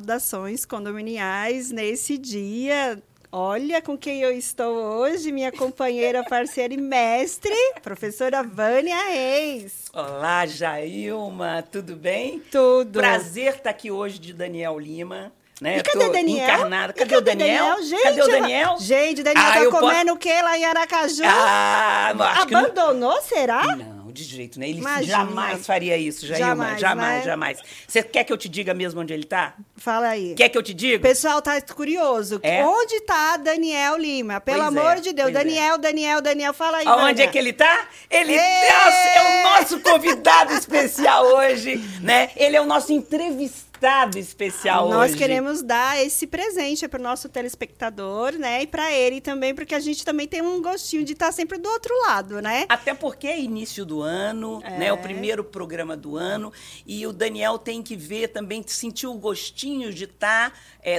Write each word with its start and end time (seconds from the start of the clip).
saudações 0.00 0.64
condominiais 0.64 1.70
nesse 1.70 2.16
dia. 2.16 2.98
Olha 3.30 3.80
com 3.82 3.96
quem 3.98 4.22
eu 4.22 4.32
estou 4.32 4.74
hoje, 4.74 5.30
minha 5.30 5.52
companheira, 5.52 6.24
parceira 6.24 6.72
e 6.72 6.76
mestre, 6.78 7.52
professora 7.82 8.42
Vânia 8.42 8.96
Reis. 9.10 9.84
Olá, 9.92 10.46
Jailma, 10.46 11.62
tudo 11.70 11.94
bem? 11.96 12.40
Tudo. 12.50 12.98
Prazer 12.98 13.56
estar 13.56 13.70
aqui 13.70 13.90
hoje 13.90 14.18
de 14.18 14.32
Daniel 14.32 14.78
Lima. 14.80 15.30
Né? 15.60 15.76
E 15.78 15.82
cadê 15.82 16.08
Daniel? 16.08 16.44
Encarnada. 16.54 16.94
E 16.96 16.98
Cadê, 16.98 17.16
o 17.16 17.20
Daniel? 17.20 17.82
Gente, 17.82 18.02
cadê 18.02 18.22
o 18.22 18.26
Daniel? 18.28 18.76
Gente, 18.80 19.22
Daniel 19.22 19.46
Ah, 19.46 19.52
tá 19.52 19.66
comendo 19.78 20.12
o 20.14 20.16
que 20.16 20.32
lá 20.42 20.56
em 20.56 20.64
Aracaju? 20.64 21.22
Ah, 21.26 22.14
acho 22.18 22.46
que 22.46 22.54
não- 22.54 22.60
Abandonou, 22.60 23.20
será? 23.20 23.76
Não, 23.76 23.99
de 24.10 24.24
jeito, 24.24 24.58
né? 24.58 24.68
Ele 24.68 24.78
Imagina. 24.80 25.06
jamais 25.18 25.66
faria 25.66 25.96
isso, 25.96 26.26
Jailma. 26.26 26.46
Jamais, 26.48 26.80
Jamais, 26.80 27.18
né? 27.18 27.22
jamais. 27.24 27.58
Você 27.86 28.02
quer 28.02 28.24
que 28.24 28.32
eu 28.32 28.36
te 28.36 28.48
diga 28.48 28.74
mesmo 28.74 29.00
onde 29.00 29.12
ele 29.12 29.24
tá? 29.24 29.54
Fala 29.76 30.08
aí. 30.08 30.34
Quer 30.34 30.48
que 30.48 30.58
eu 30.58 30.62
te 30.62 30.72
O 30.72 30.74
diga? 30.74 30.98
pessoal 31.00 31.40
tá 31.40 31.60
curioso. 31.62 32.40
É? 32.42 32.64
Onde 32.66 33.00
tá 33.00 33.36
Daniel 33.36 33.96
Lima? 33.96 34.40
Pelo 34.40 34.64
Pois 34.64 34.76
é, 34.76 34.78
amor 34.80 35.00
de 35.00 35.12
Deus. 35.12 35.28
é. 35.30 35.32
Daniel, 35.32 35.78
Daniel, 35.78 36.20
Daniel, 36.20 36.52
fala 36.54 36.78
aí. 36.78 36.84
Vânia. 36.84 37.24
é 37.24 37.26
que 37.26 37.38
ele 37.38 37.52
tá? 37.52 37.86
Ele! 38.10 38.36
Nossa, 38.36 39.08
é 39.08 39.22
o 39.22 39.50
nosso 39.60 39.80
convidado 39.80 40.52
especial 40.54 41.24
hoje, 41.26 41.76
né? 42.00 42.30
Ele 42.36 42.56
é 42.56 42.60
o 42.60 42.66
nosso 42.66 42.92
entrevistado 42.92 43.69
especial 44.18 44.88
Nós 44.90 45.10
hoje. 45.10 45.18
queremos 45.18 45.62
dar 45.62 45.98
esse 46.04 46.26
presente 46.26 46.86
para 46.86 47.00
o 47.00 47.02
nosso 47.02 47.28
telespectador, 47.28 48.32
né? 48.32 48.62
E 48.62 48.66
para 48.66 48.92
ele 48.92 49.20
também, 49.20 49.54
porque 49.54 49.74
a 49.74 49.80
gente 49.80 50.04
também 50.04 50.26
tem 50.28 50.42
um 50.42 50.60
gostinho 50.60 51.04
de 51.04 51.12
estar 51.14 51.32
sempre 51.32 51.58
do 51.58 51.68
outro 51.68 51.94
lado, 52.02 52.40
né? 52.42 52.66
Até 52.68 52.92
porque 52.94 53.26
é 53.26 53.40
início 53.40 53.84
do 53.86 54.02
ano, 54.02 54.60
É. 54.64 54.78
né? 54.78 54.92
O 54.92 54.98
primeiro 54.98 55.42
programa 55.42 55.96
do 55.96 56.16
ano. 56.16 56.52
E 56.86 57.06
o 57.06 57.12
Daniel 57.12 57.58
tem 57.58 57.82
que 57.82 57.96
ver 57.96 58.28
também, 58.28 58.62
sentir 58.66 59.06
o 59.06 59.14
gostinho 59.14 59.92
de 59.92 60.04
estar 60.04 60.52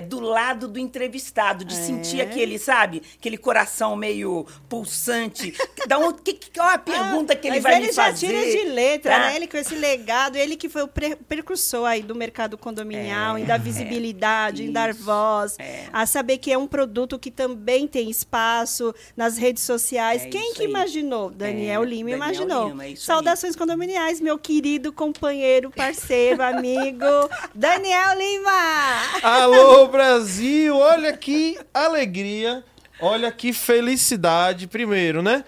do 0.08 0.20
lado 0.20 0.68
do 0.68 0.78
entrevistado, 0.80 1.66
de 1.66 1.76
É. 1.76 1.78
sentir 1.78 2.22
aquele, 2.22 2.58
sabe? 2.59 3.02
Aquele 3.18 3.38
coração 3.38 3.96
meio 3.96 4.46
pulsante. 4.70 5.54
Da 5.88 5.98
onde, 5.98 6.22
que, 6.22 6.34
que, 6.34 6.52
qual 6.52 6.70
é 6.70 6.76
a 6.76 6.78
pergunta 6.80 7.36
que 7.36 7.48
ele 7.48 7.56
Mas 7.56 7.64
vai 7.64 7.76
ele 7.78 7.88
me 7.88 7.92
já 7.92 8.06
fazer? 8.06 8.28
tira 8.28 8.40
de 8.46 8.70
letra, 8.70 9.12
tá? 9.14 9.20
né? 9.20 9.36
Ele 9.36 9.48
com 9.48 9.58
esse 9.58 9.74
legado, 9.76 10.36
ele 10.36 10.56
que 10.56 10.70
foi 10.70 10.84
o 10.84 10.88
pre- 10.88 11.16
precursor 11.16 11.86
aí 11.86 12.04
do 12.04 12.14
mercado 12.14 12.56
condominial, 12.72 13.38
É, 13.38 13.42
em 13.42 13.46
dar 13.46 13.60
visibilidade, 13.60 14.64
em 14.64 14.72
dar 14.72 14.94
voz, 14.94 15.56
é. 15.60 15.86
a 15.92 16.06
saber 16.06 16.38
que 16.38 16.52
é 16.52 16.58
um 16.58 16.68
produto 16.68 17.20
que 17.20 17.30
também 17.30 17.88
tem 17.88 18.10
espaço 18.10 18.94
nas 19.16 19.38
redes 19.38 19.64
sociais. 19.64 20.24
É 20.24 20.28
Quem 20.30 20.54
que 20.54 20.64
aí. 20.64 20.70
imaginou? 20.70 21.30
Daniel 21.30 21.84
É, 21.84 21.86
Lima 21.86 22.10
Daniel 22.12 22.18
imaginou. 22.18 22.68
Lima, 22.70 22.86
é 22.86 22.90
isso 22.92 23.02
aí. 23.02 23.06
Saudações 23.16 23.56
condominiais, 23.56 24.20
meu 24.20 24.38
querido 24.40 24.92
companheiro, 24.92 25.70
parceiro, 25.72 26.42
amigo, 26.42 27.06
Daniel 27.54 28.18
Lima! 28.18 29.02
Alô, 29.22 29.88
Brasil! 29.88 30.76
Olha 30.78 31.16
que 31.16 31.60
alegria, 31.74 32.64
olha 33.00 33.32
que 33.32 33.52
felicidade, 33.54 34.68
primeiro, 34.68 35.22
né? 35.22 35.44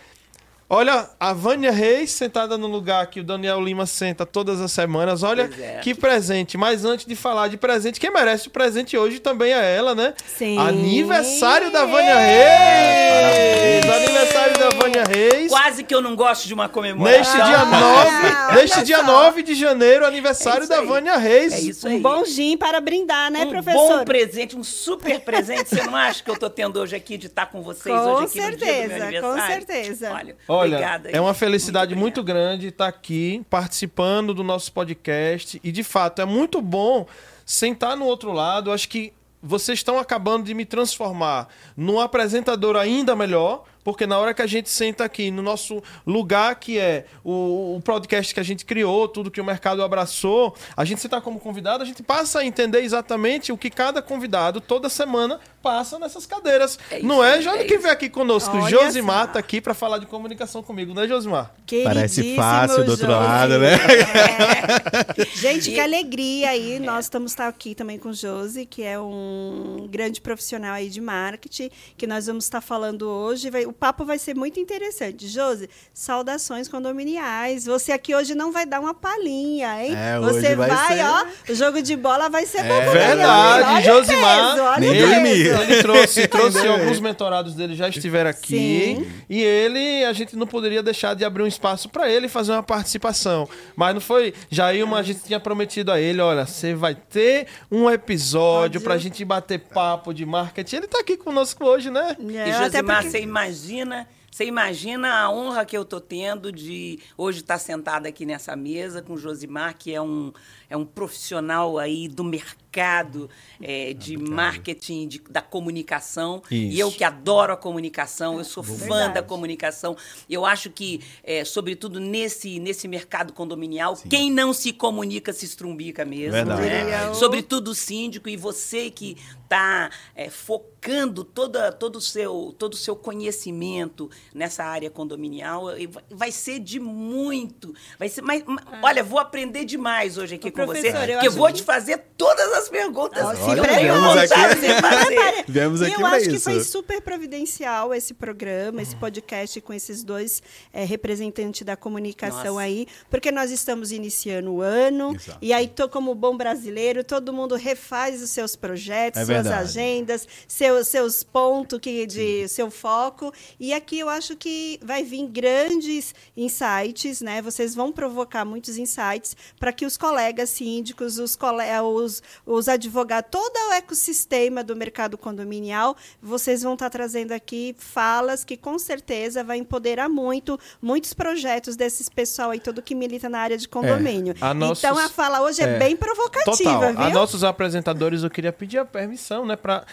Olha, 0.69 1.08
a 1.19 1.33
Vânia 1.33 1.72
Reis 1.72 2.11
sentada 2.11 2.58
no 2.58 2.66
lugar 2.67 3.06
que 3.08 3.19
o 3.19 3.23
Daniel 3.23 3.61
Lima 3.61 3.86
senta 3.86 4.25
todas 4.25 4.59
as 4.59 4.72
semanas. 4.72 5.22
Olha 5.22 5.50
é. 5.59 5.80
que 5.83 5.93
presente. 5.93 6.58
Mas 6.58 6.83
antes 6.83 7.05
de 7.05 7.15
falar 7.15 7.48
de 7.48 7.58
presente, 7.58 7.99
quem 7.99 8.11
merece 8.11 8.48
o 8.48 8.52
presente 8.52 8.98
hoje 8.98 9.20
também 9.20 9.54
é 9.54 9.76
ela, 9.76 9.93
né? 9.93 10.14
Sim. 10.38 10.58
Aniversário 10.58 11.70
da 11.71 11.86
Vânia 11.86 12.15
Reis! 12.17 13.86
Aniversário 13.93 14.58
da 14.58 14.70
Vânia 14.70 15.04
Reis. 15.04 15.49
Quase 15.52 15.83
que 15.83 15.93
eu 15.93 16.02
não 16.02 16.15
gosto 16.15 16.48
de 16.48 16.54
uma 16.54 16.67
comemoração. 16.67 17.20
Neste 17.20 17.36
dia 17.36 17.59
Ah, 17.59 17.65
9, 17.65 18.26
olha 18.49 18.61
neste 18.61 18.83
dia 18.83 18.98
só. 18.98 19.04
9 19.04 19.43
de 19.43 19.55
janeiro, 19.55 20.05
aniversário 20.05 20.64
É 20.64 20.67
da 20.67 20.80
aí. 20.80 20.88
Vânia 20.88 21.17
Reis. 21.17 21.54
É 21.54 21.59
isso 21.59 21.88
aí. 21.88 21.98
Um 21.98 22.02
bom 22.02 22.26
gin 22.26 22.58
para 22.58 22.80
brindar, 22.82 23.30
né, 23.32 23.45
um 23.45 23.49
professor? 23.49 23.99
bom 23.99 24.05
presente, 24.05 24.55
um 24.55 24.64
super 24.64 25.20
presente. 25.20 25.70
Você 25.70 25.83
não 25.83 25.95
acha 25.95 26.23
que 26.23 26.32
eu 26.32 26.38
tô 26.38 26.49
tendo 26.49 26.80
hoje 26.80 26.95
aqui 26.95 27.17
de 27.17 27.27
estar 27.27 27.45
com 27.48 27.61
vocês 27.61 27.95
Com 27.95 28.02
hoje 28.14 28.26
aqui 28.26 28.42
no 28.42 28.58
dia 28.58 28.58
do 28.58 28.65
meu 28.65 28.67
certeza, 28.67 28.98
com 28.98 29.04
aniversário? 29.04 29.48
certeza. 29.67 30.11
Olha, 30.14 30.36
Olha, 30.48 30.63
obrigada. 30.68 31.10
é 31.10 31.20
uma 31.20 31.34
felicidade 31.34 31.96
Muito 31.96 32.04
muito, 32.04 32.24
grande 32.24 32.68
estar 32.68 32.88
aqui 32.88 33.46
participando 33.50 34.34
do 34.34 34.44
nosso 34.44 34.72
podcast 34.72 35.60
e 35.64 35.72
de 35.72 35.84
fato 35.84 36.22
é 36.22 36.26
muito 36.26 36.62
bom 36.62 37.06
sentar 37.46 37.96
no 37.96 38.06
outro 38.06 38.32
lado. 38.32 38.72
Acho 38.72 38.88
que 38.90 39.14
vocês 39.42 39.80
estão 39.80 40.00
acabando 40.00 40.46
de 40.46 40.54
me 40.54 40.66
transformar 40.66 41.50
num 41.76 42.00
apresentador 42.00 42.78
ainda 42.78 43.16
melhor. 43.16 43.66
Porque 43.84 44.08
na 44.08 44.18
hora 44.18 44.34
que 44.34 44.42
a 44.42 44.48
gente 44.48 44.70
senta 44.70 45.04
aqui 45.04 45.30
no 45.30 45.42
nosso 45.42 45.84
lugar, 46.08 46.56
que 46.56 46.80
é 46.80 47.06
o, 47.24 47.76
o 47.76 47.82
podcast 47.82 48.34
que 48.34 48.40
a 48.40 48.44
gente 48.44 48.64
criou, 48.64 49.08
tudo 49.08 49.30
que 49.30 49.42
o 49.42 49.44
mercado 49.44 49.84
abraçou, 49.84 50.56
a 50.76 50.86
gente 50.86 51.02
senta 51.02 51.20
como 51.20 51.40
convidado, 51.40 51.84
a 51.84 51.86
gente 51.86 52.02
passa 52.02 52.40
a 52.40 52.45
entender 52.45 52.80
exatamente 52.82 53.52
o 53.52 53.58
que 53.58 53.70
cada 53.70 54.02
convidado, 54.02 54.62
toda 54.62 54.88
semana, 54.88 55.40
passa 55.64 55.98
nessas 55.98 56.26
cadeiras. 56.26 56.78
É 56.92 56.98
isso 56.98 57.08
Não 57.08 57.24
é? 57.24 57.42
Já 57.42 57.56
é 57.56 57.64
que 57.64 57.78
vem 57.78 57.90
aqui 57.90 58.10
conosco, 58.10 58.56
Olha 58.58 58.70
Josimar 58.70 59.32
tá 59.32 59.40
aqui 59.40 59.62
para 59.62 59.74
falar 59.74 59.98
de 59.98 60.06
comunicação 60.06 60.62
comigo, 60.62 60.94
né, 60.94 61.08
Josimar? 61.08 61.52
Parece 61.84 62.36
fácil 62.36 62.84
do 62.84 62.92
outro 62.92 63.08
Josi. 63.08 63.18
lado, 63.20 63.58
né? 63.58 63.74
É. 63.74 65.26
Gente, 65.36 65.72
que 65.72 65.80
alegria 65.80 66.50
aí. 66.50 66.80
Nós 66.80 67.06
estamos 67.06 67.34
tá 67.34 67.48
aqui 67.48 67.74
também 67.74 67.98
com 67.98 68.10
o 68.10 68.14
Josi, 68.14 68.66
que 68.66 68.84
é 68.84 69.00
um 69.00 69.88
grande 69.90 70.20
profissional 70.22 70.74
aí 70.74 70.90
de 70.90 71.00
marketing, 71.02 71.70
que 71.98 72.06
nós 72.06 72.28
vamos 72.28 72.44
estar 72.44 72.62
falando 72.62 73.08
hoje. 73.08 73.50
Vai- 73.50 73.66
o 73.66 73.72
papo 73.74 74.04
vai 74.06 74.20
ser 74.20 74.36
muito 74.36 74.60
interessante. 74.60 75.28
Josi, 75.28 75.70
saudações 75.94 76.68
condominiais. 76.68 77.66
Você 77.66 77.92
aqui 77.92 78.14
hoje 78.14 78.36
não 78.36 78.52
vai 78.52 78.66
dar 78.66 78.80
uma 78.80 78.94
palhinha, 78.94 79.84
hein? 79.84 79.95
É, 79.95 80.20
hoje 80.20 80.42
Você 80.42 80.56
vai 80.56 80.70
vai, 80.70 80.98
ser- 80.98 81.06
ó, 81.06 81.26
o 81.52 81.56
jogo 81.56 81.82
de 81.82 81.95
bola 81.95 82.30
vai 82.30 82.45
ser 82.45 82.64
bom. 82.64 82.74
É 82.74 82.90
verdade, 82.92 83.64
olha 83.64 83.82
Josimar, 83.82 84.40
O 84.40 84.52
peso, 84.52 84.64
olha 84.64 84.80
nem 84.80 85.52
Ele 85.61 85.81
trouxe, 85.81 86.27
trouxe 86.30 86.67
alguns 86.67 86.99
mentorados 86.99 87.53
dele 87.53 87.75
já 87.75 87.87
estiveram 87.89 88.30
aqui. 88.30 88.55
Sim. 88.97 89.08
E 89.30 89.41
ele, 89.41 90.03
a 90.05 90.14
gente 90.14 90.36
não 90.36 90.47
poderia 90.47 90.81
deixar 90.83 91.14
de 91.15 91.23
abrir 91.23 91.43
um 91.43 91.47
espaço 91.47 91.89
para 91.89 92.09
ele 92.09 92.27
fazer 92.27 92.52
uma 92.53 92.64
participação. 92.64 93.47
Mas 93.75 93.93
não 93.93 94.02
foi. 94.02 94.33
Jailma, 94.49 94.99
a 94.99 95.03
gente 95.03 95.21
tinha 95.21 95.39
prometido 95.39 95.91
a 95.91 95.99
ele: 95.99 96.21
olha, 96.21 96.45
você 96.45 96.73
vai 96.73 96.95
ter 96.95 97.47
um 97.71 97.89
episódio 97.89 98.80
Pode. 98.80 98.83
pra 98.83 98.97
gente 98.97 99.23
bater 99.25 99.59
papo 99.59 100.14
de 100.14 100.25
marketing. 100.25 100.77
Ele 100.77 100.87
tá 100.87 100.99
aqui 100.99 101.17
conosco 101.17 101.65
hoje, 101.65 101.89
né? 101.89 102.15
É, 102.20 102.49
E 102.49 102.53
Josimar, 102.53 102.97
porque- 102.97 103.09
você 103.11 103.21
imagina, 103.21 104.08
você 104.31 104.45
imagina 104.45 105.14
a 105.21 105.30
honra 105.30 105.65
que 105.65 105.77
eu 105.77 105.85
tô 105.85 105.99
tendo 105.99 106.52
de 106.52 106.99
hoje 107.17 107.39
estar 107.41 107.58
sentada 107.59 108.08
aqui 108.09 108.25
nessa 108.25 108.55
mesa 108.55 109.02
com 109.02 109.14
o 109.14 109.17
Josimar, 109.17 109.75
que 109.77 109.93
é 109.93 110.02
um, 110.02 110.31
é 110.73 110.78
um 110.78 110.86
profissional 110.86 111.78
aí 111.78 112.08
do 112.08 112.23
mercado 112.23 113.30
é, 113.61 113.94
de 113.94 114.17
marketing, 114.17 115.08
de- 115.08 115.22
da 115.30 115.39
comunicação. 115.44 116.42
E 116.50 116.70
Isso. 116.70 116.80
eu 116.82 116.92
que 116.92 117.04
adoro 117.04 117.54
a 117.54 117.58
comunicação, 117.58 118.39
eu 118.39 118.44
sou 118.44 118.64
fã 118.64 118.76
Verdade. 118.76 119.14
da 119.14 119.22
comunicação. 119.22 119.95
Eu 120.28 120.44
acho 120.44 120.72
que, 120.72 121.00
é, 121.23 121.45
sobretudo 121.45 122.00
nesse, 122.00 122.60
nesse 122.60 122.88
mercado 122.88 123.32
condominial, 123.32 123.95
quem 124.10 124.32
não 124.32 124.52
se 124.54 124.73
comunica 124.73 125.32
se 125.32 125.45
estrumbica 125.45 126.04
mesmo. 126.04 126.32
Verdade. 126.32 126.62
né? 126.64 127.10
O- 127.12 127.14
Sobretudo 127.14 127.67
o 127.70 127.76
síndico 127.76 128.28
e 128.28 128.36
você 128.36 128.89
que 128.89 129.16
está 129.44 129.92
focando 130.31 131.24
toda, 131.24 131.72
todo 131.72 131.98
o 131.98 132.01
seu, 132.01 132.56
todo 132.57 132.75
seu 132.75 132.95
conhecimento 132.95 134.09
nessa 134.33 134.63
área 134.63 134.89
condominial, 134.89 135.77
e 135.77 135.88
vai- 136.09 136.31
ser 136.31 136.57
de 136.59 136.80
muito. 136.80 137.74
Vai 138.00 138.09
ser, 138.09 138.24
mas, 138.24 138.44
mas, 138.47 138.63
Olha, 138.81 139.03
vou 139.03 139.19
aprender 139.19 139.63
demais 139.65 140.18
hoje 140.18 140.36
aqui 140.36 140.47
Ô, 140.47 140.51
com 140.65 140.74
você, 140.74 140.81
professor, 140.81 141.10
eu 141.10 141.13
porque 141.13 141.13
eu 141.27 141.30
acho 141.31 141.38
vou 141.38 141.48
que- 141.48 141.54
te 141.54 141.63
fazer 141.63 142.04
todas 142.18 142.54
as 142.54 142.69
perguntas 142.69 143.30
que 143.31 143.36
se 143.36 143.42
eu 143.42 143.48
tenho 143.48 143.63
prepara. 143.63 144.00
vontade 144.00 144.30
Viemos 144.60 144.62
de 144.62 144.81
fazer. 144.81 145.45
Viemos 145.48 145.81
E 145.81 145.86
aqui 145.86 146.01
eu 146.01 146.06
acho 146.06 146.30
que 146.30 146.36
isso. 146.36 146.44
foi 146.50 146.63
super 146.63 147.01
providencial 147.01 147.94
esse 147.94 148.13
programa, 148.13 148.81
esse 148.81 148.95
podcast 148.95 149.60
com 149.62 149.74
esses 149.74 150.04
dois 150.04 150.42
eh, 150.74 150.83
representantes 150.86 151.63
da 151.63 151.75
comunicação 151.75 152.54
Nossa. 152.56 152.60
aí, 152.62 152.88
porque 153.10 153.31
nós 153.31 153.51
estamos 153.51 153.92
iniciando 153.92 154.51
o 154.54 154.62
ano 154.62 155.15
Exato. 155.15 155.38
e 155.42 155.51
aí 155.54 155.68
tô 155.68 155.88
como 155.89 156.13
bom 156.15 156.36
brasileiro, 156.38 157.04
todo 157.04 157.33
mundo 157.33 157.56
refaz 157.56 158.21
os 158.21 158.30
seus 158.30 158.56
projetos, 158.56 159.21
É 159.21 159.25
suas 159.25 159.48
agendas, 159.48 160.27
seus 160.48 160.88
seus 160.88 161.24
pontos 161.24 161.80
que 161.80 162.06
de 162.06 162.48
seu 162.48 162.69
foco 162.69 163.33
e 163.59 163.74
aqui 163.74 164.00
eu 164.00 164.09
acho 164.09 164.36
que 164.36 164.80
vai 164.83 165.04
vir 165.04 165.27
grandes 165.27 166.13
insights, 166.36 167.21
né? 167.21 167.42
Vocês 167.42 167.74
vão 167.74 167.92
provocar 167.92 168.45
muitos 168.45 168.77
insights 168.77 169.36
para 169.59 169.71
que 169.74 169.86
os 169.86 169.98
colegas 169.98 170.50
síndicos, 170.53 171.19
os, 171.19 171.35
cole 171.35 171.63
os, 171.81 172.21
os 172.45 172.67
advogados, 172.67 173.29
todo 173.31 173.53
o 173.69 173.73
ecossistema 173.73 174.63
do 174.63 174.75
mercado 174.75 175.17
condominial, 175.17 175.95
vocês 176.21 176.61
vão 176.63 176.73
estar 176.73 176.89
trazendo 176.89 177.31
aqui 177.31 177.75
falas 177.77 178.44
que 178.44 178.55
com 178.57 178.77
certeza 178.79 179.44
vai 179.44 179.57
empoderar 179.57 180.09
muito 180.09 180.59
muitos 180.81 181.13
projetos 181.13 181.75
desses 181.75 182.09
pessoal 182.09 182.51
aí 182.51 182.59
todo 182.59 182.81
que 182.81 182.95
milita 182.95 183.27
na 183.29 183.39
área 183.39 183.57
de 183.57 183.67
condomínio. 183.67 184.35
a 184.41 184.53
nossos- 184.53 184.83
Então 184.83 184.97
a 184.97 185.09
fala 185.09 185.41
hoje 185.41 185.61
é, 185.61 185.65
é, 185.65 185.79
bem 185.79 185.95
provocativa, 185.95 186.56
Total. 186.56 186.94
viu? 186.94 187.01
A 187.01 187.09
nossos 187.09 187.44
apresentadores, 187.44 188.23
eu 188.23 188.29
queria 188.29 188.51
pedir 188.53 188.77
a 188.77 188.85
permissão, 188.85 189.45
né, 189.45 189.56
para 189.56 189.85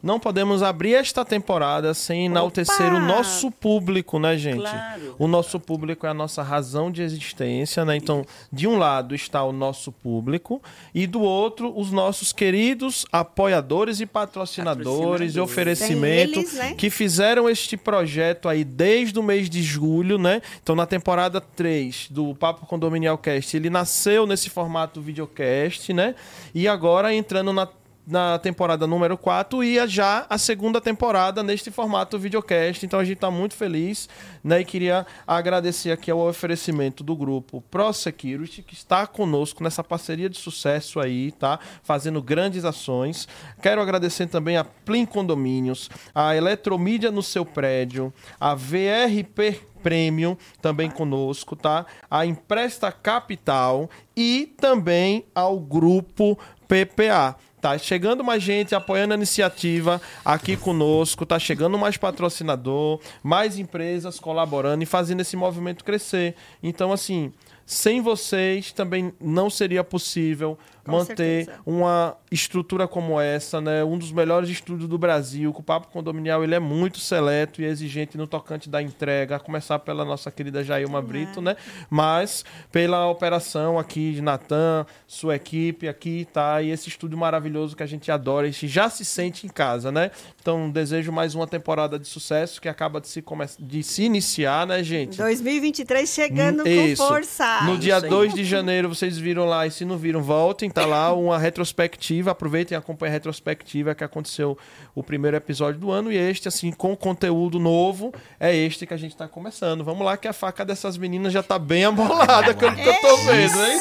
não 0.00 0.20
podemos 0.20 0.62
abrir 0.62 0.94
esta 0.94 1.24
temporada 1.24 1.92
sem 1.92 2.26
enaltecer 2.26 2.86
Opa! 2.86 2.96
o 2.96 3.00
nosso 3.00 3.50
público, 3.50 4.18
né, 4.18 4.36
gente? 4.36 4.60
Claro. 4.60 5.16
O 5.18 5.26
nosso 5.26 5.58
público 5.58 6.06
é 6.06 6.10
a 6.10 6.14
nossa 6.14 6.40
razão 6.42 6.90
de 6.90 7.02
existência, 7.02 7.84
né? 7.84 7.96
Então, 7.96 8.24
de 8.52 8.68
um 8.68 8.78
lado 8.78 9.14
está 9.14 9.42
o 9.42 9.52
nosso 9.52 9.90
público 9.90 10.62
e 10.94 11.06
do 11.06 11.20
outro 11.20 11.76
os 11.76 11.90
nossos 11.90 12.32
queridos 12.32 13.04
apoiadores 13.10 14.00
e 14.00 14.06
patrocinadores, 14.06 14.86
Patrocinadores. 14.86 15.34
e 15.34 15.40
oferecimento 15.40 16.38
eles, 16.38 16.52
né? 16.54 16.74
que 16.74 16.90
fizeram 16.90 17.48
este 17.48 17.76
projeto 17.76 18.48
aí 18.48 18.62
desde 18.62 19.18
o 19.18 19.22
mês 19.22 19.50
de 19.50 19.62
julho, 19.62 20.16
né? 20.16 20.40
Então, 20.62 20.76
na 20.76 20.86
temporada 20.86 21.40
3 21.40 22.08
do 22.10 22.34
Papo 22.36 22.66
Condominial 22.66 23.18
Cast, 23.18 23.56
ele 23.56 23.68
nasceu 23.68 24.26
nesse 24.26 24.48
formato 24.48 25.00
videocast, 25.00 25.92
né? 25.92 26.14
E 26.54 26.68
agora 26.68 27.12
entrando 27.12 27.52
na 27.52 27.66
na 28.08 28.38
temporada 28.38 28.86
número 28.86 29.18
4 29.18 29.62
e 29.62 29.86
já 29.86 30.26
a 30.30 30.38
segunda 30.38 30.80
temporada 30.80 31.42
neste 31.42 31.70
formato 31.70 32.18
videocast. 32.18 32.84
Então 32.84 32.98
a 32.98 33.04
gente 33.04 33.16
está 33.16 33.30
muito 33.30 33.54
feliz, 33.54 34.08
né? 34.42 34.60
E 34.60 34.64
queria 34.64 35.06
agradecer 35.26 35.92
aqui 35.92 36.10
ao 36.10 36.26
oferecimento 36.26 37.04
do 37.04 37.14
grupo 37.14 37.60
Pro 37.70 37.92
Security, 37.92 38.62
que 38.62 38.74
está 38.74 39.06
conosco 39.06 39.62
nessa 39.62 39.84
parceria 39.84 40.28
de 40.28 40.38
sucesso 40.38 40.98
aí, 40.98 41.32
tá? 41.32 41.58
Fazendo 41.82 42.22
grandes 42.22 42.64
ações. 42.64 43.28
Quero 43.60 43.80
agradecer 43.80 44.26
também 44.26 44.56
a 44.56 44.64
Plim 44.64 45.04
Condomínios, 45.04 45.90
a 46.14 46.34
Eletromídia 46.34 47.10
no 47.10 47.22
seu 47.22 47.44
prédio, 47.44 48.12
a 48.40 48.54
VRP 48.54 49.60
Premium 49.82 50.36
também 50.60 50.90
conosco, 50.90 51.54
tá? 51.54 51.86
A 52.10 52.26
Empresta 52.26 52.90
Capital 52.90 53.88
e 54.16 54.54
também 54.58 55.24
ao 55.34 55.58
grupo 55.58 56.38
PPA. 56.66 57.36
Tá 57.60 57.76
chegando 57.76 58.22
mais 58.22 58.42
gente 58.42 58.74
apoiando 58.74 59.14
a 59.14 59.16
iniciativa 59.16 60.00
aqui 60.24 60.56
conosco, 60.56 61.26
tá 61.26 61.38
chegando 61.38 61.76
mais 61.76 61.96
patrocinador, 61.96 63.00
mais 63.22 63.58
empresas 63.58 64.20
colaborando 64.20 64.82
e 64.82 64.86
fazendo 64.86 65.20
esse 65.20 65.36
movimento 65.36 65.84
crescer. 65.84 66.36
Então, 66.62 66.92
assim, 66.92 67.32
sem 67.66 68.00
vocês 68.00 68.72
também 68.72 69.12
não 69.20 69.50
seria 69.50 69.84
possível 69.84 70.56
Com 70.88 70.98
manter 70.98 71.44
certeza. 71.44 71.60
uma 71.66 72.16
estrutura 72.30 72.86
como 72.86 73.20
essa, 73.20 73.60
né? 73.60 73.84
Um 73.84 73.98
dos 73.98 74.12
melhores 74.12 74.48
estúdios 74.48 74.88
do 74.88 74.98
Brasil. 74.98 75.52
O 75.56 75.62
Papo 75.62 75.88
Condominial 75.88 76.42
ele 76.42 76.54
é 76.54 76.58
muito 76.58 76.98
seleto 76.98 77.62
e 77.62 77.64
exigente 77.64 78.16
no 78.16 78.26
tocante 78.26 78.68
da 78.68 78.82
entrega, 78.82 79.36
a 79.36 79.40
começar 79.40 79.78
pela 79.78 80.04
nossa 80.04 80.30
querida 80.30 80.62
Jailma 80.62 81.00
Brito, 81.00 81.40
né? 81.40 81.56
Mas 81.88 82.44
pela 82.70 83.08
operação 83.08 83.78
aqui 83.78 84.12
de 84.12 84.22
Natan, 84.22 84.86
sua 85.06 85.36
equipe 85.36 85.88
aqui, 85.88 86.26
tá? 86.32 86.60
E 86.62 86.70
esse 86.70 86.88
estúdio 86.88 87.18
maravilhoso 87.18 87.76
que 87.76 87.82
a 87.82 87.86
gente 87.86 88.10
adora, 88.10 88.46
a 88.46 88.50
gente 88.50 88.68
já 88.68 88.88
se 88.90 89.04
sente 89.04 89.46
em 89.46 89.50
casa, 89.50 89.90
né? 89.90 90.10
Então 90.40 90.70
desejo 90.70 91.12
mais 91.12 91.34
uma 91.34 91.46
temporada 91.46 91.98
de 91.98 92.06
sucesso 92.06 92.60
que 92.60 92.68
acaba 92.68 93.00
de 93.00 93.08
se, 93.08 93.22
come... 93.22 93.44
de 93.58 93.82
se 93.82 94.02
iniciar, 94.04 94.66
né, 94.66 94.82
gente? 94.82 95.18
2023 95.18 96.08
chegando 96.08 96.66
Isso. 96.66 97.02
com 97.02 97.08
força. 97.08 97.62
No 97.62 97.78
dia 97.78 97.96
isso 97.96 98.04
aí. 98.06 98.10
2 98.10 98.34
de 98.34 98.44
janeiro, 98.48 98.88
vocês 98.88 99.18
viram 99.18 99.44
lá, 99.44 99.66
e 99.66 99.70
se 99.70 99.84
não 99.84 99.96
viram, 99.96 100.22
voltem, 100.22 100.70
tá 100.80 100.86
lá 100.86 101.12
uma 101.12 101.38
retrospectiva, 101.38 102.30
aproveitem 102.30 102.76
e 102.76 102.78
acompanhem 102.78 103.12
a 103.12 103.14
retrospectiva 103.14 103.94
que 103.94 104.04
aconteceu 104.04 104.56
o 104.94 105.02
primeiro 105.02 105.36
episódio 105.36 105.80
do 105.80 105.90
ano, 105.90 106.10
e 106.12 106.16
este, 106.16 106.48
assim, 106.48 106.70
com 106.72 106.96
conteúdo 106.96 107.58
novo, 107.58 108.12
é 108.38 108.54
este 108.54 108.86
que 108.86 108.94
a 108.94 108.96
gente 108.96 109.16
tá 109.16 109.26
começando. 109.28 109.84
Vamos 109.84 110.04
lá, 110.04 110.16
que 110.16 110.28
a 110.28 110.32
faca 110.32 110.64
dessas 110.64 110.96
meninas 110.96 111.32
já 111.32 111.42
tá 111.42 111.58
bem 111.58 111.84
amolada, 111.84 112.54
que 112.54 112.64
eu, 112.64 112.74
que 112.74 112.88
eu 112.88 113.00
tô 113.00 113.16
vendo, 113.18 113.58
hein? 113.64 113.78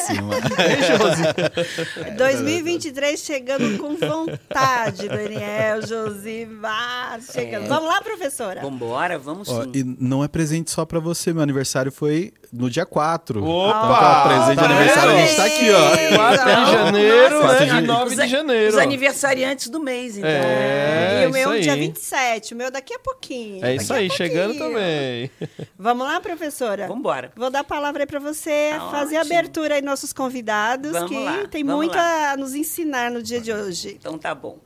Josi? 0.98 2.14
2023 2.18 3.20
chegando 3.20 3.78
com 3.78 3.96
vontade, 3.96 5.08
Daniel, 5.08 5.82
Josimar, 5.86 7.22
chegando. 7.22 7.68
Vamos 7.68 7.90
lá, 7.90 8.02
professora? 8.02 8.62
Vambora, 8.62 9.18
vamos 9.18 9.50
Ó, 9.50 9.64
sim. 9.64 9.72
e 9.74 9.84
não 9.84 10.24
é 10.24 10.28
presente 10.28 10.72
só 10.72 10.86
pra 10.86 11.00
você, 11.00 11.34
meu 11.34 11.44
aniversário 11.44 11.92
foi 11.92 12.34
no 12.52 12.70
dia 12.70 12.86
4. 12.86 13.44
Opa! 13.44 13.78
Então, 13.78 13.92
ó, 13.92 14.24
presente 14.28 14.50
de 14.50 14.56
Tá 14.56 14.66
aniversário, 14.66 15.12
a 15.12 15.18
gente 15.18 15.36
tá 15.36 15.46
aqui, 15.46 15.70
ó. 15.72 16.16
4 16.16 16.66
de 16.66 16.72
janeiro 16.72 17.42
nossa, 17.42 17.60
né, 17.60 17.66
de- 17.66 17.78
e 17.78 17.82
9 17.82 18.06
Os 18.16 18.22
de 18.22 18.28
janeiro. 18.28 18.70
Os 18.70 18.78
aniversariantes 18.78 19.70
do 19.70 19.80
mês, 19.80 20.18
então. 20.18 20.30
É, 20.30 21.24
e 21.24 21.28
o 21.28 21.32
meu 21.32 21.60
dia 21.60 21.74
aí. 21.74 21.80
27, 21.82 22.54
o 22.54 22.58
meu 22.58 22.72
daqui 22.72 22.94
a 22.94 23.00
pouquinho. 23.00 23.66
É 23.66 23.76
isso 23.76 23.94
aí, 23.94 24.10
chegando 24.10 24.58
também. 24.58 25.30
Vamos 25.78 26.06
lá, 26.08 26.20
professora? 26.20 26.88
Vambora. 26.88 27.32
Vou 27.36 27.50
dar 27.50 27.60
a 27.60 27.64
palavra 27.64 28.04
aí 28.04 28.08
para 28.08 28.20
você 28.20 28.72
Tá 28.78 28.90
fazer 28.92 29.18
a 29.18 29.22
ótimo. 29.22 29.34
abertura 29.36 29.76
aí 29.76 29.82
nossos 29.82 30.14
convidados, 30.14 30.92
Vamos 30.92 31.10
que 31.10 31.18
lá, 31.18 31.48
tem 31.48 31.64
vamos 31.64 31.78
muito 31.86 31.96
lá. 31.96 32.32
a 32.32 32.38
nos 32.38 32.56
ensinar 32.56 33.12
no 33.12 33.22
dia 33.22 33.40
de 33.42 33.52
hoje. 33.54 33.98
Então 34.00 34.18
tá 34.18 34.34
bom. 34.34 34.58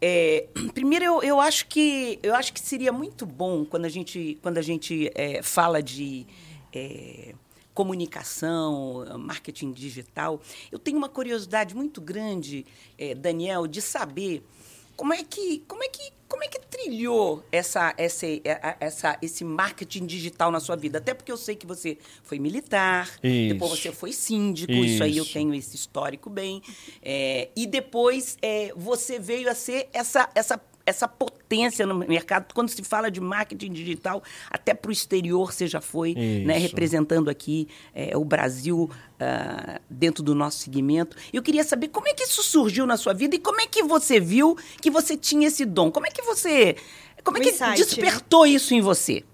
É, 0.00 0.46
primeiro, 0.74 1.04
eu, 1.04 1.22
eu 1.22 1.40
acho 1.40 1.66
que 1.66 2.18
eu 2.22 2.34
acho 2.34 2.52
que 2.52 2.60
seria 2.60 2.92
muito 2.92 3.24
bom 3.24 3.64
quando 3.64 3.84
a 3.84 3.88
gente 3.88 4.38
quando 4.42 4.58
a 4.58 4.62
gente 4.62 5.10
é, 5.14 5.40
fala 5.42 5.82
de 5.82 6.26
é, 6.74 7.34
comunicação, 7.72 9.04
marketing 9.18 9.72
digital. 9.72 10.40
Eu 10.70 10.78
tenho 10.78 10.96
uma 10.96 11.08
curiosidade 11.08 11.74
muito 11.74 12.00
grande, 12.00 12.64
é, 12.96 13.14
Daniel, 13.14 13.66
de 13.66 13.82
saber 13.82 14.42
como 14.96 15.12
é 15.12 15.24
que 15.24 15.64
como 15.66 15.82
é 15.82 15.88
que 15.88 16.12
como 16.28 16.42
é 16.42 16.48
que 16.48 16.58
trilhou 16.58 17.44
essa, 17.52 17.94
essa, 17.96 18.26
essa, 18.80 19.16
esse 19.22 19.44
marketing 19.44 20.04
digital 20.04 20.50
na 20.50 20.58
sua 20.58 20.74
vida? 20.74 20.98
Até 20.98 21.14
porque 21.14 21.30
eu 21.30 21.36
sei 21.36 21.54
que 21.54 21.64
você 21.64 21.96
foi 22.24 22.40
militar, 22.40 23.08
depois 23.22 23.72
Isso. 23.72 23.82
você 23.82 23.92
foi 23.92 24.12
síndico, 24.12 24.72
isso, 24.72 25.04
aí 25.04 25.16
eu 25.16 25.22
Isso. 25.22 25.32
tenho 25.32 25.54
esse 25.54 25.76
histórico 25.76 26.28
bem. 26.28 26.60
É, 27.00 27.50
e 27.54 27.68
depois 27.68 28.36
é, 28.42 28.72
você 28.74 29.16
veio 29.16 29.48
a 29.48 29.54
ser 29.54 29.88
essa, 29.92 30.28
essa, 30.34 30.60
essa 30.86 31.08
potência 31.08 31.86
no 31.86 31.94
mercado. 31.94 32.52
Quando 32.52 32.68
se 32.68 32.82
fala 32.82 33.10
de 33.10 33.20
marketing 33.20 33.72
digital, 33.72 34.22
até 34.50 34.74
para 34.74 34.88
o 34.88 34.92
exterior 34.92 35.52
você 35.52 35.66
já 35.66 35.80
foi, 35.80 36.14
né, 36.14 36.58
representando 36.58 37.30
aqui 37.30 37.68
é, 37.94 38.16
o 38.16 38.24
Brasil 38.24 38.90
ah, 39.18 39.80
dentro 39.88 40.22
do 40.22 40.34
nosso 40.34 40.58
segmento. 40.58 41.16
Eu 41.32 41.42
queria 41.42 41.64
saber 41.64 41.88
como 41.88 42.08
é 42.08 42.12
que 42.12 42.24
isso 42.24 42.42
surgiu 42.42 42.86
na 42.86 42.96
sua 42.96 43.12
vida 43.12 43.34
e 43.36 43.38
como 43.38 43.60
é 43.60 43.66
que 43.66 43.82
você 43.82 44.20
viu 44.20 44.56
que 44.80 44.90
você 44.90 45.16
tinha 45.16 45.48
esse 45.48 45.64
dom. 45.64 45.90
Como 45.90 46.06
é 46.06 46.10
que 46.10 46.22
você. 46.22 46.76
Como 47.22 47.38
é 47.38 47.40
que 47.40 47.50
insight, 47.50 47.70
né? 47.70 47.76
despertou 47.76 48.46
isso 48.46 48.74
em 48.74 48.80
você? 48.80 49.24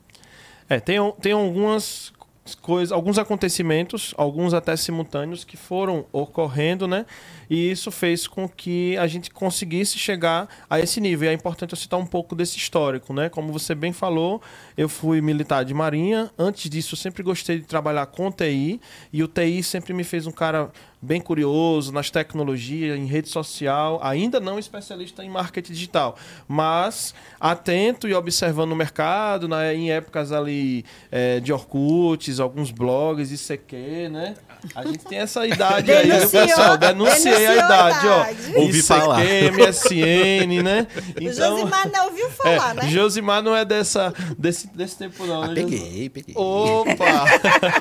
É, 0.68 0.78
tem, 0.78 0.96
tem 1.20 1.32
algumas 1.32 2.12
coisas, 2.60 2.92
alguns 2.92 3.18
acontecimentos, 3.18 4.14
alguns 4.16 4.54
até 4.54 4.76
simultâneos, 4.76 5.44
que 5.44 5.56
foram 5.56 6.06
ocorrendo, 6.12 6.86
né? 6.86 7.04
E 7.50 7.70
isso 7.70 7.90
fez 7.90 8.28
com 8.28 8.48
que 8.48 8.96
a 8.96 9.08
gente 9.08 9.28
conseguisse 9.30 9.98
chegar 9.98 10.48
a 10.70 10.78
esse 10.78 11.00
nível. 11.00 11.28
E 11.28 11.32
é 11.32 11.34
importante 11.34 11.72
eu 11.72 11.76
citar 11.76 11.98
um 11.98 12.06
pouco 12.06 12.36
desse 12.36 12.56
histórico, 12.56 13.12
né? 13.12 13.28
Como 13.28 13.52
você 13.52 13.74
bem 13.74 13.92
falou, 13.92 14.40
eu 14.76 14.88
fui 14.88 15.20
militar 15.20 15.64
de 15.64 15.74
marinha. 15.74 16.30
Antes 16.38 16.70
disso, 16.70 16.94
eu 16.94 16.98
sempre 16.98 17.24
gostei 17.24 17.58
de 17.58 17.66
trabalhar 17.66 18.06
com 18.06 18.30
TI. 18.30 18.80
E 19.12 19.22
o 19.24 19.26
TI 19.26 19.64
sempre 19.64 19.92
me 19.92 20.04
fez 20.04 20.28
um 20.28 20.32
cara 20.32 20.70
bem 21.02 21.20
curioso 21.20 21.92
nas 21.92 22.10
tecnologias, 22.10 22.98
em 22.98 23.06
rede 23.06 23.28
social, 23.28 23.98
ainda 24.02 24.38
não 24.38 24.58
especialista 24.58 25.24
em 25.24 25.30
marketing 25.30 25.72
digital, 25.72 26.16
mas 26.46 27.14
atento 27.40 28.06
e 28.06 28.12
observando 28.12 28.72
o 28.72 28.76
mercado, 28.76 29.48
né, 29.48 29.74
em 29.74 29.90
épocas 29.90 30.30
ali 30.30 30.84
é, 31.10 31.40
de 31.40 31.52
Orkuts, 31.52 32.38
alguns 32.38 32.70
blogs, 32.70 33.32
ICQ, 33.32 34.08
né? 34.10 34.34
A 34.74 34.84
gente 34.84 35.04
tem 35.04 35.18
essa 35.18 35.46
idade 35.46 35.90
aí, 35.90 36.10
viu, 36.10 36.30
pessoal? 36.30 36.76
Denunciei 36.76 37.46
a 37.46 37.54
idade, 37.54 38.06
ó. 38.06 38.60
Ouvi 38.60 38.78
ICQ, 38.78 38.82
falar. 38.82 39.20
MSN, 39.20 40.62
né? 40.62 40.86
o 41.20 41.32
Josimar 41.32 41.90
não 41.90 42.04
ouviu 42.06 42.30
falar, 42.30 42.70
é, 42.70 42.74
né? 42.74 42.88
Josimar 42.88 43.42
não 43.42 43.56
é 43.56 43.64
dessa, 43.64 44.12
desse, 44.38 44.66
desse 44.68 44.96
tempo, 44.96 45.26
não. 45.26 45.42
Ah, 45.42 45.48
né, 45.48 45.54
peguei, 45.54 46.08
peguei. 46.08 46.34
Opa! 46.36 47.24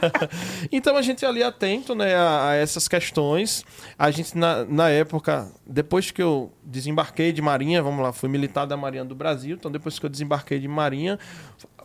então 0.72 0.96
a 0.96 1.02
gente 1.02 1.26
ali 1.26 1.44
atento 1.44 1.94
né, 1.96 2.16
a, 2.16 2.50
a 2.50 2.56
essas 2.56 2.88
questões. 2.88 3.64
A 3.98 4.12
gente, 4.12 4.38
na, 4.38 4.66
na 4.66 4.90
época, 4.90 5.52
depois 5.72 6.10
que 6.10 6.22
eu 6.22 6.52
desembarquei 6.64 7.32
de 7.32 7.44
Marinha, 7.44 7.84
vamos 7.84 8.02
lá, 8.02 8.12
fui 8.12 8.28
militar 8.28 8.66
da 8.66 8.76
Marinha 8.76 9.06
do 9.06 9.14
Brasil, 9.14 9.56
então 9.56 9.72
depois 9.72 10.00
que 10.00 10.06
eu 10.06 10.10
desembarquei 10.10 10.60
de 10.60 10.68
Marinha, 10.68 11.20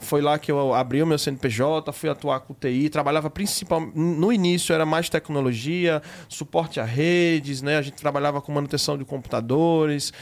foi 0.01 0.23
lá 0.23 0.39
que 0.39 0.51
eu 0.51 0.73
abri 0.73 1.03
o 1.03 1.07
meu 1.07 1.19
CNPJ, 1.19 1.93
fui 1.93 2.09
atuar 2.09 2.41
com 2.41 2.55
TI, 2.55 2.89
trabalhava 2.89 3.29
principalmente, 3.29 3.95
no 3.95 4.33
início 4.33 4.75
era 4.75 4.87
mais 4.87 5.11
tecnologia, 5.11 6.01
suporte 6.31 6.81
a 6.81 6.85
redes, 6.85 7.61
né? 7.61 7.77
A 7.77 7.83
gente 7.83 7.97
trabalhava 7.97 8.41
com 8.41 8.51
manutenção 8.53 8.97
de 8.97 9.05
computadores, 9.05 10.13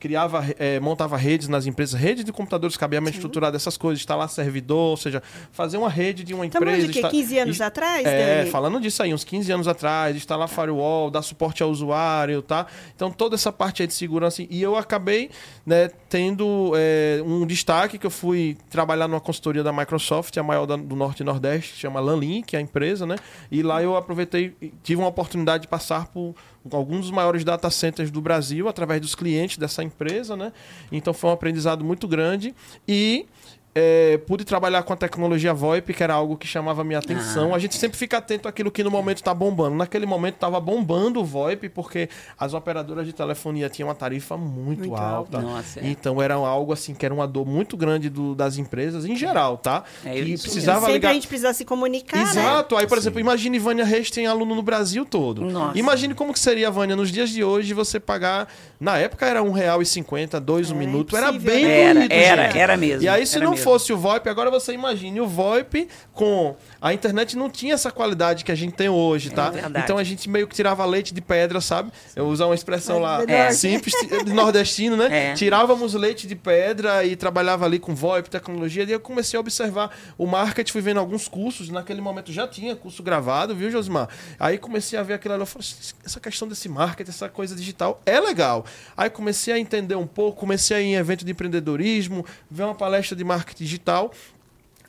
criava, 0.00 0.44
eh, 0.58 0.80
montava 0.80 1.16
redes 1.16 1.46
nas 1.46 1.66
empresas, 1.66 2.00
rede 2.00 2.24
de 2.24 2.32
computadores, 2.32 2.76
cabeamento 2.76 3.16
estruturado, 3.16 3.54
essas 3.54 3.76
coisas, 3.76 4.00
instalar 4.00 4.28
servidor, 4.30 4.90
ou 4.90 4.96
seja, 4.96 5.22
fazer 5.52 5.76
uma 5.76 5.90
rede 5.90 6.24
de 6.24 6.32
uma 6.34 6.46
Estamos 6.46 6.66
empresa. 6.68 6.86
de 6.88 6.92
quê? 6.94 6.98
insta- 7.00 7.10
15 7.10 7.38
anos 7.38 7.60
atrás, 7.60 8.06
É, 8.06 8.38
Dani? 8.38 8.50
falando 8.50 8.80
disso 8.80 9.02
aí, 9.02 9.12
uns 9.12 9.22
15 9.22 9.52
anos 9.52 9.68
atrás, 9.68 10.16
instalar 10.16 10.48
firewall, 10.48 11.10
dar 11.10 11.22
suporte 11.22 11.62
ao 11.62 11.70
usuário, 11.70 12.40
tá? 12.42 12.66
Então 12.96 13.10
toda 13.10 13.34
essa 13.34 13.52
parte 13.52 13.82
aí 13.82 13.86
de 13.86 13.94
segurança. 13.94 14.42
E 14.48 14.62
eu 14.62 14.74
acabei 14.76 15.30
né, 15.66 15.88
tendo 16.08 16.72
é, 16.74 17.22
um 17.24 17.46
destaque 17.46 17.98
que 17.98 18.06
eu 18.06 18.10
fui 18.10 18.56
trabalhar 18.70 19.06
numa 19.06 19.20
consultoria 19.20 19.62
da 19.62 19.72
Microsoft, 19.72 20.36
a 20.38 20.42
maior 20.42 20.64
da- 20.66 20.76
do 20.76 20.96
Norte 20.96 21.20
e 21.20 21.24
Nordeste, 21.24 21.74
que 21.74 21.78
chama 21.78 22.00
Lanlin, 22.00 22.42
que 22.42 22.56
é 22.56 22.58
a 22.58 22.62
empresa, 22.62 23.04
né? 23.06 23.16
E 23.50 23.62
lá 23.62 23.82
eu 23.82 23.96
aproveitei, 23.96 24.54
e 24.62 24.72
tive 24.82 25.00
uma 25.00 25.08
oportunidade 25.08 25.62
de 25.62 25.68
passar 25.68 26.06
por 26.06 26.34
alguns 26.70 27.02
dos 27.02 27.10
maiores 27.10 27.44
data 27.44 27.70
centers 27.70 28.10
do 28.10 28.20
Brasil 28.20 28.68
através 28.68 29.00
dos 29.00 29.14
clientes 29.14 29.56
dessa 29.56 29.82
empresa, 29.82 30.36
né? 30.36 30.52
Então 30.90 31.14
foi 31.14 31.30
um 31.30 31.32
aprendizado 31.32 31.84
muito 31.84 32.06
grande 32.06 32.54
e 32.86 33.26
é, 33.74 34.18
pude 34.26 34.44
trabalhar 34.44 34.82
com 34.82 34.92
a 34.92 34.96
tecnologia 34.96 35.54
VoIP, 35.54 35.94
que 35.94 36.02
era 36.02 36.12
algo 36.14 36.36
que 36.36 36.46
chamava 36.46 36.80
a 36.82 36.84
minha 36.84 36.98
atenção. 36.98 37.52
Ah, 37.52 37.56
a 37.56 37.58
gente 37.58 37.76
sempre 37.76 37.96
fica 37.96 38.18
atento 38.18 38.48
àquilo 38.48 38.70
que 38.70 38.82
no 38.82 38.90
momento 38.90 39.18
está 39.18 39.32
bombando. 39.32 39.76
Naquele 39.76 40.06
momento 40.06 40.34
estava 40.34 40.58
bombando 40.60 41.20
o 41.20 41.24
VoIP, 41.24 41.68
porque 41.68 42.08
as 42.38 42.52
operadoras 42.52 43.06
de 43.06 43.12
telefonia 43.12 43.68
tinham 43.68 43.88
uma 43.88 43.94
tarifa 43.94 44.36
muito, 44.36 44.80
Muito 44.80 44.94
alta. 44.96 45.38
alta. 45.38 45.40
Nossa, 45.40 45.80
é. 45.80 45.86
Então 45.86 46.20
era 46.20 46.34
algo 46.34 46.72
assim 46.72 46.94
que 46.94 47.04
era 47.04 47.14
uma 47.14 47.28
dor 47.28 47.46
muito 47.46 47.76
grande 47.76 48.08
do- 48.10 48.34
das 48.34 48.58
empresas 48.58 49.04
em 49.04 49.14
geral, 49.14 49.56
tá? 49.56 49.84
É 50.04 50.18
isso 50.18 50.44
precisava 50.44 50.80
Sempre 50.80 50.92
ligar. 50.94 51.10
a 51.10 51.14
gente 51.14 51.28
precisa 51.28 51.52
se 51.52 51.64
comunicar, 51.64 52.16
né? 52.16 52.22
Exato. 52.22 52.76
Aí, 52.76 52.86
por 52.86 52.98
exemplo, 52.98 53.20
imagine 53.20 53.58
Vânia 53.58 53.84
Reis 53.84 54.10
tem 54.10 54.26
aluno 54.26 54.54
no 54.54 54.62
Brasil 54.62 55.04
todo. 55.04 55.42
Nossa. 55.42 55.78
Imagine 55.78 56.14
como 56.14 56.32
que 56.32 56.40
seria, 56.40 56.70
Vânia, 56.70 56.96
nos 56.96 57.10
dias 57.12 57.30
de 57.30 57.44
hoje 57.44 57.72
você 57.72 58.00
pagar. 58.00 58.48
Na 58.80 58.96
época 58.98 59.26
era 59.26 59.40
R$ 59.42 59.48
1,50, 59.48 60.40
dois 60.40 60.70
um 60.70 60.74
minuto. 60.74 61.16
Era 61.16 61.30
bem 61.32 61.64
né? 61.64 61.80
Era, 61.80 61.98
doído, 62.00 62.14
era, 62.14 62.58
era 62.58 62.76
mesmo. 62.76 63.02
E 63.02 63.08
aí, 63.08 63.26
se 63.26 63.36
era 63.36 63.44
não 63.44 63.52
mesmo. 63.52 63.59
Fosse 63.62 63.92
o 63.92 63.98
VoIP, 63.98 64.28
agora 64.28 64.50
você 64.50 64.72
imagine 64.72 65.20
o 65.20 65.26
VoIP 65.26 65.88
com. 66.12 66.56
A 66.80 66.92
internet 66.92 67.36
não 67.36 67.48
tinha 67.50 67.74
essa 67.74 67.90
qualidade 67.90 68.44
que 68.44 68.52
a 68.52 68.54
gente 68.54 68.74
tem 68.74 68.88
hoje, 68.88 69.30
tá? 69.30 69.52
É 69.54 69.80
então 69.80 69.98
a 69.98 70.04
gente 70.04 70.28
meio 70.28 70.46
que 70.46 70.54
tirava 70.54 70.84
leite 70.84 71.12
de 71.12 71.20
pedra, 71.20 71.60
sabe? 71.60 71.90
Eu 72.16 72.26
usar 72.26 72.46
uma 72.46 72.54
expressão 72.54 72.96
É 72.96 73.00
lá 73.00 73.18
verdade. 73.18 73.54
simples, 73.56 73.94
de 74.24 74.32
nordestino, 74.32 74.96
né? 74.96 75.30
É. 75.30 75.34
Tirávamos 75.34 75.94
leite 75.94 76.26
de 76.26 76.34
pedra 76.34 77.04
e 77.04 77.16
trabalhava 77.16 77.64
ali 77.64 77.78
com 77.78 77.94
VoIP, 77.94 78.30
tecnologia. 78.30 78.84
E 78.84 78.92
eu 78.92 79.00
comecei 79.00 79.36
a 79.36 79.40
observar 79.40 79.90
o 80.16 80.26
marketing, 80.26 80.72
fui 80.72 80.80
vendo 80.80 81.00
alguns 81.00 81.28
cursos. 81.28 81.68
Naquele 81.68 82.00
momento 82.00 82.32
já 82.32 82.46
tinha 82.48 82.74
curso 82.76 83.02
gravado, 83.02 83.54
viu, 83.54 83.70
Josimar? 83.70 84.08
Aí 84.38 84.58
comecei 84.58 84.98
a 84.98 85.02
ver 85.02 85.14
aquilo 85.14 85.34
ali. 85.34 85.42
Eu 85.42 85.46
falei, 85.46 85.66
essa 86.04 86.20
questão 86.20 86.48
desse 86.48 86.68
marketing, 86.68 87.10
essa 87.10 87.28
coisa 87.28 87.54
digital 87.54 88.00
é 88.06 88.18
legal. 88.20 88.64
Aí 88.96 89.10
comecei 89.10 89.52
a 89.54 89.58
entender 89.58 89.94
um 89.96 90.06
pouco, 90.06 90.38
comecei 90.40 90.76
a 90.76 90.80
ir 90.80 90.86
em 90.86 90.94
evento 90.96 91.24
de 91.24 91.32
empreendedorismo, 91.32 92.24
ver 92.50 92.64
uma 92.64 92.74
palestra 92.74 93.16
de 93.16 93.24
marketing 93.24 93.49
digital. 93.54 94.12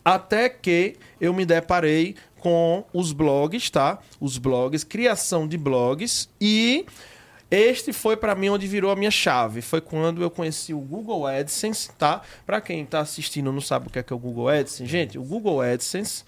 Até 0.04 0.50
que 0.50 0.96
eu 1.20 1.34
me 1.34 1.46
deparei 1.46 2.16
com 2.40 2.84
os 2.92 3.12
blogs, 3.12 3.70
tá? 3.70 4.00
Os 4.20 4.38
blogs, 4.38 4.84
criação 4.84 5.48
de 5.48 5.58
blogs 5.58 6.28
e 6.40 6.86
este 7.52 7.92
foi 7.92 8.16
para 8.16 8.34
mim 8.34 8.50
onde 8.50 8.66
virou 8.66 8.92
a 8.92 8.96
minha 8.96 9.12
chave. 9.12 9.62
Foi 9.62 9.82
quando 9.82 10.24
eu 10.24 10.32
conheci 10.32 10.74
o 10.74 10.80
Google 10.80 11.28
AdSense, 11.28 11.92
tá? 11.98 12.22
Para 12.46 12.62
quem 12.62 12.86
tá 12.86 13.02
assistindo 13.02 13.52
não 13.52 13.62
sabe 13.62 13.88
o 13.88 13.90
que 13.90 14.00
é, 14.00 14.04
que 14.04 14.14
é 14.14 14.16
o 14.16 14.20
Google 14.20 14.48
AdSense, 14.48 14.86
gente, 14.86 15.20
o 15.20 15.24
Google 15.24 15.62
AdSense, 15.62 16.24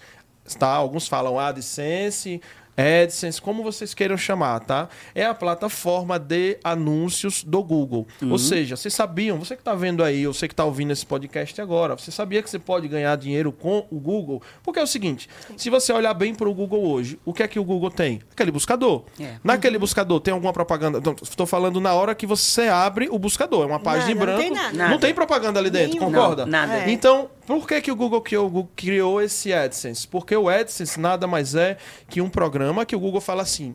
tá? 0.58 0.68
Alguns 0.68 1.08
falam 1.08 1.38
AdSense, 1.38 2.40
AdSense, 2.76 3.40
como 3.40 3.62
vocês 3.62 3.94
queiram 3.94 4.16
chamar, 4.16 4.60
tá? 4.60 4.88
É 5.14 5.24
a 5.24 5.34
plataforma 5.34 6.18
de 6.18 6.58
anúncios 6.64 7.44
do 7.44 7.62
Google. 7.62 8.06
Ou 8.28 8.38
seja, 8.38 8.76
vocês 8.76 8.92
sabiam, 8.92 9.38
você 9.38 9.54
que 9.54 9.60
está 9.62 9.74
vendo 9.74 10.02
aí, 10.02 10.26
você 10.26 10.48
que 10.48 10.52
está 10.54 10.64
ouvindo 10.64 10.92
esse 10.92 11.06
podcast 11.06 11.60
agora, 11.60 11.96
você 11.96 12.10
sabia 12.10 12.42
que 12.42 12.50
você 12.50 12.58
pode 12.58 12.88
ganhar 12.88 13.16
dinheiro 13.16 13.52
com 13.52 13.86
o 13.90 13.98
Google? 14.00 14.42
Porque 14.62 14.80
é 14.80 14.82
o 14.82 14.86
seguinte, 14.86 15.28
se 15.56 15.70
você 15.70 15.92
olhar 15.92 16.14
bem 16.14 16.34
para 16.34 16.48
o 16.48 16.54
Google 16.54 16.84
hoje, 16.86 17.18
o 17.24 17.32
que 17.32 17.42
é 17.42 17.48
que 17.48 17.58
o 17.58 17.64
Google 17.64 17.90
tem? 17.90 18.20
Aquele 18.32 18.50
buscador. 18.50 19.04
É. 19.20 19.34
Naquele 19.44 19.78
buscador 19.78 20.20
tem 20.20 20.32
alguma 20.34 20.52
propaganda? 20.52 21.00
Estou 21.22 21.46
falando 21.46 21.80
na 21.80 21.92
hora 21.94 22.14
que 22.14 22.26
você 22.26 22.62
abre 22.68 23.08
o 23.10 23.18
buscador. 23.18 23.62
É 23.62 23.66
uma 23.66 23.80
página 23.80 24.10
em 24.10 24.14
Nada, 24.14 24.26
não 24.26 24.36
branco. 24.38 24.42
tem 24.42 24.50
nada. 24.50 24.88
Não 24.90 24.98
tem 24.98 25.14
propaganda 25.14 25.60
ali 25.60 25.70
dentro, 25.70 25.98
Nenhuma. 25.98 26.10
concorda? 26.18 26.44
Não, 26.44 26.50
nada. 26.52 26.74
É. 26.74 26.90
Então, 26.90 27.30
por 27.46 27.68
que, 27.68 27.80
que 27.80 27.92
o 27.92 27.96
Google 27.96 28.20
criou, 28.20 28.46
o 28.46 28.50
Google 28.50 28.70
criou 28.74 29.20
esse 29.20 29.52
AdSense? 29.52 30.08
Porque 30.08 30.34
o 30.36 30.48
AdSense 30.48 30.98
nada 30.98 31.26
mais 31.26 31.54
é 31.54 31.76
que 32.08 32.20
um 32.20 32.28
programa 32.28 32.63
que 32.86 32.96
o 32.96 33.00
Google 33.00 33.20
fala 33.20 33.42
assim: 33.42 33.74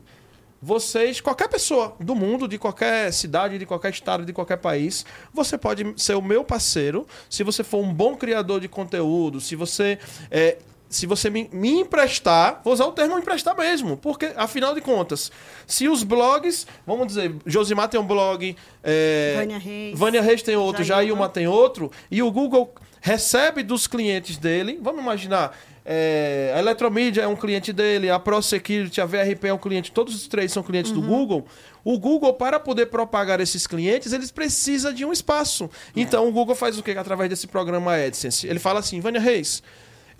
vocês, 0.62 1.20
qualquer 1.20 1.48
pessoa 1.48 1.96
do 1.98 2.14
mundo, 2.14 2.46
de 2.46 2.58
qualquer 2.58 3.12
cidade, 3.12 3.58
de 3.58 3.64
qualquer 3.64 3.90
estado, 3.90 4.26
de 4.26 4.32
qualquer 4.32 4.58
país, 4.58 5.06
você 5.32 5.56
pode 5.56 5.94
ser 5.96 6.14
o 6.14 6.22
meu 6.22 6.44
parceiro 6.44 7.06
se 7.30 7.42
você 7.42 7.64
for 7.64 7.78
um 7.78 7.92
bom 7.92 8.14
criador 8.14 8.60
de 8.60 8.68
conteúdo, 8.68 9.40
se 9.40 9.56
você. 9.56 9.98
é, 10.30 10.58
se 10.90 11.06
você 11.06 11.30
me, 11.30 11.48
me 11.52 11.70
emprestar, 11.70 12.60
vou 12.64 12.72
usar 12.72 12.84
o 12.84 12.90
termo 12.90 13.16
emprestar 13.16 13.56
mesmo, 13.56 13.96
porque 13.96 14.32
afinal 14.34 14.74
de 14.74 14.80
contas, 14.80 15.30
se 15.64 15.88
os 15.88 16.02
blogs, 16.02 16.66
vamos 16.84 17.06
dizer, 17.06 17.32
Josimar 17.46 17.88
tem 17.88 18.00
um 18.00 18.04
blog, 18.04 18.56
é, 18.82 19.36
Vânia 19.38 19.58
Reis. 19.58 19.96
Vânia 19.98 20.20
Reis 20.20 20.42
tem 20.42 20.56
outro, 20.56 20.82
Jailma. 20.82 21.04
Jailma 21.04 21.28
tem 21.28 21.46
outro, 21.46 21.92
e 22.10 22.20
o 22.20 22.30
Google 22.32 22.74
recebe 23.00 23.62
dos 23.62 23.86
clientes 23.86 24.36
dele, 24.36 24.80
vamos 24.82 25.00
imaginar, 25.00 25.56
é, 25.92 26.52
a 26.54 26.60
Eletromídia 26.60 27.22
é 27.22 27.26
um 27.26 27.34
cliente 27.34 27.72
dele, 27.72 28.08
a 28.08 28.16
ProSecurity, 28.16 29.00
a 29.00 29.06
VRP 29.06 29.48
é 29.48 29.52
um 29.52 29.58
cliente, 29.58 29.90
todos 29.90 30.14
os 30.14 30.28
três 30.28 30.52
são 30.52 30.62
clientes 30.62 30.92
do 30.92 31.02
Google. 31.02 31.44
O 31.82 31.98
Google, 31.98 32.32
para 32.34 32.60
poder 32.60 32.86
propagar 32.86 33.40
esses 33.40 33.66
clientes, 33.66 34.12
eles 34.12 34.30
precisam 34.30 34.92
de 34.92 35.04
um 35.04 35.12
espaço. 35.12 35.68
Então 35.96 36.28
o 36.28 36.30
Google 36.30 36.54
faz 36.54 36.78
o 36.78 36.82
quê? 36.84 36.92
Através 36.92 37.28
desse 37.28 37.48
programa 37.48 37.96
AdSense. 37.96 38.46
Ele 38.46 38.60
fala 38.60 38.78
assim, 38.78 39.00
Vânia 39.00 39.20
Reis, 39.20 39.64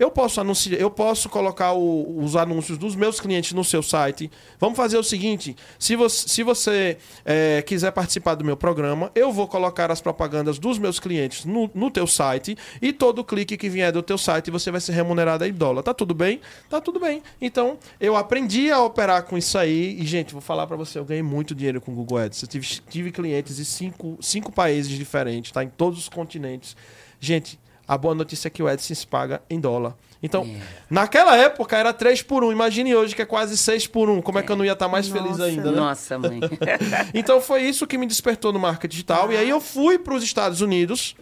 eu 0.01 0.09
posso 0.09 0.41
anunciar, 0.41 0.79
eu 0.79 0.89
posso 0.89 1.29
colocar 1.29 1.73
o- 1.73 2.19
os 2.23 2.35
anúncios 2.35 2.77
dos 2.77 2.95
meus 2.95 3.19
clientes 3.19 3.53
no 3.53 3.63
seu 3.63 3.83
site. 3.83 4.31
Vamos 4.59 4.75
fazer 4.75 4.97
o 4.97 5.03
seguinte: 5.03 5.55
se 5.77 5.95
você, 5.95 6.27
se 6.27 6.43
você 6.43 6.97
é, 7.23 7.61
quiser 7.61 7.91
participar 7.91 8.35
do 8.35 8.43
meu 8.43 8.57
programa, 8.57 9.11
eu 9.13 9.31
vou 9.31 9.47
colocar 9.47 9.91
as 9.91 10.01
propagandas 10.01 10.57
dos 10.57 10.79
meus 10.79 10.99
clientes 10.99 11.45
no, 11.45 11.69
no 11.73 11.91
teu 11.91 12.07
site 12.07 12.57
e 12.81 12.91
todo 12.91 13.23
clique 13.23 13.55
que 13.55 13.69
vier 13.69 13.91
do 13.91 14.01
teu 14.01 14.17
site 14.17 14.49
você 14.49 14.71
vai 14.71 14.81
ser 14.81 14.93
remunerado 14.93 15.45
em 15.45 15.53
dólar. 15.53 15.83
Tá 15.83 15.93
tudo 15.93 16.13
bem? 16.15 16.41
Tá 16.69 16.81
tudo 16.81 16.99
bem. 16.99 17.21
Então 17.39 17.77
eu 17.99 18.15
aprendi 18.15 18.71
a 18.71 18.81
operar 18.81 19.23
com 19.23 19.37
isso 19.37 19.57
aí 19.57 19.97
e 20.01 20.05
gente, 20.05 20.33
vou 20.33 20.41
falar 20.41 20.65
para 20.65 20.75
você, 20.75 20.97
eu 20.97 21.05
ganhei 21.05 21.23
muito 21.23 21.53
dinheiro 21.53 21.79
com 21.79 21.91
o 21.91 21.95
Google 21.95 22.17
Ads. 22.17 22.41
Eu 22.41 22.47
tive, 22.47 22.67
tive 22.89 23.11
clientes 23.11 23.59
em 23.59 23.63
cinco, 23.63 24.17
cinco 24.19 24.51
países 24.51 24.91
diferentes, 24.97 25.51
tá? 25.51 25.63
Em 25.63 25.69
todos 25.69 25.99
os 25.99 26.09
continentes. 26.09 26.75
Gente, 27.19 27.59
a 27.93 27.97
boa 27.97 28.15
notícia 28.15 28.47
é 28.47 28.49
que 28.49 28.63
o 28.63 28.67
AdSense 28.69 29.05
paga 29.05 29.41
em 29.49 29.59
dólar. 29.59 29.95
Então, 30.23 30.43
É. 30.43 30.61
naquela 30.89 31.35
época 31.35 31.75
era 31.75 31.91
3 31.91 32.21
por 32.21 32.41
1. 32.43 32.51
Imagine 32.53 32.95
hoje 32.95 33.13
que 33.13 33.21
é 33.21 33.25
quase 33.25 33.57
6 33.57 33.85
por 33.87 34.09
1. 34.09 34.21
Como 34.21 34.39
é, 34.39 34.43
que 34.43 34.49
eu 34.49 34.55
não 34.55 34.63
ia 34.63 34.71
estar 34.71 34.87
mais 34.87 35.09
feliz 35.09 35.31
Nossa. 35.31 35.43
ainda, 35.43 35.71
né? 35.71 35.77
Nossa, 35.77 36.17
mãe. 36.17 36.39
Então 37.13 37.41
foi 37.41 37.63
isso 37.63 37.85
que 37.85 37.97
me 37.97 38.05
despertou 38.05 38.53
no 38.53 38.59
marketing 38.59 38.91
digital. 38.91 39.31
E 39.31 39.35
aí 39.35 39.49
eu 39.49 39.59
fui 39.59 39.99
para 39.99 40.13
os 40.13 40.23
Estados 40.23 40.61
Unidos 40.61 41.15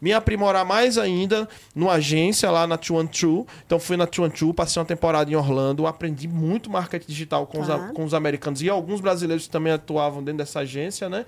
me 0.00 0.12
aprimorar 0.12 0.64
mais 0.64 0.96
ainda 0.98 1.48
numa 1.74 1.94
agência 1.94 2.50
lá 2.52 2.66
na 2.66 2.76
Two 2.76 2.98
and 3.00 3.06
Two. 3.06 3.44
Então 3.66 3.80
fui 3.80 3.96
na 3.96 4.06
Two 4.06 4.24
and 4.24 4.30
Two, 4.30 4.54
passei 4.54 4.78
uma 4.80 4.86
temporada 4.86 5.28
em 5.28 5.34
Orlando, 5.34 5.86
aprendi 5.88 6.28
muito 6.28 6.70
marketing 6.70 7.06
digital 7.08 7.46
com, 7.48 7.60
os, 7.62 7.66
Tá. 7.66 7.78
com 7.94 8.04
os 8.04 8.14
americanos 8.14 8.62
e 8.62 8.68
alguns 8.70 9.00
brasileiros 9.00 9.46
que 9.46 9.50
também 9.50 9.72
atuavam 9.72 10.22
dentro 10.22 10.38
dessa 10.38 10.60
agência, 10.60 11.08
né? 11.08 11.24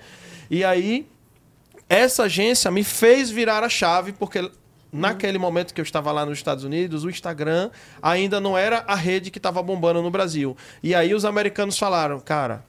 E 0.49 0.63
aí 0.63 1.05
essa 1.89 2.23
agência 2.23 2.71
me 2.71 2.83
fez 2.83 3.29
virar 3.29 3.63
a 3.63 3.69
chave 3.69 4.11
porque 4.13 4.49
naquele 4.95 5.37
momento 5.37 5.73
que 5.73 5.81
eu 5.81 5.83
estava 5.83 6.11
lá 6.11 6.25
nos 6.25 6.37
Estados 6.37 6.63
Unidos, 6.63 7.03
o 7.03 7.09
Instagram 7.09 7.69
ainda 8.01 8.39
não 8.39 8.57
era 8.57 8.83
a 8.87 8.95
rede 8.95 9.29
que 9.29 9.37
estava 9.39 9.61
bombando 9.61 10.01
no 10.01 10.09
Brasil. 10.09 10.55
E 10.81 10.95
aí 10.95 11.13
os 11.13 11.25
americanos 11.25 11.77
falaram, 11.77 12.19
cara, 12.19 12.63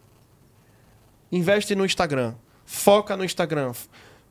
investe 1.31 1.75
no 1.75 1.85
Instagram, 1.85 2.35
foca 2.65 3.17
no 3.17 3.25
Instagram. 3.25 3.73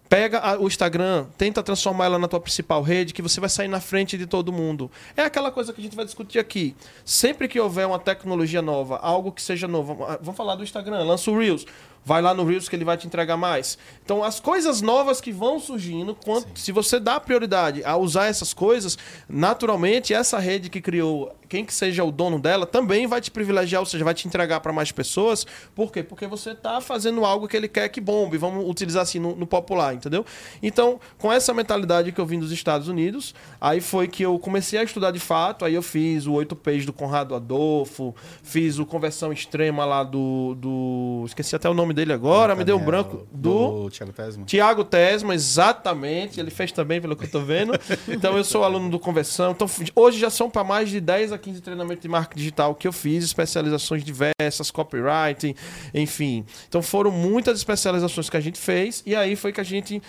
Pega 0.07 0.37
a- 0.39 0.59
o 0.59 0.67
Instagram, 0.67 1.25
tenta 1.35 1.63
transformar 1.63 2.05
ela 2.05 2.19
na 2.19 2.27
tua 2.27 2.39
principal 2.39 2.83
rede, 2.83 3.11
que 3.11 3.23
você 3.23 3.39
vai 3.39 3.49
sair 3.49 3.67
na 3.67 3.79
frente 3.81 4.19
de 4.19 4.27
todo 4.27 4.53
mundo. 4.53 4.89
É 5.17 5.23
aquela 5.23 5.49
coisa 5.51 5.73
que 5.73 5.81
a 5.81 5.83
gente 5.83 5.95
vai 5.95 6.05
discutir 6.05 6.37
aqui. 6.37 6.75
Sempre 7.03 7.47
que 7.47 7.59
houver 7.59 7.87
uma 7.87 7.97
tecnologia 7.97 8.61
nova, 8.61 8.97
algo 8.97 9.31
que 9.31 9.41
seja 9.41 9.67
novo, 9.67 9.95
vamos 10.21 10.37
falar 10.37 10.55
do 10.55 10.63
Instagram, 10.63 11.03
lança 11.03 11.31
o 11.31 11.37
Reels. 11.37 11.65
Vai 12.05 12.21
lá 12.21 12.35
no 12.35 12.45
Reels 12.45 12.69
que 12.69 12.75
ele 12.75 12.85
vai 12.85 12.95
te 12.95 13.07
entregar 13.07 13.35
mais. 13.35 13.79
Então, 14.03 14.24
as 14.24 14.39
coisas 14.39 14.79
novas 14.79 15.19
que 15.19 15.31
vão 15.31 15.59
surgindo, 15.59 16.13
quando, 16.13 16.45
se 16.55 16.71
você 16.71 17.00
dá 17.00 17.19
prioridade 17.19 17.83
a 17.83 17.97
usar 17.97 18.27
essas 18.27 18.53
coisas, 18.53 18.95
naturalmente, 19.27 20.13
essa 20.13 20.38
rede 20.38 20.69
que 20.69 20.79
criou, 20.79 21.35
quem 21.55 21.63
que 21.63 21.74
seja 21.74 22.03
o 22.03 22.12
dono 22.12 22.38
dela, 22.38 22.65
também 22.65 23.07
vai 23.07 23.21
te 23.21 23.31
privilegiar, 23.31 23.81
ou 23.81 23.85
seja, 23.85 24.03
vai 24.03 24.13
te 24.13 24.27
entregar 24.27 24.59
para 24.59 24.74
mais 24.74 24.91
pessoas. 24.91 25.47
Por 25.74 25.89
quê? 25.89 26.03
Porque 26.03 26.27
você 26.27 26.51
está 26.51 26.81
fazendo 26.81 27.24
algo 27.24 27.47
que 27.47 27.55
ele 27.55 27.69
quer 27.69 27.88
que 27.88 28.01
bombe. 28.01 28.38
Vamos 28.38 28.69
utilizar 28.69 29.03
assim 29.03 29.19
no, 29.19 29.38
no 29.38 29.47
popular, 29.47 29.93
entendeu? 29.93 30.25
Então, 30.62 31.00
com 31.17 31.31
essa 31.31 31.53
mentalidade 31.53 32.12
que 32.12 32.19
eu 32.19 32.25
vim 32.25 32.39
dos 32.39 32.51
Estados 32.51 32.89
Unidos, 32.89 33.33
aí 33.62 33.79
foi 33.79 34.09
que 34.09 34.21
eu 34.21 34.38
comecei 34.38 34.77
a 34.77 34.83
estudar 34.83 35.12
de 35.12 35.19
fato. 35.19 35.63
Aí 35.63 35.74
eu 35.74 35.81
fiz 35.81 36.27
o 36.27 36.33
8 36.33 36.57
Page 36.57 36.85
do 36.85 36.91
Conrado 36.91 37.33
Adolfo, 37.33 38.13
fiz 38.43 38.77
o 38.77 38.85
Conversão 38.85 39.31
Extrema 39.31 39.85
lá 39.85 40.03
do. 40.03 40.55
do 40.55 41.24
esqueci 41.25 41.55
até 41.55 41.69
o 41.69 41.74
nome 41.74 41.93
dele 41.93 42.12
agora, 42.12 42.53
me 42.53 42.65
deu 42.65 42.75
um 42.75 42.83
branco. 42.83 43.25
Do, 43.31 43.83
do 43.83 43.89
Thiago 43.91 44.12
Tesma. 44.12 44.45
Tiago 44.45 44.83
Tesma, 44.83 45.33
exatamente. 45.33 46.38
Ele 46.38 46.51
fez 46.51 46.74
também, 46.74 47.00
pelo 47.00 47.15
que 47.15 47.24
eu 47.24 47.31
tô 47.31 47.39
vendo. 47.39 47.71
Então, 48.09 48.35
eu 48.38 48.43
sou 48.43 48.65
aluno 48.65 48.89
do 48.89 49.00
Conversão. 49.00 49.51
Então, 49.51 49.69
hoje 49.95 50.19
já 50.19 50.29
são 50.29 50.50
para 50.50 50.65
mais 50.65 50.89
de 50.89 51.00
10 51.00 51.31
a 51.31 51.38
15 51.45 51.61
treinamentos 51.61 52.01
de 52.01 52.07
marketing 52.07 52.39
digital 52.39 52.73
que 52.73 52.87
eu 52.87 52.91
fiz, 52.91 53.23
especializações 53.23 54.03
diversas, 54.03 54.71
copywriting, 54.71 55.53
enfim. 55.93 56.43
Então, 56.67 56.81
foram 56.81 57.11
muitas 57.11 57.59
especializações 57.59 58.31
que 58.31 58.35
a 58.35 58.39
gente 58.39 58.59
fez. 58.59 59.03
E 59.05 59.15
aí 59.15 59.35
foi 59.35 59.53
que 59.53 59.61
a 59.61 59.63
gente, 59.63 60.01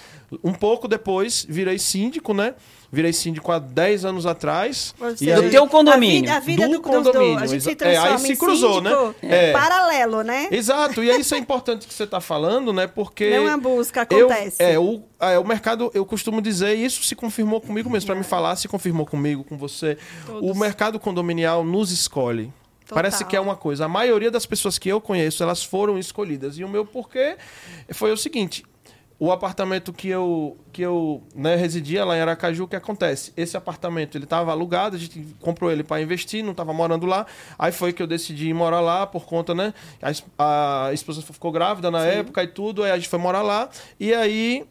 um 0.43 0.55
pouco 0.55 0.89
depois, 0.89 1.47
virei 1.47 1.79
síndico, 1.79 2.33
né? 2.33 2.55
Virei 2.91 3.13
síndico 3.13 3.51
há 3.51 3.59
10 3.59 4.05
anos 4.05 4.27
atrás. 4.27 4.95
Ou 5.01 5.09
E 5.21 5.33
aí- 5.33 5.43
Do 5.43 5.51
teu 5.51 5.67
condomínio. 5.67 6.31
A 6.33 6.39
vida, 6.41 6.63
a 6.63 6.67
vida 6.67 6.69
Do 6.69 6.73
do, 6.75 6.79
do- 6.79 6.83
do- 6.83 6.89
condomínio, 7.13 7.39
A 7.39 7.47
gente 7.47 7.63
se 7.65 7.71
exa- 7.73 7.85
é, 7.85 7.97
aí 7.97 8.19
se 8.19 8.33
em 8.33 8.37
cruzou, 8.37 8.81
né? 8.81 8.91
síndico 8.91 9.15
É. 9.23 9.53
paralelo, 9.53 10.23
né? 10.23 10.49
Exato, 10.51 11.03
e 11.03 11.09
isso 11.19 11.35
é 11.35 11.39
importante 11.39 11.87
que 11.87 11.93
você 11.93 12.05
está 12.05 12.21
falando, 12.21 12.73
né? 12.73 12.87
Porque. 12.87 13.37
Não 13.37 13.49
a 13.49 13.57
busca 13.57 14.07
eu- 14.11 14.27
acontece. 14.27 14.63
é, 14.63 14.79
o, 14.79 15.03
é, 15.21 15.39
o 15.39 15.45
mercado, 15.45 15.91
eu 15.95 16.07
costumo 16.07 16.41
dizer, 16.41 16.77
e 16.77 16.85
isso 16.85 17.03
se 17.05 17.15
confirmou 17.17 17.61
comigo 17.61 17.91
mesmo, 17.91 18.07
para 18.07 18.15
me 18.17 18.25
falar, 18.25 18.55
se 18.57 18.69
confirmou 18.69 19.05
comigo, 19.05 19.43
com 19.45 19.57
você. 19.59 19.99
Todos. 20.25 20.49
O 20.51 20.55
mercado 20.55 20.99
condominial 21.01 21.65
nos 21.65 21.91
escolhe. 21.91 22.53
Total. 22.87 23.03
Parece 23.03 23.25
que 23.25 23.35
é 23.35 23.41
uma 23.41 23.57
coisa. 23.57 23.87
A 23.87 23.89
maioria 23.89 24.31
das 24.31 24.47
pessoas 24.47 24.79
que 24.79 24.89
eu 24.89 25.01
conheço, 25.01 25.43
elas 25.43 25.65
foram 25.65 25.99
escolhidas. 25.99 26.57
E 26.57 26.63
o 26.63 26.69
meu 26.69 26.87
porquê 26.87 27.37
foi 27.93 28.13
o 28.13 28.17
seguinte: 28.17 28.65
o 29.19 29.33
apartamento 29.33 29.93
que 29.93 30.09
eu, 30.09 30.59
que 30.73 30.83
eu 30.83 31.23
né, 31.35 31.57
residia 31.57 32.05
lá 32.05 32.17
em 32.17 32.21
Aracaju, 32.21 32.65
o 32.65 32.69
que 32.69 32.77
acontece? 32.77 33.33
Esse 33.37 33.57
apartamento 33.57 34.17
ele 34.17 34.25
estava 34.25 34.51
alugado, 34.51 34.95
a 34.95 34.99
gente 34.99 35.35
comprou 35.41 35.71
ele 35.71 35.83
para 35.83 36.03
investir, 36.03 36.45
não 36.45 36.51
estava 36.51 36.73
morando 36.75 37.07
lá. 37.07 37.27
Aí 37.59 37.73
foi 37.73 37.93
que 37.93 38.03
eu 38.03 38.07
decidi 38.07 38.49
ir 38.49 38.55
morar 38.55 38.81
lá 38.81 39.07
por 39.07 39.25
conta, 39.25 39.55
né? 39.55 39.73
A, 40.39 40.89
a 40.89 40.93
esposa 40.93 41.23
ficou 41.23 41.51
grávida 41.51 41.91
na 41.91 42.05
época 42.05 42.43
e 42.43 42.47
tudo, 42.47 42.83
aí 42.83 42.91
a 42.91 42.97
gente 42.97 43.09
foi 43.09 43.19
morar 43.19 43.43
lá. 43.43 43.71
E 43.99 44.13
aí 44.13 44.67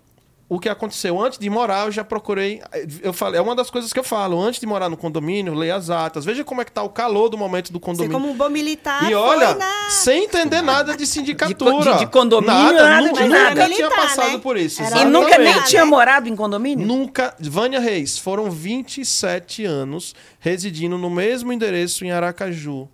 o 0.47 0.59
que 0.59 0.69
aconteceu 0.69 1.19
antes 1.19 1.39
de 1.39 1.49
morar, 1.49 1.87
eu 1.87 1.91
já 1.91 2.03
procurei. 2.03 2.61
Eu 3.01 3.11
falei, 3.11 3.39
é 3.39 3.41
uma 3.41 3.55
das 3.55 3.71
coisas 3.71 3.91
que 3.91 3.97
eu 3.99 4.03
falo. 4.03 4.39
Antes 4.39 4.59
de 4.59 4.67
morar 4.67 4.89
no 4.89 4.95
condomínio, 4.95 5.55
leia 5.55 5.75
as 5.75 5.89
atas. 5.89 6.23
Veja 6.23 6.43
como 6.43 6.61
é 6.61 6.65
que 6.65 6.71
tá 6.71 6.83
o 6.83 6.89
calor 6.89 7.29
do 7.29 7.37
momento 7.37 7.73
do 7.73 7.79
Você, 7.79 7.85
condomínio. 7.85 8.13
como 8.19 8.29
um 8.31 8.35
bom 8.37 8.47
militar, 8.49 9.09
E 9.09 9.15
olha, 9.15 9.55
na... 9.55 9.89
sem 9.89 10.25
entender 10.25 10.61
nada 10.61 10.95
de 10.95 11.05
sindicatura. 11.07 11.93
de- 11.93 11.99
de 11.99 12.07
condomínio, 12.07 12.73
nada 12.73 13.01
nunca, 13.01 13.23
de 13.23 13.27
nunca 13.27 13.43
nada. 13.43 13.55
tinha 13.65 13.69
Militar, 13.87 13.95
passado 13.95 14.31
né? 14.33 14.37
por 14.37 14.55
isso. 14.55 14.83
Era 14.83 14.99
E 15.01 15.05
nunca 15.05 15.37
nem 15.39 15.61
tinha 15.63 15.83
morado 15.85 16.29
em 16.29 16.35
condomínio? 16.35 16.85
Nunca. 16.85 17.33
Vânia 17.39 17.79
Reis, 17.79 18.19
foram 18.19 18.51
27 18.51 19.65
anos 19.65 20.13
residindo 20.39 20.95
no 20.97 21.09
mesmo 21.09 21.51
endereço 21.51 22.05
em 22.05 22.11
Aracaju. 22.11 22.87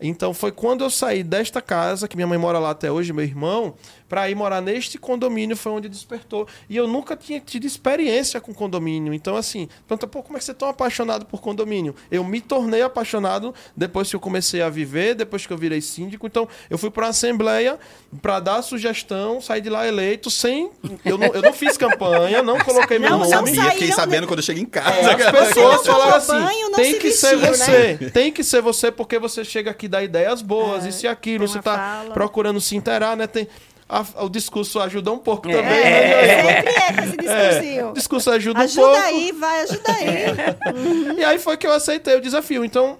Então 0.00 0.34
foi 0.34 0.52
quando 0.52 0.84
eu 0.84 0.90
saí 0.90 1.22
desta 1.22 1.62
casa, 1.62 2.06
que 2.06 2.16
minha 2.16 2.26
mãe 2.26 2.36
mora 2.36 2.58
lá 2.58 2.70
até 2.70 2.90
hoje, 2.90 3.12
meu 3.12 3.24
irmão, 3.24 3.74
para 4.08 4.28
ir 4.30 4.34
morar 4.34 4.60
neste 4.60 4.98
condomínio 4.98 5.56
foi 5.56 5.72
onde 5.72 5.88
despertou. 5.88 6.46
E 6.68 6.76
eu 6.76 6.86
nunca 6.86 7.16
tinha 7.16 7.40
tido 7.40 7.66
experiência 7.66 8.40
com 8.40 8.52
condomínio. 8.54 9.12
Então, 9.14 9.36
assim, 9.36 9.68
pergunta, 9.88 10.06
pô, 10.06 10.22
como 10.22 10.36
é 10.36 10.38
que 10.38 10.44
você 10.44 10.50
é 10.50 10.54
tão 10.54 10.68
apaixonado 10.68 11.24
por 11.26 11.40
condomínio? 11.40 11.94
Eu 12.10 12.22
me 12.22 12.40
tornei 12.40 12.82
apaixonado 12.82 13.54
depois 13.76 14.10
que 14.10 14.16
eu 14.16 14.20
comecei 14.20 14.60
a 14.62 14.68
viver, 14.68 15.14
depois 15.14 15.46
que 15.46 15.52
eu 15.52 15.56
virei 15.58 15.80
síndico. 15.80 16.26
Então, 16.26 16.46
eu 16.68 16.76
fui 16.78 16.90
para 16.90 17.06
a 17.06 17.10
Assembleia 17.10 17.78
para 18.22 18.40
dar 18.40 18.62
sugestão, 18.62 19.40
saí 19.40 19.60
de 19.60 19.70
lá 19.70 19.86
eleito, 19.86 20.30
sem. 20.30 20.70
Eu 21.04 21.16
não, 21.18 21.28
eu 21.28 21.42
não 21.42 21.52
fiz 21.52 21.76
campanha, 21.76 22.42
não 22.42 22.58
coloquei 22.58 22.98
meu 22.98 23.10
Não, 23.10 23.18
nome. 23.20 23.30
não 23.30 23.38
Sabia, 23.38 23.54
saíram, 23.54 23.72
fiquei 23.72 23.88
né? 23.88 23.94
sabendo 23.94 24.26
quando 24.26 24.38
eu 24.40 24.44
cheguei 24.44 24.62
em 24.62 24.66
casa. 24.66 24.94
É, 25.10 25.14
as 25.26 25.30
pessoas 25.48 25.86
falaram 25.86 26.16
assim: 26.16 26.32
banho, 26.32 26.70
tem 26.72 26.92
se 26.92 26.98
que 27.00 27.10
ser 27.10 27.36
vestiu, 27.36 27.64
você, 27.66 28.10
tem 28.12 28.32
que 28.32 28.44
ser 28.44 28.60
você, 28.62 28.92
porque 28.92 29.18
você 29.18 29.44
chega 29.44 29.70
aqui 29.70 29.88
dá 29.88 30.02
ideias 30.02 30.42
boas, 30.42 30.84
É, 30.84 30.88
isso 30.90 31.04
e 31.06 31.08
aquilo, 31.08 31.48
você 31.48 31.60
tá 31.60 31.74
fala. 32.02 32.10
procurando 32.14 32.60
se 32.60 32.76
inteirar, 32.76 33.16
né? 33.16 33.26
Tem, 33.26 33.48
a- 33.88 34.24
o 34.24 34.28
discurso 34.28 34.80
ajuda 34.80 35.12
um 35.12 35.18
pouco 35.18 35.48
É. 35.48 35.52
também. 35.52 35.78
É, 35.78 36.42
né? 36.42 36.52
sempre 36.62 36.76
é 36.76 37.04
esse 37.06 37.16
discursinho. 37.16 37.90
O 37.90 37.92
discurso 37.94 38.30
ajuda, 38.30 38.60
um 38.60 38.62
Ajuda 38.62 38.82
pouco. 38.86 39.02
aí, 39.02 39.32
vai, 39.32 39.60
ajuda 39.62 39.92
aí. 39.92 41.16
E 41.20 41.24
aí 41.24 41.38
foi 41.38 41.56
que 41.56 41.66
eu 41.66 41.72
aceitei 41.72 42.16
o 42.16 42.20
desafio. 42.20 42.64
Então, 42.64 42.98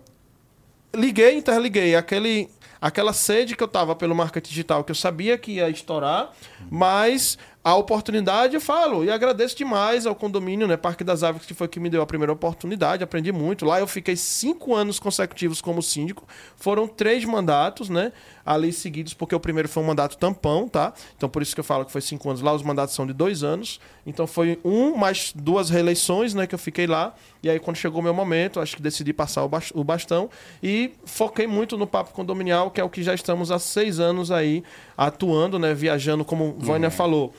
liguei, 0.95 1.37
interliguei. 1.37 1.95
Aquele, 1.97 2.49
aquela 2.81 3.13
sede 3.13 3.57
que 3.57 3.63
eu 3.63 3.69
tava 3.69 3.95
pelo 3.97 4.15
marketing 4.15 4.49
digital, 4.51 4.85
que 4.85 4.91
eu 4.93 4.97
sabia 4.97 5.37
que 5.39 5.53
ia 5.53 5.69
estourar, 5.69 6.33
mas 6.71 7.37
a 7.63 7.75
oportunidade 7.77 8.55
eu 8.55 8.61
falo. 8.61 9.05
E 9.05 9.11
agradeço 9.11 9.57
demais 9.57 10.07
ao 10.07 10.15
condomínio, 10.15 10.67
né? 10.67 10.77
Parque 10.77 11.03
das 11.03 11.23
Árvores, 11.23 11.47
que 11.47 11.55
foi 11.55 11.67
que 11.67 11.81
me 11.81 11.89
deu 11.89 12.03
a 12.03 12.07
primeira 12.07 12.33
oportunidade. 12.33 13.03
Aprendi 13.03 13.33
muito. 13.33 13.65
Lá 13.65 13.81
eu 13.81 13.87
fiquei 13.87 14.17
cinco 14.17 14.75
anos 14.75 14.99
consecutivos 15.01 15.61
como 15.63 15.83
síndico. 15.83 16.29
Foram 16.57 16.87
três 16.87 17.25
mandatos, 17.25 17.89
né? 17.89 18.13
Ali 18.47 18.73
seguidos, 18.73 19.15
porque 19.15 19.35
o 19.35 19.41
primeiro 19.41 19.69
foi 19.69 19.83
um 19.83 19.87
mandato 19.87 20.19
tampão, 20.19 20.69
tá? 20.69 20.93
Então 21.17 21.29
por 21.29 21.41
isso 21.41 21.55
que 21.55 21.61
eu 21.61 21.65
falo 21.65 21.85
que 21.85 21.91
foi 21.91 22.01
cinco 22.03 22.29
anos 22.29 22.43
lá. 22.43 22.53
Os 22.53 22.63
mandatos 22.63 22.95
são 22.95 23.07
de 23.07 23.13
dois 23.15 23.43
anos. 23.43 23.81
Então 24.07 24.27
foi 24.27 24.59
um 24.63 24.95
mais 24.97 25.33
duas 25.35 25.71
reeleições, 25.71 26.35
né? 26.35 26.47
Que 26.47 26.55
eu 26.55 26.59
fiquei 26.59 26.87
lá. 26.87 27.15
E 27.43 27.49
aí, 27.49 27.59
quando 27.59 27.77
chegou 27.77 28.01
o 28.01 28.05
meu 28.05 28.13
momento, 28.15 28.61
acho 28.61 28.77
que 28.77 28.83
decidi 28.83 29.13
passar 29.13 29.45
o 29.45 29.49
bas- 29.49 29.73
o 29.75 29.83
bastão 29.83 30.29
e 30.63 30.93
foquei 31.05 31.47
muito 31.47 31.77
no 31.79 31.87
papo 31.87 32.13
condominial, 32.13 32.71
que 32.71 32.81
é 32.81 32.85
o 32.85 32.89
que 32.91 33.03
já 33.03 33.15
estamos 33.15 33.51
há 33.51 33.59
seis 33.59 33.99
anos 33.99 34.31
aí 34.31 34.63
atuando, 34.97 35.59
né? 35.59 35.73
Viajando, 35.75 36.25
como 36.25 36.55
Vânia 36.59 36.91
falou. 36.91 37.35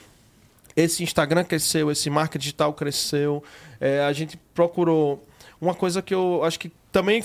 Esse 0.76 1.04
Instagram 1.04 1.44
cresceu, 1.44 1.89
esse 1.89 2.10
marketing 2.10 2.41
digital 2.41 2.74
cresceu. 2.74 3.44
É, 3.80 4.02
a 4.02 4.12
gente 4.12 4.38
procurou 4.54 5.24
uma 5.62 5.74
coisa 5.74 6.02
que 6.02 6.13
eu 6.13 6.44
acho 6.44 6.60
que 6.60 6.70
também 6.91 7.24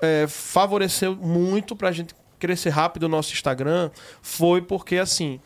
é, 0.00 0.26
favoreceu 0.28 1.14
muito 1.14 1.76
para 1.76 1.88
a 1.90 1.92
gente 1.92 2.14
crescer 2.38 2.70
rápido 2.70 3.04
o 3.04 3.08
nosso 3.08 3.32
Instagram 3.32 3.90
foi 4.22 4.60
porque 4.62 4.96
assim 4.96 5.40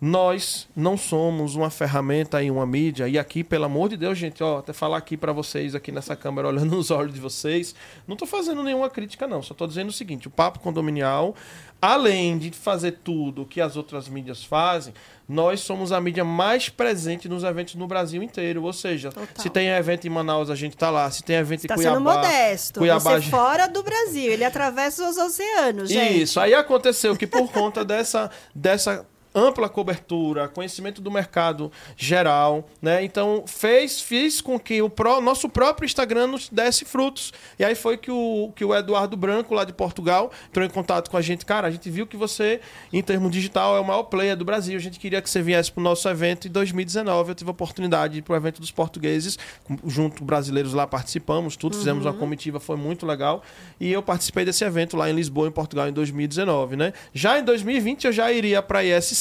nós 0.00 0.66
não 0.74 0.96
somos 0.96 1.54
uma 1.54 1.68
ferramenta 1.68 2.42
e 2.42 2.50
uma 2.50 2.66
mídia 2.66 3.06
e 3.06 3.18
aqui 3.18 3.44
pelo 3.44 3.66
amor 3.66 3.90
de 3.90 3.98
Deus 3.98 4.16
gente 4.16 4.42
ó 4.42 4.58
até 4.58 4.72
falar 4.72 4.96
aqui 4.96 5.14
para 5.14 5.30
vocês 5.30 5.74
aqui 5.74 5.92
nessa 5.92 6.16
câmera 6.16 6.48
olhando 6.48 6.70
nos 6.74 6.90
olhos 6.90 7.12
de 7.12 7.20
vocês 7.20 7.74
não 8.08 8.16
tô 8.16 8.24
fazendo 8.24 8.62
nenhuma 8.62 8.88
crítica 8.88 9.26
não 9.26 9.42
só 9.42 9.52
tô 9.52 9.66
dizendo 9.66 9.90
o 9.90 9.92
seguinte 9.92 10.26
o 10.26 10.30
papo 10.30 10.58
condominial 10.58 11.34
além 11.82 12.38
de 12.38 12.50
fazer 12.50 12.92
tudo 13.04 13.44
que 13.44 13.60
as 13.60 13.76
outras 13.76 14.08
mídias 14.08 14.42
fazem 14.42 14.94
nós 15.28 15.60
somos 15.60 15.92
a 15.92 16.00
mídia 16.00 16.24
mais 16.24 16.70
presente 16.70 17.28
nos 17.28 17.44
eventos 17.44 17.74
no 17.74 17.86
Brasil 17.86 18.22
inteiro 18.22 18.62
ou 18.62 18.72
seja 18.72 19.10
Total. 19.10 19.28
se 19.36 19.50
tem 19.50 19.68
evento 19.68 20.06
em 20.06 20.10
Manaus 20.10 20.48
a 20.48 20.54
gente 20.54 20.78
tá 20.78 20.88
lá 20.88 21.10
se 21.10 21.22
tem 21.22 21.36
evento 21.36 21.64
em 21.64 21.66
Está 21.66 21.74
Cuiabá 21.74 21.94
sendo 21.94 22.04
modesto. 22.04 22.80
Cuiabá 22.80 23.20
Você 23.20 23.28
fora 23.28 23.68
do 23.68 23.82
Brasil. 23.82 24.32
Ele 24.32 24.44
atravessa 24.44 25.08
os 25.08 25.16
oceanos, 25.16 25.90
gente. 25.90 26.22
isso, 26.22 26.40
aí 26.40 26.54
aconteceu 26.54 27.16
que 27.16 27.26
por 27.26 27.50
conta 27.52 27.84
dessa, 27.84 28.30
dessa 28.54 29.06
ampla 29.34 29.68
cobertura, 29.68 30.48
conhecimento 30.48 31.00
do 31.00 31.10
mercado 31.10 31.70
geral, 31.96 32.68
né? 32.82 33.04
Então 33.04 33.44
fez, 33.46 34.00
fez 34.00 34.40
com 34.40 34.58
que 34.58 34.80
o 34.82 34.88
pró- 34.90 35.20
nosso 35.20 35.48
próprio 35.48 35.84
Instagram 35.86 36.26
nos 36.28 36.48
desse 36.48 36.84
frutos. 36.84 37.32
E 37.58 37.64
aí 37.64 37.74
foi 37.74 37.96
que 37.96 38.10
o, 38.10 38.52
que 38.56 38.64
o 38.64 38.74
Eduardo 38.74 39.16
Branco, 39.16 39.54
lá 39.54 39.64
de 39.64 39.72
Portugal, 39.72 40.30
entrou 40.48 40.64
em 40.66 40.70
contato 40.70 41.10
com 41.10 41.16
a 41.16 41.20
gente. 41.22 41.44
Cara, 41.46 41.68
a 41.68 41.70
gente 41.70 41.88
viu 41.90 42.06
que 42.06 42.16
você, 42.16 42.60
em 42.92 43.02
termos 43.02 43.30
digital, 43.30 43.76
é 43.76 43.80
o 43.80 43.84
maior 43.84 44.04
player 44.04 44.36
do 44.36 44.44
Brasil. 44.44 44.76
A 44.76 44.80
gente 44.80 44.98
queria 44.98 45.20
que 45.22 45.30
você 45.30 45.40
viesse 45.42 45.70
para 45.70 45.80
o 45.80 45.84
nosso 45.84 46.08
evento 46.08 46.48
em 46.48 46.50
2019. 46.50 47.30
Eu 47.30 47.34
tive 47.34 47.50
a 47.50 47.52
oportunidade 47.52 48.14
de 48.14 48.18
ir 48.20 48.22
para 48.22 48.32
o 48.32 48.36
evento 48.36 48.60
dos 48.60 48.70
portugueses, 48.70 49.38
com- 49.64 49.76
junto 49.86 50.24
brasileiros 50.24 50.72
lá 50.74 50.86
participamos, 50.86 51.56
tudo, 51.56 51.76
fizemos 51.76 52.04
uma 52.04 52.12
comitiva, 52.14 52.58
foi 52.58 52.76
muito 52.76 53.06
legal. 53.06 53.42
E 53.78 53.92
eu 53.92 54.02
participei 54.02 54.44
desse 54.44 54.64
evento 54.64 54.96
lá 54.96 55.08
em 55.10 55.12
Lisboa, 55.12 55.46
em 55.46 55.52
Portugal, 55.52 55.88
em 55.88 55.92
2019, 55.92 56.76
né? 56.76 56.92
Já 57.14 57.38
em 57.38 57.44
2020 57.44 58.06
eu 58.06 58.12
já 58.12 58.32
iria 58.32 58.60
para 58.62 58.80
a 58.80 58.84
ISC, 58.84 59.19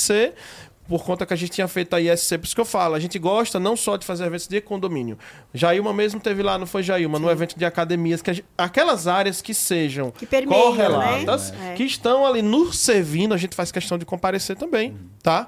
por 0.88 1.04
conta 1.04 1.24
que 1.24 1.34
a 1.34 1.38
gente 1.38 1.52
tinha 1.52 1.68
feito 1.68 1.96
a 1.96 2.02
ISC, 2.02 2.38
por 2.40 2.46
isso 2.46 2.56
que 2.56 2.62
eu 2.62 2.66
falo, 2.66 2.96
a 2.96 3.00
gente 3.00 3.20
gosta 3.20 3.60
não 3.60 3.76
só 3.78 3.96
de 3.96 4.04
fazer 4.06 4.26
eventos 4.26 4.48
de 4.48 4.60
condomínio. 4.60 5.20
Jailma 5.54 5.94
mesmo 5.94 6.20
teve 6.20 6.42
lá, 6.42 6.58
não 6.58 6.66
foi 6.66 6.82
Jailma, 6.82 7.20
no 7.20 7.30
evento 7.30 7.56
de 7.60 7.64
academias, 7.64 8.24
que 8.24 8.34
gente- 8.34 8.46
aquelas 8.58 9.06
áreas 9.06 9.40
que 9.40 9.54
sejam 9.54 10.10
Que 10.10 10.26
permeiam, 10.26 10.60
correlatas, 10.64 11.52
né? 11.52 11.74
É. 11.74 11.76
que 11.76 11.84
estão 11.84 12.26
ali 12.26 12.42
nos 12.42 12.80
servindo, 12.80 13.36
a 13.36 13.38
gente 13.38 13.56
faz 13.56 13.72
questão 13.72 14.00
de 14.00 14.06
comparecer 14.06 14.56
também, 14.58 14.98
tá? 15.22 15.48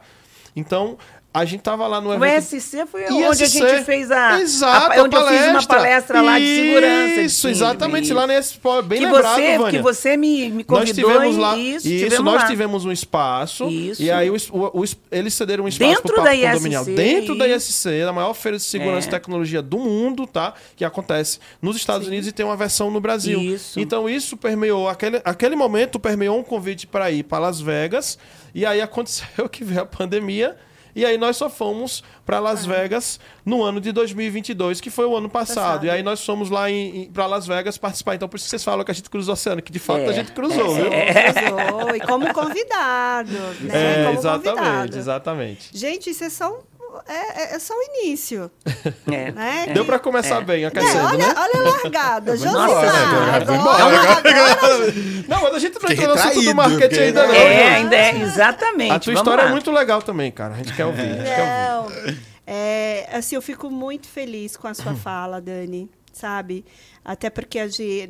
Então, 0.56 0.96
a 1.34 1.46
gente 1.46 1.62
tava 1.62 1.88
lá 1.88 2.02
no 2.02 2.10
O 2.10 2.14
evento... 2.26 2.44
SC 2.44 2.86
foi 2.86 3.04
ISC. 3.04 3.14
onde 3.14 3.44
a 3.44 3.48
gente 3.48 3.86
fez 3.86 4.12
a. 4.12 4.40
Exato, 4.42 5.00
a, 5.00 5.04
onde 5.04 5.16
eu 5.16 5.28
fiz 5.28 5.46
uma 5.48 5.64
palestra 5.64 6.22
lá 6.22 6.38
de 6.38 6.46
segurança. 6.46 7.22
Isso, 7.22 7.48
de- 7.48 7.54
exatamente, 7.54 8.04
isso. 8.06 8.14
lá 8.14 8.28
nesse... 8.28 8.58
pô, 8.58 8.82
Bem 8.82 9.00
que 9.00 9.06
lembrado, 9.06 9.36
você, 9.36 9.58
Vânia. 9.58 9.72
que 9.72 9.82
você 9.82 10.18
me, 10.18 10.50
me 10.50 10.66
Nós 10.68 10.80
convidou 10.90 11.10
tivemos 11.12 11.36
e 11.36 11.40
lá. 11.40 11.58
isso, 11.58 11.88
Isso, 11.88 12.04
tivemos 12.04 12.26
nós 12.26 12.42
lá. 12.42 12.48
tivemos 12.48 12.86
um 12.86 12.92
espaço. 12.92 13.68
Isso. 13.70 14.02
E 14.04 14.12
aí 14.12 14.30
o, 14.30 14.36
o- 14.52 14.80
o 14.80 14.84
es- 14.84 14.98
eles 15.10 15.34
cederam 15.34 15.64
um 15.64 15.68
espaço 15.70 15.90
Dentro 15.96 16.14
pro 16.16 16.24
da 16.24 16.36
ISC, 16.36 16.48
Condominial. 16.52 16.86
Dentro 16.86 17.38
da. 17.38 17.48
ISC, 17.48 18.04
da 18.06 18.12
maior 18.12 18.34
feira 18.34 18.58
de 18.58 18.64
segurança 18.64 19.08
É. 19.08 19.10
e 19.10 19.12
tecnologia 19.12 19.62
do 19.62 19.78
mundo, 19.78 20.28
tá? 20.28 20.54
Que 20.76 20.84
acontece 20.84 21.40
nos 21.62 21.78
Estados 21.78 22.08
Unidos 22.08 22.28
e 22.28 22.32
tem 22.34 22.46
uma 22.46 22.58
versão 22.58 22.92
no 22.92 23.00
Brasil. 23.00 23.40
Isso. 23.40 23.80
Então 23.80 24.10
isso 24.10 24.36
permeou, 24.36 24.90
aquele, 24.90 25.22
aquele 25.24 25.56
momento 25.56 25.98
permeou 25.98 26.38
um 26.38 26.44
convite 26.44 26.86
para 26.88 27.10
ir 27.10 27.24
para 27.24 27.40
Las 27.40 27.62
Vegas. 27.62 28.18
E 28.54 28.66
aí 28.66 28.82
aconteceu 28.82 29.48
que 29.50 29.64
veio 29.64 29.82
a 29.82 29.86
pandemia. 29.86 30.58
E 30.96 31.06
aí 31.06 31.18
nós 31.18 31.38
só 31.38 31.50
fomos 31.50 32.04
para 32.26 32.40
Las 32.40 32.66
Ah. 32.66 32.68
Vegas 32.74 33.20
no 33.46 33.64
ano 33.64 33.80
de 33.82 33.92
2022, 33.92 34.80
que 34.82 34.90
foi 34.90 35.06
o 35.06 35.16
ano 35.16 35.30
passado. 35.30 35.56
Passado. 35.56 35.86
E 35.86 35.90
aí 35.90 36.04
nós 36.04 36.24
fomos 36.26 36.50
lá 36.50 36.70
em, 36.70 37.10
para 37.12 37.26
Las 37.26 37.46
Vegas 37.48 37.78
participar. 37.78 38.16
Então 38.16 38.28
por 38.30 38.38
isso 38.38 38.46
que 38.46 38.50
vocês 38.52 38.64
falam 38.64 38.84
que 38.86 38.92
a 38.92 38.94
gente 38.94 39.10
cruzou 39.10 39.32
o 39.32 39.34
oceano, 39.34 39.62
que 39.62 39.72
de 39.72 39.80
fato 39.80 40.02
É. 40.02 40.08
a 40.08 40.14
gente 40.14 40.32
cruzou, 40.32 40.74
viu? 40.76 40.86
Cruzou, 40.86 41.96
e 41.96 42.00
como 42.02 42.34
convidado, 42.34 43.32
né? 43.62 44.02
É, 44.02 44.06
como 44.06 44.20
exatamente, 44.20 44.60
convidado. 44.64 44.98
exatamente. 44.98 45.70
Gente, 45.74 46.10
isso 46.10 46.24
é 46.24 46.30
só 46.30 46.52
um, 46.52 46.60
é, 47.08 47.42
é- 47.42 47.56
é 47.56 47.60
só 47.60 47.74
o 47.74 47.82
início, 47.98 48.50
É. 49.12 49.32
né? 49.32 49.68
Deu 49.74 49.86
para 49.86 50.00
começar 50.00 50.42
É. 50.42 50.44
bem, 50.44 50.64
É, 50.64 50.68
aquecendo, 50.68 51.06
olha, 51.06 51.18
né? 51.18 51.34
olha 51.38 51.60
a 51.60 51.72
largada, 51.72 52.32
né? 52.36 52.38
Josimar. 52.38 52.70
Agora, 52.70 53.42
Não, 55.28 55.42
mas 55.42 55.54
a 55.56 55.60
gente 55.60 55.78
não 55.82 55.90
entrou 55.92 56.08
no 56.08 56.14
assunto 56.14 56.42
do 56.44 56.56
marketing 56.56 57.00
ainda 57.00 57.28
não. 57.28 57.34
É, 57.34 57.64
João. 57.64 57.76
ainda 57.76 57.96
é, 57.96 58.22
exatamente. 58.22 58.92
A 58.92 59.00
tua 59.00 59.14
Vamos 59.14 59.20
história 59.22 59.44
lá. 59.44 59.50
é 59.50 59.52
muito 59.52 59.72
legal 59.72 60.02
também, 60.02 60.32
cara. 60.32 60.54
A 60.54 60.58
gente 60.58 60.74
quer 60.74 60.86
ouvir. 60.86 61.02
A 61.02 61.06
gente 61.14 61.24
quer 61.36 61.76
ouvir. 61.78 62.12
Não. 62.12 62.32
É, 62.48 63.08
assim, 63.14 63.36
eu 63.36 63.42
fico 63.42 63.70
muito 63.70 64.08
feliz 64.08 64.58
com 64.58 64.68
a 64.68 64.74
sua 64.74 64.94
fala, 64.96 65.40
Dani, 65.40 65.90
sabe? 66.12 66.64
Até 67.04 67.32
porque 67.32 67.58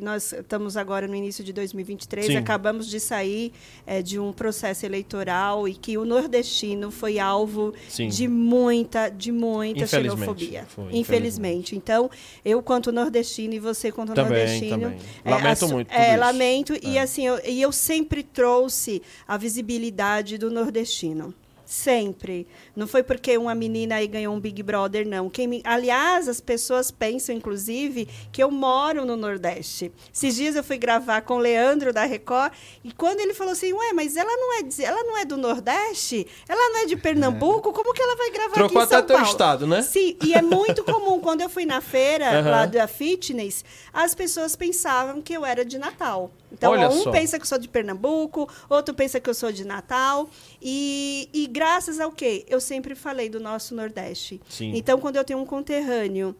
nós 0.02 0.32
estamos 0.34 0.76
agora 0.76 1.08
no 1.08 1.14
início 1.14 1.42
de 1.42 1.50
2023, 1.52 2.26
Sim. 2.26 2.36
acabamos 2.36 2.86
de 2.86 3.00
sair 3.00 3.52
é, 3.86 4.02
de 4.02 4.18
um 4.18 4.32
processo 4.34 4.84
eleitoral 4.84 5.66
e 5.66 5.72
que 5.74 5.96
o 5.96 6.04
nordestino 6.04 6.90
foi 6.90 7.18
alvo 7.18 7.72
Sim. 7.88 8.08
de 8.08 8.28
muita, 8.28 9.08
de 9.08 9.32
muita 9.32 9.84
Infelizmente, 9.84 10.18
xenofobia. 10.20 10.64
foi, 10.68 10.88
infelizmente. 10.92 11.74
Então, 11.74 12.10
eu 12.44 12.62
quanto 12.62 12.92
nordestino 12.92 13.54
e 13.54 13.58
você 13.58 13.90
quanto 13.90 14.12
Também, 14.12 14.30
nordestino, 14.38 14.80
também. 14.90 14.98
é, 15.24 15.30
Lamento 15.30 15.58
su- 15.66 15.72
muito 15.72 15.90
É, 15.90 16.16
lamento 16.16 16.74
e 16.82 16.98
É. 16.98 17.00
assim, 17.00 17.26
eu, 17.26 17.40
e 17.46 17.62
eu 17.62 17.72
sempre 17.72 18.22
trouxe 18.22 19.00
a 19.26 19.38
visibilidade 19.38 20.36
do 20.36 20.50
nordestino. 20.50 21.32
Sempre. 21.72 22.46
Não 22.76 22.86
foi 22.86 23.02
porque 23.02 23.38
uma 23.38 23.54
menina 23.54 23.94
aí 23.94 24.06
ganhou 24.06 24.34
um 24.34 24.38
Big 24.38 24.62
Brother, 24.62 25.08
não. 25.08 25.30
Quem 25.30 25.46
me- 25.48 25.62
Aliás, 25.64 26.28
as 26.28 26.38
pessoas 26.38 26.90
pensam, 26.90 27.34
inclusive, 27.34 28.06
que 28.30 28.42
eu 28.42 28.50
moro 28.50 29.06
no 29.06 29.16
Nordeste. 29.16 29.90
Esses 30.12 30.34
dias 30.36 30.54
eu 30.54 30.62
fui 30.62 30.76
gravar 30.76 31.22
com 31.22 31.36
o 31.36 31.38
Leandro 31.38 31.90
da 31.90 32.04
Record, 32.04 32.52
e 32.84 32.92
quando 32.92 33.20
ele 33.20 33.32
falou 33.32 33.54
assim, 33.54 33.72
ué, 33.72 33.94
mas 33.94 34.18
ela 34.18 34.30
não 34.36 34.58
é, 34.58 34.62
de- 34.64 34.84
ela 34.84 35.02
não 35.02 35.16
é 35.16 35.24
do 35.24 35.38
Nordeste? 35.38 36.26
Ela 36.46 36.60
não 36.74 36.82
é 36.82 36.84
de 36.86 36.94
Pernambuco? 36.96 37.72
Como 37.72 37.94
que 37.94 38.02
ela 38.02 38.16
vai 38.16 38.30
gravar 38.30 38.52
Trocou 38.52 38.78
aqui 38.82 38.86
em 38.86 38.90
São 38.90 38.98
até 38.98 39.06
teu 39.06 39.16
Paulo? 39.16 39.30
estado, 39.32 39.66
né? 39.66 39.80
Sim, 39.80 40.14
e 40.22 40.34
é 40.34 40.42
muito 40.42 40.84
comum. 40.84 41.20
Quando 41.20 41.40
eu 41.40 41.48
fui 41.48 41.64
na 41.64 41.80
feira 41.80 42.26
Aham. 42.38 42.50
lá 42.50 42.66
da 42.66 42.86
Fitness, 42.86 43.64
as 43.94 44.14
pessoas 44.14 44.54
pensavam 44.54 45.22
que 45.22 45.32
eu 45.32 45.42
era 45.46 45.64
de 45.64 45.78
Natal. 45.78 46.30
Então, 46.52 46.72
Olha 46.72 46.88
um 46.88 47.02
só. 47.02 47.10
pensa 47.10 47.38
que 47.38 47.44
eu 47.44 47.48
sou 47.48 47.58
de 47.58 47.68
Pernambuco, 47.68 48.48
outro 48.68 48.94
pensa 48.94 49.18
que 49.18 49.28
eu 49.28 49.34
sou 49.34 49.50
de 49.50 49.64
Natal. 49.64 50.28
E, 50.60 51.28
e 51.32 51.46
graças 51.46 51.98
ao 51.98 52.12
quê? 52.12 52.44
Eu 52.48 52.60
sempre 52.60 52.94
falei 52.94 53.28
do 53.28 53.40
nosso 53.40 53.74
Nordeste. 53.74 54.40
Sim. 54.48 54.72
Então, 54.74 55.00
quando 55.00 55.16
eu 55.16 55.24
tenho 55.24 55.38
um 55.38 55.46
conterrâneo 55.46 56.36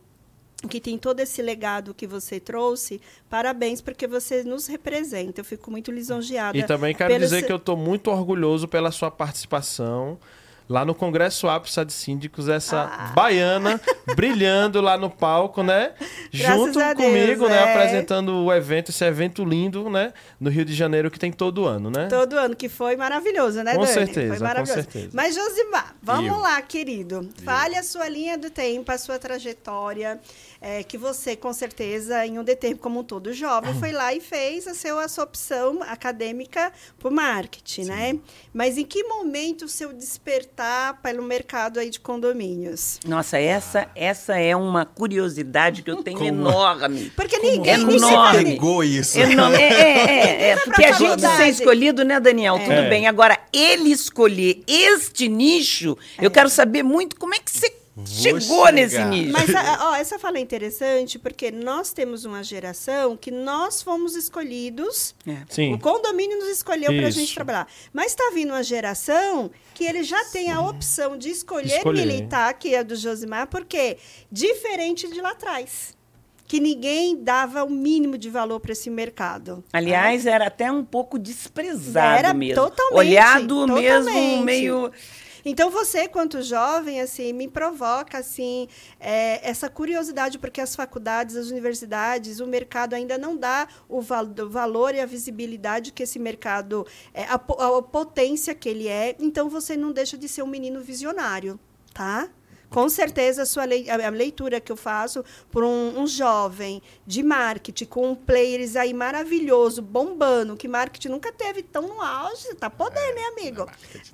que 0.69 0.81
tem 0.81 0.97
todo 0.97 1.19
esse 1.21 1.43
legado 1.43 1.93
que 1.93 2.07
você 2.07 2.39
trouxe, 2.39 3.01
parabéns, 3.29 3.81
porque 3.81 4.07
você 4.07 4.45
nos 4.45 4.67
representa. 4.67 5.41
Eu 5.41 5.45
fico 5.45 5.71
muito 5.71 5.91
lisonjeada. 5.91 6.57
E 6.57 6.63
também 6.63 6.95
quero 6.95 7.19
dizer 7.19 7.45
que 7.45 7.53
eu 7.53 7.57
estou 7.57 7.77
muito 7.77 8.11
orgulhoso 8.11 8.69
pela 8.69 8.93
sua 8.93 9.11
participação 9.11 10.19
lá 10.69 10.85
no 10.85 10.95
Congresso 10.95 11.49
Ápice 11.49 11.85
de 11.85 11.93
Síndicos, 11.93 12.49
essa 12.49 12.83
Ah. 12.83 13.13
baiana 13.15 13.81
brilhando 14.17 14.81
lá 14.81 14.97
no 14.97 15.11
palco, 15.11 15.63
né? 15.63 15.93
Graças 16.33 16.57
Junto 16.57 16.81
a 16.81 16.93
Deus, 16.95 17.09
comigo, 17.09 17.49
né? 17.49 17.57
é. 17.57 17.71
Apresentando 17.73 18.45
o 18.45 18.53
evento, 18.53 18.91
esse 18.91 19.05
evento 19.05 19.45
lindo, 19.45 19.89
né? 19.91 20.13
No 20.41 20.51
Rio 20.51 20.65
de 20.65 20.75
Janeiro 20.75 21.11
que 21.11 21.19
tem 21.19 21.33
todo 21.33 21.67
ano, 21.67 21.91
né? 21.91 22.07
Todo 22.09 22.39
ano, 22.39 22.55
que 22.57 22.69
foi 22.69 22.97
maravilhoso, 22.97 23.63
né, 23.63 23.75
Com 23.75 23.83
Dani? 23.83 23.93
certeza, 23.93 24.29
Foi 24.29 24.39
com 24.39 24.45
maravilhoso. 24.45 24.75
certeza. 24.83 25.11
Mas, 25.13 25.35
Josimar, 25.35 25.95
vamos 26.03 26.33
Eu. 26.33 26.39
lá, 26.39 26.61
querido. 26.63 27.29
Fale 27.45 27.77
a 27.77 27.83
sua 27.83 28.09
linha 28.09 28.37
do 28.39 28.51
tempo, 28.51 28.91
a 28.93 28.99
sua 28.99 29.19
trajetória, 29.19 30.21
é, 30.63 30.85
que 30.85 30.97
você, 30.97 31.35
com 31.35 31.53
certeza, 31.53 32.25
em 32.25 32.39
um 32.39 32.45
determinado, 32.45 32.81
como 32.81 33.01
um 33.01 33.05
todo 33.05 33.33
jovem, 33.33 33.75
foi 33.75 33.91
lá 33.91 34.15
e 34.15 34.21
fez 34.21 34.69
a, 34.69 34.75
seu, 34.75 34.97
a 34.99 35.09
sua 35.09 35.25
opção 35.25 35.83
acadêmica 35.83 36.73
por 37.01 37.11
marketing, 37.11 37.85
né? 37.87 38.19
Mas 38.55 38.79
em 38.79 38.85
que 38.85 39.03
momento 39.03 39.65
o 39.65 39.69
seu 39.69 39.93
despertar 39.93 41.03
pelo 41.03 41.23
mercado 41.25 41.81
aí 41.81 41.91
de 41.91 41.99
condomínios? 41.99 43.01
Nossa, 43.05 43.39
essa, 43.39 43.89
essa 43.97 44.39
é 44.39 44.55
uma 44.55 44.87
curiosidade 44.87 45.83
que 45.83 45.91
eu 45.91 46.01
tenho 46.01 46.19
Como? 46.19 46.29
enorme. 46.29 47.13
Porque 47.17 47.39
ninguém... 47.39 47.75
é 47.75 47.77
ninguém 47.79 47.97
enorme. 47.97 48.45
Pegou 48.45 48.85
isso. 48.85 49.19
Enorme. 49.19 49.57
É, 49.57 49.73
é, 49.73 50.43
é, 50.43 50.49
é, 50.51 50.57
porque 50.59 50.85
a 50.85 50.93
gente 50.93 51.21
ser 51.23 51.49
escolhido, 51.49 52.05
né, 52.05 52.21
Daniel? 52.21 52.59
Tudo 52.61 52.73
É. 52.73 52.89
bem. 52.89 53.09
Agora, 53.09 53.37
ele 53.53 53.91
escolher 53.91 54.63
este 54.69 55.29
nicho, 55.29 55.99
eu 56.21 56.31
quero 56.31 56.49
saber 56.49 56.85
muito 56.85 57.17
como 57.17 57.35
é 57.35 57.39
que 57.39 57.51
você 57.51 57.82
Vou 57.95 58.07
chegou 58.07 58.41
chegar. 58.41 58.73
nesse 58.73 59.05
nicho. 59.05 59.33
Mas 59.33 59.51
ó, 59.81 59.95
essa 59.97 60.19
fala 60.19 60.39
é 60.39 60.41
interessante 60.41 61.19
porque 61.19 61.51
nós 61.51 61.93
temos 61.93 62.25
uma 62.25 62.43
geração 62.43 63.17
que 63.19 63.31
nós 63.31 63.83
fomos 63.83 64.17
escolhidos 64.17 65.15
É. 65.27 65.43
Sim. 65.49 65.75
O 65.75 65.79
condomínio 65.79 66.39
nos 66.39 66.49
escolheu 66.49 66.91
para 66.97 67.09
a 67.09 67.11
gente 67.11 67.35
trabalhar. 67.35 67.67
Mas 67.93 68.07
está 68.13 68.31
vindo 68.35 68.51
uma 68.51 68.63
geração 68.63 69.51
que 69.75 69.85
ele 69.85 70.03
já 70.03 70.25
tem 70.27 70.51
a 70.51 70.61
opção 70.61 71.19
de 71.19 71.29
escolher, 71.29 71.77
Escolher. 71.77 72.07
militar, 72.07 72.55
que 72.55 72.75
é 72.75 72.79
a 72.79 72.83
do 72.83 72.97
Josimar, 72.97 73.47
porque 73.49 73.99
diferente 74.31 75.09
de 75.09 75.21
lá 75.21 75.33
atrás. 75.33 75.95
Que 76.47 76.61
ninguém 76.61 77.17
dava 77.23 77.65
o 77.65 77.71
mínimo 77.71 78.19
de 78.19 78.29
valor 78.29 78.61
para 78.61 78.73
esse 78.73 78.91
mercado. 78.91 79.65
Aliás, 79.73 80.27
era 80.27 80.49
até 80.49 80.71
um 80.71 80.85
pouco 80.85 81.19
desprezado 81.19 82.19
Era 82.19 82.35
mesmo. 82.35 82.57
totalmente, 82.57 82.99
Olhado 82.99 83.67
mesmo 83.69 84.07
totalmente. 84.07 84.45
meio. 84.45 84.93
Então 85.45 85.71
você, 85.71 86.09
quanto 86.09 86.43
jovem, 86.43 87.01
assim, 87.01 87.33
me 87.33 87.49
provoca 87.49 88.19
assim 88.19 88.69
é, 89.01 89.49
essa 89.49 89.69
curiosidade, 89.69 90.39
porque 90.39 90.61
as 90.61 90.75
faculdades, 90.75 91.37
as 91.37 91.51
universidades, 91.51 92.41
o 92.41 92.47
mercado 92.47 92.95
ainda 92.95 93.19
não 93.19 93.37
dá 93.37 93.67
o, 93.89 94.01
val 94.01 94.27
o 94.27 94.49
valor 94.49 94.95
e 94.95 95.01
a 95.01 95.07
visibilidade 95.07 95.93
que 95.93 96.03
esse 96.03 96.19
mercado, 96.19 96.87
é, 97.13 97.25
a, 97.25 97.35
a 97.35 97.83
potência 97.83 98.55
que 98.55 98.69
ele 98.69 98.89
é. 98.89 99.17
Então 99.19 99.49
você 99.49 99.77
não 99.77 99.93
deixa 99.93 100.17
de 100.17 100.29
ser 100.29 100.43
um 100.43 100.47
menino 100.47 100.81
visionário, 100.81 101.59
tá? 101.93 102.29
Com 102.73 102.89
certeza, 102.89 103.43
a, 103.43 103.47
sua 103.47 103.65
lei- 103.65 103.89
a- 103.91 104.09
leitura 104.11 104.61
que 104.61 104.73
eu 104.73 104.77
faço 104.77 105.25
por 105.51 105.63
um, 105.65 106.01
um 106.01 106.07
jovem 106.07 106.83
de 107.07 107.23
marketing, 107.23 107.85
com 107.85 108.15
players 108.15 108.77
aí 108.77 108.95
maravilhoso, 108.95 109.83
bombando, 109.83 110.57
que 110.57 110.67
marketing 110.67 111.09
nunca 111.09 111.33
teve 111.33 111.63
tão 111.63 111.87
no 111.89 112.01
auge, 112.01 112.55
tá 112.55 112.71
podendo, 112.71 113.15
né, 113.15 113.23
amigo? 113.37 113.67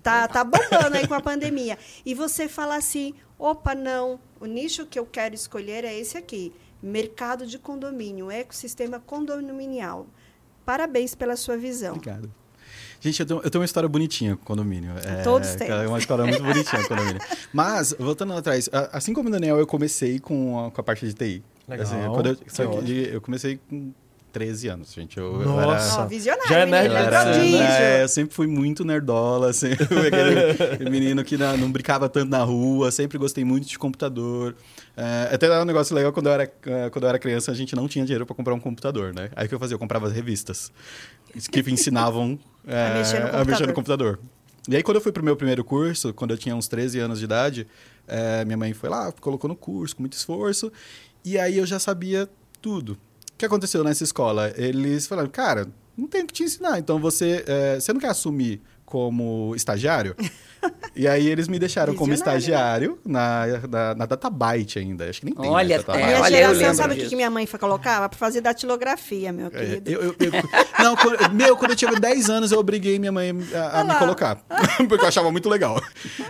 Tá, 0.02 0.26
tá 0.28 0.42
bombando 0.44 0.96
aí 0.96 1.06
com 1.06 1.14
a 1.14 1.20
pandemia. 1.20 1.78
E 2.04 2.14
você 2.14 2.48
fala 2.48 2.76
assim, 2.76 3.14
opa, 3.38 3.74
não, 3.74 4.18
o 4.40 4.46
nicho 4.46 4.86
que 4.86 4.98
eu 4.98 5.06
quero 5.06 5.34
escolher 5.34 5.84
é 5.84 5.94
esse 5.98 6.18
aqui, 6.18 6.52
mercado 6.82 7.46
de 7.46 7.58
condomínio, 7.58 8.30
ecossistema 8.30 8.98
condominial. 9.00 10.06
Parabéns 10.64 11.14
pela 11.14 11.36
sua 11.36 11.56
visão. 11.56 11.94
Obrigado. 11.94 12.32
Gente, 13.00 13.20
eu 13.20 13.26
tenho, 13.26 13.40
eu 13.42 13.50
tenho 13.50 13.60
uma 13.60 13.64
história 13.64 13.88
bonitinha 13.88 14.36
com 14.36 14.44
condomínio. 14.44 14.92
É, 15.04 15.22
Todos 15.22 15.54
têm. 15.54 15.68
É 15.68 15.86
uma 15.86 15.98
história 15.98 16.24
muito 16.24 16.42
bonitinha 16.42 16.82
com 16.82 16.88
condomínio. 16.88 17.20
Mas, 17.52 17.94
voltando 17.98 18.32
lá 18.32 18.40
atrás, 18.40 18.68
assim 18.92 19.12
como 19.12 19.28
o 19.28 19.32
Daniel, 19.32 19.58
eu 19.58 19.66
comecei 19.66 20.18
com 20.18 20.66
a, 20.66 20.70
com 20.70 20.80
a 20.80 20.84
parte 20.84 21.06
de 21.06 21.14
TI. 21.14 21.42
Legal. 21.68 21.86
Assim, 21.86 21.96
quando 22.12 22.26
eu, 22.28 23.04
eu 23.12 23.20
comecei 23.20 23.60
com 23.68 23.92
13 24.32 24.68
anos, 24.68 24.92
gente. 24.92 25.16
Eu, 25.18 25.42
eu 25.42 25.48
Nossa. 25.48 26.02
Ó, 26.02 26.06
visionário, 26.06 26.48
Já 26.48 26.58
é 26.60 26.66
nerd 26.66 26.90
Eu, 26.90 26.96
é 26.96 27.08
pra 27.08 27.20
era, 27.24 27.36
é, 27.36 28.02
eu 28.02 28.08
sempre 28.08 28.34
fui 28.34 28.46
muito 28.46 28.84
nerdola, 28.84 29.52
sempre 29.54 29.84
fui 29.86 30.06
aquele 30.06 30.90
menino 30.90 31.24
que 31.24 31.36
na- 31.36 31.56
não 31.56 31.70
brincava 31.70 32.08
tanto 32.08 32.30
na 32.30 32.42
rua, 32.42 32.90
sempre 32.90 33.18
gostei 33.18 33.44
muito 33.44 33.66
de 33.66 33.78
computador. 33.78 34.54
É, 34.96 35.34
até 35.34 35.46
era 35.46 35.62
um 35.62 35.64
negócio 35.64 35.94
legal, 35.94 36.12
quando 36.12 36.26
eu, 36.26 36.32
era, 36.32 36.42
é, 36.44 36.90
quando 36.90 37.04
eu 37.04 37.08
era 37.08 37.18
criança, 37.18 37.50
a 37.50 37.54
gente 37.54 37.74
não 37.74 37.88
tinha 37.88 38.04
dinheiro 38.04 38.26
para 38.26 38.34
comprar 38.34 38.54
um 38.54 38.60
computador, 38.60 39.14
né? 39.14 39.30
Aí 39.34 39.46
o 39.46 39.48
que 39.48 39.54
eu 39.54 39.58
fazia? 39.58 39.74
Eu 39.74 39.78
comprava 39.78 40.06
as 40.06 40.12
revistas 40.12 40.70
que 41.50 41.60
ensinavam 41.70 42.38
é, 42.66 42.86
A 42.86 42.94
mexer 42.94 43.20
no 43.20 43.26
a 43.28 43.44
mexer 43.44 43.66
no 43.66 43.72
computador. 43.74 44.16
computador. 44.16 44.18
E 44.68 44.76
aí, 44.76 44.82
quando 44.82 44.96
eu 44.96 45.00
fui 45.00 45.12
pro 45.12 45.24
meu 45.24 45.34
primeiro 45.36 45.64
curso, 45.64 46.12
quando 46.12 46.32
eu 46.32 46.38
tinha 46.38 46.54
uns 46.54 46.68
13 46.68 46.98
anos 46.98 47.18
de 47.18 47.24
idade, 47.24 47.66
é, 48.06 48.44
minha 48.44 48.56
mãe 48.56 48.74
foi 48.74 48.90
lá, 48.90 49.10
colocou 49.12 49.48
no 49.48 49.56
curso 49.56 49.96
com 49.96 50.02
muito 50.02 50.12
esforço, 50.12 50.70
e 51.24 51.38
aí 51.38 51.56
eu 51.56 51.64
já 51.64 51.78
sabia 51.78 52.28
tudo. 52.60 52.92
O 53.32 53.38
que 53.38 53.46
aconteceu 53.46 53.82
nessa 53.82 54.04
escola? 54.04 54.52
Eles 54.56 55.06
falaram, 55.06 55.30
cara, 55.30 55.68
não 55.96 56.06
tem 56.06 56.22
o 56.22 56.26
que 56.26 56.34
te 56.34 56.42
ensinar, 56.42 56.78
então 56.78 56.98
você, 56.98 57.44
é, 57.46 57.80
você 57.80 57.92
não 57.92 58.00
quer 58.00 58.08
assumir 58.08 58.60
como 58.88 59.52
estagiário? 59.54 60.16
e 60.96 61.06
aí 61.06 61.28
eles 61.28 61.46
me 61.46 61.58
deixaram 61.58 61.94
como 61.94 62.10
Visionário, 62.10 62.38
estagiário 62.40 62.98
na, 63.04 63.46
na, 63.68 63.94
na 63.94 64.06
Databyte 64.06 64.78
ainda. 64.78 65.08
Acho 65.08 65.20
que 65.20 65.26
nem 65.26 65.34
tem 65.34 65.44
Olha, 65.50 65.76
mais 65.76 65.84
Databyte. 65.86 66.02
é, 66.02 66.06
Minha 66.06 66.20
olha, 66.22 66.34
eu 66.34 66.38
geração, 66.38 66.58
lembro 66.60 66.76
sabe 66.76 66.94
o 66.94 66.96
que 66.96 67.06
que 67.10 67.14
minha 67.16 67.30
mãe 67.30 67.46
foi 67.46 67.58
colocava? 67.60 68.08
Para 68.08 68.18
fazer 68.18 68.40
datilografia, 68.40 69.30
meu 69.32 69.46
É, 69.48 69.50
querido. 69.50 69.90
eu, 69.90 70.02
eu- 70.02 70.14
eu- 70.18 70.82
não, 70.82 70.96
quando- 70.96 71.32
meu, 71.34 71.56
quando 71.56 71.70
eu 71.72 71.76
tinha 71.76 71.92
10 71.92 72.30
anos, 72.30 72.50
eu 72.50 72.58
obriguei 72.58 72.98
minha 72.98 73.12
mãe 73.12 73.30
a, 73.54 73.80
a 73.80 73.84
me 73.84 73.94
colocar. 73.96 74.36
Porque 74.88 75.04
eu 75.04 75.08
achava 75.08 75.30
muito 75.30 75.48
legal. 75.48 75.80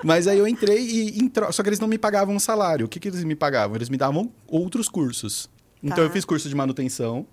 Mas 0.04 0.26
aí 0.26 0.38
eu 0.38 0.46
entrei 0.48 0.80
e. 0.80 1.18
em 1.20 1.28
tro- 1.28 1.52
Só 1.52 1.62
que 1.62 1.68
eles 1.68 1.78
não 1.80 1.88
me 1.88 1.96
pagavam 1.96 2.34
um 2.34 2.40
salário. 2.40 2.86
O 2.86 2.88
que, 2.88 2.98
que 3.00 3.08
eles 3.08 3.22
me 3.24 3.36
pagavam? 3.36 3.76
Eles 3.76 3.88
me 3.88 3.96
davam 3.96 4.30
outros 4.46 4.88
cursos. 4.88 5.48
Então 5.82 5.98
Tá. 5.98 6.02
eu 6.02 6.10
fiz 6.10 6.24
curso 6.24 6.48
de 6.48 6.54
manutenção. 6.56 7.24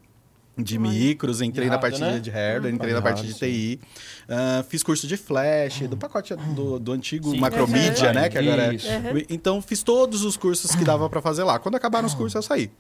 De 0.58 0.80
micros, 0.80 1.42
entrei 1.42 1.68
na 1.70 1.78
parte 1.78 2.00
né? 2.00 2.20
de 2.20 2.30
hardware, 2.30 2.74
entrei 2.74 2.94
na 2.94 3.02
parte 3.02 3.26
de 3.28 3.34
TI, 3.34 3.80
ah, 4.30 4.64
fiz 4.70 4.82
curso 4.84 5.06
de 5.06 5.18
flash, 5.18 5.82
do 5.90 5.98
pacote 5.98 6.34
do, 6.36 6.80
do 6.80 6.92
antigo 6.94 7.32
Sim. 7.32 7.40
Macromedia, 7.40 8.08
Uhum. 8.08 8.14
né? 8.14 8.30
Que 8.30 8.38
agora 8.38 8.68
é- 8.72 8.76
Isso. 8.76 8.88
Então 9.30 9.62
fiz 9.62 9.84
todos 9.84 10.24
os 10.24 10.38
cursos 10.38 10.74
que 10.74 10.84
dava 10.86 11.10
para 11.10 11.22
fazer 11.22 11.44
lá. 11.44 11.60
Quando 11.60 11.76
acabaram 11.76 12.08
os 12.08 12.14
cursos, 12.14 12.36
eu 12.36 12.42
saí. 12.42 12.72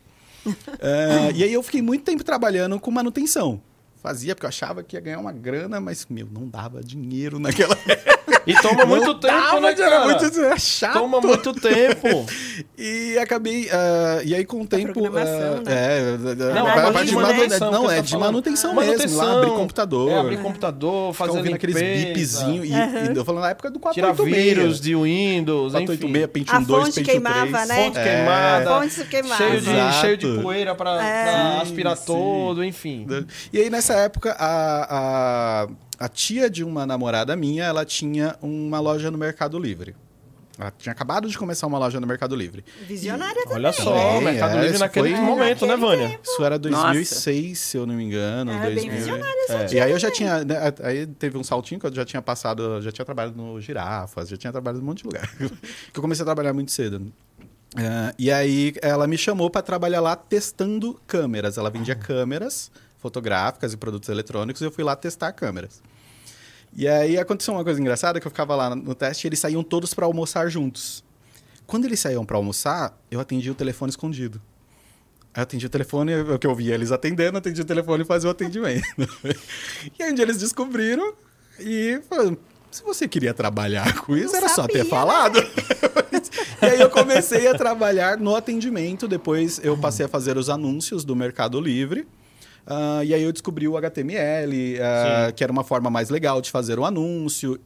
Ah, 0.82 1.32
e 1.34 1.44
aí 1.44 1.52
eu 1.54 1.62
fiquei 1.64 1.82
muito 1.82 2.04
tempo 2.04 2.24
trabalhando 2.24 2.80
com 2.80 2.92
manutenção. 2.92 3.62
Fazia 4.02 4.36
porque 4.36 4.46
eu 4.46 4.50
achava 4.50 4.84
que 4.84 4.96
ia 4.96 5.00
ganhar 5.02 5.18
uma 5.20 5.32
grana, 5.32 5.82
mas, 5.82 6.06
meu, 6.10 6.28
não 6.32 6.48
dava 6.48 6.84
dinheiro 6.84 7.40
naquela 7.40 7.76
E 8.48 8.54
toma 8.62 8.86
muito 8.86 9.06
Não 9.08 9.20
tempo, 9.20 9.34
dava 9.34 9.60
né, 9.60 9.74
cara? 9.74 9.96
Era 9.96 10.06
muito 10.06 10.42
é 10.42 10.58
chato. 10.60 10.94
Toma 10.94 11.22
muito 11.22 11.54
tempo. 11.54 12.26
E 12.78 13.18
acabei. 13.18 13.70
ah, 13.72 14.22
e 14.26 14.36
aí, 14.36 14.44
com 14.44 14.62
o 14.62 14.68
tempo. 14.68 15.00
ah, 15.08 15.62
né? 15.64 15.72
É, 15.74 16.54
Não, 16.54 16.68
a 16.68 16.92
parte 16.92 17.06
de 17.10 17.16
manutenção. 17.16 17.72
Não, 17.72 17.90
é 17.90 17.96
tá 17.96 18.02
de 18.02 18.12
falando. 18.12 18.26
manutenção, 18.26 18.74
mesmo. 18.76 18.82
Lá 18.82 18.88
Manutenção, 18.98 19.38
abrir 19.38 19.52
computador. 19.52 20.12
É, 20.12 20.18
abrir 20.18 20.38
computador, 20.42 21.14
fazer 21.14 21.54
aqueles 21.54 21.76
bipzinhos. 21.76 22.68
E, 22.68 22.72
e 23.14 23.16
eu 23.18 23.24
falando 23.24 23.44
na 23.44 23.50
época 23.52 23.72
do 23.72 23.80
Tirar 23.92 24.14
486. 24.14 24.44
vírus 24.58 24.82
de 24.82 24.94
Windows, 24.96 25.74
enfim. 25.74 25.86
486, 25.86 26.28
Pentium 26.28 26.56
A 26.56 26.60
2, 26.60 26.84
fonte 26.84 26.96
Pentium 26.96 27.12
queimava, 27.14 27.66
3. 27.66 27.68
né? 27.68 27.86
Fonte 27.86 27.98
É. 28.00 28.04
queimada. 28.04 28.82
Fonte 28.82 29.06
queimada. 29.06 29.36
Cheio 29.38 29.62
de, 29.62 29.94
cheio 30.02 30.18
de 30.18 30.42
poeira 30.42 30.76
pra, 30.76 31.62
aspirar 31.62 31.98
todo, 31.98 32.64
enfim. 32.64 33.08
E 33.54 33.60
aí, 33.60 33.70
nessa 33.70 33.94
época, 33.94 34.36
a, 34.38 35.68
a, 36.00 36.08
tia 36.10 36.50
de 36.50 36.64
uma 36.64 36.86
namorada 36.86 37.36
minha, 37.36 37.64
ela 37.66 37.86
tinha 37.86 38.36
uma 38.42 38.80
loja 38.80 39.10
no 39.12 39.18
Mercado 39.18 39.58
Livre. 39.60 39.96
Ela 40.58 40.72
tinha 40.78 40.94
acabado 40.94 41.28
de 41.28 41.38
começar 41.38 41.68
uma 41.68 41.78
loja 41.78 42.00
no 42.00 42.08
Mercado 42.08 42.34
Livre. 42.34 42.64
Visionária 42.88 43.44
também. 43.44 43.58
Olha 43.58 43.74
só, 43.74 43.94
Também, 43.94 44.22
Mercado 44.24 44.58
é, 44.58 44.62
Livre 44.62 44.78
naquele 44.78 45.10
foi- 45.14 45.20
momento, 45.20 45.66
né, 45.66 45.76
Naquele 45.76 45.98
Vânia? 45.98 46.20
Isso 46.24 46.44
era 46.46 46.58
2006, 46.58 47.60
se 47.60 47.78
eu 47.78 47.86
não 47.86 47.94
me 47.94 48.04
engano. 48.06 48.52
Era 48.52 48.66
bem 48.68 48.76
2000. 48.76 48.92
visionária 48.98 49.36
É, 49.50 49.74
E 49.74 49.80
aí 49.82 49.92
eu 49.92 50.00
já 50.00 50.10
tinha. 50.10 50.46
né, 50.46 50.56
aí 50.82 51.08
teve 51.08 51.38
um 51.38 51.44
saltinho 51.44 51.78
que 51.80 51.86
eu 51.88 51.94
já 51.94 52.06
tinha 52.06 52.22
passado, 52.22 52.82
já 52.82 52.90
tinha 52.90 53.04
trabalhado 53.04 53.36
no 53.36 53.60
Girafas, 53.60 54.30
já 54.30 54.38
tinha 54.38 54.52
trabalhado 54.52 54.80
em 54.80 54.84
um 54.84 54.86
monte 54.86 55.00
de 55.00 55.04
lugar. 55.06 55.30
que 55.92 56.00
eu 56.00 56.02
comecei 56.02 56.24
a 56.24 56.26
trabalhar 56.26 56.54
muito 56.54 56.72
cedo. 56.72 57.12
É, 57.78 58.16
e 58.18 58.32
aí 58.32 58.74
ela 58.82 59.06
me 59.08 59.18
chamou 59.18 59.50
para 59.50 59.62
trabalhar 59.62 60.00
lá 60.00 60.16
testando 60.16 60.98
câmeras. 61.06 61.58
Ela 61.58 61.70
vendia 61.70 61.96
câmeras 61.96 62.72
fotográficas 63.06 63.72
e 63.72 63.78
produtos 63.78 64.10
eletrônicos 64.10 64.60
e 64.64 64.66
eu 64.66 64.72
fui 64.72 64.84
lá 64.84 64.96
testar 64.96 65.32
câmeras. 65.32 65.80
E 66.76 66.88
aí 66.88 67.20
aconteceu 67.20 67.54
uma 67.54 67.64
coisa 67.64 67.80
engraçada 67.80 68.20
que 68.20 68.26
eu 68.26 68.32
ficava 68.32 68.56
lá 68.56 68.76
no 68.76 68.96
teste 68.96 69.26
e 69.26 69.30
eles 69.30 69.38
saíam 69.38 69.62
todos 69.64 69.94
para 69.94 70.08
almoçar 70.08 70.50
juntos. 70.50 71.04
Quando 71.68 71.86
eles 71.86 72.00
saíam 72.00 72.26
para 72.26 72.36
almoçar, 72.36 73.00
eu 73.12 73.20
atendia 73.20 73.52
o 73.52 73.56
telefone 73.56 73.92
escondido. 73.92 74.42
Eu 75.36 75.44
atendi 75.44 75.68
o 75.68 75.70
telefone, 75.70 76.16
o 76.16 76.40
que 76.40 76.48
eu 76.48 76.56
via 76.56 76.74
eles 76.74 76.92
atendendo, 76.92 77.38
atendi 77.38 77.62
o 77.62 77.66
telefone 77.66 78.02
e 78.02 78.06
fazia 78.06 78.28
o 78.28 78.32
atendimento. 78.32 78.88
e 80.00 80.02
aí 80.04 80.12
um 80.12 80.16
dia 80.16 80.26
eles 80.26 80.38
descobriram 80.38 81.14
e 81.60 82.02
falaram, 82.10 82.36
se 82.72 82.84
você 82.84 83.08
queria 83.08 83.36
trabalhar 83.36 84.02
com 84.02 84.18
isso, 84.18 84.32
Não 84.32 84.38
era 84.38 84.50
só 84.50 84.64
sabia, 84.64 84.78
ter 84.78 84.84
né? 84.84 84.90
falado. 84.90 85.40
e 86.62 86.66
aí 86.66 86.82
eu 86.82 86.90
comecei 86.90 87.48
a 87.48 87.54
trabalhar 87.56 88.18
no 88.18 88.36
atendimento, 88.36 89.08
depois 89.08 89.62
eu 89.64 89.78
passei 89.78 90.08
a 90.08 90.10
fazer 90.10 90.38
os 90.38 90.50
anúncios 90.50 91.06
do 91.06 91.16
Mercado 91.16 91.62
Livre. 91.62 92.08
Ah, 92.68 93.02
e 93.04 93.14
aí 93.14 93.22
eu 93.24 93.32
descobri 93.32 93.68
o 93.68 93.78
HTML, 93.78 94.80
ah, 94.82 95.28
Sim. 95.28 95.34
que 95.36 95.44
era 95.44 95.52
uma 95.52 95.64
forma 95.64 95.90
mais 95.90 96.10
legal 96.10 96.42
de 96.42 96.50
fazer 96.50 96.80
o 96.80 96.86
anúncio. 96.86 97.60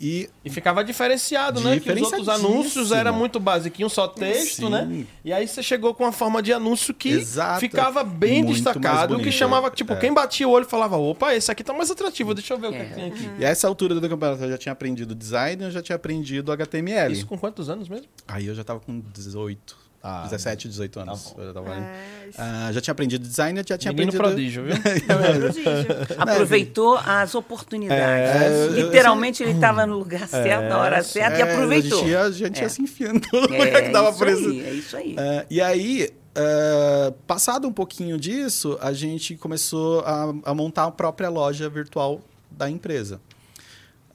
E 0.00 0.28
E 0.44 0.50
ficava 0.50 0.82
diferenciado, 0.82 1.60
né? 1.60 1.78
Que 1.78 1.90
os 1.92 2.02
outros 2.02 2.28
anúncios 2.28 2.90
era 2.90 3.12
muito 3.12 3.38
basiquinho, 3.38 3.88
só 3.88 4.08
texto, 4.08 4.64
Sim. 4.66 4.68
né? 4.68 5.06
E 5.24 5.32
aí 5.32 5.46
você 5.46 5.62
chegou 5.62 5.94
com 5.94 6.02
uma 6.02 6.10
forma 6.12 6.42
de 6.42 6.52
anúncio 6.52 6.92
que 6.92 7.10
Exato. 7.10 7.60
ficava 7.60 8.02
bem 8.02 8.42
Muito 8.42 8.56
destacado, 8.56 9.16
o 9.16 9.22
que 9.22 9.30
chamava, 9.30 9.70
tipo, 9.70 9.92
É. 9.92 9.96
quem 9.96 10.12
batia 10.12 10.48
o 10.48 10.50
olho 10.50 10.66
falava, 10.66 10.96
opa, 10.96 11.32
esse 11.34 11.50
aqui 11.50 11.62
tá 11.62 11.72
mais 11.72 11.92
atrativo, 11.92 12.34
deixa 12.34 12.54
eu 12.54 12.58
ver 12.58 12.66
o 12.66 12.72
que, 12.72 12.76
É. 12.78 12.84
que 12.86 12.94
tem 12.94 13.04
aqui. 13.06 13.30
E 13.38 13.44
a 13.44 13.48
essa 13.48 13.68
altura 13.68 13.94
do 13.94 14.08
campeonato 14.08 14.42
eu 14.42 14.50
já 14.50 14.58
tinha 14.58 14.72
aprendido 14.72 15.14
design, 15.14 15.62
eu 15.62 15.70
já 15.70 15.80
tinha 15.80 15.94
aprendido 15.96 16.50
HTML. 16.50 17.12
Isso 17.12 17.24
com 17.26 17.38
quantos 17.38 17.70
anos 17.70 17.88
mesmo? 17.88 18.06
Aí 18.26 18.46
eu 18.48 18.54
já 18.54 18.64
tava 18.64 18.80
com 18.80 18.98
18, 19.00 19.76
Ah, 20.06 20.24
17, 20.24 20.68
18 20.68 21.00
anos. 21.00 21.30
Tá. 21.30 21.40
Eu 21.40 21.46
já, 21.46 21.52
tava- 21.54 21.74
É. 21.74 22.04
Ah, 22.36 22.68
já 22.72 22.80
tinha 22.82 22.92
aprendido 22.92 23.26
design, 23.26 23.58
eu 23.58 23.64
já 23.66 23.78
tinha 23.78 23.90
Menino 23.90 24.10
aprendido... 24.20 24.62
prodígio, 24.62 24.64
viu? 24.64 24.74
Prodígio. 25.40 25.86
Aproveitou 26.18 26.98
as 26.98 27.34
oportunidades. 27.34 28.42
É, 28.42 28.48
eu- 28.66 28.84
Literalmente 28.86 29.42
ele 29.42 29.52
estava 29.52 29.86
no 29.86 29.98
lugar 29.98 30.28
certo, 30.28 30.68
na 30.68 30.78
hora 30.78 31.02
certa, 31.02 31.38
e 31.38 31.42
É, 31.42 31.52
aproveitou. 31.54 31.98
A 31.98 32.02
gente 32.02 32.10
ia, 32.10 32.20
a 32.20 32.30
gente 32.30 32.58
ia 32.60 32.66
É. 32.66 32.68
se 32.68 32.82
enfiando 32.82 33.16
em 33.16 33.20
todo 33.20 33.50
lugar 33.50 33.66
É, 33.66 33.82
que 33.82 33.88
dava 33.88 34.10
isso. 34.10 34.48
aí, 34.50 34.60
é 34.66 34.70
isso 34.74 34.96
aí. 34.96 35.16
Ah, 35.18 35.46
e 35.50 35.60
aí, 35.62 36.10
ah, 36.36 37.12
passado 37.26 37.66
um 37.66 37.72
pouquinho 37.72 38.18
disso, 38.18 38.78
a 38.82 38.92
gente 38.92 39.36
começou 39.36 40.00
a, 40.00 40.34
a 40.44 40.54
montar 40.54 40.84
a 40.84 40.90
própria 40.90 41.30
loja 41.30 41.68
virtual 41.70 42.20
da 42.50 42.68
empresa. 42.68 43.20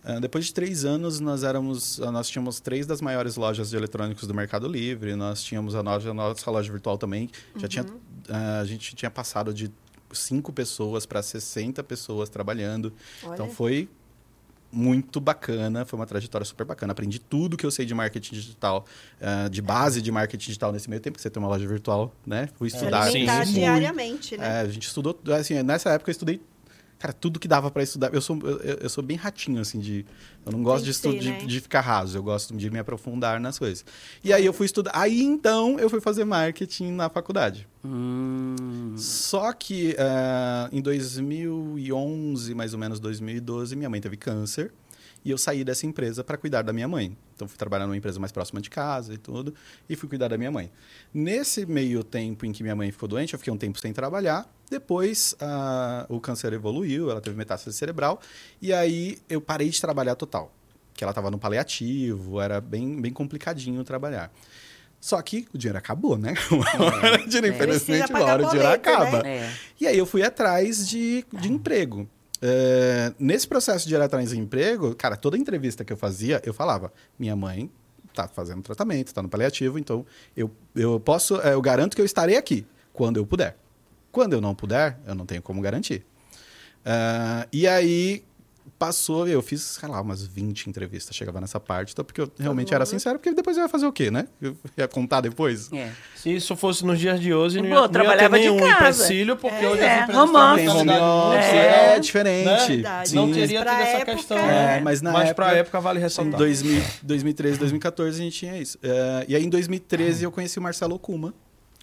Ah, 0.03 0.19
depois 0.19 0.45
de 0.45 0.53
três 0.53 0.85
anos, 0.85 1.19
nós 1.19 1.43
éramos, 1.43 1.99
ah, 2.01 2.11
nós 2.11 2.29
tínhamos 2.29 2.59
três 2.59 2.85
das 2.85 3.01
maiores 3.01 3.35
lojas 3.35 3.69
de 3.69 3.75
eletrônicos 3.75 4.27
do 4.27 4.33
Mercado 4.33 4.67
Livre. 4.67 5.15
Nós 5.15 5.43
tínhamos 5.43 5.75
a 5.75 5.83
nossa, 5.83 6.09
a 6.09 6.13
nossa 6.13 6.49
loja 6.51 6.71
virtual 6.71 6.97
também. 6.97 7.29
Já 7.55 7.67
tinha, 7.67 7.85
ah, 8.29 8.59
a 8.59 8.65
gente 8.65 8.95
tinha 8.95 9.11
passado 9.11 9.53
de 9.53 9.71
cinco 10.13 10.51
pessoas 10.51 11.05
para 11.05 11.21
60 11.21 11.83
pessoas 11.83 12.29
trabalhando. 12.29 12.93
Então 13.23 13.45
Olha. 13.45 13.53
foi 13.53 13.89
muito 14.71 15.19
bacana, 15.19 15.83
foi 15.83 15.97
uma 15.99 16.05
trajetória 16.05 16.45
super 16.45 16.65
bacana. 16.65 16.91
Aprendi 16.91 17.19
tudo 17.19 17.57
que 17.57 17.65
eu 17.65 17.71
sei 17.71 17.85
de 17.85 17.93
marketing 17.93 18.35
digital, 18.35 18.85
ah, 19.19 19.49
de 19.49 19.61
base 19.61 20.01
de 20.01 20.11
marketing 20.11 20.45
digital 20.45 20.71
nesse 20.71 20.89
meio 20.89 21.01
tempo, 21.01 21.17
que 21.17 21.21
você 21.21 21.29
tem 21.29 21.41
uma 21.41 21.49
loja 21.49 21.67
virtual, 21.67 22.15
né? 22.25 22.47
Fui 22.55 22.69
Se 22.69 22.77
estudar. 22.77 23.03
alimentar 23.03 23.45
sim. 23.45 23.53
diariamente, 23.53 24.37
né? 24.37 24.59
É, 24.59 24.61
a 24.61 24.67
gente 24.67 24.87
estudou, 24.87 25.19
assim, 25.37 25.61
nessa 25.63 25.89
época 25.89 26.09
eu 26.09 26.13
estudei, 26.13 26.41
cara, 26.99 27.11
tudo 27.13 27.39
que 27.39 27.47
dava 27.47 27.71
para 27.71 27.81
estudar. 27.81 28.13
Eu 28.13 28.21
sou, 28.21 28.37
eu, 28.43 28.57
eu 28.81 28.89
sou 28.89 29.03
bem 29.03 29.17
ratinho, 29.17 29.59
assim, 29.61 29.79
de. 29.79 30.05
Eu 30.45 30.51
não 30.51 30.61
gosto 30.61 30.83
de, 30.85 30.91
estu- 30.91 31.11
ser, 31.11 31.19
de, 31.19 31.29
né? 31.29 31.37
de 31.45 31.59
ficar 31.59 31.81
raso, 31.81 32.17
eu 32.17 32.21
gosto 32.23 32.55
de 32.55 32.69
me 32.69 32.77
aprofundar 32.77 33.39
nas 33.39 33.57
coisas. 33.57 33.83
E 34.23 34.31
aí 34.31 34.45
eu 34.45 34.53
fui 34.53 34.65
estudar. 34.67 34.91
Aí 34.93 35.21
então 35.23 35.79
eu 35.79 35.89
fui 35.89 35.99
fazer 36.01 36.25
marketing 36.25 36.91
na 36.91 37.09
faculdade. 37.09 37.67
Hum, 37.83 38.93
Só 38.97 39.51
que 39.53 39.95
ah, 39.97 40.69
em 40.71 40.81
2011, 40.81 42.53
mais 42.55 42.73
ou 42.73 42.79
menos 42.79 42.99
2012, 42.99 43.75
minha 43.75 43.89
mãe 43.89 44.01
teve 44.01 44.17
câncer 44.17 44.71
e 45.23 45.31
eu 45.31 45.37
saí 45.37 45.63
dessa 45.65 45.85
empresa 45.85 46.23
para 46.23 46.37
cuidar 46.37 46.61
da 46.61 46.71
minha 46.73 46.87
mãe. 46.87 47.15
Então 47.35 47.47
fui 47.47 47.57
trabalhar 47.57 47.85
numa 47.85 47.97
empresa 47.97 48.19
mais 48.19 48.31
próxima 48.31 48.61
de 48.61 48.69
casa 48.69 49.13
e 49.13 49.17
tudo 49.17 49.53
e 49.89 49.95
fui 49.95 50.07
cuidar 50.09 50.29
da 50.29 50.37
minha 50.37 50.51
mãe. 50.51 50.71
Nesse 51.13 51.65
meio 51.65 52.03
tempo 52.03 52.45
em 52.45 52.51
que 52.51 52.63
minha 52.63 52.75
mãe 52.75 52.91
ficou 52.91 53.07
doente, 53.07 53.33
eu 53.33 53.39
fiquei 53.39 53.53
um 53.53 53.57
tempo 53.57 53.79
sem 53.79 53.91
trabalhar. 53.93 54.49
Depois 54.69 55.35
ah, 55.39 56.05
o 56.09 56.19
câncer 56.19 56.53
evoluiu, 56.53 57.09
ela 57.09 57.21
teve 57.21 57.35
metástase 57.35 57.75
cerebral 57.75 58.19
e 58.61 58.71
aí 58.73 59.17
eu 59.29 59.41
parei 59.41 59.69
de 59.69 59.79
trabalhar 59.81 60.15
total. 60.15 60.53
Que 60.93 61.03
ela 61.03 61.11
estava 61.11 61.31
no 61.31 61.39
paliativo, 61.39 62.39
era 62.41 62.59
bem, 62.61 62.99
bem 63.01 63.11
complicadinho 63.11 63.83
trabalhar. 63.83 64.31
Só 65.01 65.21
que 65.21 65.47
o 65.53 65.57
dinheiro 65.57 65.77
acabou, 65.77 66.17
né? 66.17 66.33
Uma 66.51 66.85
hora 66.85 67.21
o 67.21 67.27
dinheiro, 67.27 67.47
É. 67.47 67.49
infelizmente, 67.51 68.11
uma 68.11 68.21
hora 68.23 68.45
o 68.45 68.49
dinheiro 68.49 68.67
boleto, 68.69 68.89
né? 68.89 68.95
acaba. 68.95 69.27
é. 69.27 69.53
E 69.79 69.87
aí 69.87 69.97
eu 69.97 70.05
fui 70.05 70.21
atrás 70.23 70.87
de, 70.87 71.25
de 71.39 71.49
emprego. 71.51 72.07
É, 72.41 73.13
nesse 73.17 73.47
processo 73.47 73.87
de 73.87 73.93
ir 73.95 74.01
atrás 74.01 74.29
de 74.29 74.37
emprego, 74.37 74.93
cara, 74.95 75.15
toda 75.15 75.37
entrevista 75.37 75.83
que 75.85 75.91
eu 75.93 75.97
fazia, 75.97 76.41
eu 76.45 76.53
falava: 76.53 76.91
minha 77.17 77.35
mãe 77.35 77.71
tá 78.13 78.27
fazendo 78.27 78.61
tratamento, 78.61 79.13
tá 79.13 79.21
no 79.21 79.29
paliativo, 79.29 79.79
então 79.79 80.05
eu, 80.35 80.51
eu 80.75 80.99
posso, 80.99 81.39
é, 81.41 81.53
eu 81.53 81.61
garanto 81.61 81.95
que 81.95 82.01
eu 82.01 82.05
estarei 82.05 82.35
aqui 82.35 82.65
quando 82.91 83.17
eu 83.17 83.25
puder. 83.25 83.57
Quando 84.11 84.33
eu 84.33 84.41
não 84.41 84.55
puder, 84.55 84.99
eu 85.07 85.13
não 85.15 85.25
tenho 85.25 85.41
como 85.41 85.61
garantir. 85.61 86.03
Ah, 86.85 87.47
e 87.51 87.67
aí 87.67 88.23
passou, 88.77 89.27
eu 89.27 89.41
fiz, 89.41 89.61
sei 89.61 89.89
lá, 89.89 89.99
umas 89.99 90.25
20 90.25 90.67
entrevistas, 90.69 91.13
chegava 91.13 91.41
nessa 91.41 91.59
parte, 91.59 91.91
então, 91.91 92.05
porque 92.05 92.21
eu 92.21 92.31
realmente 92.39 92.73
era 92.73 92.85
sincero, 92.85 93.19
porque 93.19 93.33
depois 93.33 93.57
eu 93.57 93.63
ia 93.63 93.67
fazer 93.69 93.85
o 93.85 93.91
quê, 93.91 94.09
né? 94.09 94.25
Eu 94.41 94.55
ia 94.77 94.87
contar 94.87 95.19
depois. 95.19 95.69
É. 95.73 95.91
Se 96.15 96.33
isso 96.33 96.55
fosse 96.55 96.85
nos 96.85 96.97
dias 96.97 97.19
de 97.19 97.33
hoje, 97.33 97.57
não 97.57 97.63
Pô, 97.63 97.69
ia, 97.69 97.75
não 97.75 97.81
ia 97.83 97.87
ter 97.89 97.93
trabalhava 97.93 98.37
de 98.39 98.45
nenhum 98.49 98.57
casa. 98.57 99.03
empecilho, 99.03 99.35
porque 99.35 99.65
É, 99.65 99.69
hoje 99.69 99.81
é, 99.81 100.01
as 100.03 100.09
home 100.15 100.35
office. 100.37 100.55
Tem 100.55 100.69
home 100.69 100.91
office, 100.91 101.45
É. 101.53 101.95
é, 101.95 101.99
diferente. 101.99 102.77
né? 102.77 103.03
Não 103.11 103.31
teria 103.33 103.59
toda 103.59 103.71
essa 103.81 103.97
época, 103.97 104.15
questão. 104.15 104.37
É, 104.37 104.79
mas 104.81 105.01
na 105.01 105.11
mas 105.11 105.29
época- 105.29 105.35
pra 105.35 105.57
época 105.57 105.79
vale 105.81 105.99
Em 105.99 106.01
ressaltar. 106.03 106.37
2000, 106.37 106.81
2013, 107.03 107.59
2014 107.59 108.21
a 108.21 108.23
gente 108.23 108.37
tinha 108.39 108.57
isso. 108.57 108.77
É, 108.81 109.25
e 109.27 109.35
aí 109.35 109.43
em 109.43 109.49
2013 109.49 110.23
eu 110.23 110.31
conheci 110.31 110.57
o 110.57 110.61
Marcelo 110.61 110.95
Okuma. 110.95 111.33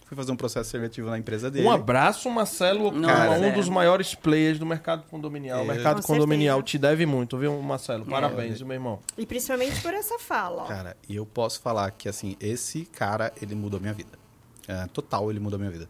Fui 0.07 0.15
fazer 0.15 0.31
um 0.31 0.37
processo 0.37 0.69
seletivo 0.69 1.09
na 1.09 1.17
empresa 1.17 1.51
dele. 1.51 1.67
Um 1.67 1.71
abraço, 1.71 2.29
Marcelo 2.29 2.87
Okuma, 2.87 3.07
Nossa, 3.07 3.39
um 3.41 3.43
é. 3.43 3.51
dos 3.51 3.67
maiores 3.67 4.15
players 4.15 4.57
do 4.57 4.65
mercado 4.65 5.03
condominial. 5.09 5.59
É. 5.59 5.61
O 5.63 5.65
mercado 5.67 6.01
Com 6.01 6.13
condominial 6.13 6.59
certeza. 6.59 6.71
te 6.71 6.77
deve 6.77 7.05
muito, 7.05 7.37
viu, 7.37 7.61
Marcelo? 7.61 8.05
Parabéns, 8.05 8.61
meu 8.61 8.73
irmão. 8.73 8.99
E 9.17 9.25
principalmente 9.25 9.81
por 9.81 9.93
essa 9.93 10.17
fala, 10.17 10.63
ó. 10.63 10.65
Cara, 10.65 10.95
e 11.09 11.17
eu 11.17 11.25
posso 11.25 11.59
falar 11.59 11.91
que 11.91 12.07
assim, 12.07 12.37
esse 12.39 12.85
cara, 12.85 13.33
ele 13.41 13.53
mudou 13.53 13.81
minha 13.81 13.91
vida. 13.91 14.17
É, 14.65 14.87
total, 14.87 15.29
ele 15.29 15.41
mudou 15.41 15.59
minha 15.59 15.71
vida. 15.71 15.89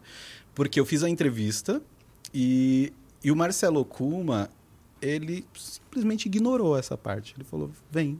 Porque 0.56 0.80
eu 0.80 0.86
fiz 0.86 1.04
a 1.04 1.10
entrevista 1.10 1.80
e, 2.34 2.92
e 3.24 3.32
o 3.32 3.36
Marcelo 3.36 3.82
Okuma, 3.82 4.50
ele 5.00 5.46
simplesmente 5.56 6.26
ignorou 6.26 6.76
essa 6.76 6.98
parte. 6.98 7.36
Ele 7.38 7.44
falou, 7.44 7.70
vem. 7.92 8.20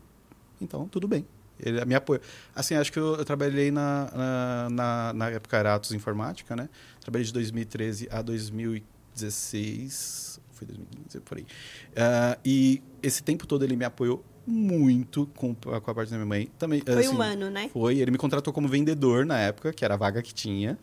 Então, 0.62 0.88
tudo 0.88 1.08
bem. 1.08 1.26
Ele 1.60 1.84
me 1.86 1.96
apoiou. 1.96 2.22
Assim, 2.56 2.76
acho 2.76 2.92
que 2.92 3.00
eu, 3.00 3.16
eu 3.16 3.26
trabalhei 3.26 3.72
na, 3.72 4.12
na, 4.14 4.70
na, 4.70 5.14
na 5.14 5.30
época 5.30 5.58
era 5.58 5.76
Atos 5.76 5.92
Informática, 5.92 6.56
né? 6.56 6.70
Trabalhei 7.02 7.26
de 7.26 7.34
2013 7.34 8.08
a 8.12 8.22
2016, 8.22 10.40
foi 10.52 10.68
2015, 10.68 11.20
por 11.22 11.38
aí. 11.38 11.44
Uh, 11.44 12.40
e 12.46 12.82
esse 13.02 13.24
tempo 13.24 13.48
todo 13.48 13.64
ele 13.64 13.76
me 13.76 13.86
apoiou 13.86 14.24
muito 14.46 15.28
com, 15.36 15.54
com 15.54 15.74
a 15.74 15.82
parte 15.82 16.10
da 16.10 16.16
minha 16.16 16.26
mãe. 16.26 16.50
Também, 16.58 16.82
Foi 16.82 16.94
assim, 16.94 17.10
humano, 17.10 17.50
né? 17.50 17.70
Foi. 17.74 17.98
Ele 17.98 18.12
me 18.12 18.18
contratou 18.18 18.54
como 18.54 18.68
vendedor 18.68 19.26
na 19.26 19.40
época, 19.40 19.74
que 19.74 19.84
era 19.84 19.96
a 19.96 19.98
vaga 19.98 20.22
que 20.22 20.34
tinha. 20.34 20.78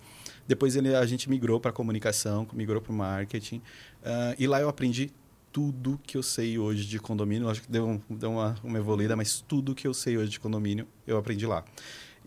Depois 0.46 0.76
ele, 0.76 0.94
a 0.94 1.06
gente 1.06 1.30
migrou 1.30 1.58
para 1.58 1.72
comunicação, 1.72 2.46
migrou 2.52 2.80
para 2.80 2.92
marketing. 2.92 3.56
Uh, 3.56 4.34
e 4.38 4.46
lá 4.46 4.60
eu 4.60 4.68
aprendi 4.68 5.10
tudo 5.54 6.00
que 6.04 6.16
eu 6.16 6.22
sei 6.22 6.58
hoje 6.58 6.84
de 6.84 6.98
condomínio. 6.98 7.48
Acho 7.48 7.62
que 7.62 7.70
deu, 7.70 8.02
deu 8.10 8.32
uma, 8.32 8.56
uma 8.64 8.76
evoluída, 8.76 9.14
mas 9.14 9.40
tudo 9.40 9.72
que 9.72 9.86
eu 9.86 9.94
sei 9.94 10.18
hoje 10.18 10.32
de 10.32 10.40
condomínio 10.40 10.84
eu 11.06 11.16
aprendi 11.16 11.46
lá. 11.46 11.64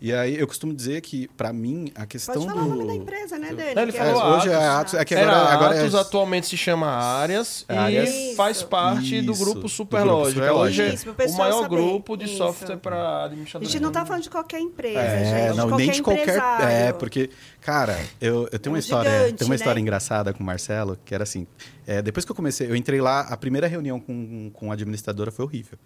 E 0.00 0.12
aí 0.12 0.38
eu 0.38 0.46
costumo 0.46 0.72
dizer 0.72 1.00
que, 1.00 1.26
para 1.36 1.52
mim, 1.52 1.90
a 1.96 2.06
questão 2.06 2.34
Pode 2.36 2.46
falar 2.46 2.62
do... 2.62 2.70
o 2.70 2.74
nome 2.76 2.86
da 2.86 2.94
empresa, 2.94 3.36
né, 3.36 3.48
Dani? 3.52 3.74
Não, 3.74 3.82
ele 3.82 3.90
Que 3.92 3.98
falou 3.98 4.22
é- 4.22 4.36
hoje 4.36 4.48
é 4.48 4.54
Atos. 4.54 4.68
Atos, 4.78 4.94
é 4.94 5.04
que 5.04 5.14
Era 5.14 5.32
agora, 5.32 5.54
agora 5.54 5.80
Atos, 5.80 5.94
é... 5.94 5.98
atualmente 5.98 6.46
se 6.46 6.56
chama 6.56 6.86
Áreas 6.86 7.64
Áreas. 7.68 8.08
e 8.08 8.34
faz 8.36 8.62
parte 8.62 9.20
do 9.20 9.32
Isso, 9.32 9.44
grupo 9.44 9.60
do 9.62 9.68
Superlógica. 9.68 10.40
grupo 10.46 10.60
Hoje 10.60 10.80
é 10.82 11.26
o 11.26 11.32
maior 11.36 11.62
saber. 11.62 11.68
grupo 11.68 12.16
de 12.16 12.26
Isso. 12.26 12.36
software 12.36 12.76
para 12.76 12.96
A 12.96 13.24
administradores. 13.24 13.72
gente 13.72 13.82
não 13.82 13.90
tá 13.90 14.06
falando 14.06 14.22
de 14.22 14.30
qualquer 14.30 14.60
empresa, 14.60 15.00
É, 15.00 15.24
gente. 15.48 15.56
não, 15.56 15.64
de 15.64 15.70
qualquer 15.72 15.84
nem 15.84 15.90
de 15.92 16.02
qualquer. 16.02 16.22
empresário. 16.22 16.66
É, 16.68 16.92
porque, 16.92 17.30
cara, 17.60 17.98
eu, 18.20 18.48
eu 18.52 18.58
tenho 18.58 18.66
É 18.66 18.68
um 18.68 18.72
uma 18.74 18.78
história. 18.78 19.10
gigante, 19.10 19.34
tem 19.34 19.48
uma 19.48 19.54
história 19.56 19.74
né? 19.74 19.80
engraçada 19.80 20.32
com 20.32 20.44
o 20.44 20.46
Marcelo, 20.46 20.96
que 21.04 21.12
era 21.12 21.24
assim. 21.24 21.44
é, 21.88 22.00
depois 22.00 22.24
que 22.24 22.30
eu 22.30 22.36
comecei, 22.36 22.70
eu 22.70 22.76
entrei 22.76 23.00
lá, 23.00 23.22
a 23.22 23.36
primeira 23.36 23.66
reunião 23.66 23.98
com, 23.98 24.48
com 24.52 24.70
a 24.70 24.74
administradora 24.74 25.32
foi 25.32 25.44
horrível. 25.44 25.76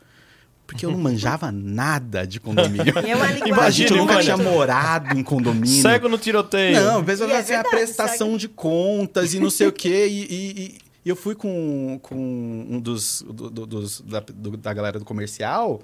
Porque 0.72 0.86
eu 0.86 0.90
não 0.90 0.98
manjava 0.98 1.52
nada 1.52 2.26
de 2.26 2.40
condomínio. 2.40 2.94
E 3.06 3.10
é 3.10 3.14
uma 3.14 3.64
a 3.64 3.70
gente 3.70 3.92
nunca 3.92 4.20
tinha 4.20 4.36
morado 4.36 5.18
em 5.18 5.22
condomínio. 5.22 5.82
Cego 5.82 6.08
no 6.08 6.16
tiroteio. 6.18 6.74
Não, 6.80 7.04
pensa 7.04 7.26
E 7.26 7.30
é 7.52 7.56
a 7.56 7.64
prestação 7.64 8.36
de 8.36 8.48
contas 8.48 9.34
e 9.34 9.38
não 9.40 9.50
sei 9.50 9.66
o 9.66 9.72
quê. 9.72 10.06
E, 10.08 10.22
e- 10.22 10.60
e- 10.62 10.78
eu 11.04 11.14
fui 11.16 11.34
com, 11.34 11.98
com 12.02 12.14
um 12.16 12.80
dos, 12.80 13.22
do- 13.28 13.50
do- 13.50 13.66
dos 13.66 14.00
da, 14.00 14.20
do- 14.20 14.56
da 14.56 14.72
galera 14.72 14.98
do 14.98 15.04
comercial 15.04 15.82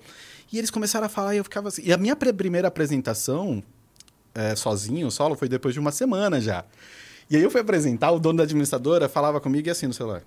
e 0.52 0.58
eles 0.58 0.70
começaram 0.70 1.06
a 1.06 1.08
falar 1.08 1.34
e 1.34 1.38
eu 1.38 1.44
ficava 1.44 1.68
assim. 1.68 1.82
E 1.84 1.92
a 1.92 1.96
minha 1.98 2.16
primeira 2.16 2.68
apresentação, 2.68 3.62
é, 4.34 4.54
sozinho, 4.56 5.10
solo, 5.10 5.34
foi 5.34 5.48
depois 5.48 5.74
de 5.74 5.80
uma 5.80 5.90
semana 5.92 6.40
já. 6.40 6.64
E 7.28 7.36
aí 7.36 7.42
eu 7.42 7.50
fui 7.50 7.60
apresentar, 7.60 8.10
o 8.12 8.18
dono 8.18 8.38
da 8.38 8.44
administradora 8.44 9.08
falava 9.08 9.38
comigo 9.40 9.68
e 9.68 9.70
assim 9.70 9.86
no 9.86 9.92
celular. 9.92 10.22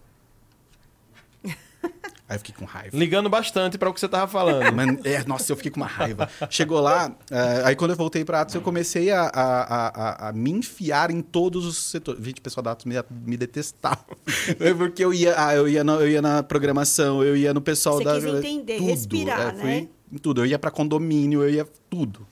Aí 2.32 2.36
eu 2.36 2.40
fiquei 2.40 2.56
com 2.58 2.64
raiva. 2.64 2.98
Ligando 2.98 3.30
bastante 3.30 3.78
para 3.78 3.90
o 3.90 3.94
que 3.94 4.00
você 4.00 4.08
tava 4.08 4.26
falando. 4.32 4.74
Mas, 4.74 5.06
é, 5.06 5.24
nossa, 5.26 5.52
eu 5.52 5.56
fiquei 5.58 5.70
com 5.70 5.82
uma 5.82 5.86
raiva. 5.88 6.30
Chegou 6.50 6.80
lá, 6.80 7.14
eh, 7.30 7.62
aí 7.66 7.76
quando 7.76 7.92
eu 7.92 7.98
voltei 7.98 8.24
para 8.24 8.40
Atos, 8.42 8.56
eu 8.56 8.62
comecei 8.62 9.12
a, 9.12 9.24
a, 9.24 9.28
a- 9.34 9.88
a- 10.28 10.30
a 10.30 10.34
me 10.34 10.50
enfiar 10.52 11.12
em 11.12 11.22
todos 11.22 11.66
os 11.66 11.78
setores. 11.78 12.24
Gente, 12.24 12.40
o 12.40 12.42
pessoal 12.42 12.64
da 12.64 12.72
Atos 12.72 12.86
me, 12.86 12.96
me 13.26 13.36
detestava. 13.36 14.06
Porque 14.78 15.04
eu 15.04 15.14
ia, 15.14 15.36
ah, 15.38 15.54
eu, 15.56 15.68
ia 15.68 15.84
na, 15.84 15.94
eu 15.96 16.08
ia 16.10 16.22
na 16.22 16.42
programação, 16.42 17.22
eu 17.24 17.36
ia 17.36 17.54
no 17.54 17.60
pessoal 17.62 17.98
Você 17.98 18.04
da. 18.06 18.14
quis 18.16 18.24
entender, 18.26 18.78
tudo. 18.78 18.88
respirar, 18.88 19.56
É, 19.56 19.60
fui 19.60 19.70
né? 19.70 19.88
em 20.14 20.18
tudo. 20.18 20.42
Eu 20.42 20.46
ia 20.46 20.58
para 20.58 20.72
condomínio, 20.72 21.44
eu 21.44 21.50
ia 21.50 21.68
tudo. 21.90 22.26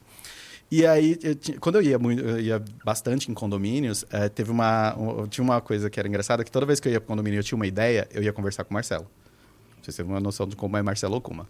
E 0.72 0.86
aí, 0.86 1.18
eu 1.24 1.34
tinha- 1.34 1.58
quando 1.60 1.76
eu 1.76 1.82
ia, 1.82 1.98
muito, 1.98 2.22
eu 2.24 2.40
ia 2.40 2.64
bastante 2.86 3.30
em 3.30 3.34
condomínios, 3.34 4.06
eh, 4.12 4.30
teve 4.30 4.52
uma, 4.52 4.96
um- 4.96 5.28
tinha 5.28 5.44
uma 5.44 5.60
coisa 5.60 5.90
que 5.90 6.00
era 6.00 6.08
engraçada, 6.08 6.44
que 6.44 6.52
toda 6.52 6.66
vez 6.66 6.80
que 6.80 6.88
eu 6.88 6.92
ia 6.94 7.02
para 7.02 7.08
condomínio 7.08 7.40
eu 7.40 7.44
tinha 7.44 7.56
uma 7.56 7.66
ideia, 7.68 8.08
eu 8.14 8.22
ia 8.22 8.32
conversar 8.32 8.64
com 8.64 8.70
o 8.70 8.74
Marcelo. 8.76 9.08
Vocês 9.92 9.96
terem 9.98 10.12
uma 10.12 10.20
noção 10.20 10.48
de 10.48 10.56
como 10.56 10.78
é 10.78 10.82
Marcelo 10.82 11.16
Okuma. 11.16 11.48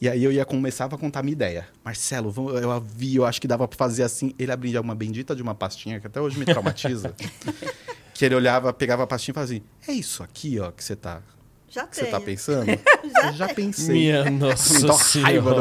E 0.00 0.08
aí 0.08 0.22
eu 0.22 0.30
ia 0.30 0.44
começava 0.44 0.94
a 0.94 0.98
contar 0.98 1.20
a 1.20 1.22
minha 1.22 1.32
ideia. 1.32 1.66
Marcelo, 1.84 2.30
vamos- 2.30 2.60
eu 2.60 2.80
vi, 2.80 3.16
eu 3.16 3.24
acho 3.26 3.40
que 3.40 3.48
dava 3.48 3.66
pra 3.66 3.76
fazer 3.76 4.02
assim. 4.04 4.32
Ele 4.38 4.52
abria 4.52 4.80
uma 4.80 4.94
bendita 4.94 5.34
de 5.34 5.42
uma 5.42 5.54
pastinha 5.54 5.98
que 6.00 6.06
até 6.06 6.20
hoje 6.20 6.38
me 6.38 6.44
traumatiza. 6.44 7.14
que 8.14 8.24
ele 8.24 8.34
olhava, 8.34 8.72
pegava 8.72 9.02
a 9.02 9.06
pastinha 9.06 9.32
e 9.32 9.34
fazia 9.34 9.56
assim: 9.58 9.90
"É 9.90 9.94
isso 9.94 10.22
aqui, 10.22 10.58
ó, 10.60 10.70
que 10.70 10.82
você 10.84 10.94
tá, 10.96 11.20
Já 11.68 11.86
que 11.86 11.96
você 11.96 12.06
tá 12.06 12.20
pensando?" 12.20 12.66
eu 12.70 13.32
já 13.34 13.48
pensei. 13.54 13.94
Minha 13.94 14.30
nossa 14.30 14.80
não 14.86 14.94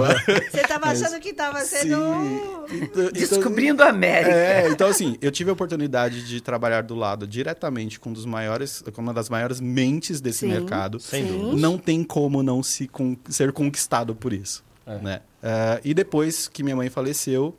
é? 0.06 0.16
Você 0.50 0.62
tava 0.68 0.88
achando 0.88 1.20
que 1.20 1.34
tava 1.34 1.60
sendo... 1.62 1.96
Então- 1.96 2.66
então- 2.72 3.12
Descobrindo 3.12 3.84
a 3.84 3.90
América. 3.90 4.32
É, 4.36 4.70
então 4.70 4.88
assim, 4.88 5.18
eu 5.22 5.32
tive 5.32 5.50
a 5.50 5.54
oportunidade 5.54 6.26
de 6.28 6.42
trabalhar 6.42 6.84
do 6.84 6.96
lado 6.96 7.28
diretamente 7.28 8.00
com 8.00 8.10
um 8.10 8.14
dos 8.14 8.26
maiores, 8.26 8.84
com 8.94 9.02
uma 9.02 9.14
das 9.14 9.30
maiores 9.30 9.60
mentes 9.60 10.20
desse 10.22 10.40
Sim, 10.40 10.48
mercado. 10.48 11.00
Sem 11.00 11.26
sim. 11.28 11.38
dúvida. 11.38 11.62
Não 11.62 11.78
tem 11.78 12.04
como 12.04 12.42
não 12.44 12.62
se 12.64 12.88
con- 12.88 13.18
ser 13.30 13.52
conquistado 13.52 14.16
por 14.16 14.34
isso. 14.34 14.64
É. 14.86 14.98
Né? 15.00 15.22
Ah, 15.44 15.80
e 15.84 15.94
depois 15.94 16.48
que 16.48 16.64
minha 16.64 16.76
mãe 16.76 16.90
faleceu, 16.90 17.56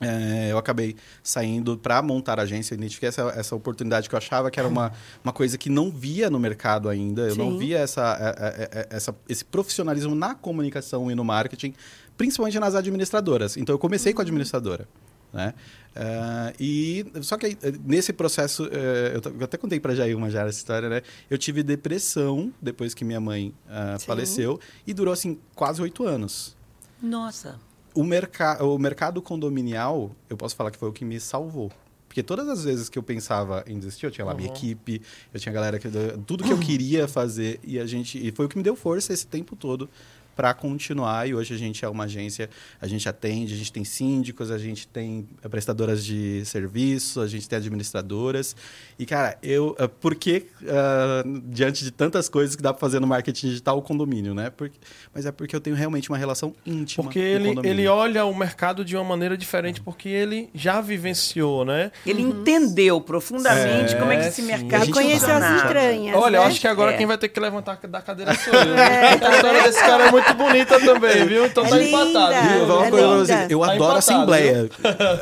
é, 0.00 0.52
eu 0.52 0.58
acabei 0.58 0.96
saindo 1.22 1.76
para 1.76 2.00
montar 2.02 2.38
a 2.38 2.42
agência. 2.42 2.74
Eu 2.74 2.78
identifiquei 2.78 3.08
essa, 3.08 3.22
essa 3.36 3.56
oportunidade 3.56 4.08
que 4.08 4.14
eu 4.14 4.18
achava 4.18 4.50
que 4.50 4.58
era 4.58 4.68
uma, 4.68 4.92
uma 5.24 5.32
coisa 5.32 5.58
que 5.58 5.68
não 5.68 5.90
via 5.90 6.30
no 6.30 6.38
mercado 6.38 6.88
ainda. 6.88 7.22
Eu 7.22 7.36
não 7.36 7.52
Sim. 7.52 7.58
via 7.58 7.78
essa, 7.78 8.16
é, 8.20 8.78
é, 8.78 8.80
é, 8.80 8.96
essa, 8.96 9.14
esse 9.28 9.44
profissionalismo 9.44 10.14
na 10.14 10.34
comunicação 10.34 11.10
e 11.10 11.14
no 11.14 11.24
marketing, 11.24 11.74
principalmente 12.16 12.58
nas 12.60 12.74
administradoras. 12.74 13.56
Então 13.56 13.74
eu 13.74 13.78
comecei 13.78 14.12
com 14.12 14.20
a 14.20 14.22
administradora. 14.22 14.88
Né? 15.32 15.52
Ah, 15.94 16.52
e 16.58 17.04
só 17.20 17.36
que 17.36 17.46
aí, 17.46 17.58
nesse 17.84 18.14
processo, 18.14 18.66
eh, 18.72 19.12
eu, 19.22 19.32
eu 19.32 19.44
até 19.44 19.58
contei 19.58 19.78
para 19.78 19.94
Jair 19.94 20.16
uma 20.16 20.30
já 20.30 20.46
essa 20.46 20.56
história, 20.56 20.88
né? 20.88 21.02
Eu 21.28 21.36
tive 21.36 21.62
depressão 21.62 22.50
depois 22.62 22.94
que 22.94 23.04
minha 23.04 23.20
mãe 23.20 23.52
Sim. 23.98 24.06
faleceu 24.06 24.60
e 24.86 24.94
durou 24.94 25.12
assim 25.12 25.38
quase 25.54 25.82
oito 25.82 26.06
anos. 26.06 26.56
Nossa. 27.02 27.58
O, 27.98 28.04
merca 28.04 28.62
o 28.64 28.78
mercado 28.78 29.20
condominial, 29.20 30.10
eu 30.30 30.36
posso 30.36 30.54
falar 30.54 30.70
que 30.70 30.78
foi 30.78 30.88
o 30.88 30.92
que 30.92 31.04
me 31.04 31.18
salvou. 31.18 31.70
Porque 32.06 32.22
todas 32.22 32.48
as 32.48 32.64
vezes 32.64 32.88
que 32.88 32.98
eu 32.98 33.02
pensava 33.02 33.62
em 33.66 33.78
desistir, 33.78 34.06
eu 34.06 34.10
tinha 34.10 34.24
lá 34.24 34.32
minha 34.34 34.48
Uhum. 34.48 34.54
equipe, 34.54 35.02
eu 35.32 35.38
tinha 35.38 35.52
galera 35.52 35.78
que 35.78 35.88
tudo 36.26 36.42
que 36.42 36.50
eu 36.52 36.58
queria 36.58 37.06
fazer 37.06 37.60
e 37.62 37.78
a 37.78 37.84
gente 37.86 38.18
e 38.26 38.32
foi 38.32 38.46
o 38.46 38.48
que 38.48 38.56
me 38.56 38.62
deu 38.62 38.74
força 38.74 39.12
esse 39.12 39.26
tempo 39.26 39.54
todo 39.54 39.90
para 40.38 40.54
continuar 40.54 41.28
e 41.28 41.34
hoje 41.34 41.52
a 41.52 41.58
gente 41.58 41.84
é 41.84 41.88
uma 41.88 42.04
agência, 42.04 42.48
a 42.80 42.86
gente 42.86 43.08
atende, 43.08 43.54
a 43.54 43.56
gente 43.56 43.72
tem 43.72 43.82
síndicos, 43.82 44.52
a 44.52 44.56
gente 44.56 44.86
tem 44.86 45.26
prestadoras 45.50 46.04
de 46.04 46.44
serviço, 46.44 47.20
a 47.20 47.26
gente 47.26 47.48
tem 47.48 47.56
administradoras. 47.56 48.54
E 48.96 49.04
cara, 49.04 49.36
eu 49.42 49.74
ah, 49.80 49.88
por 49.88 50.14
que 50.14 50.46
ah, 50.68 51.24
diante 51.46 51.82
de 51.82 51.90
tantas 51.90 52.28
coisas 52.28 52.54
que 52.54 52.62
dá 52.62 52.72
para 52.72 52.78
fazer 52.78 53.00
no 53.00 53.06
marketing 53.08 53.48
digital 53.48 53.78
o 53.78 53.82
condomínio, 53.82 54.32
né? 54.32 54.48
Porque, 54.48 54.78
mas 55.12 55.26
é 55.26 55.32
porque 55.32 55.56
eu 55.56 55.60
tenho 55.60 55.74
realmente 55.74 56.08
uma 56.08 56.16
relação 56.16 56.54
íntima 56.64 57.02
Porque 57.02 57.18
com 57.18 57.24
o 57.60 57.60
ele, 57.64 57.68
ele 57.68 57.88
olha 57.88 58.24
o 58.24 58.32
mercado 58.32 58.84
de 58.84 58.94
uma 58.94 59.02
maneira 59.02 59.36
diferente, 59.36 59.80
porque 59.80 60.08
ele 60.08 60.50
já 60.54 60.80
vivenciou, 60.80 61.64
né? 61.64 61.90
Ele 62.06 62.22
entendeu 62.22 63.00
profundamente 63.00 63.96
É, 63.96 63.98
como 63.98 64.12
é 64.12 64.18
que 64.20 64.26
esse 64.26 64.40
sim. 64.40 64.46
mercado 64.46 64.82
A 64.82 64.84
gente 64.84 64.94
Conheceu 64.94 65.34
as 65.34 65.64
entranhas, 65.64 66.16
Olha, 66.16 66.36
eu 66.36 66.42
né? 66.42 66.46
acho 66.46 66.60
que 66.60 66.68
agora 66.68 66.92
É. 66.92 66.96
quem 66.96 67.06
vai 67.06 67.18
ter 67.18 67.28
que 67.28 67.40
levantar 67.40 67.76
da 67.88 68.00
cadeira 68.00 68.32
sou 68.36 68.54
eu. 68.54 68.74
né? 68.76 69.08
A 69.14 69.34
história 69.34 69.62
desse 69.64 69.80
cara 69.80 70.04
é 70.06 70.10
muito 70.12 70.27
bonita 70.34 70.78
também, 70.80 71.24
viu? 71.26 71.46
Então 71.46 71.64
É 71.66 71.68
tá 71.70 71.76
linda. 71.76 71.98
empatado. 72.02 72.48
Viu? 72.48 72.62
É 72.62 73.46
eu 73.48 73.60
Tá 73.60 73.72
adoro 73.72 73.74
empatado, 73.74 73.98
assembleia. 73.98 74.70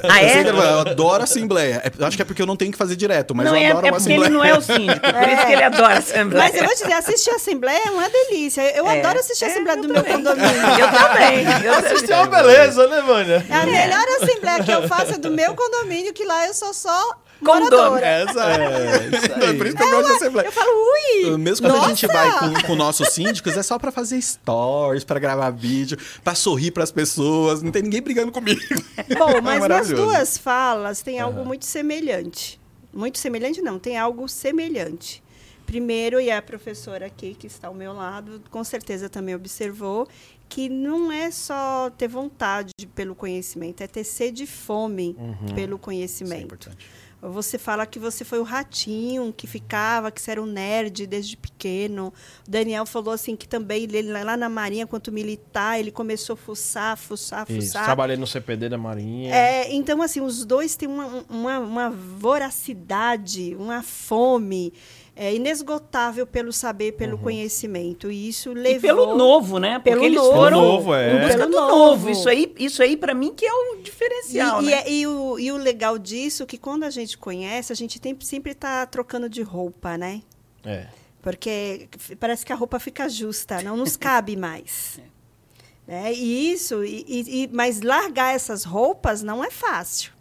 Ah, 0.08 0.22
eu, 0.22 0.28
sei 0.28 0.40
é? 0.40 0.44
que 0.44 0.50
eu 0.50 0.56
eu 0.56 0.78
adoro 0.80 1.22
assembleia. 1.22 1.82
É, 1.84 1.92
eu 1.98 2.06
acho 2.06 2.16
que 2.16 2.22
é 2.22 2.24
porque 2.24 2.42
eu 2.42 2.46
não 2.46 2.56
tenho 2.56 2.72
que 2.72 2.78
fazer 2.78 2.96
direto, 2.96 3.34
mas 3.34 3.46
não, 3.46 3.56
eu 3.56 3.62
é, 3.62 3.70
adoro 3.70 3.86
é 3.86 3.90
uma 3.90 3.98
porque 3.98 4.12
ele 4.12 4.20
assembleia. 4.24 4.30
não 4.30 4.44
é 4.44 4.58
o 4.58 4.60
síndico, 4.62 5.00
por 5.00 5.28
isso 5.28 5.46
que 5.46 5.52
ele 5.52 5.62
adora 5.62 5.94
a 5.94 5.98
Assembleia. 5.98 6.44
Mas 6.44 6.54
eu 6.54 6.64
vou 6.64 6.74
te 6.74 6.82
dizer, 6.82 6.92
assistir 6.94 7.30
a 7.30 7.34
Assembleia 7.36 7.80
é 7.86 7.90
uma 7.90 8.08
delícia. 8.08 8.62
Eu 8.76 8.86
É. 8.88 9.00
adoro 9.00 9.18
assistir 9.20 9.44
a 9.44 9.48
É, 9.48 9.50
Assembleia 9.52 9.80
do 9.82 9.88
meu 9.88 10.02
também. 10.02 10.12
condomínio. 10.16 10.46
Eu 10.78 10.88
também. 10.92 11.46
Eu 11.64 11.74
Assistir 11.74 12.12
é 12.12 12.16
uma 12.16 12.26
beleza, 12.26 12.86
né, 12.88 13.02
Vânia? 13.02 13.46
A 13.50 13.66
melhor 13.66 14.04
Assembleia 14.22 14.62
que 14.64 14.70
eu 14.72 14.88
faço 14.88 15.12
é 15.14 15.18
do 15.18 15.30
meu 15.30 15.54
condomínio, 15.54 16.12
que 16.12 16.24
lá 16.24 16.46
eu 16.46 16.54
sou 16.54 16.72
só 16.74 17.16
Condomínio. 17.44 17.70
moradora. 17.70 18.06
Essa 18.06 18.44
é. 18.50 19.06
Então, 19.08 19.48
é 19.48 19.52
por 19.54 19.66
isso 19.66 19.76
que 19.76 19.82
eu 19.82 19.90
gosto 19.90 20.06
de 20.06 20.12
assembleia. 20.14 20.46
Eu 20.48 20.52
falo, 20.52 20.70
ui! 20.70 21.36
Mesmo 21.38 21.66
quando 21.68 21.84
a 21.84 21.88
gente 21.88 22.06
nossa! 22.06 22.18
vai 22.30 22.38
com, 22.54 22.66
com 22.66 22.74
nossos 22.74 23.08
síndicos, 23.10 23.56
é 23.56 23.62
só 23.62 23.78
pra 23.78 23.90
fazer 23.92 24.20
stories, 24.20 25.04
pra 25.04 25.18
gravar 25.18 25.50
vídeo, 25.50 25.98
pra 26.24 26.34
sorrir 26.34 26.70
pras 26.70 26.90
pessoas. 26.90 27.62
Não 27.62 27.70
tem 27.70 27.82
ninguém 27.82 28.00
brigando 28.02 28.32
comigo. 28.32 28.60
Bom, 29.18 29.40
mas 29.42 29.60
nas 29.60 29.60
maravilhoso. 29.60 30.02
duas 30.04 30.38
falas 30.38 31.02
tem 31.02 31.20
algo 31.20 31.44
muito 31.44 31.64
semelhante. 31.66 32.60
Muito 32.92 33.18
semelhante 33.18 33.60
não, 33.60 33.78
tem 33.78 33.98
algo 33.98 34.26
semelhante. 34.28 35.22
Primeiro, 35.66 36.20
e 36.20 36.30
a 36.30 36.40
professora 36.40 37.06
aqui 37.06 37.34
que 37.34 37.46
está 37.48 37.68
ao 37.68 37.74
meu 37.74 37.92
lado, 37.92 38.40
com 38.50 38.62
certeza 38.62 39.08
também 39.08 39.34
observou 39.34 40.06
que 40.48 40.68
não 40.68 41.10
é 41.10 41.28
só 41.32 41.90
ter 41.98 42.06
vontade 42.06 42.70
pelo 42.94 43.16
conhecimento, 43.16 43.82
é 43.82 43.88
ter 43.88 44.04
sede 44.04 44.44
e 44.44 44.46
fome 44.46 45.16
pelo 45.56 45.74
Isso 45.74 45.74
é 45.74 45.78
conhecimento. 45.78 46.44
importante. 46.44 46.86
Você 47.30 47.58
fala 47.58 47.86
que 47.86 47.98
você 47.98 48.24
foi 48.24 48.38
o 48.38 48.42
ratinho 48.42 49.32
que 49.32 49.46
ficava, 49.46 50.10
que 50.10 50.20
você 50.20 50.32
era 50.32 50.42
um 50.42 50.46
nerd 50.46 51.06
desde 51.06 51.36
pequeno. 51.36 52.12
O 52.46 52.50
Daniel 52.50 52.86
falou 52.86 53.12
assim 53.12 53.36
que 53.36 53.48
também 53.48 53.84
ele 53.84 54.02
lá 54.02 54.36
na 54.36 54.48
Marinha, 54.48 54.86
quanto 54.86 55.10
militar, 55.12 55.78
ele 55.78 55.90
começou 55.90 56.34
a 56.34 56.36
fuçar, 56.36 56.96
fuçar, 56.96 57.46
Isso, 57.48 57.68
fuçar. 57.68 57.84
trabalhei 57.84 58.16
no 58.16 58.26
CPD 58.26 58.68
da 58.68 58.78
Marinha. 58.78 59.34
É, 59.34 59.72
então, 59.74 60.02
assim, 60.02 60.20
os 60.20 60.44
dois 60.44 60.76
têm 60.76 60.88
uma, 60.88 61.24
uma, 61.28 61.58
uma 61.58 61.90
voracidade, 61.90 63.54
uma 63.58 63.82
fome 63.82 64.72
é, 65.18 65.34
inesgotável 65.34 66.26
pelo 66.26 66.52
saber, 66.52 66.92
pelo 66.92 67.16
conhecimento. 67.16 68.10
E 68.10 68.28
isso 68.28 68.52
levou... 68.52 68.76
E 68.76 68.80
pelo 68.80 69.16
novo, 69.16 69.58
né? 69.58 69.78
Porque 69.78 69.90
Pelo 69.90 70.04
eles 70.04 70.16
novo. 70.18 70.32
foram 70.34 70.60
novo, 70.60 70.94
é. 70.94 71.14
em 71.16 71.20
busca 71.20 71.38
Pelo 71.38 71.50
do 71.50 71.56
novo. 71.56 71.74
novo. 71.76 72.10
Isso 72.10 72.28
aí, 72.28 72.54
isso 72.58 72.82
aí 72.82 72.96
para 72.98 73.14
mim, 73.14 73.32
que 73.34 73.46
é 73.46 73.52
o 73.52 73.76
E, 73.78 73.82
diferencial, 73.82 74.62
e 74.62 74.66
né? 74.66 74.72
é- 74.72 74.90
e 74.90 75.06
o, 75.06 75.38
e 75.38 75.50
o 75.50 75.56
legal 75.56 75.96
disso 75.98 76.42
é 76.42 76.46
que 76.46 76.58
quando 76.58 76.84
a 76.84 76.90
gente 76.90 77.16
conhece, 77.16 77.72
a 77.72 77.76
gente 77.76 77.98
tem, 77.98 78.14
sempre 78.20 78.52
está 78.52 78.84
trocando 78.84 79.28
de 79.28 79.40
roupa, 79.42 79.96
né? 79.96 80.20
É. 80.64 80.86
Porque 81.22 81.88
parece 82.20 82.44
que 82.44 82.52
a 82.52 82.56
roupa 82.56 82.78
fica 82.78 83.08
justa, 83.08 83.62
não 83.62 83.76
nos 83.76 83.96
cabe 83.96 84.36
mais. 84.36 85.00
Né? 85.86 86.12
E 86.14 86.52
isso, 86.52 86.84
e, 86.84 87.04
e- 87.08 87.42
e- 87.44 87.50
mas 87.52 87.80
largar 87.80 88.34
essas 88.34 88.64
roupas 88.64 89.22
não 89.22 89.42
é 89.42 89.50
fácil. 89.50 90.12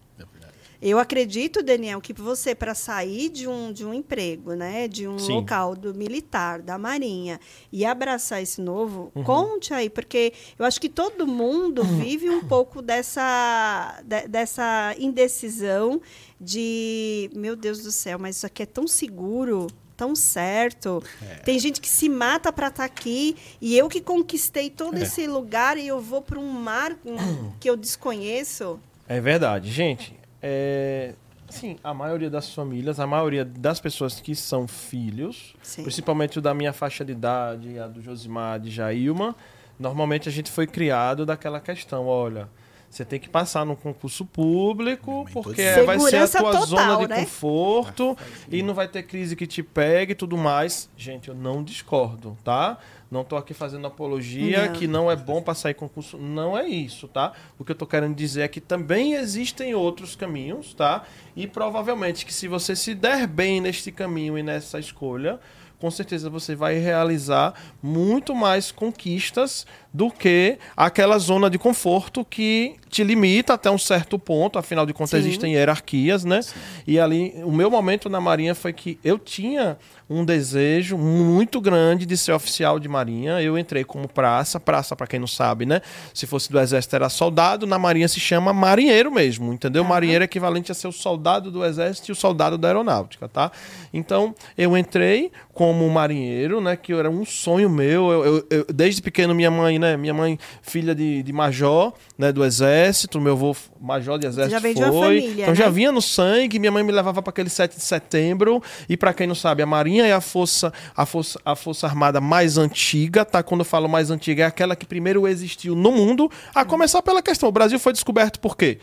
Eu 0.88 1.00
acredito, 1.00 1.64
Daniel, 1.64 2.00
que 2.00 2.14
você, 2.14 2.54
para 2.54 2.76
sair 2.76 3.30
de 3.30 3.48
um, 3.48 3.74
de 3.74 3.84
um 3.84 3.92
emprego, 3.92 4.54
né, 4.54 4.88
de 4.88 5.08
um 5.08 5.18
Sim. 5.18 5.34
local 5.38 5.76
do 5.76 5.96
militar, 5.96 6.62
da 6.62 6.78
Marinha, 6.78 7.40
e 7.72 7.84
abraçar 7.84 8.40
esse 8.44 8.62
novo, 8.62 9.12
Uhum. 9.16 9.24
conte 9.24 9.74
aí, 9.74 9.90
porque 9.90 10.32
eu 10.60 10.64
acho 10.64 10.80
que 10.80 10.88
todo 10.88 11.26
mundo 11.26 11.84
vive 11.84 12.30
um 12.30 12.44
pouco 12.44 12.84
dessa, 12.84 14.00
de- 14.06 14.28
dessa 14.28 14.94
indecisão 15.00 16.00
de, 16.40 17.30
meu 17.34 17.56
Deus 17.56 17.80
do 17.82 17.92
céu, 17.92 18.20
mas 18.20 18.38
isso 18.38 18.46
aqui 18.46 18.62
é 18.64 18.66
tão 18.68 18.88
seguro. 18.88 19.66
Tão 19.98 20.14
certo. 20.14 21.02
É. 21.22 21.36
Tem 21.36 21.58
gente 21.58 21.80
que 21.80 21.88
se 21.88 22.10
mata 22.10 22.52
para 22.52 22.68
estar 22.68 22.84
aqui 22.84 23.36
e 23.62 23.78
eu 23.78 23.88
que 23.88 24.02
conquistei 24.02 24.70
todo 24.70 24.98
É. 24.98 25.04
esse 25.04 25.26
lugar 25.26 25.78
e 25.78 25.88
eu 25.88 26.02
vou 26.02 26.22
para 26.22 26.38
um 26.38 26.52
mar 26.52 26.98
que 27.62 27.70
eu 27.70 27.78
desconheço. 27.78 28.78
É 29.08 29.22
verdade. 29.22 29.72
Gente, 29.72 30.14
é... 30.48 31.14
Sim, 31.50 31.78
a 31.84 31.94
maioria 31.94 32.30
das 32.30 32.54
famílias, 32.54 33.00
a 33.00 33.06
maioria 33.06 33.46
das 33.46 33.80
pessoas 33.80 34.20
que 34.20 34.36
são 34.36 34.68
filhos, 34.68 35.56
Sim. 35.62 35.84
principalmente 35.84 36.40
o 36.40 36.42
da 36.42 36.54
minha 36.56 36.74
faixa 36.74 37.06
de 37.06 37.12
idade, 37.12 37.78
a 37.80 37.88
do 37.88 38.02
Josimar, 38.02 38.60
de 38.60 38.70
Jailma, 38.72 39.36
normalmente 39.80 40.28
a 40.28 40.32
gente 40.32 40.52
foi 40.52 40.66
criado 40.66 41.24
daquela 41.26 41.60
questão, 41.60 42.08
olha, 42.08 42.50
você 42.90 43.06
tem 43.06 43.20
que 43.20 43.30
passar 43.30 43.64
no 43.66 43.76
concurso 43.76 44.26
público, 44.26 45.26
porque 45.34 45.70
toda- 45.74 45.86
vai 45.86 46.00
ser 46.00 46.18
a 46.18 46.28
Segurança 46.28 46.40
tua 46.40 46.52
total, 46.52 46.66
zona 46.66 46.98
de 46.98 47.08
né? 47.10 47.16
conforto 47.20 48.18
e 48.50 48.64
não 48.64 48.74
vai 48.74 48.88
ter 48.88 49.04
crise 49.04 49.36
que 49.36 49.46
te 49.46 49.62
pegue 49.62 50.14
e 50.14 50.16
tudo 50.16 50.36
mais. 50.38 50.90
Gente, 50.98 51.30
eu 51.30 51.36
não 51.36 51.64
discordo, 51.64 52.38
tá? 52.44 52.78
Não 53.10 53.24
tô 53.24 53.38
aqui 53.38 53.54
fazendo 53.54 53.86
apologia 53.88 54.68
Não. 54.68 54.74
que 54.74 54.88
não 54.88 55.10
é 55.10 55.16
bom 55.16 55.42
passar 55.42 55.72
em 55.72 55.74
concurso. 55.74 56.18
Não 56.18 56.58
é 56.58 56.68
isso, 56.68 57.08
tá? 57.08 57.34
O 57.58 57.64
que 57.64 57.72
eu 57.72 57.76
tô 57.76 57.86
querendo 57.86 58.16
dizer 58.16 58.42
é 58.42 58.48
que 58.48 58.60
também 58.60 59.14
existem 59.14 59.74
outros 59.76 60.16
caminhos, 60.16 60.74
tá? 60.74 61.04
E 61.36 61.48
provavelmente 61.48 62.26
que 62.26 62.34
se 62.34 62.48
você 62.48 62.76
se 62.76 62.96
der 62.96 63.28
bem 63.28 63.62
neste 63.62 63.92
caminho 63.92 64.38
e 64.38 64.44
nessa 64.44 64.80
escolha, 64.80 65.40
com 65.80 65.92
certeza 65.92 66.30
você 66.30 66.56
vai 66.56 66.78
realizar 66.80 67.54
muito 67.82 68.34
mais 68.34 68.72
conquistas 68.72 69.68
do 69.96 70.12
que 70.12 70.58
aquela 70.76 71.18
zona 71.18 71.50
de 71.50 71.58
conforto 71.58 72.26
que 72.26 72.76
te 72.90 73.02
limita 73.02 73.54
até 73.54 73.72
um 73.72 73.78
certo 73.78 74.20
ponto, 74.20 74.60
afinal 74.60 74.86
de 74.86 74.94
contas 74.94 75.12
Sim. 75.12 75.18
existem 75.28 75.54
hierarquias, 75.54 76.26
né? 76.26 76.42
E 76.86 77.00
ali, 77.00 77.34
o 77.46 77.52
meu 77.52 77.70
momento 77.72 78.10
na 78.10 78.20
Marinha 78.20 78.54
foi 78.54 78.74
que 78.74 79.00
eu 79.04 79.18
tinha 79.18 79.78
um 80.10 80.24
desejo 80.24 80.98
muito 80.98 81.60
grande 81.60 82.06
de 82.06 82.16
ser 82.16 82.32
oficial 82.34 82.78
de 82.80 82.88
Marinha. 82.88 83.42
Eu 83.42 83.58
entrei 83.58 83.84
como 83.84 84.08
praça, 84.08 84.60
praça 84.60 84.96
para 84.96 85.08
quem 85.08 85.20
não 85.20 85.28
sabe, 85.28 85.66
né? 85.66 85.82
Se 86.14 86.28
fosse 86.28 86.52
do 86.52 86.60
exército 86.60 86.96
era 86.96 87.10
soldado, 87.10 87.66
na 87.66 87.80
Marinha 87.80 88.08
se 88.08 88.20
chama 88.20 88.54
marinheiro 88.54 89.12
mesmo, 89.12 89.52
entendeu? 89.54 89.82
Aham. 89.82 89.90
Marinheiro 89.90 90.24
é 90.24 90.26
equivalente 90.26 90.72
a 90.72 90.76
ser 90.76 90.88
o 90.88 90.92
soldado 90.92 91.50
do 91.52 91.66
exército 91.66 92.10
e 92.10 92.14
o 92.14 92.16
soldado 92.16 92.58
da 92.58 92.68
aeronáutica, 92.68 93.28
tá? 93.28 93.52
Então, 93.94 94.36
eu 94.58 94.78
entrei 94.78 95.32
como 95.54 95.90
marinheiro, 95.90 96.60
né? 96.62 96.76
Que 96.76 96.94
era 96.94 97.10
um 97.10 97.26
sonho 97.26 97.70
meu. 97.70 98.12
Eu, 98.12 98.26
eu- 98.26 98.48
eu- 98.50 98.66
desde 98.74 99.02
pequeno, 99.02 99.34
minha 99.34 99.52
mãe, 99.52 99.80
né? 99.80 99.85
Minha 99.98 100.14
mãe, 100.14 100.40
filha 100.62 100.96
de, 100.96 101.22
de 101.24 101.34
major, 101.34 101.94
né? 102.18 102.32
Do 102.32 102.44
exército, 102.44 103.20
meu 103.20 103.34
avô 103.34 103.56
major 103.80 104.18
de 104.18 104.26
exército 104.26 104.52
já 104.52 104.60
vem 104.60 104.74
de 104.74 104.82
foi. 104.82 104.92
uma 104.92 105.04
família, 105.04 105.44
então 105.44 105.56
já 105.56 105.66
né? 105.66 105.72
vinha 105.72 105.92
no 105.92 106.02
sangue, 106.02 106.58
minha 106.58 106.72
mãe 106.72 106.84
me 106.84 106.92
levava 106.92 107.22
para 107.22 107.30
aquele 107.30 107.50
7 107.50 107.76
de 107.76 107.84
setembro. 107.84 108.62
E 108.90 108.98
para 108.98 109.14
quem 109.14 109.28
não 109.28 109.36
sabe, 109.36 109.62
a 109.62 109.66
Marinha 109.66 110.06
é 110.06 110.14
a 110.14 110.22
força, 110.22 110.72
a 110.96 111.06
força, 111.06 111.40
a 111.46 111.56
força 111.56 111.86
armada 111.86 112.20
mais 112.20 112.58
antiga, 112.58 113.24
tá? 113.24 113.44
Quando 113.44 113.62
eu 113.62 113.66
falo 113.66 113.88
mais 113.88 114.10
antiga, 114.10 114.44
é 114.44 114.46
aquela 114.46 114.76
que 114.76 114.86
primeiro 114.86 115.28
existiu 115.28 115.76
no 115.76 115.92
mundo, 115.92 116.30
a 116.54 116.66
começar 116.66 117.02
pela 117.02 117.22
questão. 117.22 117.50
O 117.50 117.52
Brasil 117.52 117.80
foi 117.80 117.94
descoberto 117.94 118.40
por 118.40 118.58
quê? 118.58 118.80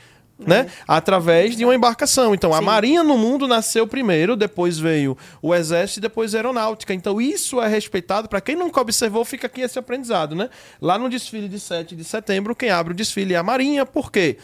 Né? 0.47 0.67
Através 0.87 1.57
de 1.57 1.65
uma 1.65 1.75
embarcação. 1.75 2.35
Então, 2.35 2.53
a 2.53 2.59
Sim. 2.59 2.65
Marinha 2.65 3.03
no 3.03 3.17
mundo 3.17 3.47
nasceu 3.47 3.87
primeiro, 3.87 4.37
depois 4.37 4.79
veio 4.79 5.17
o 5.41 5.55
Exército 5.55 6.01
e 6.01 6.03
depois 6.03 6.35
a 6.35 6.39
Aeronáutica. 6.39 6.95
Então, 6.95 7.21
isso 7.21 7.61
é 7.61 7.69
respeitado. 7.69 8.29
Para 8.29 8.41
quem 8.41 8.57
nunca 8.57 8.81
observou, 8.81 9.25
fica 9.25 9.47
aqui 9.47 9.61
esse 9.61 9.79
aprendizado. 9.79 10.35
Né? 10.35 10.49
Lá 10.81 10.99
no 10.99 11.09
desfile 11.09 11.49
de 11.49 11.61
7 11.61 11.95
de 11.95 12.05
setembro, 12.05 12.55
quem 12.55 12.71
abre 12.71 12.93
o 12.93 12.97
desfile 12.97 13.35
é 13.35 13.37
a 13.37 13.43
Marinha, 13.43 13.85
por 13.85 14.11
quê? 14.11 14.39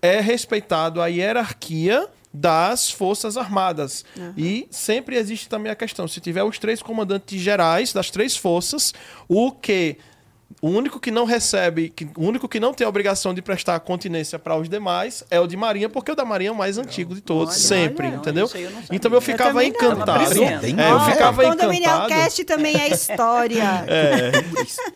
É 0.00 0.20
respeitado 0.20 1.00
a 1.00 1.06
hierarquia 1.06 2.08
das 2.34 2.90
Forças 2.90 3.36
Armadas. 3.36 4.04
E 4.36 4.66
sempre 4.70 5.16
existe 5.16 5.48
também 5.48 5.70
a 5.70 5.76
questão: 5.76 6.08
se 6.08 6.20
tiver 6.20 6.42
os 6.42 6.58
três 6.58 6.82
comandantes 6.82 7.40
gerais 7.40 7.92
das 7.92 8.10
três 8.10 8.36
forças, 8.36 8.92
o 9.28 9.52
que. 9.52 9.96
O 10.62 10.68
único 10.68 10.98
que 11.00 11.10
não 11.10 11.24
recebe, 11.24 11.90
que, 11.94 12.06
o 12.16 12.24
único 12.24 12.48
que 12.48 12.58
não 12.58 12.72
tem 12.72 12.84
a 12.84 12.88
obrigação 12.88 13.34
de 13.34 13.42
prestar 13.42 13.78
continência 13.80 14.38
para 14.38 14.56
os 14.56 14.68
demais 14.68 15.22
é 15.30 15.38
o 15.40 15.46
de 15.46 15.56
Marinha, 15.56 15.88
porque 15.88 16.10
o 16.10 16.14
da 16.14 16.24
Marinha 16.24 16.50
é 16.50 16.52
o 16.52 16.56
mais 16.56 16.78
antigo 16.78 17.14
de 17.14 17.20
todos, 17.20 17.54
Olha, 17.54 17.62
sempre, 17.62 18.06
olha, 18.06 18.16
entendeu? 18.16 18.50
eu 18.54 18.70
não. 18.70 18.82
Então 18.90 19.10
eu 19.10 19.16
Eu 19.16 19.20
ficava 19.20 19.54
não. 19.54 19.62
encantado. 19.62 20.10
Aprendendo. 20.24 20.80
É, 20.80 20.90
eu 20.90 21.00
ficava 21.00 21.42
o 21.42 21.44
encantado. 21.52 22.08
Cast 22.08 22.44
também 22.44 22.76
é 22.80 22.88
história. 22.88 23.84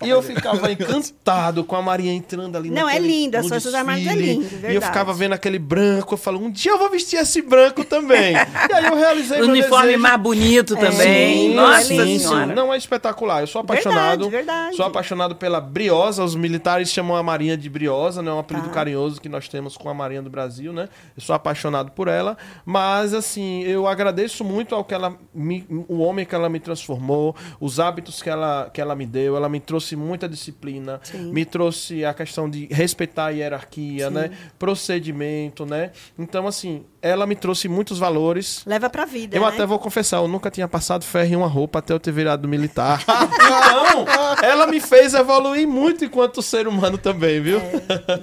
E 0.03 0.09
eu 0.09 0.23
ficava 0.23 0.71
encantado 0.71 1.65
com 1.65 1.77
a 1.77 1.83
Marinha 1.83 2.13
entrando 2.13 2.57
ali 2.57 2.71
Não, 2.71 2.89
é 2.89 2.99
lindo, 2.99 3.37
as 3.37 3.49
Forças 3.49 3.75
Armadas 3.75 4.03
é 4.03 4.05
desfile. 4.11 4.33
lindo, 4.35 4.45
E 4.45 4.55
eu 4.57 4.61
verdade. 4.61 4.87
ficava 4.87 5.13
vendo 5.13 5.33
aquele 5.33 5.59
branco, 5.59 6.15
eu 6.15 6.19
falo, 6.19 6.41
um 6.41 6.51
dia 6.51 6.73
eu 6.73 6.79
vou 6.79 6.91
vestir 6.91 7.19
esse 7.19 7.43
branco 7.43 7.85
também. 7.85 8.33
e 8.35 8.73
aí 8.73 8.85
eu 8.87 8.97
realizei 8.97 9.39
O 9.39 9.41
meu 9.43 9.51
uniforme 9.51 9.87
desejo. 9.87 10.03
mais 10.03 10.21
bonito 10.21 10.77
também. 10.77 11.49
Sim, 11.51 11.55
Nossa 11.55 11.83
sim, 11.85 12.19
Senhora. 12.19 12.47
sim. 12.49 12.55
Não 12.55 12.73
é 12.73 12.77
espetacular. 12.77 13.41
Eu 13.41 13.47
sou 13.47 13.61
apaixonado. 13.61 14.29
Verdade, 14.29 14.47
verdade. 14.47 14.77
Sou 14.77 14.87
apaixonado 14.87 15.35
pela 15.37 15.48
briosa. 15.61 16.23
Os 16.23 16.35
militares 16.35 16.91
chamam 16.91 17.17
a 17.17 17.23
Marinha 17.23 17.57
de 17.57 17.71
briosa, 17.71 18.23
né? 18.23 18.31
É 18.31 18.35
um 18.35 18.39
apelido 18.39 18.69
Tá. 18.69 18.75
carinhoso 18.75 19.21
que 19.21 19.29
nós 19.29 19.49
temos 19.49 19.77
com 19.77 19.89
a 19.89 19.95
Marinha 19.95 20.21
do 20.21 20.29
Brasil, 20.29 20.73
né? 20.73 20.89
Eu 21.17 21.23
sou 21.23 21.35
apaixonado 21.35 21.93
por 21.93 22.09
ela. 22.09 22.37
Mas, 22.67 23.15
assim, 23.15 23.63
eu 23.63 23.87
agradeço 23.87 24.45
muito 24.45 24.75
ao 24.75 24.85
que 24.85 24.93
ela 24.93 25.17
me, 25.35 25.65
o 25.89 26.01
homem 26.01 26.27
que 26.27 26.35
ela 26.35 26.49
me 26.49 26.61
transformou, 26.61 27.35
os 27.59 27.81
hábitos 27.81 28.21
que 28.23 28.29
ela, 28.29 28.69
que 28.73 28.81
ela 28.81 28.95
me 28.95 29.07
deu. 29.07 29.37
Ela 29.37 29.49
me 29.49 29.61
trouxe 29.61 29.97
muita 29.97 30.29
disciplina, 30.29 31.01
Sim. 31.03 31.33
me 31.33 31.45
trouxe 31.45 32.05
a 32.05 32.13
questão 32.13 32.51
de 32.51 32.67
respeitar 32.71 33.27
a 33.27 33.31
hierarquia, 33.31 34.09
Sim. 34.09 34.15
né? 34.15 34.31
Procedimento, 34.59 35.65
né? 35.65 35.93
Então, 36.19 36.47
assim, 36.47 36.85
ela 37.01 37.27
me 37.27 37.37
trouxe 37.37 37.69
muitos 37.69 37.99
valores. 37.99 38.63
Leva 38.67 38.91
pra 38.91 39.05
vida, 39.05 39.37
Eu 39.37 39.43
né? 39.43 39.49
até 39.49 39.65
vou 39.65 39.79
confessar, 39.79 40.19
eu 40.19 40.29
nunca 40.29 40.51
tinha 40.51 40.67
passado 40.67 41.05
ferro 41.05 41.33
em 41.33 41.37
uma 41.37 41.47
roupa 41.47 41.79
até 41.79 41.93
eu 41.93 42.01
ter 42.01 42.13
virado 42.13 42.49
militar. 42.49 43.03
então, 43.07 44.07
ela 44.43 44.67
me 44.67 44.81
fez 44.81 45.15
evoluir 45.15 45.67
muito 45.67 46.05
enquanto 46.05 46.43
ser 46.43 46.67
humano 46.67 46.99
também, 46.99 47.41
viu? 47.41 47.61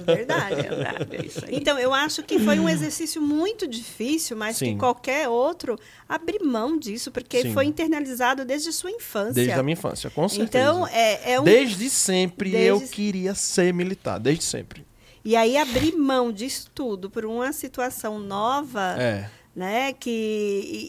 Verdade. 0.06 0.54
Verdade, 0.62 1.16
é 1.16 1.24
isso 1.26 1.44
aí. 1.44 1.56
Então, 1.56 1.78
eu 1.78 1.94
acho 1.94 2.22
que 2.22 2.38
foi 2.38 2.58
um 2.58 2.68
exercício 2.68 3.20
muito 3.22 3.66
difícil, 3.66 4.36
mas 4.36 4.56
Sim. 4.56 4.72
que 4.74 4.78
qualquer 4.78 5.28
outro 5.28 5.78
abrir 6.08 6.42
mão 6.44 6.78
disso, 6.78 7.10
porque 7.10 7.42
Sim. 7.42 7.52
foi 7.52 7.64
internalizado 7.66 8.44
desde 8.44 8.68
a 8.68 8.72
sua 8.72 8.90
infância. 8.90 9.32
Desde 9.34 9.52
a 9.52 9.62
minha 9.62 9.72
infância, 9.74 10.10
com 10.10 10.28
certeza. 10.28 10.64
Então, 10.64 10.86
é, 10.88 11.32
é 11.32 11.40
um. 11.40 11.44
Desde 11.44 11.88
sempre 11.90 12.50
Desde- 12.50 12.68
eu 12.68 12.80
queria 12.80 13.34
ser 13.34 13.72
militar, 13.72 14.18
desde 14.18 14.44
sempre. 14.44 14.84
E 15.26 15.34
aí, 15.34 15.56
abrir 15.56 15.96
mão 15.96 16.30
disso 16.30 16.70
tudo 16.72 17.10
por 17.10 17.24
uma 17.24 17.52
situação 17.52 18.18
nova. 18.18 18.96
É. 18.96 19.30
Né, 19.56 19.94
que 19.94 20.10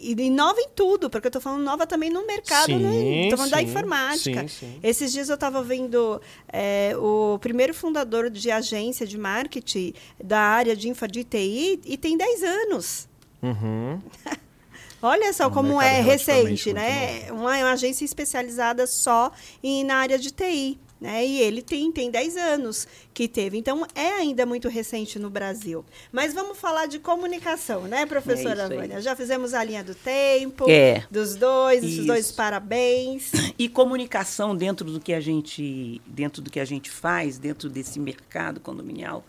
e, 0.03 0.11
e 0.11 0.29
nova 0.29 0.59
em 0.59 0.67
tudo, 0.75 1.09
porque 1.09 1.27
eu 1.27 1.29
estou 1.29 1.41
falando 1.41 1.63
nova 1.63 1.87
também 1.87 2.09
no 2.09 2.27
mercado, 2.27 2.65
Sim, 2.65 2.79
né? 2.79 3.21
Estou 3.23 3.37
falando 3.37 3.51
da 3.51 3.59
sim, 3.59 3.63
informática. 3.63 4.45
sim. 4.49 4.77
Esses 4.83 5.13
dias 5.13 5.29
eu 5.29 5.35
estava 5.35 5.63
vendo 5.63 6.21
é, 6.49 6.93
o 6.97 7.39
primeiro 7.39 7.73
fundador 7.73 8.29
de 8.29 8.51
agência 8.51 9.07
de 9.07 9.17
marketing 9.17 9.93
da 10.21 10.39
área 10.39 10.75
de 10.75 10.89
info 10.89 11.07
de 11.07 11.23
TI 11.23 11.79
e 11.85 11.95
tem 11.95 12.17
10 12.17 12.43
anos. 12.43 13.07
Uhum. 13.41 14.01
Olha 15.01 15.31
só 15.31 15.45
É 15.45 15.47
um 15.47 15.51
como 15.51 15.81
é 15.81 16.01
recente, 16.01 16.73
né? 16.73 17.31
Uma, 17.31 17.57
uma 17.57 17.71
agência 17.71 18.03
especializada 18.03 18.85
só 18.85 19.31
em, 19.63 19.83
na 19.85 19.95
área 19.95 20.19
de 20.19 20.29
TI. 20.29 20.77
Né? 20.99 21.23
E 21.25 21.39
ele 21.39 21.61
tem, 21.61 21.91
tem 21.91 22.09
10 22.09 22.35
anos 22.37 22.87
que 23.13 23.27
teve. 23.27 23.55
Então, 23.57 23.85
é 23.93 24.09
ainda 24.13 24.47
muito 24.47 24.67
recente 24.67 25.19
no 25.19 25.29
Brasil. 25.29 25.85
Mas 26.11 26.33
vamos 26.33 26.57
falar 26.57 26.87
de 26.87 26.97
comunicação, 26.97 27.83
né, 27.83 28.05
professora 28.07 28.63
É. 28.63 28.67
Vânia? 28.67 29.01
Já 29.01 29.15
fizemos 29.15 29.53
a 29.53 29.63
linha 29.63 29.83
do 29.83 29.93
tempo, 29.93 30.65
É. 30.67 31.05
dos 31.11 31.35
dois, 31.35 31.83
Isso. 31.83 32.07
dois 32.07 32.31
parabéns. 32.31 33.31
E 33.59 33.69
comunicação 33.69 34.55
dentro 34.55 34.89
do 34.89 34.99
que 34.99 35.13
a 35.13 35.19
gente, 35.19 36.01
dentro 36.07 36.41
do 36.41 36.49
que 36.49 36.59
a 36.59 36.65
gente 36.65 36.89
faz, 36.89 37.37
dentro 37.37 37.69
desse 37.69 37.99
mercado 37.99 38.59
condominial, 38.59 39.23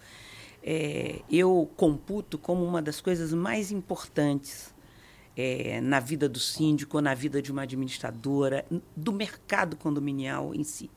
é, 0.63 1.21
eu 1.31 1.71
computo 1.77 2.39
como 2.39 2.65
uma 2.65 2.81
das 2.81 3.01
coisas 3.01 3.33
mais 3.35 3.71
importantes 3.71 4.75
é, 5.37 5.81
na 5.81 6.01
vida 6.01 6.29
do 6.29 6.39
síndico, 6.41 7.01
na 7.01 7.15
vida 7.15 7.41
de 7.41 7.53
uma 7.53 7.63
administradora, 7.63 8.65
do 8.97 9.13
mercado 9.13 9.77
condominial 9.77 10.55
em 10.55 10.65
si. 10.65 10.91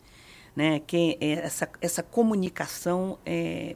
Né? 0.56 0.80
Que 0.80 1.18
é 1.20 1.32
essa, 1.32 1.70
essa 1.80 2.04
comunicação, 2.04 3.18
é, 3.26 3.76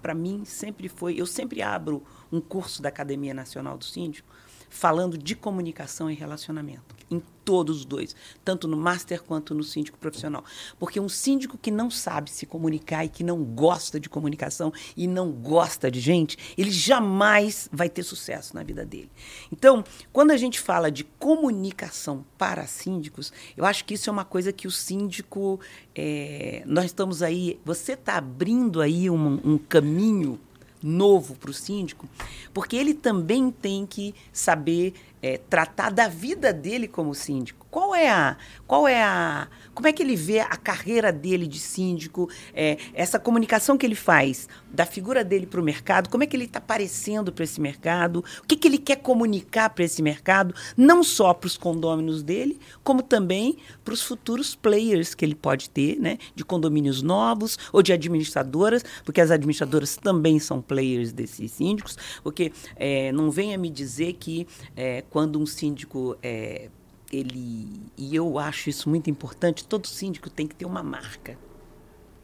para 0.00 0.14
mim, 0.14 0.44
sempre 0.44 0.88
foi. 0.88 1.20
Eu 1.20 1.26
sempre 1.26 1.62
abro 1.62 2.02
um 2.32 2.40
curso 2.40 2.82
da 2.82 2.88
Academia 2.88 3.34
Nacional 3.34 3.76
do 3.76 3.84
Síndico 3.84 4.34
falando 4.74 5.16
de 5.16 5.36
comunicação 5.36 6.10
e 6.10 6.14
relacionamento. 6.14 6.94
em 7.10 7.22
todos 7.44 7.80
os 7.80 7.84
dois, 7.84 8.16
tanto 8.42 8.66
no 8.66 8.76
master 8.76 9.22
quanto 9.22 9.54
no 9.54 9.62
síndico 9.62 9.98
profissional. 9.98 10.42
Porque 10.78 10.98
um 10.98 11.08
síndico 11.08 11.58
que 11.58 11.70
não 11.70 11.90
sabe 11.90 12.30
se 12.30 12.46
comunicar 12.46 13.04
e 13.04 13.08
que 13.10 13.22
não 13.22 13.44
gosta 13.44 14.00
de 14.00 14.08
comunicação 14.08 14.72
e 14.96 15.06
não 15.06 15.30
gosta 15.30 15.90
de 15.90 16.00
gente, 16.00 16.38
ele 16.56 16.70
jamais 16.70 17.68
vai 17.70 17.90
ter 17.90 18.02
sucesso 18.02 18.56
na 18.56 18.62
vida 18.62 18.84
dele. 18.84 19.10
Então, 19.52 19.84
quando 20.10 20.30
a 20.30 20.36
gente 20.38 20.58
fala 20.58 20.90
de 20.90 21.04
comunicação 21.04 22.24
para 22.38 22.66
síndicos, 22.66 23.30
eu 23.56 23.66
acho 23.66 23.84
que 23.84 23.94
isso 23.94 24.08
é 24.08 24.12
uma 24.12 24.24
coisa 24.24 24.50
que 24.50 24.66
o 24.66 24.70
síndico. 24.70 25.60
É, 25.94 26.62
nós 26.66 26.86
estamos 26.86 27.22
aí. 27.22 27.60
Você 27.64 27.92
está 27.92 28.16
abrindo 28.16 28.80
aí 28.80 29.10
um, 29.10 29.40
um 29.44 29.58
caminho 29.58 30.40
novo 30.84 31.34
para 31.34 31.50
o 31.50 31.54
síndico, 31.54 32.06
porque 32.52 32.76
ele 32.76 32.92
também 32.92 33.50
tem 33.50 33.86
que 33.86 34.14
saber 34.30 34.92
é, 35.22 35.38
tratar 35.38 35.90
da 35.90 36.06
vida 36.06 36.52
dele 36.52 36.86
como 36.86 37.14
síndico. 37.14 37.66
Qual 37.70 37.94
é 37.94 38.10
a, 38.10 38.36
qual 38.66 38.86
é 38.86 39.02
a, 39.02 39.48
como 39.74 39.88
é 39.88 39.92
que 39.92 40.02
ele 40.02 40.16
vê 40.16 40.40
a 40.40 40.56
carreira 40.56 41.12
dele 41.12 41.46
de 41.46 41.58
síndico, 41.58 42.28
é, 42.54 42.78
essa 42.94 43.18
comunicação 43.18 43.76
que 43.76 43.84
ele 43.84 43.94
faz 43.94 44.48
da 44.72 44.86
figura 44.86 45.24
dele 45.24 45.46
para 45.46 45.60
o 45.60 45.64
mercado, 45.64 46.08
como 46.08 46.24
é 46.24 46.26
que 46.26 46.36
ele 46.36 46.44
está 46.44 46.58
aparecendo 46.58 47.32
para 47.32 47.44
esse 47.44 47.60
mercado, 47.60 48.24
o 48.42 48.46
que, 48.46 48.56
que 48.56 48.68
ele 48.68 48.78
quer 48.78 48.96
comunicar 48.96 49.70
para 49.70 49.84
esse 49.84 50.02
mercado, 50.02 50.54
não 50.76 51.02
só 51.02 51.32
para 51.34 51.46
os 51.46 51.56
condôminos 51.56 52.22
dele, 52.22 52.58
como 52.82 53.02
também 53.02 53.56
para 53.84 53.94
os 53.94 54.02
futuros 54.02 54.54
players 54.54 55.14
que 55.14 55.24
ele 55.24 55.34
pode 55.34 55.70
ter, 55.70 55.98
né, 55.98 56.18
de 56.34 56.44
condomínios 56.44 57.02
novos 57.02 57.58
ou 57.72 57.82
de 57.82 57.92
administradoras, 57.92 58.84
porque 59.04 59.20
as 59.20 59.30
administradoras 59.30 59.96
também 59.96 60.38
são 60.38 60.60
players 60.60 61.12
desses 61.12 61.52
síndicos, 61.52 61.96
porque 62.22 62.52
é, 62.76 63.12
não 63.12 63.30
venha 63.30 63.56
me 63.58 63.70
dizer 63.70 64.14
que 64.14 64.46
é, 64.76 65.02
quando 65.10 65.38
um 65.38 65.46
síndico 65.46 66.16
é, 66.22 66.68
ele 67.14 67.84
e 67.96 68.14
eu 68.14 68.38
acho 68.38 68.68
isso 68.68 68.88
muito 68.88 69.08
importante. 69.08 69.64
Todo 69.64 69.86
síndico 69.86 70.28
tem 70.28 70.46
que 70.46 70.54
ter 70.54 70.64
uma 70.64 70.82
marca, 70.82 71.38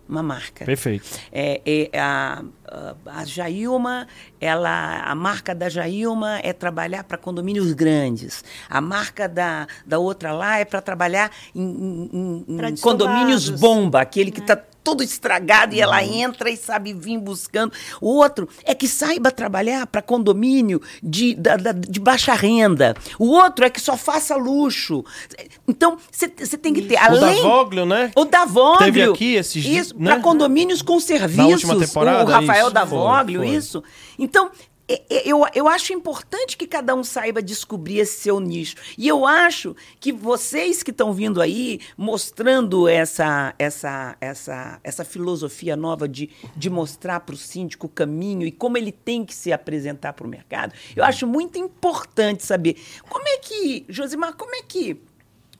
uma 0.09 0.23
marca. 0.23 0.65
Perfeito. 0.65 1.09
É, 1.33 1.89
é 1.93 1.99
a, 1.99 2.45
a, 2.67 2.97
a 3.21 3.25
Jailma, 3.25 4.09
ela, 4.41 5.03
a 5.03 5.15
marca 5.15 5.55
da 5.55 5.69
Jailma 5.69 6.41
é 6.43 6.53
trabalhar 6.53 7.05
para 7.05 7.19
condomínios 7.19 7.73
grandes. 7.73 8.43
A 8.69 8.81
marca 8.81 9.29
da, 9.29 9.67
da 9.87 9.99
outra 9.99 10.33
lá 10.33 10.59
é 10.59 10.65
para 10.65 10.81
trabalhar 10.81 11.31
em, 11.55 11.61
em, 12.13 12.45
em 12.49 12.77
condomínios 12.77 13.51
bomba, 13.51 14.01
aquele 14.01 14.31
que 14.31 14.41
está 14.41 14.55
é 14.55 14.71
todo 14.83 15.03
estragado 15.03 15.75
e 15.75 15.81
ela 15.81 16.03
entra 16.03 16.51
e 16.51 16.57
sabe 16.57 16.93
vir 16.93 17.19
buscando. 17.19 17.73
O 18.01 18.09
outro 18.17 18.49
é 18.65 18.75
que 18.75 18.89
saiba 18.89 19.31
trabalhar 19.31 19.87
para 19.87 20.03
condomínio 20.03 20.81
de, 21.03 21.35
da, 21.35 21.57
da, 21.57 21.73
de 21.73 22.01
baixa 22.01 22.35
renda. 22.35 22.95
O 23.19 23.27
outro 23.31 23.65
é 23.65 23.71
que 23.71 23.81
só 23.81 23.97
faça 23.97 24.37
luxo. 24.37 25.05
Então, 25.69 25.99
você 26.11 26.59
tem 26.59 26.73
que 26.73 26.83
ter. 26.83 26.97
Além, 26.97 27.41
o 27.41 27.43
da 27.43 27.49
Voglio, 27.49 27.87
né? 27.87 28.11
O 28.17 28.25
da 28.25 28.45
Voglio. 28.45 28.79
Teve 28.79 29.03
aqui 29.03 29.35
esses 29.35 29.65
Isso, 29.65 29.95
né? 29.99 30.13
para 30.13 30.21
condomínios 30.21 30.83
com 30.83 30.99
serviços. 30.99 31.37
Na 31.37 31.47
última 31.47 31.79
temporada, 31.79 32.25
o 32.25 32.33
Rafael 32.33 32.67
isso, 32.67 32.75
da 32.75 32.85
Voglio, 32.85 33.45
isso. 33.45 33.83
Então, 34.21 34.51
eu, 35.25 35.47
eu 35.55 35.69
acho 35.69 35.93
importante 35.93 36.57
que 36.57 36.67
cada 36.67 36.95
um 36.95 37.05
saiba 37.05 37.41
descobrir 37.41 38.01
esse 38.01 38.21
seu 38.21 38.41
nicho. 38.41 38.77
E 38.99 39.07
eu 39.07 39.25
acho 39.25 39.77
que 40.01 40.13
vocês 40.13 40.83
que 40.83 40.91
estão 40.91 41.13
vindo 41.13 41.41
aí, 41.41 41.81
mostrando 41.97 42.89
essa, 42.89 43.55
essa, 43.59 44.17
essa, 44.21 44.81
essa 44.83 45.05
filosofia 45.05 45.77
nova 45.77 46.09
de, 46.09 46.31
de 46.57 46.69
mostrar 46.69 47.21
para 47.21 47.35
o 47.35 47.39
síndico 47.39 47.87
o 47.87 47.91
caminho 47.91 48.47
e 48.47 48.51
como 48.51 48.77
ele 48.77 48.91
tem 48.91 49.25
que 49.25 49.35
se 49.35 49.53
apresentar 49.53 50.13
para 50.13 50.27
o 50.27 50.31
mercado, 50.31 50.75
eu 50.97 51.05
acho 51.05 51.27
muito 51.27 51.59
importante 51.59 52.45
saber 52.45 52.77
como 53.09 53.27
é 53.29 53.39
que, 53.39 53.87
Josimar, 53.89 54.35
como 54.35 54.55
é 54.55 54.63
que, 54.63 55.01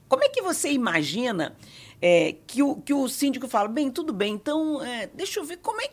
como 0.09 0.25
é 0.25 0.29
que 0.29 0.43
você 0.43 0.73
imagina 0.73 1.57
é, 2.03 2.35
que, 2.47 2.63
o, 2.63 2.77
que 2.77 2.95
o 2.95 3.09
síndico 3.09 3.47
fala, 3.47 3.69
bem, 3.69 3.91
tudo 3.91 4.13
bem, 4.13 4.35
então 4.35 4.83
é, 4.83 5.09
deixa 5.15 5.39
eu 5.39 5.45
ver 5.45 5.59
como 5.59 5.81
é, 5.81 5.91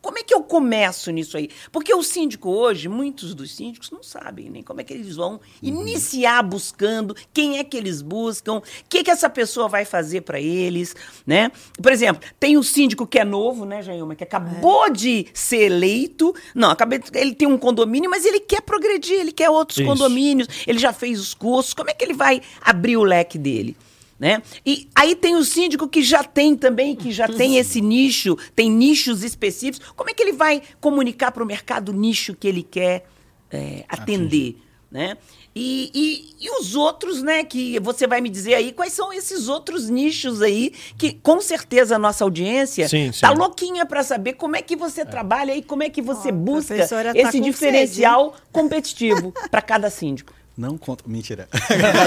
como 0.00 0.18
é 0.18 0.22
que 0.22 0.34
eu 0.34 0.39
começo 0.50 1.12
nisso 1.12 1.36
aí? 1.36 1.48
Porque 1.70 1.94
o 1.94 2.02
síndico 2.02 2.50
hoje, 2.50 2.88
muitos 2.88 3.34
dos 3.34 3.54
síndicos 3.54 3.88
não 3.92 4.02
sabem 4.02 4.50
nem 4.50 4.64
como 4.64 4.80
é 4.80 4.84
que 4.84 4.92
eles 4.92 5.14
vão 5.14 5.34
uhum. 5.34 5.40
iniciar 5.62 6.42
buscando, 6.42 7.14
quem 7.32 7.58
é 7.58 7.64
que 7.64 7.76
eles 7.76 8.02
buscam, 8.02 8.56
o 8.56 8.62
que, 8.88 9.04
que 9.04 9.10
essa 9.10 9.30
pessoa 9.30 9.68
vai 9.68 9.84
fazer 9.84 10.22
para 10.22 10.40
eles, 10.40 10.96
né? 11.24 11.52
Por 11.80 11.92
exemplo, 11.92 12.28
tem 12.40 12.56
o 12.56 12.64
síndico 12.64 13.06
que 13.06 13.20
é 13.20 13.24
novo, 13.24 13.64
né, 13.64 13.80
Jailma, 13.80 14.16
que 14.16 14.24
acabou 14.24 14.86
é. 14.86 14.90
de 14.90 15.26
ser 15.32 15.62
eleito, 15.62 16.34
não, 16.52 16.70
acabei, 16.70 17.00
ele 17.14 17.34
tem 17.34 17.46
um 17.46 17.56
condomínio, 17.56 18.10
mas 18.10 18.24
ele 18.24 18.40
quer 18.40 18.60
progredir, 18.60 19.20
ele 19.20 19.32
quer 19.32 19.50
outros 19.50 19.78
Isso. 19.78 19.86
condomínios, 19.86 20.48
ele 20.66 20.80
já 20.80 20.92
fez 20.92 21.20
os 21.20 21.32
cursos, 21.32 21.72
como 21.72 21.90
é 21.90 21.94
que 21.94 22.04
ele 22.04 22.14
vai 22.14 22.42
abrir 22.60 22.96
o 22.96 23.04
leque 23.04 23.38
dele? 23.38 23.76
Né? 24.20 24.42
E 24.66 24.86
aí 24.94 25.16
tem 25.16 25.34
o 25.34 25.42
síndico 25.42 25.88
que 25.88 26.02
já 26.02 26.22
tem 26.22 26.54
também, 26.54 26.94
que 26.94 27.10
já 27.10 27.26
tem 27.26 27.56
esse 27.58 27.80
nicho, 27.80 28.36
tem 28.54 28.70
nichos 28.70 29.24
específicos. 29.24 29.90
Como 29.96 30.10
é 30.10 30.14
que 30.14 30.22
ele 30.22 30.32
vai 30.32 30.60
comunicar 30.78 31.32
para 31.32 31.42
o 31.42 31.46
mercado 31.46 31.88
o 31.88 31.94
nicho 31.94 32.34
que 32.34 32.46
ele 32.46 32.62
quer 32.62 33.06
é, 33.50 33.82
atender? 33.88 34.58
Né? 34.90 35.16
E, 35.54 35.90
e, 35.94 36.46
e, 36.46 36.50
os 36.60 36.74
outros, 36.74 37.22
né, 37.22 37.44
que 37.44 37.78
você 37.80 38.06
vai 38.06 38.20
me 38.20 38.28
dizer 38.28 38.54
aí, 38.54 38.72
quais 38.72 38.92
são 38.92 39.12
esses 39.12 39.48
outros 39.48 39.88
nichos 39.88 40.42
aí, 40.42 40.72
que 40.98 41.12
com 41.12 41.40
certeza 41.40 41.96
a 41.96 41.98
nossa 41.98 42.22
audiência 42.22 42.88
sim, 42.88 43.10
tá 43.20 43.30
louquinha 43.30 43.86
para 43.86 44.02
saber 44.02 44.34
como 44.34 44.54
é 44.56 44.62
que 44.62 44.76
você 44.76 45.00
é. 45.00 45.04
trabalha 45.04 45.54
e 45.54 45.62
como 45.62 45.82
é 45.82 45.88
que 45.88 46.02
você 46.02 46.28
oh, 46.28 46.32
busca 46.32 46.86
tá 46.86 47.12
esse 47.14 47.40
diferencial 47.40 48.32
sede. 48.32 48.42
competitivo 48.52 49.32
para 49.50 49.62
cada 49.62 49.88
síndico. 49.90 50.32
Não 50.60 50.76
conta. 50.76 51.04
Mentira. 51.06 51.48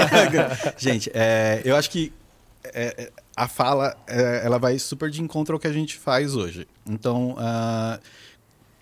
gente, 0.78 1.10
é, 1.12 1.60
eu 1.64 1.74
acho 1.74 1.90
que 1.90 2.12
é, 2.62 2.94
é, 2.96 3.12
a 3.36 3.48
fala 3.48 3.96
é, 4.06 4.42
ela 4.44 4.58
vai 4.58 4.78
super 4.78 5.10
de 5.10 5.20
encontro 5.20 5.54
ao 5.54 5.60
que 5.60 5.66
a 5.66 5.72
gente 5.72 5.98
faz 5.98 6.36
hoje. 6.36 6.68
Então, 6.86 7.32
uh, 7.32 8.00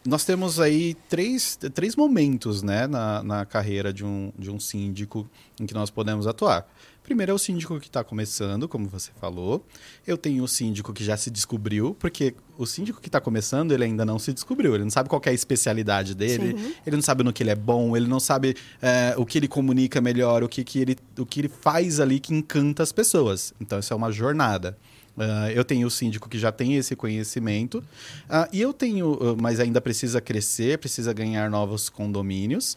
nós 0.05 0.27
temos 0.27 0.61
aí 0.61 0.95
três, 1.09 1.59
três 1.73 1.97
momentos 1.97 2.63
né, 2.63 2.87
na, 2.87 3.23
na 3.23 3.47
carreira 3.47 3.95
de 3.95 4.05
um, 4.05 4.31
de 4.39 4.51
um 4.51 4.61
síndico 4.61 5.27
em 5.59 5.65
que 5.65 5.73
nós 5.73 5.89
podemos 5.89 6.27
atuar. 6.27 6.69
Primeiro 7.03 7.33
é 7.33 7.35
o 7.35 7.39
síndico 7.39 7.79
que 7.81 7.89
está 7.89 8.05
começando, 8.05 8.69
como 8.69 8.89
você 8.89 9.11
falou. 9.21 9.67
Eu 10.07 10.17
tenho 10.17 10.45
o 10.45 10.49
síndico 10.49 10.93
que 10.93 11.03
já 11.03 11.17
se 11.17 11.31
descobriu, 11.31 11.97
porque 11.99 12.35
o 12.57 12.65
síndico 12.65 13.01
que 13.01 13.09
está 13.09 13.21
começando, 13.21 13.73
ele 13.73 13.85
ainda 13.85 14.05
não 14.05 14.19
se 14.19 14.33
descobriu. 14.33 14.75
Ele 14.75 14.85
não 14.85 14.91
sabe 14.91 15.09
qual 15.09 15.21
é 15.27 15.31
a 15.31 15.33
especialidade 15.33 16.15
dele, 16.15 16.57
Sim. 16.57 16.75
ele 16.87 16.97
não 16.97 17.03
sabe 17.03 17.25
no 17.25 17.33
que 17.33 17.43
ele 17.43 17.51
é 17.51 17.57
bom, 17.57 17.97
ele 17.97 18.07
não 18.07 18.21
sabe 18.21 18.57
é, 18.81 19.15
o 19.17 19.27
que 19.27 19.39
ele 19.39 19.49
comunica 19.49 20.01
melhor, 20.01 20.45
o 20.45 20.49
que, 20.49 20.63
que, 20.63 20.79
ele, 20.79 20.97
o 21.19 21.27
que 21.27 21.41
ele 21.41 21.49
faz 21.49 21.99
ali 21.99 22.21
que 22.21 22.33
encanta 22.33 22.83
as 22.83 22.93
pessoas. 22.93 23.53
Então, 23.61 23.79
isso 23.79 23.93
é 23.93 23.97
uma 23.97 24.13
jornada. 24.13 24.77
Uh, 25.17 25.51
eu 25.55 25.63
tenho 25.63 25.87
o 25.87 25.91
síndico 25.91 26.27
que 26.27 26.39
já 26.39 26.51
tem 26.51 26.77
esse 26.77 26.97
conhecimento, 26.97 27.79
uh, 27.79 28.49
e 28.51 28.63
eu 28.63 28.73
tenho, 28.73 29.13
uh, 29.13 29.37
mas 29.39 29.61
ainda 29.61 29.79
precisa 29.79 30.23
crescer, 30.23 30.79
precisa 30.79 31.13
ganhar 31.13 31.51
novos 31.51 31.91
condomínios. 31.91 32.77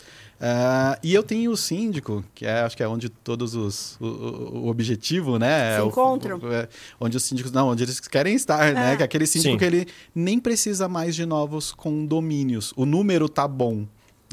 E 1.02 1.14
eu 1.14 1.24
tenho 1.24 1.52
o 1.52 1.58
síndico, 1.58 2.24
que 2.34 2.46
é, 2.46 2.60
acho 2.62 2.76
que 2.76 2.84
é 2.84 2.88
onde 2.88 3.10
todos 3.10 3.56
os. 3.56 3.98
O, 4.00 4.06
o 4.06 4.68
objetivo, 4.68 5.40
né? 5.40 5.76
Se 5.76 5.82
é 5.82 5.86
encontram. 5.86 6.38
O, 6.40 6.54
é, 6.54 6.68
onde 7.00 7.18
os 7.18 7.24
síndicos. 7.24 7.52
Não, 7.52 7.70
onde 7.70 7.84
eles 7.84 8.00
querem 8.00 8.36
estar, 8.36 8.74
né? 8.74 8.94
É. 8.94 8.96
Que 8.98 9.04
é 9.04 9.06
aquele 9.06 9.26
síndico 9.26 9.54
Sim. 9.54 9.58
que 9.58 9.66
ele 9.66 9.88
nem 10.14 10.40
precisa 10.40 10.88
mais 10.88 11.16
de 11.16 11.26
novos 11.26 11.72
condomínios. 11.72 12.74
O 12.76 12.86
número 12.86 13.30
tá 13.30 13.48
bom. 13.48 13.86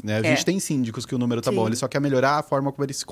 Né? 0.03 0.17
A 0.17 0.19
é. 0.19 0.23
gente 0.23 0.43
tem 0.43 0.59
síndicos 0.59 1.05
que 1.05 1.15
o 1.15 1.17
número 1.17 1.41
tá 1.41 1.49
Sim. 1.49 1.55
bom, 1.55 1.65
ele 1.65 1.77
só 1.77 1.87
quer 1.87 2.01
melhorar 2.01 2.39
a 2.39 2.43
forma 2.43 2.71
como 2.73 2.85
ele 2.85 2.93
se, 2.93 3.05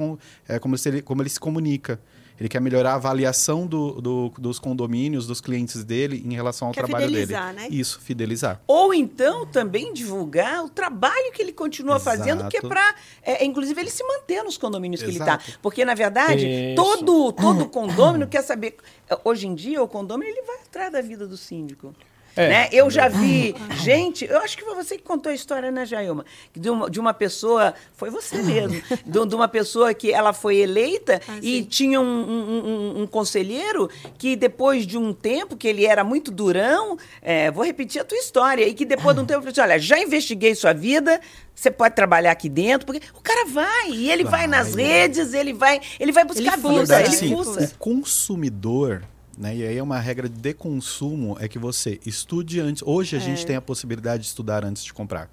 é, 0.45 0.59
como, 0.59 0.77
se 0.77 0.89
ele, 0.89 1.01
como 1.01 1.21
ele 1.21 1.29
se 1.29 1.39
comunica. 1.39 1.99
Ele 2.41 2.49
quer 2.49 2.59
melhorar 2.59 2.93
a 2.93 2.95
avaliação 2.95 3.67
do, 3.67 4.01
do, 4.01 4.33
dos 4.35 4.57
condomínios, 4.57 5.27
dos 5.27 5.39
clientes 5.39 5.83
dele 5.83 6.23
em 6.25 6.33
relação 6.33 6.69
ao 6.69 6.73
quer 6.73 6.85
trabalho 6.85 7.05
fidelizar, 7.05 7.53
dele. 7.53 7.69
Né? 7.69 7.75
Isso, 7.75 8.01
fidelizar. 8.01 8.59
Ou 8.65 8.91
então 8.95 9.45
também 9.45 9.93
divulgar 9.93 10.65
o 10.65 10.67
trabalho 10.67 11.31
que 11.33 11.39
ele 11.39 11.53
continua 11.53 11.97
Exato. 11.97 12.17
fazendo, 12.17 12.49
que 12.49 12.57
é 12.57 12.61
para, 12.61 12.95
é, 13.21 13.45
inclusive, 13.45 13.79
ele 13.79 13.91
se 13.91 14.03
manter 14.03 14.41
nos 14.41 14.57
condomínios 14.57 15.03
Exato. 15.03 15.23
que 15.23 15.23
ele 15.23 15.51
está. 15.51 15.59
Porque, 15.61 15.85
na 15.85 15.93
verdade, 15.93 16.73
todo, 16.75 17.31
todo 17.31 17.67
condomínio 17.69 18.27
quer 18.27 18.41
saber. 18.41 18.75
Hoje 19.23 19.45
em 19.45 19.53
dia, 19.53 19.83
o 19.83 19.87
condomínio 19.87 20.33
ele 20.33 20.41
vai 20.41 20.61
atrás 20.61 20.91
da 20.91 20.99
vida 20.99 21.27
do 21.27 21.37
síndico. 21.37 21.93
É. 22.35 22.49
Né? 22.49 22.69
Eu 22.71 22.89
já 22.89 23.07
vi 23.07 23.55
gente, 23.81 24.25
eu 24.25 24.37
acho 24.39 24.57
que 24.57 24.63
foi 24.63 24.75
você 24.75 24.97
que 24.97 25.03
contou 25.03 25.31
a 25.31 25.35
história, 25.35 25.71
né, 25.71 25.85
Jailma? 25.85 26.25
De 26.55 26.69
uma, 26.69 26.89
de 26.89 26.99
uma 26.99 27.13
pessoa, 27.13 27.73
foi 27.93 28.09
você 28.09 28.41
mesmo, 28.41 28.81
de, 29.05 29.25
de, 29.27 29.35
uma 29.35 29.47
pessoa 29.47 29.93
que 29.93 30.11
ela 30.11 30.33
foi 30.33 30.57
eleita 30.57 31.21
ah, 31.27 31.39
e 31.41 31.63
tinha 31.63 31.99
um, 31.99 32.03
um, 32.03 32.41
um, 32.41 33.01
um, 33.01 33.07
conselheiro 33.07 33.89
que 34.17 34.35
depois 34.35 34.87
de 34.87 34.97
um 34.97 35.13
tempo, 35.13 35.57
que 35.57 35.67
ele 35.67 35.85
era 35.85 36.03
muito 36.03 36.31
durão, 36.31 36.97
é, 37.21 37.51
vou 37.51 37.65
repetir 37.65 38.01
a 38.01 38.05
tua 38.05 38.17
história, 38.17 38.65
e 38.65 38.73
que 38.73 38.85
depois 38.85 39.15
de 39.15 39.21
um 39.21 39.25
tempo 39.25 39.41
falou 39.41 39.51
assim, 39.51 39.61
olha, 39.61 39.79
já 39.79 39.99
investiguei 39.99 40.55
sua 40.55 40.73
vida, 40.73 41.19
você 41.53 41.69
pode 41.69 41.95
trabalhar 41.95 42.31
aqui 42.31 42.49
dentro, 42.49 42.85
porque 42.85 43.01
o 43.13 43.21
cara 43.21 43.45
vai, 43.47 43.91
e 43.91 44.09
ele 44.09 44.23
vai, 44.23 44.31
vai 44.31 44.47
nas 44.47 44.73
redes, 44.73 45.33
ele 45.33 45.53
vai, 45.53 45.81
ele 45.99 46.11
vai 46.11 46.23
buscar 46.23 46.57
ele 46.57 46.61
vida, 46.61 46.73
verdade, 46.73 47.07
ele 47.07 47.17
sim, 47.17 47.33
O 47.33 47.77
consumidor 47.77 49.03
né? 49.37 49.55
E 49.55 49.65
aí 49.65 49.77
é 49.77 49.83
uma 49.83 49.99
regra 49.99 50.27
de 50.29 50.53
consumo 50.53 51.37
é 51.39 51.47
que 51.47 51.57
você 51.59 51.99
estude 52.05 52.59
antes. 52.59 52.83
Hoje 52.85 53.15
a 53.15 53.19
é. 53.19 53.21
gente 53.21 53.45
tem 53.45 53.55
a 53.55 53.61
possibilidade 53.61 54.23
de 54.23 54.29
estudar 54.29 54.63
antes 54.65 54.83
de 54.83 54.93
comprar. 54.93 55.29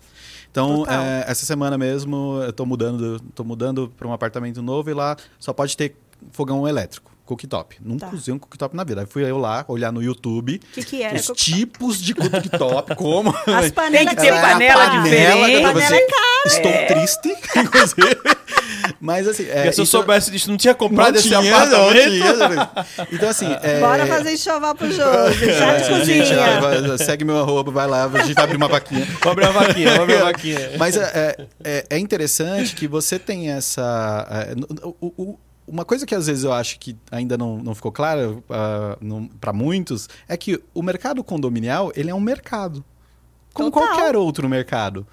Então, 0.51 0.85
é, 0.87 1.25
essa 1.31 1.45
semana 1.45 1.77
mesmo 1.77 2.41
eu 2.43 2.51
estou 2.51 2.65
mudando, 2.67 3.21
tô 3.35 3.45
mudando 3.45 3.93
para 3.97 4.09
um 4.09 4.13
apartamento 4.13 4.63
novo 4.63 4.91
e 4.91 4.95
lá 4.95 5.17
só 5.39 5.53
pode 5.53 5.77
ter 5.77 5.95
fogão 6.33 6.67
elétrico. 6.67 7.11
Cooktop. 7.27 7.77
Nunca 7.83 8.07
Tá. 8.07 8.17
usei 8.17 8.33
um 8.33 8.39
cooktop 8.39 8.75
na 8.75 8.83
vida. 8.85 9.03
Aí 9.03 9.07
fui 9.07 9.23
eu 9.23 9.37
lá 9.37 9.63
olhar 9.69 9.93
no 9.93 10.03
YouTube 10.03 10.59
que, 10.73 10.83
que 10.83 11.03
era? 11.03 11.15
os 11.15 11.27
cooktop? 11.27 11.45
tipos 11.53 12.01
de 12.01 12.15
cooktop, 12.15 12.97
como. 12.97 13.35
As 13.47 13.71
panelas 13.73 14.07
Tem 14.07 14.09
que 14.09 14.17
ter 14.17 14.33
de 14.33 14.41
panela 14.41 14.57
preparo. 14.57 15.03
diferente. 15.03 15.39
Panela 15.39 15.73
você- 15.75 15.95
é 15.95 16.07
cara. 16.07 16.29
Estou 16.47 16.73
triste, 16.97 17.29
inclusive. 17.61 18.17
Mas 19.01 19.29
assim. 19.29 19.45
É, 19.45 19.55
Porque 19.55 19.73
se 19.73 19.81
eu 19.81 19.85
isso- 19.85 19.93
soubesse 19.93 20.31
disso, 20.31 20.51
não 20.51 20.57
tinha 20.57 20.73
não 20.73 20.79
comprado 20.79 21.15
esse 21.17 21.29
tinha, 21.29 21.41
não 21.41 21.57
apartamento. 21.57 22.11
tinha. 22.11 22.71
Então, 23.13 23.29
assim. 23.29 23.47
é- 23.63 23.81
Bora 23.81 24.07
fazer 24.07 24.33
enxoval 24.33 24.75
pro 24.75 24.91
jogo. 24.91 25.17
É, 25.17 25.33
gente, 25.85 25.89
cozinha. 25.99 26.59
ó, 26.59 26.61
vai- 26.61 26.99
segue 26.99 27.25
meu 27.25 27.39
arroba, 27.39 27.71
vai 27.71 27.87
lá, 27.87 28.05
a 28.07 28.19
gente 28.25 28.35
vai 28.35 28.45
abrir 28.45 28.57
uma 28.57 28.69
vaquinha. 28.69 29.07
Vou 29.23 29.33
abrir 29.33 29.45
uma 29.49 29.53
vaquinha, 29.53 29.93
vou 29.95 30.03
abrir 30.03 30.17
uma 30.17 30.25
vaquinha. 30.25 30.71
Mas 30.79 30.97
é, 30.97 31.37
é, 31.65 31.87
é 31.91 31.99
interessante 31.99 32.75
que 32.75 32.89
você 32.89 33.19
tem 33.19 33.51
essa. 33.51 34.27
é, 34.31 34.55
o- 34.85 35.13
o- 35.17 35.39
uma 35.67 35.85
coisa 35.85 36.07
que 36.07 36.15
às 36.15 36.27
vezes 36.27 36.45
eu 36.45 36.53
acho 36.53 36.79
que 36.79 36.97
ainda 37.11 37.37
não, 37.37 37.59
não 37.59 37.75
ficou 37.75 37.93
clara 37.93 38.37
para 39.39 39.53
muitos 39.53 40.09
é 40.27 40.35
que 40.37 40.59
o 40.75 40.83
mercado 40.83 41.23
condominial 41.23 41.93
ele 41.95 42.11
é 42.11 42.15
um 42.15 42.21
mercado. 42.21 42.83
Como 43.53 43.71
Total. 43.71 43.89
qualquer 43.89 44.17
outro 44.17 44.49
mercado. 44.49 45.07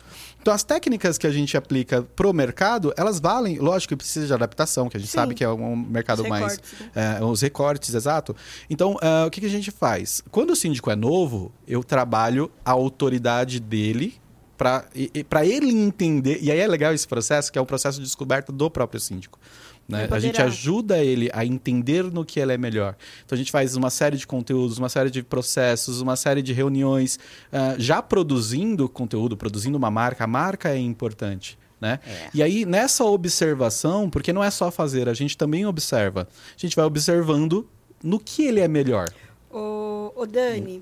Então, 0.45 0.53
as 0.53 0.63
técnicas 0.63 1.17
que 1.17 1.25
a 1.25 1.31
gente 1.31 1.57
aplica 1.57 2.03
pro 2.03 2.31
mercado, 2.31 2.93
elas 2.95 3.19
valem, 3.19 3.57
lógico 3.57 3.89
que 3.89 3.95
precisa 3.95 4.27
de 4.27 4.33
adaptação, 4.35 4.87
que 4.87 4.95
a 4.95 4.99
gente 4.99 5.09
Sim. 5.09 5.15
sabe 5.15 5.33
que 5.33 5.43
é 5.43 5.49
um 5.49 5.75
mercado 5.75 6.21
Os 6.21 6.29
mais. 6.29 6.59
né? 6.93 7.17
É, 7.19 7.25
os 7.25 7.41
recortes, 7.41 7.91
exato. 7.91 8.35
Então, 8.69 8.95
ah, 9.01 9.25
o 9.25 9.31
que, 9.31 9.41
que 9.41 9.47
a 9.47 9.49
gente 9.49 9.71
faz? 9.71 10.21
Quando 10.29 10.51
o 10.51 10.55
síndico 10.55 10.91
é 10.91 10.95
novo, 10.95 11.51
eu 11.67 11.83
trabalho 11.83 12.51
a 12.63 12.73
autoridade 12.73 13.59
dele 13.59 14.21
para 14.55 15.43
ele 15.43 15.71
entender. 15.71 16.37
E 16.39 16.51
aí 16.51 16.59
é 16.59 16.67
legal 16.67 16.93
esse 16.93 17.07
processo, 17.07 17.51
que 17.51 17.57
é 17.57 17.61
o 17.61 17.65
processo 17.65 17.97
de 17.97 18.05
descoberta 18.05 18.51
do 18.51 18.69
próprio 18.69 18.99
síndico. 18.99 19.39
Né? 19.87 20.07
A 20.09 20.19
gente 20.19 20.41
ajuda 20.41 20.97
ele 21.03 21.29
a 21.31 21.45
entender 21.45 22.03
no 22.05 22.25
que 22.25 22.39
ele 22.39 22.53
é 22.53 22.57
melhor. 22.57 22.95
Então 23.23 23.35
a 23.35 23.37
gente 23.37 23.51
faz 23.51 23.75
uma 23.75 23.89
série 23.89 24.17
de 24.17 24.25
conteúdos, 24.25 24.79
uma 24.79 24.89
série 24.89 25.11
de 25.11 25.21
processos, 25.21 26.01
uma 26.01 26.15
série 26.15 26.41
de 26.41 26.53
reuniões, 26.53 27.19
ah, 27.51 27.75
já 27.77 28.01
produzindo 28.01 28.89
conteúdo, 28.89 29.37
produzindo 29.37 29.77
uma 29.77 29.91
marca. 29.91 30.23
A 30.23 30.27
marca 30.27 30.69
é 30.69 30.77
importante. 30.77 31.57
Né? 31.79 31.99
É. 32.07 32.29
E 32.33 32.41
aí, 32.41 32.65
nessa 32.65 33.03
observação, 33.03 34.09
porque 34.09 34.33
não 34.33 34.43
é 34.43 34.49
só 34.49 34.71
fazer, 34.71 35.07
a 35.07 35.13
gente 35.13 35.37
também 35.37 35.65
observa. 35.65 36.27
A 36.55 36.59
gente 36.59 36.75
vai 36.75 36.85
observando 36.85 37.67
no 38.01 38.19
que 38.19 38.45
ele 38.45 38.61
é 38.61 38.67
melhor. 38.67 39.09
Ô, 39.51 40.11
ô 40.15 40.25
Dani, 40.25 40.81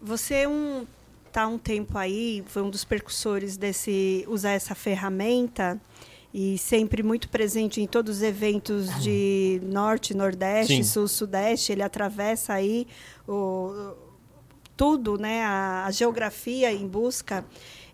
você 0.00 0.34
é 0.34 0.48
um, 0.48 0.86
tá 1.32 1.46
um 1.46 1.56
tempo 1.56 1.96
aí, 1.96 2.44
foi 2.48 2.62
um 2.62 2.70
dos 2.70 2.84
percussores 2.84 3.56
desse 3.56 4.24
usar 4.28 4.50
essa 4.50 4.74
ferramenta 4.74 5.80
e 6.32 6.58
sempre 6.58 7.02
muito 7.02 7.28
presente 7.28 7.80
em 7.80 7.86
todos 7.86 8.18
os 8.18 8.22
eventos 8.22 8.88
de 9.02 9.60
norte, 9.64 10.14
nordeste, 10.14 10.76
Sim. 10.76 10.82
sul, 10.82 11.08
sudeste. 11.08 11.72
Ele 11.72 11.82
atravessa 11.82 12.52
aí 12.54 12.86
o, 13.26 13.94
tudo, 14.76 15.16
né, 15.18 15.42
a, 15.42 15.84
a 15.86 15.90
geografia 15.90 16.72
em 16.72 16.86
busca. 16.86 17.44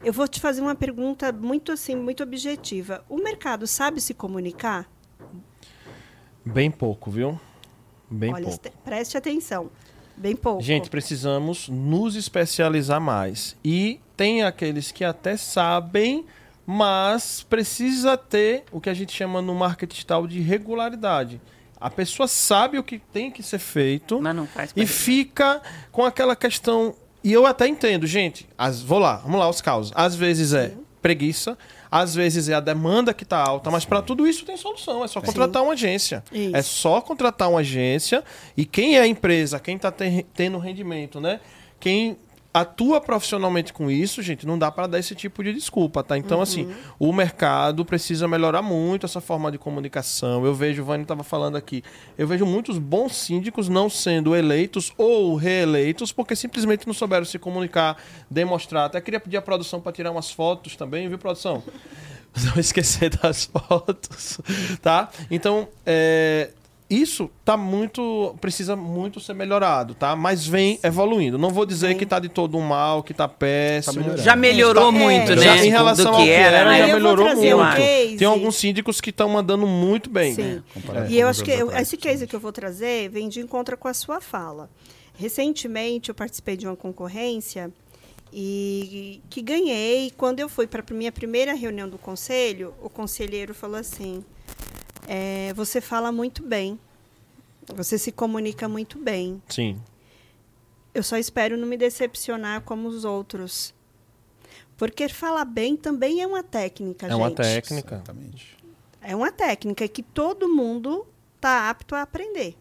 Eu 0.02 0.12
vou 0.12 0.26
te 0.28 0.40
fazer 0.40 0.60
uma 0.60 0.74
pergunta 0.74 1.32
muito 1.32 1.72
assim, 1.72 1.94
muito 1.94 2.22
objetiva. 2.22 3.04
O 3.08 3.16
mercado 3.16 3.66
sabe 3.66 4.00
se 4.00 4.12
comunicar? 4.12 4.88
Bem 6.44 6.70
pouco, 6.70 7.10
viu? 7.10 7.40
Bem 8.10 8.32
Olha, 8.32 8.44
pouco. 8.44 8.66
este- 8.66 8.76
preste 8.84 9.16
atenção. 9.16 9.70
Bem 10.16 10.36
pouco. 10.36 10.62
Gente, 10.62 10.90
precisamos 10.90 11.68
nos 11.68 12.14
especializar 12.14 13.00
mais. 13.00 13.56
E 13.64 13.98
tem 14.16 14.42
aqueles 14.42 14.92
que 14.92 15.04
até 15.04 15.36
sabem, 15.36 16.24
mas 16.66 17.44
precisa 17.48 18.16
ter 18.16 18.64
o 18.72 18.80
que 18.80 18.88
a 18.88 18.94
gente 18.94 19.12
chama 19.12 19.42
no 19.42 19.54
marketing 19.54 19.92
digital 19.92 20.26
de 20.26 20.40
regularidade. 20.40 21.40
A 21.80 21.90
pessoa 21.90 22.26
sabe 22.26 22.78
o 22.78 22.82
que 22.82 22.98
tem 22.98 23.30
que 23.30 23.42
ser 23.42 23.58
feito 23.58 24.20
e 24.74 24.86
fica 24.86 25.60
com 25.92 26.04
aquela 26.04 26.34
questão. 26.34 26.94
E 27.22 27.32
eu 27.32 27.46
até 27.46 27.66
entendo, 27.68 28.06
gente. 28.06 28.48
As, 28.56 28.80
vou 28.80 28.98
lá, 28.98 29.16
vamos 29.16 29.38
lá, 29.38 29.48
os 29.48 29.60
casos. 29.60 29.92
Às 29.94 30.14
vezes 30.14 30.54
é 30.54 30.72
preguiça, 31.02 31.58
às 31.90 32.14
vezes 32.14 32.48
é 32.48 32.54
a 32.54 32.60
demanda 32.60 33.12
que 33.12 33.24
está 33.24 33.36
alta, 33.36 33.70
mas 33.70 33.84
para 33.84 34.00
tudo 34.00 34.26
isso 34.26 34.46
tem 34.46 34.56
solução. 34.56 35.04
É 35.04 35.08
só 35.08 35.20
contratar 35.20 35.62
uma 35.62 35.74
agência. 35.74 36.24
Isso. 36.32 36.56
É 36.56 36.62
só 36.62 37.02
contratar 37.02 37.50
uma 37.50 37.60
agência 37.60 38.24
e 38.56 38.64
quem 38.64 38.96
é 38.96 39.00
a 39.00 39.06
empresa, 39.06 39.60
quem 39.60 39.76
está 39.76 39.92
tendo 39.92 40.56
rendimento, 40.56 41.20
né? 41.20 41.40
Quem 41.78 42.16
atua 42.54 43.00
profissionalmente 43.00 43.72
com 43.72 43.90
isso, 43.90 44.22
gente, 44.22 44.46
não 44.46 44.56
dá 44.56 44.70
para 44.70 44.86
dar 44.86 45.00
esse 45.00 45.12
tipo 45.12 45.42
de 45.42 45.52
desculpa, 45.52 46.04
tá? 46.04 46.16
Então, 46.16 46.40
assim, 46.40 46.72
o 47.00 47.12
mercado 47.12 47.84
precisa 47.84 48.28
melhorar 48.28 48.62
muito 48.62 49.04
essa 49.04 49.20
forma 49.20 49.50
de 49.50 49.58
comunicação. 49.58 50.46
Eu 50.46 50.54
vejo, 50.54 50.80
o 50.80 50.84
Vânia 50.84 51.02
estava 51.02 51.24
falando 51.24 51.56
aqui, 51.56 51.82
eu 52.16 52.28
vejo 52.28 52.46
muitos 52.46 52.78
bons 52.78 53.16
síndicos 53.16 53.68
não 53.68 53.90
sendo 53.90 54.36
eleitos 54.36 54.92
ou 54.96 55.34
reeleitos 55.34 56.12
porque 56.12 56.36
simplesmente 56.36 56.86
não 56.86 56.94
souberam 56.94 57.24
se 57.24 57.40
comunicar, 57.40 57.96
demonstrar. 58.30 58.86
Até 58.86 59.00
queria 59.00 59.18
pedir 59.18 59.36
a 59.36 59.42
produção 59.42 59.80
para 59.80 59.90
tirar 59.90 60.12
umas 60.12 60.30
fotos 60.30 60.76
também, 60.76 61.08
viu, 61.08 61.18
produção? 61.18 61.60
Não 62.46 62.58
esquecer 62.58 63.10
das 63.10 63.44
fotos, 63.44 64.40
tá? 64.82 65.08
Então, 65.30 65.68
é, 65.86 66.50
isso 66.88 67.30
tá 67.44 67.56
muito 67.56 68.34
precisa 68.40 68.76
muito 68.76 69.18
ser 69.18 69.34
melhorado, 69.34 69.94
tá? 69.94 70.14
Mas 70.14 70.46
vem 70.46 70.78
evoluindo. 70.82 71.38
Não 71.38 71.50
vou 71.50 71.64
dizer 71.64 71.94
que 71.96 72.04
tá 72.04 72.18
de 72.18 72.28
todo 72.28 72.56
um 72.58 72.60
mal, 72.60 73.02
que 73.02 73.14
tá 73.14 73.26
péssimo. 73.26 73.96
melhorando. 74.00 74.22
Já 74.22 74.36
melhorou 74.36 74.88
É, 74.88 74.90
muito, 74.92 75.28
já- 75.36 75.54
né? 75.56 75.66
em 75.66 75.70
relação 75.70 76.04
do 76.06 76.10
ao 76.10 76.16
que 76.18 76.24
que 76.26 76.30
era, 76.30 76.56
era, 76.58 76.70
né? 76.70 76.78
já 76.86 76.94
melhorou 76.94 77.26
um 77.28 77.36
muito. 77.36 77.76
case. 77.76 78.16
Tem 78.18 78.26
alguns 78.28 78.56
síndicos 78.56 79.00
que 79.00 79.10
estão 79.10 79.28
mandando 79.28 79.66
muito 79.66 80.10
bem. 80.10 80.34
Sim. 80.34 80.62
comparado 80.74 81.10
E 81.10 81.18
eu 81.18 81.26
acho 81.28 81.42
que 81.42 81.50
eu- 81.50 81.70
esse 81.72 81.96
case 81.96 82.26
que 82.26 82.36
eu 82.36 82.40
vou 82.40 82.52
trazer 82.52 83.08
vem 83.08 83.28
de 83.28 83.40
encontro 83.40 83.76
com 83.78 83.88
a 83.88 83.94
sua 83.94 84.20
fala. 84.20 84.68
Recentemente 85.16 86.10
eu 86.10 86.14
participei 86.14 86.56
de 86.56 86.66
uma 86.66 86.76
concorrência 86.76 87.70
e 88.32 89.20
que 89.30 89.40
ganhei. 89.40 90.12
Quando 90.16 90.40
eu 90.40 90.48
fui 90.48 90.66
para 90.66 90.84
a 90.88 90.94
minha 90.94 91.12
primeira 91.12 91.54
reunião 91.54 91.88
do 91.88 91.96
conselho, 91.96 92.74
o 92.82 92.90
conselheiro 92.90 93.54
falou 93.54 93.76
assim: 93.76 94.24
é, 95.08 95.52
"Você 95.54 95.80
fala 95.80 96.10
muito 96.12 96.42
bem, 96.42 96.78
você 97.74 97.98
se 97.98 98.12
comunica 98.12 98.68
muito 98.68 98.98
bem. 98.98 99.42
Sim. 99.48 99.80
Eu 100.94 101.02
só 101.02 101.16
espero 101.16 101.56
não 101.56 101.66
me 101.66 101.76
decepcionar 101.76 102.62
como 102.62 102.88
os 102.88 103.04
outros." 103.04 103.74
Porque 104.76 105.08
falar 105.08 105.44
bem 105.44 105.76
também 105.76 106.20
é 106.20 106.26
uma 106.26 106.42
técnica, 106.42 107.06
É 107.06 107.14
uma 107.14 107.28
gente. 107.28 107.36
técnica. 107.36 107.94
Exatamente. 107.96 108.56
É 109.00 109.14
uma 109.14 109.30
técnica 109.30 109.86
que 109.86 110.02
todo 110.02 110.48
mundo 110.48 111.06
está 111.36 111.70
apto 111.70 111.94
a 111.94 112.02
aprender. 112.02 112.56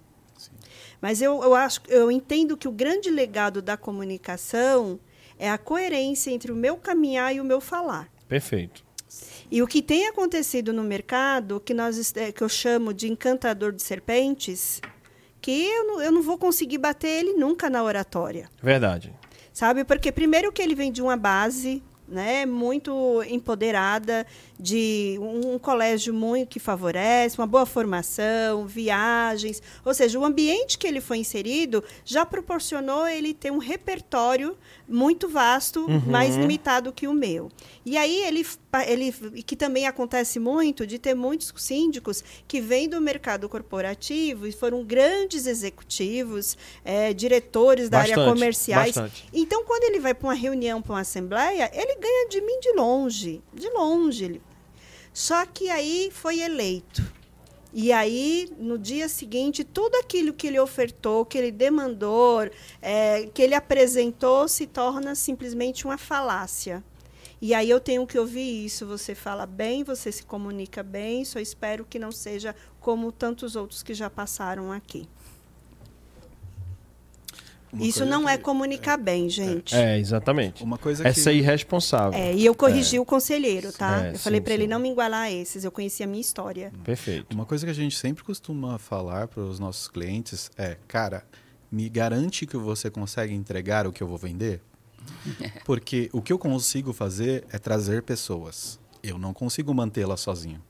Mas 1.02 1.22
eu, 1.22 1.41
eu 1.44 1.56
acho, 1.56 1.82
eu 1.88 2.12
entendo 2.12 2.56
que 2.56 2.68
o 2.68 2.72
grande 2.72 3.10
legado 3.10 3.62
da 3.62 3.76
comunicação 3.76 5.00
é 5.39 5.50
a 5.50 5.58
coerência 5.58 6.32
entre 6.32 6.52
o 6.52 6.56
meu 6.56 6.78
caminhar 6.78 7.36
e 7.36 7.41
o 7.41 7.44
meu 7.44 7.60
falar. 7.60 8.08
Perfeito. 8.28 8.86
E 9.54 9.62
o 9.62 9.68
que 9.68 9.84
tem 9.84 10.08
acontecido 10.08 10.74
no 10.74 10.84
mercado, 10.84 11.60
que 11.60 11.76
nós 11.76 12.12
eh, 12.18 12.32
que 12.32 12.41
eu 12.41 12.49
chamo 12.49 12.91
de 12.91 13.08
encantador 13.08 13.72
de 13.72 13.84
serpentes, 13.84 14.82
que 15.39 15.51
eu 15.68 15.86
não, 15.86 16.01
eu 16.01 16.12
não 16.12 16.24
vou 16.24 16.39
conseguir 16.39 16.80
bater 16.80 17.20
ele 17.20 17.34
nunca 17.34 17.70
na 17.70 17.84
oratória 17.84 18.49
Verdade. 18.64 19.14
sabe? 19.54 19.84
Porque 19.84 20.12
primeiro 20.12 20.51
que 20.51 20.60
ele 20.60 20.74
vem 20.74 20.91
de 20.91 21.04
uma 21.04 21.16
base, 21.16 21.84
né, 22.08 22.47
muito 22.47 23.22
empoderada, 23.30 24.26
de 24.60 25.18
um, 25.20 25.54
um 25.54 25.60
colégio 25.60 26.14
muito 26.14 26.49
que 26.49 26.60
favorece, 26.60 27.38
uma 27.38 27.47
boa 27.47 27.66
formação, 27.66 28.66
viagens, 28.68 29.62
ou 29.84 29.93
seja, 29.93 30.20
o 30.20 30.26
ambiente 30.26 30.78
que 30.78 30.88
ele 30.88 31.01
foi 31.01 31.18
inserido 31.18 31.84
já 32.06 32.26
proporcionou 32.26 33.08
ele 33.08 33.34
ter 33.34 33.51
um 33.51 33.58
repertório 33.58 34.58
muito 34.88 35.28
vasto, 35.28 35.88
mais 36.08 36.36
limitado 36.36 36.91
que 36.91 37.08
o 37.08 37.14
meu. 37.14 37.49
E 37.86 37.97
aí 37.97 38.24
ele, 38.24 38.45
ele 38.88 39.12
que 39.43 39.56
também 39.56 39.88
acontece 39.88 40.39
muito 40.39 40.86
de 40.86 40.99
ter 40.99 41.14
muitos 41.14 41.54
síndicos 41.58 42.24
que 42.47 42.62
vêm 42.62 42.88
do 42.88 43.01
mercado 43.01 43.47
corporativo 43.49 44.45
e 44.47 44.51
foram 44.51 44.84
grandes 44.84 45.47
executivos, 45.47 46.58
eh, 46.84 47.14
diretores 47.14 47.89
da 47.89 47.99
área 47.99 48.16
Bastante, 48.16 48.34
comerciais. 48.34 48.95
bastante. 48.95 49.26
Então, 49.34 49.64
quando 49.64 49.84
ele 49.84 49.99
vai 49.99 50.14
para 50.14 50.28
uma 50.28 50.34
reunião, 50.34 50.82
para 50.82 50.93
uma 50.93 51.01
assembleia, 51.01 51.72
ele 51.74 51.95
ganha 51.95 52.30
de 52.30 52.41
mim 52.41 52.60
de 52.60 52.74
longe, 52.74 53.41
de 53.54 53.70
longe. 53.70 54.41
Só 55.14 55.45
que 55.45 55.70
aí 55.70 56.09
foi 56.11 56.39
eleito. 56.39 57.03
E 57.72 57.91
aí, 57.91 58.51
no 58.57 58.78
dia 58.78 59.07
seguinte, 59.09 59.64
tudo 59.64 59.95
aquilo 59.95 60.34
que 60.34 60.47
ele 60.47 60.59
ofertou, 60.59 61.26
que 61.26 61.38
ele 61.38 61.51
demandou, 61.51 62.49
eh, 62.82 63.30
que 63.34 63.41
ele 63.41 63.55
apresentou, 63.55 64.47
se 64.47 64.68
torna 64.68 65.16
simplesmente 65.16 65.86
uma 65.86 65.97
falácia. 65.97 66.84
E 67.41 67.53
aí 67.53 67.70
eu 67.70 67.80
tenho 67.80 68.07
que 68.07 68.18
ouvir 68.18 68.66
isso. 68.66 68.86
Você 68.86 69.14
fala 69.14 69.45
bem, 69.45 69.84
você 69.84 70.11
se 70.11 70.24
comunica 70.24 70.82
bem, 70.84 71.26
só 71.26 71.39
espero 71.39 71.84
que 71.84 71.99
não 71.99 72.11
seja 72.11 72.55
como 72.80 73.11
tantos 73.11 73.55
outros 73.55 73.84
que 73.84 73.93
já 73.93 74.09
passaram 74.09 74.72
aqui. 74.72 75.09
Isso 77.80 78.06
não 78.06 78.28
é 78.28 78.38
comunicar 78.38 78.98
bem, 78.98 79.30
gente. 79.30 79.76
É, 79.76 79.98
exatamente. 79.98 80.64
Uma 80.64 80.78
coisa 80.78 81.08
É 81.08 81.14
que... 81.14 81.20
ser 81.20 81.34
irresponsável. 81.34 82.20
É, 82.20 82.34
e 82.34 82.46
eu 82.46 82.54
corrigi 82.54 83.00
o 83.00 83.06
conselheiro, 83.06 83.72
tá? 83.72 84.08
É, 84.08 84.12
eu 84.12 84.20
falei 84.20 84.40
sim, 84.40 84.44
para 84.44 84.54
ele 84.54 84.68
não 84.68 84.80
me 84.80 84.92
igualar 84.92 85.24
a 85.24 85.32
esses, 85.32 85.64
eu 85.64 85.72
conhecia 85.72 86.06
a 86.06 86.10
minha 86.10 86.22
história. 86.22 86.72
Perfeito. 86.84 87.34
Uma 87.34 87.46
coisa 87.46 87.66
que 87.66 87.72
a 87.72 87.76
gente 87.76 87.98
sempre 87.98 88.24
costuma 88.24 88.78
falar 88.78 89.28
para 89.28 89.42
os 89.42 89.60
nossos 89.60 89.88
clientes 89.88 90.52
é, 90.58 90.78
cara, 90.88 91.26
me 91.72 91.90
garante 91.90 92.46
que 92.46 92.58
você 92.58 92.90
consegue 92.90 93.34
entregar 93.34 93.88
o 93.88 93.92
que 93.92 94.04
eu 94.04 94.08
vou 94.08 94.18
vender? 94.18 94.62
Porque 95.66 96.10
o 96.14 96.22
que 96.22 96.32
eu 96.32 96.38
consigo 96.38 96.94
fazer 96.94 97.46
é 97.52 97.58
trazer 97.58 98.04
pessoas. 98.04 98.80
Eu 99.02 99.18
não 99.18 99.34
consigo 99.34 99.74
mantê-las 99.74 100.22
sozinho, 100.22 100.62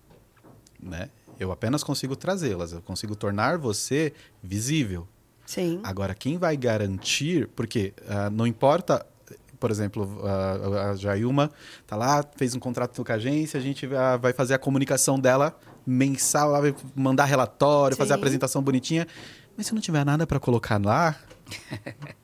né? 0.82 1.10
Eu 1.39 1.51
apenas 1.51 1.84
consigo 1.84 2.16
trazê-las, 2.16 2.72
eu 2.74 2.82
consigo 2.82 3.16
tornar 3.16 3.58
você 3.58 4.14
visível. 4.41 5.08
Sim. 5.45 5.79
Agora, 5.83 6.13
quem 6.15 6.37
vai 6.37 6.55
garantir, 6.55 7.47
porque 7.55 7.93
ah, 8.07 8.29
não 8.29 8.47
importa, 8.47 9.05
por 9.59 9.71
exemplo, 9.71 10.21
ah, 10.23 10.91
a 10.91 10.95
Jailma 10.95 11.51
tá 11.85 11.95
lá, 11.95 12.23
fez 12.35 12.55
um 12.55 12.59
contrato 12.59 13.03
com 13.03 13.11
a 13.11 13.15
agência, 13.15 13.59
a 13.59 13.63
gente 13.63 13.85
ah, 13.93 14.17
vai 14.17 14.33
fazer 14.33 14.53
a 14.53 14.59
comunicação 14.59 15.19
dela 15.19 15.57
mensal, 15.85 16.51
vai 16.61 16.75
mandar 16.95 17.25
relatório, 17.25 17.95
fazer 17.95 18.13
a 18.13 18.15
Sim. 18.15 18.21
apresentação 18.21 18.61
bonitinha. 18.61 19.07
Mas 19.55 19.67
se 19.67 19.73
não 19.73 19.81
tiver 19.81 20.03
nada 20.05 20.25
para 20.25 20.39
colocar 20.39 20.83
lá, 20.83 21.15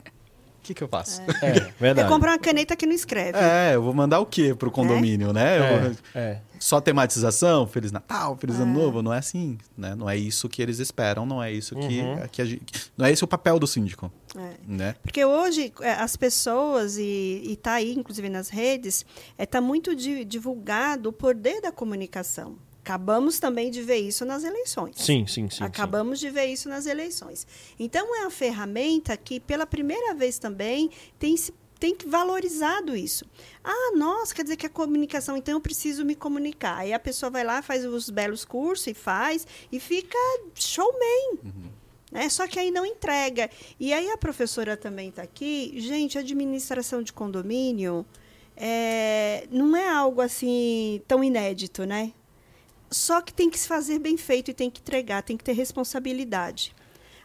que, 0.70 0.74
que 0.76 0.84
eu 0.84 0.88
faço? 0.88 1.22
É, 1.42 1.54
Você 1.60 1.74
verdade. 1.80 2.08
compra 2.10 2.32
uma 2.32 2.40
caneta 2.40 2.76
que 2.76 2.86
não 2.86 2.94
escreve. 2.94 3.38
É, 3.38 3.76
eu 3.76 3.82
vou 3.82 3.94
mandar 3.94 4.20
o 4.20 4.26
quê 4.26 4.54
pro 4.54 4.70
condomínio, 4.72 5.34
né? 5.34 5.58
Eu 5.60 5.64
É, 5.64 5.80
vou- 5.80 5.92
é. 6.16 6.42
Só 6.60 6.82
tematização, 6.82 7.66
Feliz 7.66 7.90
Natal, 7.92 8.36
Feliz 8.38 8.60
Ano 8.60 8.78
É. 8.78 8.84
Novo, 8.84 9.02
não 9.02 9.14
é 9.14 9.18
assim, 9.20 9.58
né? 9.78 9.96
Não 9.96 10.10
é 10.10 10.18
isso 10.18 10.50
que 10.50 10.62
eles 10.62 10.80
esperam, 10.80 11.26
não 11.26 11.42
é 11.42 11.50
isso 11.52 11.74
que, 11.76 12.02
Uhum. 12.02 12.28
que 12.30 12.42
a 12.42 12.46
gente, 12.46 12.92
não 12.98 13.06
é 13.06 13.12
esse 13.12 13.24
o 13.24 13.28
papel 13.28 13.58
do 13.58 13.66
síndico, 13.66 14.12
É. 14.36 14.52
né? 14.68 14.96
Porque 15.02 15.24
hoje 15.24 15.72
é, 15.82 15.94
as 15.94 16.18
pessoas, 16.18 16.98
e 16.98 17.42
está 17.46 17.74
aí, 17.76 17.94
inclusive 17.94 18.28
nas 18.30 18.50
redes, 18.50 19.06
está 19.38 19.62
muito 19.62 19.96
di- 19.96 20.26
divulgado 20.26 21.10
o 21.10 21.14
poder 21.14 21.62
da 21.62 21.72
comunicação. 21.72 22.58
Acabamos 22.90 23.38
também 23.38 23.70
de 23.70 23.84
ver 23.84 23.98
isso 23.98 24.26
nas 24.26 24.44
eleições. 24.44 24.96
Sim, 24.98 25.28
sim, 25.28 25.48
sim. 25.48 25.58
sim. 25.58 25.64
Acabamos 25.64 26.20
de 26.20 26.28
ver 26.32 26.48
isso 26.48 26.68
nas 26.68 26.88
eleições. 26.88 27.46
Então, 27.80 28.16
é 28.16 28.22
uma 28.22 28.32
ferramenta 28.32 29.16
que, 29.16 29.40
pela 29.40 29.68
primeira 29.68 30.16
vez 30.16 30.40
também, 30.40 30.90
tem 31.20 31.38
se 31.38 31.54
tem 31.80 31.96
valorizado 32.08 32.94
isso. 32.96 33.26
Ah, 33.64 33.94
nossa, 33.96 34.36
quer 34.36 34.44
dizer 34.44 34.58
que 34.58 34.66
a 34.66 34.70
comunicação, 34.70 35.38
então 35.38 35.54
eu 35.54 35.62
preciso 35.62 36.04
me 36.04 36.14
comunicar. 36.14 36.80
Aí 36.80 36.92
a 36.92 37.00
pessoa 37.00 37.30
vai 37.30 37.44
lá, 37.44 37.62
faz 37.62 37.86
os 37.86 38.10
belos 38.10 38.44
cursos 38.44 38.88
e 38.88 38.94
faz, 38.94 39.48
e 39.72 39.80
fica 39.80 40.18
showman. 40.54 41.40
Né? 42.12 42.28
Só 42.28 42.48
que 42.48 42.60
aí 42.60 42.70
não 42.70 42.86
entrega. 42.86 43.50
E 43.80 43.94
aí 43.94 44.10
a 44.10 44.18
professora 44.18 44.76
também 44.76 45.08
está 45.08 45.22
aqui. 45.22 45.74
Gente, 45.78 46.18
administração 46.18 47.02
de 47.02 47.14
condomínio 47.14 48.06
é, 48.58 49.48
não 49.50 49.78
é 49.78 49.88
algo 49.88 50.20
assim 50.20 51.02
tão 51.08 51.24
inédito, 51.24 51.86
né? 51.86 52.12
Só 52.92 53.22
que 53.22 53.34
tem 53.34 53.50
que 53.50 53.60
se 53.60 53.68
fazer 53.68 54.00
bem 54.00 54.18
feito 54.18 54.50
e 54.52 54.54
tem 54.54 54.70
que 54.70 54.82
entregar, 54.82 55.22
tem 55.24 55.38
que 55.38 55.44
ter 55.44 55.54
responsabilidade. 55.54 56.74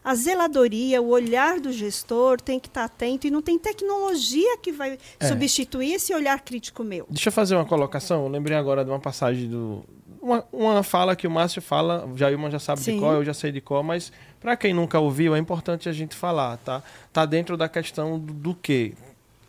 A 0.02 0.14
zeladoria, 0.14 1.00
o 1.00 1.08
olhar 1.08 1.58
do 1.58 1.72
gestor 1.72 2.38
tem 2.38 2.60
que 2.60 2.68
estar 2.68 2.84
atento 2.84 3.26
e 3.26 3.30
não 3.30 3.40
tem 3.40 3.58
tecnologia 3.58 4.58
que 4.58 4.70
vai 4.70 4.98
É. 5.18 5.26
substituir 5.26 5.94
esse 5.94 6.12
olhar 6.14 6.38
crítico 6.42 6.84
meu. 6.84 7.06
Deixa 7.08 7.28
eu 7.30 7.32
fazer 7.32 7.54
uma 7.56 7.64
colocação. 7.64 8.24
Eu 8.24 8.28
lembrei 8.28 8.54
agora 8.56 8.84
de 8.84 8.90
uma 8.90 9.00
passagem 9.00 9.48
do. 9.48 9.82
Uma, 10.20 10.44
uma 10.52 10.82
fala 10.82 11.16
que 11.16 11.26
o 11.26 11.30
Márcio 11.30 11.60
fala, 11.62 12.06
o 12.06 12.16
Jailma 12.16 12.50
já 12.50 12.58
sabe 12.58 12.80
Sim. 12.82 12.94
de 12.94 13.00
qual, 13.00 13.14
eu 13.14 13.24
já 13.24 13.32
sei 13.34 13.50
de 13.52 13.60
qual, 13.62 13.82
mas 13.82 14.12
para 14.40 14.56
quem 14.56 14.74
nunca 14.74 14.98
ouviu, 14.98 15.34
é 15.34 15.38
importante 15.38 15.88
a 15.88 15.92
gente 15.92 16.14
falar, 16.14 16.56
tá? 16.58 16.82
Tá 17.12 17.24
dentro 17.26 17.56
da 17.56 17.68
questão 17.68 18.18
do, 18.18 18.32
do 18.32 18.54
quê? 18.54 18.92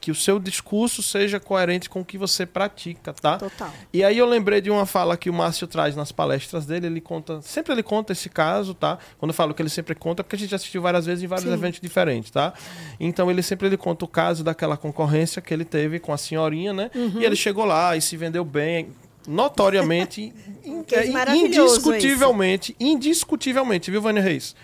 Que 0.05 0.11
o 0.11 0.15
seu 0.15 0.37
discurso 0.37 1.01
seja 1.01 1.39
coerente 1.39 1.89
com 1.89 2.01
o 2.01 2.05
que 2.05 2.15
você 2.15 2.45
pratica, 2.45 3.11
tá? 3.11 3.39
Total. 3.39 3.73
E 3.91 4.03
aí 4.03 4.15
eu 4.15 4.27
lembrei 4.27 4.61
de 4.61 4.69
uma 4.69 4.85
fala 4.85 5.17
que 5.17 5.31
o 5.31 5.33
Márcio 5.33 5.65
traz 5.65 5.95
nas 5.95 6.11
palestras 6.11 6.63
dele, 6.63 6.85
ele 6.85 7.01
conta, 7.01 7.41
sempre 7.41 7.73
ele 7.73 7.81
conta 7.81 8.13
esse 8.13 8.29
caso, 8.29 8.75
tá? 8.75 8.99
Quando 9.17 9.31
eu 9.31 9.33
falo 9.33 9.51
que 9.51 9.63
ele 9.63 9.69
sempre 9.69 9.95
conta, 9.95 10.23
porque 10.23 10.35
a 10.35 10.37
gente 10.37 10.51
já 10.51 10.57
assistiu 10.57 10.79
várias 10.79 11.07
vezes 11.07 11.23
em 11.23 11.27
vários 11.27 11.47
Sim. 11.47 11.53
eventos 11.55 11.79
diferentes, 11.79 12.29
tá? 12.29 12.53
Então 12.99 13.31
ele 13.31 13.41
sempre 13.41 13.65
ele 13.67 13.77
conta 13.77 14.05
o 14.05 14.07
caso 14.07 14.43
daquela 14.43 14.77
concorrência 14.77 15.41
que 15.41 15.51
ele 15.51 15.65
teve 15.65 15.99
com 15.99 16.13
a 16.13 16.17
senhorinha, 16.17 16.71
né? 16.71 16.91
Uhum. 16.93 17.19
E 17.19 17.25
ele 17.25 17.35
chegou 17.35 17.65
lá 17.65 17.97
e 17.97 18.01
se 18.01 18.15
vendeu 18.15 18.45
bem, 18.45 18.89
notoriamente, 19.27 20.31
é, 20.93 21.09
maravilhoso 21.09 21.77
indiscutivelmente, 21.77 22.75
indiscutivelmente, 22.79 23.89
viu, 23.89 24.03
Vânia 24.03 24.21
Reis? 24.21 24.55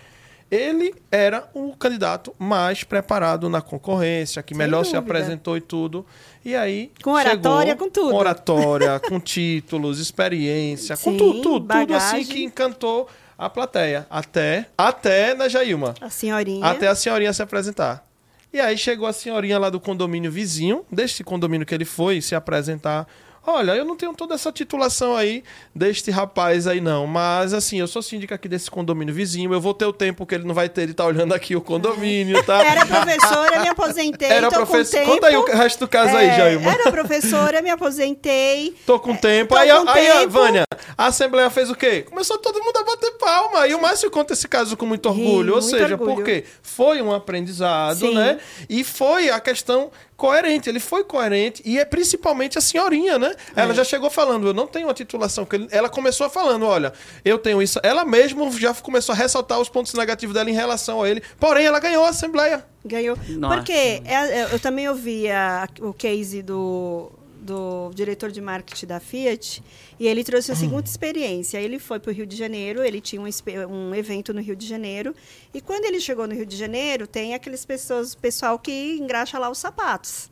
Ele 0.52 0.94
era 1.10 1.48
o 1.54 1.74
candidato 1.74 2.34
mais 2.38 2.84
preparado 2.84 3.48
na 3.48 3.62
concorrência, 3.62 4.42
que 4.42 4.54
Sem 4.54 4.58
melhor 4.58 4.84
se 4.84 4.92
dúvida. 4.92 5.10
apresentou 5.10 5.56
e 5.56 5.62
tudo. 5.62 6.04
E 6.44 6.54
aí. 6.54 6.90
Com 7.02 7.12
oratória, 7.12 7.72
chegou 7.72 7.86
com 7.86 7.90
tudo. 7.90 8.10
Com 8.10 8.16
oratória, 8.18 9.00
com 9.08 9.18
títulos, 9.18 9.98
experiência, 9.98 10.94
com 10.98 11.12
Sim, 11.12 11.16
tudo, 11.16 11.40
tudo, 11.40 11.66
tudo 11.66 11.94
assim 11.94 12.22
que 12.26 12.44
encantou 12.44 13.08
a 13.38 13.48
plateia. 13.48 14.06
Até, 14.10 14.66
até 14.76 15.32
na 15.32 15.48
Jailma. 15.48 15.94
A 15.98 16.10
senhorinha. 16.10 16.66
Até 16.66 16.86
a 16.86 16.94
senhorinha 16.94 17.32
se 17.32 17.42
apresentar. 17.42 18.06
E 18.52 18.60
aí 18.60 18.76
chegou 18.76 19.08
a 19.08 19.12
senhorinha 19.14 19.58
lá 19.58 19.70
do 19.70 19.80
condomínio 19.80 20.30
vizinho, 20.30 20.84
deste 20.92 21.24
condomínio 21.24 21.66
que 21.66 21.74
ele 21.74 21.86
foi 21.86 22.20
se 22.20 22.34
apresentar. 22.34 23.08
Olha, 23.44 23.72
eu 23.72 23.84
não 23.84 23.96
tenho 23.96 24.14
toda 24.14 24.34
essa 24.34 24.52
titulação 24.52 25.16
aí 25.16 25.42
deste 25.74 26.10
rapaz 26.12 26.68
aí, 26.68 26.80
não. 26.80 27.08
Mas, 27.08 27.52
assim, 27.52 27.80
eu 27.80 27.88
sou 27.88 28.00
síndica 28.00 28.36
aqui 28.36 28.48
desse 28.48 28.70
condomínio 28.70 29.12
vizinho. 29.12 29.52
Eu 29.52 29.60
vou 29.60 29.74
ter 29.74 29.84
o 29.84 29.92
tempo 29.92 30.24
que 30.24 30.34
ele 30.34 30.44
não 30.44 30.54
vai 30.54 30.68
ter 30.68 30.86
de 30.86 30.92
estar 30.92 31.04
olhando 31.06 31.34
aqui 31.34 31.56
o 31.56 31.60
condomínio, 31.60 32.40
tá? 32.44 32.62
Era 32.64 32.86
professora, 32.86 33.60
me 33.60 33.68
aposentei. 33.68 34.28
Era 34.28 34.48
tô 34.48 34.56
professor. 34.56 35.00
Com 35.00 35.04
tempo. 35.04 35.12
Conta 35.14 35.26
aí 35.26 35.36
o 35.36 35.44
resto 35.44 35.80
do 35.80 35.88
caso 35.88 36.16
aí, 36.16 36.28
É, 36.28 36.36
Jailma. 36.36 36.70
Era 36.70 36.90
professora, 36.92 37.60
me 37.60 37.70
aposentei. 37.70 38.76
Tô 38.86 39.00
com 39.00 39.16
tempo. 39.16 39.54
tô 39.54 39.60
aí, 39.60 39.70
com 39.70 39.88
aí, 39.88 40.06
tempo. 40.06 40.30
Vânia, 40.30 40.64
a 40.96 41.06
Assembleia 41.06 41.50
fez 41.50 41.68
o 41.68 41.74
quê? 41.74 42.02
Começou 42.02 42.38
todo 42.38 42.62
mundo 42.62 42.76
a 42.76 42.84
bater 42.84 43.10
palma. 43.18 43.66
E 43.66 43.74
o 43.74 43.82
Márcio 43.82 44.08
conta 44.10 44.34
esse 44.34 44.46
caso 44.46 44.76
com 44.76 44.86
muito 44.86 45.08
orgulho. 45.08 45.54
Ou 45.54 45.60
muito 45.60 45.70
seja, 45.70 45.94
orgulho. 45.94 46.14
por 46.14 46.24
quê? 46.24 46.44
Foi 46.62 47.02
um 47.02 47.12
aprendizado, 47.12 47.98
Sim. 47.98 48.14
né? 48.14 48.38
E 48.68 48.84
foi 48.84 49.30
a 49.30 49.40
questão 49.40 49.90
coerente. 50.22 50.68
Ele 50.68 50.78
foi 50.78 51.02
coerente. 51.02 51.60
E 51.64 51.80
é 51.80 51.84
principalmente 51.84 52.56
a 52.56 52.60
senhorinha, 52.60 53.18
né? 53.18 53.34
Ela 53.56 53.74
já 53.74 53.82
chegou 53.82 54.08
falando, 54.08 54.46
eu 54.46 54.54
não 54.54 54.68
tenho 54.68 54.88
a 54.88 54.94
titulação. 54.94 55.44
Ela 55.68 55.88
começou 55.88 56.30
falando, 56.30 56.64
olha, 56.64 56.92
eu 57.24 57.38
tenho 57.38 57.60
isso. 57.60 57.80
Ela 57.82 58.04
mesma 58.04 58.48
já 58.52 58.72
começou 58.72 59.12
a 59.12 59.16
ressaltar 59.16 59.58
os 59.58 59.68
pontos 59.68 59.92
negativos 59.94 60.32
dela 60.32 60.48
em 60.48 60.52
relação 60.52 61.02
a 61.02 61.10
ele. 61.10 61.20
Porém, 61.40 61.64
ela 61.66 61.80
ganhou 61.80 62.04
a 62.04 62.10
Assembleia. 62.10 62.64
Ganhou. 62.84 63.18
Nossa. 63.30 63.56
Porque 63.56 63.72
é, 63.72 64.02
é, 64.04 64.48
eu 64.52 64.60
também 64.60 64.88
ouvia 64.88 65.68
o 65.80 65.92
case 65.92 66.40
do, 66.40 67.10
do 67.40 67.90
diretor 67.92 68.30
de 68.30 68.40
marketing 68.40 68.86
da 68.86 69.00
Fiat 69.00 69.60
e 70.02 70.08
ele 70.08 70.24
trouxe 70.24 70.50
a 70.50 70.56
seguinte 70.56 70.88
experiência. 70.88 71.58
Ele 71.60 71.78
foi 71.78 72.00
para 72.00 72.10
o 72.10 72.12
Rio 72.12 72.26
de 72.26 72.34
Janeiro, 72.34 72.82
ele 72.82 73.00
tinha 73.00 73.22
um, 73.22 73.28
um 73.72 73.94
evento 73.94 74.34
no 74.34 74.40
Rio 74.40 74.56
de 74.56 74.66
Janeiro 74.66 75.14
e 75.54 75.60
quando 75.60 75.84
ele 75.84 76.00
chegou 76.00 76.26
no 76.26 76.34
Rio 76.34 76.44
de 76.44 76.56
Janeiro, 76.56 77.06
tem 77.06 77.34
aqueles 77.34 77.64
pessoas, 77.64 78.12
pessoal 78.12 78.58
que 78.58 78.98
engraxa 78.98 79.38
lá 79.38 79.48
os 79.48 79.58
sapatos. 79.58 80.28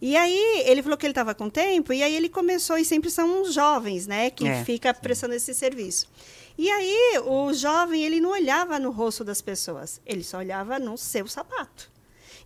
E 0.00 0.16
aí 0.16 0.62
ele 0.66 0.84
falou 0.84 0.96
que 0.96 1.04
ele 1.04 1.10
estava 1.10 1.34
com 1.34 1.50
tempo 1.50 1.92
e 1.92 2.00
aí 2.00 2.14
ele 2.14 2.28
começou 2.28 2.78
e 2.78 2.84
sempre 2.84 3.10
são 3.10 3.42
os 3.42 3.52
jovens, 3.52 4.06
né, 4.06 4.30
que 4.30 4.46
É, 4.46 4.64
fica 4.64 4.94
prestando 4.94 5.34
esse 5.34 5.52
serviço. 5.52 6.08
E 6.56 6.70
aí 6.70 7.18
o 7.24 7.52
jovem 7.52 8.04
ele 8.04 8.20
não 8.20 8.30
olhava 8.30 8.78
no 8.78 8.92
rosto 8.92 9.24
das 9.24 9.42
pessoas, 9.42 10.00
ele 10.06 10.22
só 10.22 10.38
olhava 10.38 10.78
no 10.78 10.96
seu 10.96 11.26
sapato. 11.26 11.90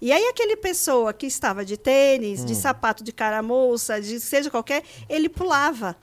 E 0.00 0.10
aí 0.10 0.24
aquele 0.28 0.56
pessoa 0.56 1.12
que 1.12 1.26
estava 1.26 1.66
de 1.66 1.76
tênis, 1.76 2.42
de 2.46 2.54
sapato 2.54 3.04
de 3.04 3.12
caramoça, 3.12 4.00
de 4.00 4.18
seja 4.20 4.48
qualquer, 4.50 4.82
ele 5.06 5.28
pulava. 5.28 5.94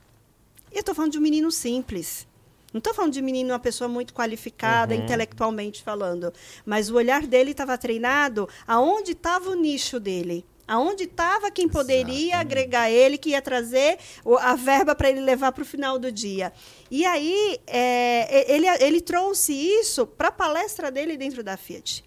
Eu 0.74 0.80
estou 0.80 0.96
falando 0.96 1.12
de 1.12 1.18
um 1.20 1.22
menino 1.22 1.52
simples. 1.52 2.28
Não 2.74 2.80
estou 2.80 2.94
falando 2.94 3.14
de 3.14 3.22
menino, 3.22 3.52
uma 3.52 3.60
pessoa 3.60 3.88
muito 3.88 4.16
qualificada, 4.16 4.96
intelectualmente 4.96 5.84
falando. 5.84 6.34
Mas 6.66 6.90
o 6.90 6.96
olhar 6.96 7.28
dele 7.28 7.52
estava 7.52 7.78
treinado 7.78 8.50
aonde 8.66 9.12
estava 9.12 9.52
o 9.52 9.54
nicho 9.54 10.00
dele. 10.00 10.44
Aonde 10.68 11.04
estava 11.04 11.52
quem 11.52 11.70
poderia 11.70 12.40
agregar 12.40 12.90
ele, 12.90 13.18
que 13.20 13.30
ia 13.30 13.42
trazer 13.42 14.00
a 14.40 14.56
verba 14.56 14.96
para 14.96 15.10
ele 15.10 15.20
levar 15.20 15.52
para 15.52 15.62
o 15.62 15.66
final 15.66 16.00
do 16.00 16.12
dia. 16.12 16.52
E 16.90 17.06
aí, 17.06 17.60
é, 17.68 18.52
ele, 18.52 18.68
ele 18.68 19.02
trouxe 19.02 19.54
isso 19.54 20.08
para 20.08 20.30
a 20.30 20.32
palestra 20.32 20.90
dele 20.90 21.16
dentro 21.16 21.44
da 21.44 21.56
Fiat. 21.56 22.04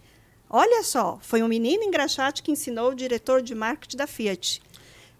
Olha 0.51 0.83
só, 0.83 1.19
foi 1.23 1.43
um 1.43 1.49
menino 1.49 1.85
engraxate 1.85 2.43
que 2.43 2.51
ensinou 2.51 2.91
o 2.91 2.95
diretor 2.95 3.41
de 3.41 3.55
marketing 3.55 3.99
da 3.99 4.07
Fiat. 4.07 4.61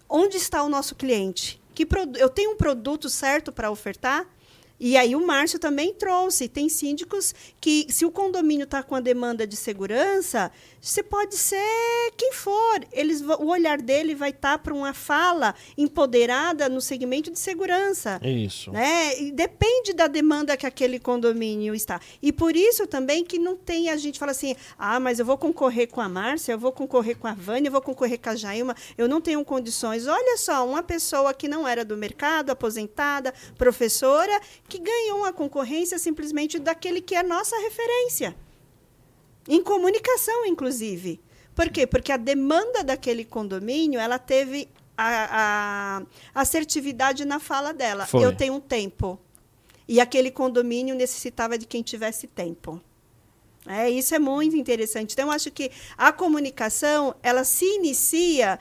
Onde 0.09 0.35
está 0.35 0.63
o 0.63 0.69
nosso 0.69 0.95
cliente? 0.95 1.61
Que 1.77 1.87
eu 2.17 2.27
tenho 2.27 2.53
um 2.53 2.55
produto 2.55 3.07
certo 3.07 3.51
para 3.51 3.69
ofertar? 3.69 4.25
E 4.79 4.97
aí 4.97 5.15
o 5.15 5.23
Márcio 5.23 5.59
também 5.59 5.93
trouxe. 5.93 6.47
Tem 6.47 6.67
síndicos 6.69 7.35
que, 7.61 7.85
se 7.87 8.03
o 8.03 8.09
condomínio 8.09 8.63
está 8.63 8.81
com 8.81 8.95
a 8.95 8.99
demanda 8.99 9.45
de 9.45 9.55
segurança, 9.55 10.51
você 10.81 11.03
pode 11.03 11.35
ser 11.35 12.11
quem 12.15 12.33
for. 12.33 12.85
Eles, 12.91 13.21
o 13.21 13.47
olhar 13.47 13.81
dele 13.81 14.15
vai 14.15 14.29
estar 14.29 14.51
tá 14.51 14.57
para 14.57 14.73
uma 14.73 14.93
fala 14.93 15.55
empoderada 15.77 16.69
no 16.69 16.81
segmento 16.81 17.31
de 17.31 17.39
segurança. 17.39 18.19
Isso. 18.23 18.71
Né? 18.71 19.19
E 19.21 19.31
depende 19.31 19.93
da 19.93 20.07
demanda 20.07 20.55
que 20.55 20.65
aquele 20.65 20.99
condomínio 20.99 21.73
está. 21.73 21.99
E 22.21 22.31
por 22.31 22.55
isso 22.55 22.87
também 22.87 23.23
que 23.23 23.37
não 23.37 23.55
tem 23.55 23.89
a 23.89 23.97
gente 23.97 24.19
fala 24.19 24.31
assim, 24.31 24.55
ah, 24.77 24.99
mas 24.99 25.19
eu 25.19 25.25
vou 25.25 25.37
concorrer 25.37 25.87
com 25.87 26.01
a 26.01 26.09
Márcia, 26.09 26.53
eu 26.53 26.59
vou 26.59 26.71
concorrer 26.71 27.17
com 27.17 27.27
a 27.27 27.33
Vânia, 27.33 27.67
eu 27.67 27.71
vou 27.71 27.81
concorrer 27.81 28.19
com 28.19 28.29
a 28.29 28.35
Jailma, 28.35 28.75
eu 28.97 29.07
não 29.07 29.21
tenho 29.21 29.43
condições. 29.43 30.07
Olha 30.07 30.37
só, 30.37 30.67
uma 30.67 30.83
pessoa 30.83 31.33
que 31.33 31.47
não 31.47 31.67
era 31.67 31.83
do 31.83 31.97
mercado, 31.97 32.49
aposentada, 32.49 33.33
professora, 33.57 34.39
que 34.67 34.79
ganhou 34.79 35.19
uma 35.19 35.33
concorrência 35.33 35.97
simplesmente 35.97 36.59
daquele 36.59 37.01
que 37.01 37.15
é 37.15 37.23
nossa 37.23 37.57
referência. 37.59 38.35
Em 39.47 39.63
comunicação, 39.63 40.45
inclusive. 40.45 41.19
Por 41.55 41.69
quê? 41.69 41.87
Porque 41.87 42.11
a 42.11 42.17
demanda 42.17 42.83
daquele 42.83 43.25
condomínio, 43.25 43.99
ela 43.99 44.19
teve 44.19 44.69
a, 44.97 46.03
a 46.33 46.41
assertividade 46.41 47.25
na 47.25 47.39
fala 47.39 47.73
dela. 47.73 48.05
Foi. 48.05 48.23
Eu 48.23 48.35
tenho 48.35 48.55
um 48.55 48.59
tempo. 48.59 49.19
E 49.87 50.01
aquele 50.01 50.31
condomínio 50.31 50.95
necessitava 50.95 51.57
de 51.57 51.65
quem 51.65 51.81
tivesse 51.81 52.27
tempo. 52.27 52.81
É, 53.65 53.89
isso 53.89 54.15
é 54.15 54.19
muito 54.19 54.55
interessante. 54.55 55.13
Então, 55.13 55.27
eu 55.27 55.31
acho 55.31 55.51
que 55.51 55.71
a 55.97 56.11
comunicação, 56.11 57.15
ela 57.21 57.43
se 57.43 57.65
inicia 57.65 58.59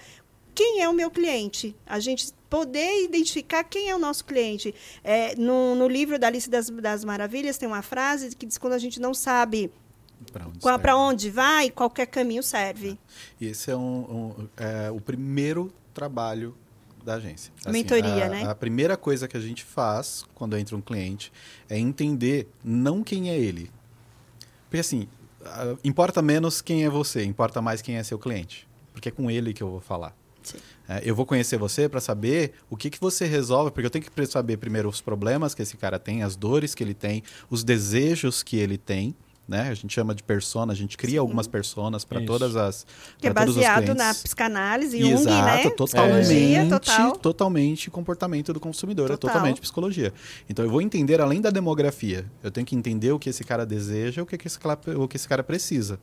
quem 0.54 0.82
é 0.82 0.88
o 0.88 0.92
meu 0.92 1.10
cliente. 1.10 1.76
A 1.86 2.00
gente 2.00 2.32
poder 2.48 3.04
identificar 3.04 3.62
quem 3.64 3.90
é 3.90 3.94
o 3.94 3.98
nosso 3.98 4.24
cliente. 4.24 4.74
É, 5.04 5.34
no, 5.36 5.74
no, 5.74 5.88
livro 5.88 6.18
da 6.18 6.28
Alice 6.28 6.48
das, 6.48 6.70
das 6.70 7.04
Maravilhas 7.04 7.58
tem 7.58 7.68
uma 7.68 7.82
frase 7.82 8.34
que 8.34 8.46
diz 8.46 8.56
que 8.56 8.60
quando 8.60 8.72
a 8.74 8.78
gente 8.78 9.00
não 9.00 9.12
sabe 9.12 9.70
para 10.32 10.46
onde, 10.46 11.14
onde 11.14 11.30
vai, 11.30 11.70
qualquer 11.70 12.06
caminho 12.06 12.42
serve. 12.42 12.98
E 13.40 13.46
esse 13.46 13.70
é, 13.70 13.76
um, 13.76 13.80
um, 14.38 14.48
é 14.56 14.90
o 14.90 15.00
primeiro 15.00 15.72
trabalho 15.92 16.56
da 17.04 17.14
agência. 17.14 17.52
Assim, 17.64 17.72
Mentoria, 17.72 18.26
a, 18.26 18.28
né? 18.28 18.44
A 18.44 18.54
primeira 18.54 18.96
coisa 18.96 19.28
que 19.28 19.36
a 19.36 19.40
gente 19.40 19.64
faz 19.64 20.24
quando 20.34 20.56
entra 20.56 20.76
um 20.76 20.80
cliente 20.80 21.32
é 21.68 21.78
entender 21.78 22.48
não 22.64 23.02
quem 23.02 23.30
é 23.30 23.38
ele. 23.38 23.70
Porque 24.64 24.80
assim, 24.80 25.08
importa 25.84 26.20
menos 26.20 26.60
quem 26.60 26.84
é 26.84 26.90
você, 26.90 27.24
importa 27.24 27.62
mais 27.62 27.80
quem 27.80 27.96
é 27.96 28.02
seu 28.02 28.18
cliente. 28.18 28.66
Porque 28.92 29.08
é 29.08 29.12
com 29.12 29.30
ele 29.30 29.52
que 29.52 29.62
eu 29.62 29.70
vou 29.70 29.80
falar. 29.80 30.14
É, 30.88 31.02
eu 31.04 31.14
vou 31.14 31.26
conhecer 31.26 31.58
você 31.58 31.88
para 31.88 32.00
saber 32.00 32.52
o 32.70 32.76
que, 32.76 32.90
que 32.90 33.00
você 33.00 33.26
resolve, 33.26 33.70
porque 33.70 33.86
eu 33.86 33.90
tenho 33.90 34.04
que 34.04 34.26
saber 34.26 34.56
primeiro 34.56 34.88
os 34.88 35.00
problemas 35.00 35.54
que 35.54 35.62
esse 35.62 35.76
cara 35.76 35.98
tem, 35.98 36.22
as 36.22 36.36
dores 36.36 36.74
que 36.74 36.84
ele 36.84 36.94
tem, 36.94 37.22
os 37.50 37.64
desejos 37.64 38.42
que 38.42 38.56
ele 38.56 38.78
tem. 38.78 39.14
Né? 39.48 39.68
A 39.68 39.74
gente 39.74 39.94
chama 39.94 40.12
de 40.12 40.24
persona, 40.24 40.72
a 40.72 40.76
gente 40.76 40.96
cria 40.96 41.12
Sim. 41.12 41.18
algumas 41.18 41.46
personas 41.46 42.04
para 42.04 42.20
todas 42.24 42.56
as 42.56 42.84
que 43.16 43.28
é 43.28 43.32
baseado 43.32 43.94
na 43.94 44.12
psicanálise, 44.12 44.98
Jung, 44.98 45.12
Exato, 45.12 45.68
né? 45.68 45.70
totalmente, 45.70 46.54
é. 46.54 46.68
total. 46.68 47.16
totalmente 47.16 47.90
comportamento 47.90 48.52
do 48.52 48.58
consumidor, 48.58 49.08
total. 49.08 49.30
é 49.30 49.32
totalmente 49.32 49.60
psicologia. 49.60 50.12
Então 50.50 50.64
eu 50.64 50.70
vou 50.70 50.82
entender 50.82 51.20
além 51.20 51.40
da 51.40 51.50
demografia, 51.50 52.26
eu 52.42 52.50
tenho 52.50 52.66
que 52.66 52.74
entender 52.74 53.12
o 53.12 53.20
que 53.20 53.30
esse 53.30 53.44
cara 53.44 53.64
deseja, 53.64 54.20
o 54.20 54.26
que, 54.26 54.36
que 54.36 54.48
esse, 54.48 54.58
o 54.98 55.06
que 55.06 55.16
esse 55.16 55.28
cara 55.28 55.44
precisa. 55.44 56.00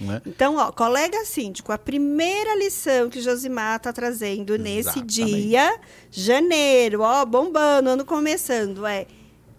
Né? 0.00 0.20
Então, 0.26 0.56
ó, 0.56 0.70
colega 0.72 1.24
síndico, 1.24 1.72
a 1.72 1.78
primeira 1.78 2.56
lição 2.56 3.08
que 3.08 3.18
o 3.18 3.22
Josimar 3.22 3.76
está 3.76 3.92
trazendo 3.92 4.56
nesse 4.56 4.98
Exatamente. 4.98 5.14
dia, 5.14 5.80
janeiro, 6.10 7.00
ó, 7.00 7.24
bombando, 7.24 7.90
ano 7.90 8.04
começando, 8.04 8.86
é 8.86 9.06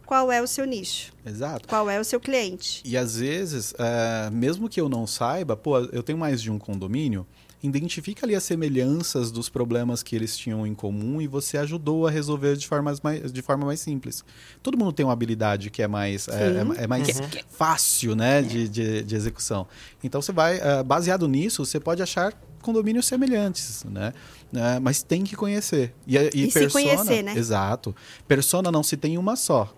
qual 0.05 0.31
é 0.31 0.41
o 0.41 0.47
seu 0.47 0.65
nicho? 0.65 1.13
Exato. 1.25 1.67
Qual 1.67 1.89
é 1.89 1.99
o 1.99 2.03
seu 2.03 2.19
cliente? 2.19 2.81
E 2.85 2.97
às 2.97 3.17
vezes, 3.17 3.73
é, 3.77 4.29
mesmo 4.29 4.69
que 4.69 4.79
eu 4.79 4.89
não 4.89 5.07
saiba, 5.07 5.55
pô, 5.55 5.79
eu 5.79 6.03
tenho 6.03 6.17
mais 6.17 6.41
de 6.41 6.51
um 6.51 6.59
condomínio, 6.59 7.25
identifica 7.63 8.25
ali 8.25 8.35
as 8.35 8.43
semelhanças 8.43 9.31
dos 9.31 9.47
problemas 9.47 10.03
que 10.03 10.15
eles 10.15 10.37
tinham 10.37 10.67
em 10.67 10.75
comum 10.75 11.21
e 11.21 11.27
você 11.27 11.57
ajudou 11.57 12.05
a 12.05 12.11
resolver 12.11 12.57
de, 12.57 12.67
formas 12.67 12.99
mais, 12.99 13.31
de 13.31 13.41
forma 13.41 13.65
mais 13.65 13.79
simples. 13.79 14.23
Todo 14.61 14.77
mundo 14.77 14.91
tem 14.91 15.05
uma 15.05 15.13
habilidade 15.13 15.69
que 15.69 15.81
é 15.81 15.87
mais, 15.87 16.27
é, 16.27 16.83
é, 16.83 16.87
mais 16.87 17.07
uhum. 17.19 17.25
fácil 17.49 18.15
né, 18.15 18.41
de, 18.41 18.67
de, 18.67 19.03
de, 19.03 19.15
execução. 19.15 19.65
Então 20.03 20.21
você 20.21 20.33
vai, 20.33 20.57
uh, 20.57 20.83
baseado 20.83 21.27
nisso, 21.27 21.65
você 21.65 21.79
pode 21.79 22.03
achar 22.03 22.33
condomínios 22.61 23.05
semelhantes, 23.05 23.83
né? 23.85 24.13
Uh, 24.53 24.81
mas 24.81 25.01
tem 25.01 25.23
que 25.23 25.35
conhecer. 25.35 25.93
E, 26.05 26.17
e, 26.17 26.27
e 26.33 26.51
persona, 26.51 26.69
se 26.69 26.69
conhecer, 26.69 27.23
né? 27.23 27.33
Exato. 27.37 27.95
Persona 28.27 28.71
não 28.71 28.83
se 28.83 28.97
tem 28.97 29.17
uma 29.17 29.35
só 29.35 29.73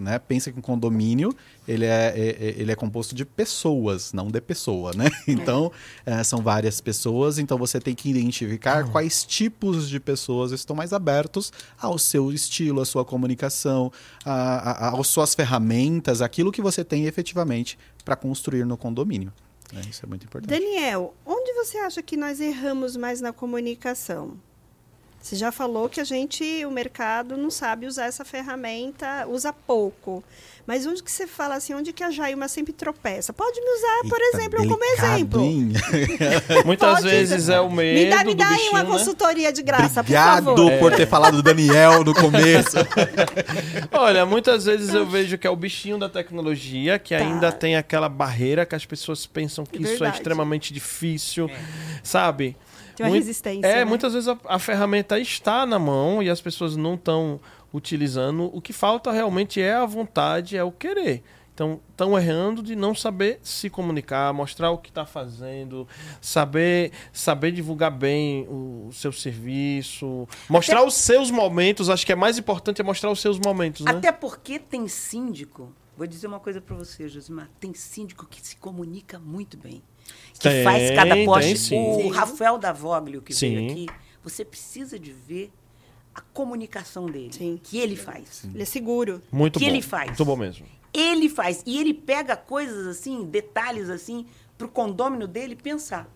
né? 0.00 0.18
Pensa 0.18 0.50
que 0.50 0.58
um 0.58 0.62
condomínio 0.62 1.34
ele 1.68 1.84
é, 1.84 2.12
é, 2.16 2.28
é, 2.28 2.54
ele 2.56 2.72
é 2.72 2.74
composto 2.74 3.14
de 3.14 3.24
pessoas, 3.24 4.12
não 4.12 4.28
de 4.28 4.40
pessoa, 4.40 4.92
né? 4.94 5.10
Então, 5.28 5.70
é, 6.04 6.24
são 6.24 6.42
várias 6.42 6.80
pessoas, 6.80 7.38
então 7.38 7.56
você 7.56 7.78
tem 7.80 7.94
que 7.94 8.10
identificar 8.10 8.84
uhum. 8.84 8.90
quais 8.90 9.24
tipos 9.24 9.88
de 9.88 10.00
pessoas 10.00 10.50
estão 10.50 10.74
mais 10.74 10.92
abertos 10.92 11.52
ao 11.78 11.98
seu 11.98 12.32
estilo, 12.32 12.80
à 12.80 12.84
sua 12.84 13.04
comunicação, 13.04 13.92
a, 14.24 14.88
a, 14.88 15.00
às 15.00 15.06
suas 15.06 15.34
ferramentas, 15.34 16.20
aquilo 16.20 16.50
que 16.50 16.60
você 16.60 16.84
tem 16.84 17.06
efetivamente 17.06 17.78
para 18.04 18.16
construir 18.16 18.64
no 18.64 18.76
condomínio. 18.76 19.32
Né? 19.72 19.82
Isso 19.88 20.04
é 20.04 20.08
muito 20.08 20.24
importante. 20.24 20.50
Daniel, 20.50 21.14
onde 21.24 21.52
você 21.54 21.78
acha 21.78 22.02
que 22.02 22.16
nós 22.16 22.40
erramos 22.40 22.96
mais 22.96 23.20
na 23.20 23.32
comunicação? 23.32 24.38
Você 25.22 25.36
já 25.36 25.52
falou 25.52 25.88
que 25.88 26.00
a 26.00 26.04
gente, 26.04 26.64
o 26.64 26.70
mercado, 26.70 27.36
não 27.36 27.50
sabe 27.50 27.86
usar 27.86 28.06
essa 28.06 28.24
ferramenta, 28.24 29.26
usa 29.28 29.52
pouco. 29.52 30.24
Mas 30.66 30.86
onde 30.86 31.02
que 31.02 31.10
você 31.10 31.26
fala 31.26 31.56
assim, 31.56 31.74
onde 31.74 31.92
que 31.92 32.02
a 32.04 32.10
Jailma 32.10 32.46
sempre 32.48 32.72
tropeça? 32.72 33.32
Pode 33.32 33.60
me 33.60 33.66
usar, 33.70 34.08
por 34.08 34.20
Eita, 34.20 34.36
exemplo, 34.36 34.58
delicado, 34.60 34.78
como 34.78 34.84
exemplo. 34.84 35.42
Muitas 36.64 36.94
Pode 37.00 37.08
vezes 37.08 37.48
é 37.48 37.60
o 37.60 37.70
medo 37.70 37.98
Me 37.98 38.08
dá, 38.08 38.24
me 38.24 38.34
dá 38.34 38.48
aí 38.48 38.68
uma 38.68 38.82
né? 38.84 38.88
consultoria 38.90 39.52
de 39.52 39.62
graça, 39.62 40.00
Obrigado 40.00 40.44
por 40.54 40.56
favor. 40.56 40.78
por 40.78 40.94
ter 40.94 41.06
falado 41.08 41.36
do 41.36 41.42
Daniel 41.42 42.04
no 42.04 42.14
começo. 42.14 42.76
Olha, 43.92 44.24
muitas 44.24 44.64
vezes 44.64 44.94
eu 44.94 45.06
vejo 45.06 45.36
que 45.38 45.46
é 45.46 45.50
o 45.50 45.56
bichinho 45.56 45.98
da 45.98 46.08
tecnologia, 46.08 46.98
que 46.98 47.16
Tá. 47.16 47.22
ainda 47.24 47.50
tem 47.52 47.76
aquela 47.76 48.08
barreira 48.08 48.64
que 48.64 48.74
as 48.74 48.86
pessoas 48.86 49.26
pensam 49.26 49.64
que 49.66 49.82
isso 49.82 50.04
é 50.04 50.08
extremamente 50.10 50.72
difícil, 50.72 51.50
sabe? 52.02 52.56
Tem 53.00 53.10
uma 53.10 53.16
resistência. 53.16 53.66
É, 53.66 53.76
né? 53.76 53.84
muitas 53.84 54.12
vezes 54.12 54.28
a, 54.28 54.36
a 54.46 54.58
ferramenta 54.58 55.18
está 55.18 55.64
na 55.64 55.78
mão 55.78 56.22
e 56.22 56.28
as 56.28 56.40
pessoas 56.40 56.76
não 56.76 56.94
estão 56.94 57.40
utilizando. 57.72 58.50
O 58.54 58.60
que 58.60 58.72
falta 58.72 59.10
realmente 59.10 59.60
é 59.60 59.74
a 59.74 59.86
vontade, 59.86 60.56
é 60.56 60.62
o 60.62 60.70
querer. 60.70 61.22
Então, 61.54 61.78
estão 61.90 62.18
errando 62.18 62.62
de 62.62 62.74
não 62.74 62.94
saber 62.94 63.38
se 63.42 63.68
comunicar, 63.68 64.32
mostrar 64.32 64.70
o 64.70 64.78
que 64.78 64.88
está 64.88 65.04
fazendo, 65.04 65.86
saber, 66.20 66.90
saber 67.12 67.52
divulgar 67.52 67.90
bem 67.90 68.46
o, 68.48 68.86
o 68.88 68.92
seu 68.92 69.12
serviço, 69.12 70.26
mostrar 70.48 70.82
os 70.82 70.94
seus 70.94 71.30
momentos. 71.30 71.90
Acho 71.90 72.06
que 72.06 72.12
é 72.12 72.16
mais 72.16 72.38
importante 72.38 72.80
é 72.80 72.84
mostrar 72.84 73.10
os 73.10 73.20
seus 73.20 73.38
momentos, 73.38 73.84
né? 73.84 73.92
Até 73.92 74.10
porque 74.10 74.58
tem 74.58 74.88
síndico, 74.88 75.70
vou 75.98 76.06
dizer 76.06 76.28
uma 76.28 76.40
coisa 76.40 76.62
para 76.62 76.74
você, 76.74 77.08
Josimar, 77.08 77.50
tem 77.60 77.74
síndico 77.74 78.26
que 78.26 78.40
se 78.40 78.56
comunica 78.56 79.18
muito 79.18 79.58
bem. 79.58 79.82
Que 80.40 80.48
Tem, 80.48 80.64
faz 80.64 80.90
cada 80.92 81.14
poste. 81.24 81.74
O. 81.74 82.08
Rafael 82.08 82.56
Davoglio, 82.58 83.20
que 83.22 83.32
Sim. 83.34 83.54
veio 83.54 83.70
aqui, 83.70 83.86
você 84.24 84.44
precisa 84.44 84.98
de 84.98 85.12
ver 85.12 85.52
a 86.14 86.20
comunicação 86.20 87.06
dele, 87.06 87.32
Sim. 87.32 87.60
que 87.62 87.78
ele 87.78 87.94
faz. 87.94 88.42
Ele 88.44 88.62
é 88.62 88.66
seguro. 88.66 89.20
Muito 89.30 89.58
que 89.58 89.64
bom. 89.66 89.70
ele 89.70 89.82
faz? 89.82 90.06
Muito 90.08 90.24
bom 90.24 90.36
mesmo. 90.36 90.66
Ele 90.92 91.28
faz. 91.28 91.62
E 91.66 91.78
ele 91.78 91.94
pega 91.94 92.36
coisas 92.36 92.86
assim, 92.86 93.24
detalhes 93.24 93.88
assim, 93.90 94.26
para 94.58 94.66
o 94.66 94.70
condômino 94.70 95.28
dele 95.28 95.54
pensar. 95.54 96.08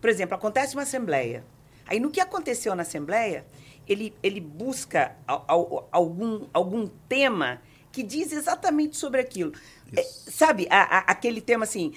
Por 0.00 0.10
exemplo, 0.10 0.34
acontece 0.34 0.74
uma 0.74 0.82
assembleia. 0.82 1.44
Aí, 1.86 2.00
no 2.00 2.10
que 2.10 2.20
aconteceu 2.20 2.74
na 2.74 2.82
assembleia, 2.82 3.44
ele, 3.86 4.14
ele 4.22 4.40
busca 4.40 5.14
al- 5.26 5.44
al- 5.46 5.88
algum, 5.92 6.46
algum 6.52 6.86
tema 7.08 7.60
que 7.92 8.02
diz 8.02 8.32
exatamente 8.32 8.96
sobre 8.96 9.20
aquilo. 9.20 9.52
É, 9.96 10.02
sabe, 10.30 10.66
a- 10.70 10.98
a- 10.98 11.04
aquele 11.10 11.40
tema 11.40 11.64
assim, 11.64 11.92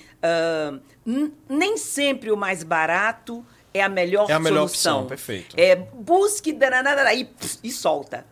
n- 1.05 1.31
nem 1.49 1.77
sempre 1.77 2.31
o 2.31 2.37
mais 2.37 2.63
barato 2.63 3.45
é 3.77 3.83
a 3.83 3.89
melhor 3.89 4.29
É 4.29 4.33
a 4.33 4.39
melhor 4.39 4.67
solução. 4.67 4.95
opção, 4.97 5.07
perfeito. 5.07 5.55
É, 5.59 5.75
busque 5.75 6.51
dananana, 6.53 7.13
e, 7.13 7.29
e 7.63 7.71
solta. 7.71 8.25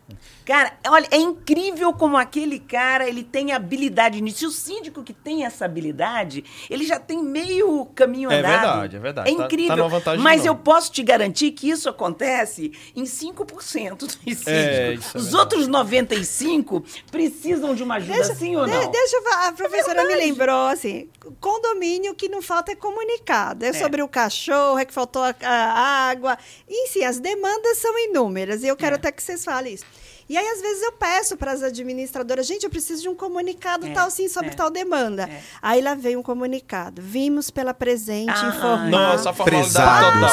Cara, 0.45 0.73
olha, 0.87 1.07
é 1.09 1.17
incrível 1.17 1.91
como 1.93 2.15
aquele 2.17 2.59
cara, 2.59 3.09
ele 3.09 3.23
tem 3.23 3.51
habilidade 3.51 4.21
nisso. 4.21 4.43
E 4.43 4.47
o 4.47 4.51
síndico 4.51 5.01
que 5.03 5.11
tem 5.11 5.43
essa 5.43 5.65
habilidade, 5.65 6.43
ele 6.69 6.85
já 6.85 6.99
tem 6.99 7.23
meio 7.23 7.85
caminho 7.95 8.29
É 8.31 8.37
andado. 8.39 8.51
verdade, 8.51 8.95
é 8.95 8.99
verdade. 8.99 9.29
É 9.29 9.31
Tá- 9.33 9.37
tá 9.39 9.45
incrível. 9.45 9.75
numa 9.77 9.89
vantagem 9.89 10.21
Mas 10.23 10.45
eu 10.45 10.55
posso 10.55 10.91
te 10.91 11.01
garantir 11.01 11.49
que 11.51 11.67
isso 11.67 11.89
acontece 11.89 12.71
em 12.95 13.05
5% 13.05 14.05
dos 14.05 14.11
síndicos. 14.13 14.45
É, 14.47 14.93
isso 14.93 15.17
é 15.17 15.17
Os 15.17 15.23
verdade. 15.23 15.35
outros 15.35 15.67
95 15.67 16.83
precisam 17.11 17.73
de 17.73 17.81
uma 17.81 17.95
ajuda 17.95 18.23
sim 18.35 18.55
ou 18.55 18.67
não? 18.67 18.91
deixa 18.91 19.15
eu 19.17 19.23
falar, 19.23 19.47
a 19.47 19.51
professora 19.51 20.01
me 20.03 20.09
verdade. 20.09 20.29
lembrou 20.29 20.67
assim, 20.67 21.09
condomínio 21.39 22.13
que 22.13 22.29
não 22.29 22.41
falta 22.41 22.71
é 22.71 22.75
comunicado. 22.75 23.65
É, 23.65 23.69
É. 23.69 23.73
sobre 23.73 24.01
o 24.03 24.07
cachorro, 24.07 24.77
é 24.77 24.85
que 24.85 24.93
faltou 24.93 25.23
a, 25.23 25.34
a 25.41 26.09
água. 26.09 26.37
E 26.67 26.87
sim, 26.87 27.03
as 27.03 27.19
demandas 27.19 27.77
são 27.77 27.97
inúmeras. 27.99 28.63
E 28.63 28.67
eu 28.67 28.75
quero 28.77 28.95
É. 28.95 28.97
até 28.97 29.11
que 29.11 29.21
vocês 29.23 29.43
falem 29.43 29.73
isso. 29.73 29.85
E 30.27 30.35
aí, 30.37 30.47
às 30.47 30.59
vezes, 30.61 30.81
eu 30.83 30.91
peço 30.93 31.37
para 31.37 31.51
as 31.51 31.61
administradoras, 31.61 32.47
gente, 32.47 32.63
eu 32.63 32.69
preciso 32.69 33.03
de 33.03 33.09
um 33.09 33.15
comunicado 33.15 33.85
É, 33.85 33.91
tal, 33.93 34.09
sim, 34.09 34.27
sobre 34.27 34.49
é. 34.49 34.53
tal 34.53 34.71
demanda. 34.71 35.23
É. 35.23 35.41
Aí 35.61 35.81
lá 35.81 35.93
vem 35.93 36.15
um 36.15 36.23
comunicado. 36.23 37.01
Vimos 37.01 37.51
pela 37.51 37.73
presente 37.73 38.31
Ah, 38.35 38.49
informar. 38.49 38.89
Nossa, 38.89 39.29
a 39.29 39.33
formalidade 39.33 40.19
total. 40.19 40.29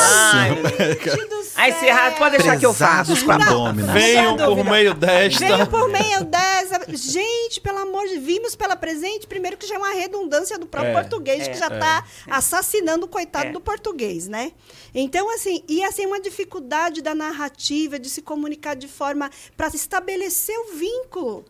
Aí 1.56 1.72
se 1.78 1.86
errar, 1.86 2.16
pode 2.16 2.38
deixar 2.38 2.58
que 2.58 2.64
eu 2.66 2.72
faço. 2.72 3.24
Com 3.24 3.32
a 3.32 3.38
Não, 3.38 3.64
domina. 3.66 3.92
Venham 3.92 4.36
por 4.36 4.64
meio 4.64 4.94
desta. 4.94 5.38
Veio 5.46 5.66
por 5.66 5.88
meio 5.90 6.24
dessa. 6.24 6.80
Gente, 6.88 7.60
pelo 7.60 7.78
amor 7.78 8.06
de 8.08 8.18
vimos 8.18 8.54
pela 8.56 8.76
presente, 8.76 9.26
primeiro 9.26 9.56
que 9.56 9.66
já 9.66 9.74
é 9.74 9.78
uma 9.78 9.92
redundância 9.92 10.58
do 10.58 10.66
próprio 10.66 10.90
É, 10.92 11.00
português, 11.00 11.46
que 11.48 11.54
já 11.54 11.68
está 11.68 12.04
assassinando 12.30 13.06
o 13.06 13.08
coitado 13.08 13.48
É. 13.48 13.52
do 13.52 13.60
português, 13.60 14.26
né? 14.28 14.52
Então, 14.94 15.32
assim, 15.34 15.62
e 15.68 15.82
assim, 15.84 16.06
uma 16.06 16.20
dificuldade 16.20 17.00
da 17.02 17.14
narrativa, 17.14 17.98
de 17.98 18.08
se 18.10 18.22
comunicar 18.22 18.74
de 18.74 18.88
forma 18.88 19.30
para 19.56 19.70
estabelecer 19.82 20.56
o 20.58 20.74
vínculo. 20.76 21.44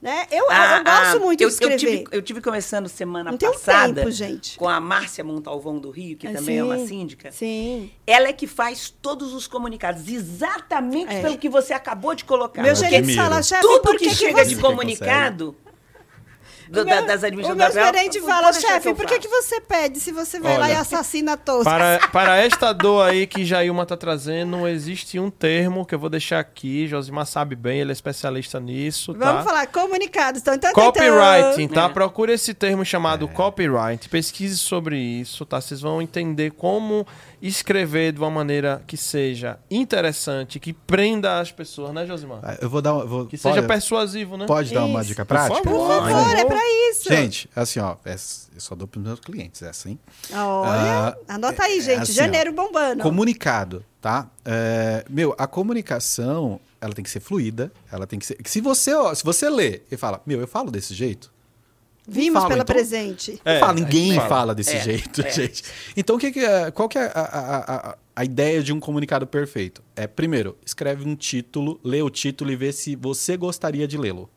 Né? 0.00 0.28
Eu, 0.30 0.44
eu- 0.44 0.52
eu 0.76 0.84
gosto 0.84 1.20
muito 1.20 1.40
eu, 1.40 1.48
de 1.48 1.54
escrever. 1.54 1.72
Eu 1.74 1.78
tive, 1.78 2.04
eu 2.12 2.22
tive 2.22 2.40
conversando 2.40 2.88
semana 2.88 3.30
Não 3.32 3.34
um 3.34 3.52
passada 3.52 3.94
tempo, 3.96 4.10
gente. 4.12 4.56
com 4.56 4.68
a 4.68 4.78
Márcia 4.78 5.24
Montalvão 5.24 5.76
do 5.80 5.90
Rio, 5.90 6.16
que 6.16 6.28
É, 6.28 6.32
também 6.32 6.58
é 6.58 6.62
uma 6.62 6.78
sim. 6.78 6.86
síndica. 6.86 7.32
Sim. 7.32 7.90
Ela 8.06 8.28
é 8.28 8.32
que 8.32 8.46
faz 8.46 8.90
todos 9.02 9.34
os 9.34 9.48
comunicados, 9.48 10.06
exatamente 10.08 11.12
É. 11.12 11.20
pelo 11.20 11.36
que 11.36 11.48
você 11.48 11.72
acabou 11.72 12.14
de 12.14 12.24
colocar. 12.24 12.62
Meu 12.62 12.70
eu 12.70 12.76
gerente 12.76 13.12
fala, 13.16 13.42
chefe, 13.42 13.60
Tudo 13.62 13.80
por 13.82 13.96
que, 13.96 14.04
que, 14.04 14.10
que 14.10 14.14
chega 14.14 14.44
você... 14.44 14.54
de 14.54 14.60
comunicado 14.60 15.56
do- 16.70 16.80
O 16.80 16.84
da- 16.84 16.94
meu- 16.96 17.06
das 17.06 17.22
O 17.22 17.26
administradoras. 17.26 17.74
meu 17.74 17.84
gerente 17.84 18.20
fala, 18.20 18.42
"Pode 18.42 18.58
deixar 18.58 18.68
chefe, 18.74 18.94
por 18.94 19.06
que, 19.06 19.14
faço." 19.14 19.20
que 19.20 19.28
você 19.28 19.60
pede 19.60 20.00
se 20.00 20.12
você 20.12 20.38
vai 20.40 20.58
lá 20.58 20.64
Olha, 20.66 20.72
e 20.72 20.76
assassina 20.76 21.36
todos? 21.36 21.64
Para, 21.64 21.98
para 22.12 22.36
esta 22.38 22.72
dor 22.72 23.08
aí 23.08 23.26
que 23.26 23.44
Jailma 23.44 23.84
tá 23.86 23.96
trazendo, 23.96 24.66
existe 24.68 25.18
um 25.18 25.30
termo 25.30 25.84
que 25.86 25.94
eu 25.94 25.98
vou 25.98 26.10
deixar 26.10 26.38
aqui. 26.40 26.86
Josimar 26.86 27.26
sabe 27.26 27.54
bem, 27.56 27.80
ele 27.80 27.90
é 27.90 27.92
especialista 27.92 28.60
nisso, 28.60 29.14
tá? 29.14 29.26
Vamos 29.32 29.44
falar, 29.44 29.66
comunicados. 29.66 30.40
Então, 30.40 30.54
então, 30.54 30.72
Copywriting, 30.72 31.68
tá? 31.68 31.84
É. 31.84 31.88
Procure 31.88 32.32
esse 32.32 32.52
termo 32.54 32.84
chamado 32.84 33.26
copyright. 33.28 34.08
Pesquise 34.08 34.56
sobre 34.58 34.96
isso, 34.98 35.44
tá? 35.46 35.60
Vocês 35.60 35.80
vão 35.80 36.00
entender 36.02 36.50
como 36.52 37.06
escrever 37.40 38.12
de 38.12 38.18
uma 38.18 38.30
maneira 38.30 38.82
que 38.86 38.96
seja 38.96 39.58
interessante, 39.70 40.58
que 40.58 40.72
prenda 40.72 41.38
as 41.40 41.50
pessoas, 41.52 41.92
né, 41.92 42.06
Josimar? 42.06 42.40
Ah, 42.42 42.56
Eu 42.60 42.68
vou 42.70 42.82
dar 42.82 42.94
uma. 42.94 43.04
Vou, 43.06 43.26
Que 43.26 43.38
pode, 43.38 43.54
seja 43.54 43.66
persuasivo, 43.66 44.36
né? 44.36 44.46
pode 44.46 44.72
dar 44.74 44.84
uma 44.84 45.00
Isso. 45.00 45.08
dica 45.08 45.24
Por 45.24 45.34
prática? 45.34 45.62
favor. 45.62 45.78
Por 45.88 45.88
favor, 46.12 46.36
é 46.36 46.44
pra 46.44 46.60
isso. 46.90 47.08
Gente, 47.08 47.48
assim, 47.54 47.80
ó, 47.80 47.96
é- 48.04 48.14
eu 48.14 48.60
só 48.60 48.74
dou 48.74 48.88
pros 48.88 49.04
meus 49.04 49.20
clientes, 49.20 49.62
essa, 49.62 49.88
hein? 49.88 49.98
Olha, 50.32 50.36
Ah, 50.68 51.16
anota 51.28 51.62
aí, 51.64 51.78
é 51.78 51.82
gente. 51.82 52.02
assim, 52.02 52.12
Janeiro 52.12 52.50
ó, 52.52 52.54
bombando. 52.54 53.02
Comunicado, 53.02 53.84
tá? 54.00 54.28
É, 54.44 55.04
meu, 55.08 55.34
a 55.38 55.46
comunicação, 55.46 56.60
ela 56.80 56.92
tem 56.92 57.02
que 57.04 57.10
ser 57.10 57.20
fluida, 57.20 57.72
ela 57.90 58.06
tem 58.06 58.18
que 58.18 58.26
ser. 58.26 58.36
Se 58.44 58.60
você, 58.60 58.92
ó, 58.94 59.14
se 59.14 59.24
você 59.24 59.48
lê 59.48 59.82
e 59.90 59.96
fala, 59.96 60.20
meu, 60.26 60.40
eu 60.40 60.48
falo 60.48 60.70
desse 60.70 60.94
jeito. 60.94 61.32
Vimos 62.10 62.38
fala, 62.42 62.48
pela 62.48 62.62
então- 62.62 62.74
presente. 62.74 63.38
É, 63.44 63.58
fala, 63.60 63.76
gente 63.76 63.84
ninguém 63.84 64.14
fala. 64.14 64.28
fala. 64.28 64.54
desse 64.54 64.74
É, 64.76 64.80
jeito, 64.82 65.20
é. 65.20 65.30
gente. 65.30 65.62
Então, 65.96 66.16
o 66.16 66.18
que 66.18 66.32
que 66.32 66.40
é- 66.40 66.70
qual 66.70 66.88
que 66.88 66.98
é 66.98 67.02
a, 67.14 67.20
a- 67.20 67.74
a- 67.90 67.98
a 68.16 68.24
ideia 68.24 68.62
de 68.62 68.72
um 68.72 68.80
comunicado 68.80 69.26
perfeito? 69.26 69.82
É, 69.94 70.06
primeiro, 70.06 70.56
escreve 70.64 71.06
um 71.06 71.14
título, 71.14 71.78
lê 71.84 72.00
o 72.00 72.08
título 72.08 72.50
e 72.50 72.56
vê 72.56 72.72
se 72.72 72.96
você 72.96 73.36
gostaria 73.36 73.86
de 73.86 73.98
lê-lo. 73.98 74.30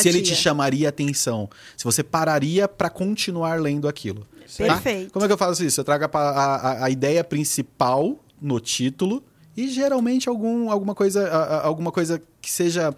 Se 0.00 0.08
ele 0.08 0.22
te 0.22 0.36
chamaria 0.36 0.88
atenção, 0.88 1.50
se 1.76 1.82
você 1.82 2.04
pararia 2.04 2.68
para 2.68 2.88
continuar 2.88 3.60
lendo 3.60 3.88
aquilo. 3.88 4.20
tá? 4.56 4.64
Perfeito. 4.74 5.12
Como 5.12 5.24
é 5.24 5.28
que 5.28 5.32
eu 5.34 5.38
faço 5.38 5.64
isso? 5.64 5.80
Eu 5.80 5.84
trago 5.84 6.04
a, 6.12 6.84
a- 6.84 6.90
ideia 6.90 7.24
principal 7.24 8.16
no 8.40 8.60
título 8.60 9.24
e 9.56 9.68
geralmente 9.68 10.28
algum, 10.28 10.70
alguma, 10.70 10.94
coisa, 10.94 11.26
a- 11.28 11.36
a- 11.56 11.66
alguma 11.66 11.90
coisa 11.90 12.22
que 12.40 12.50
seja 12.52 12.94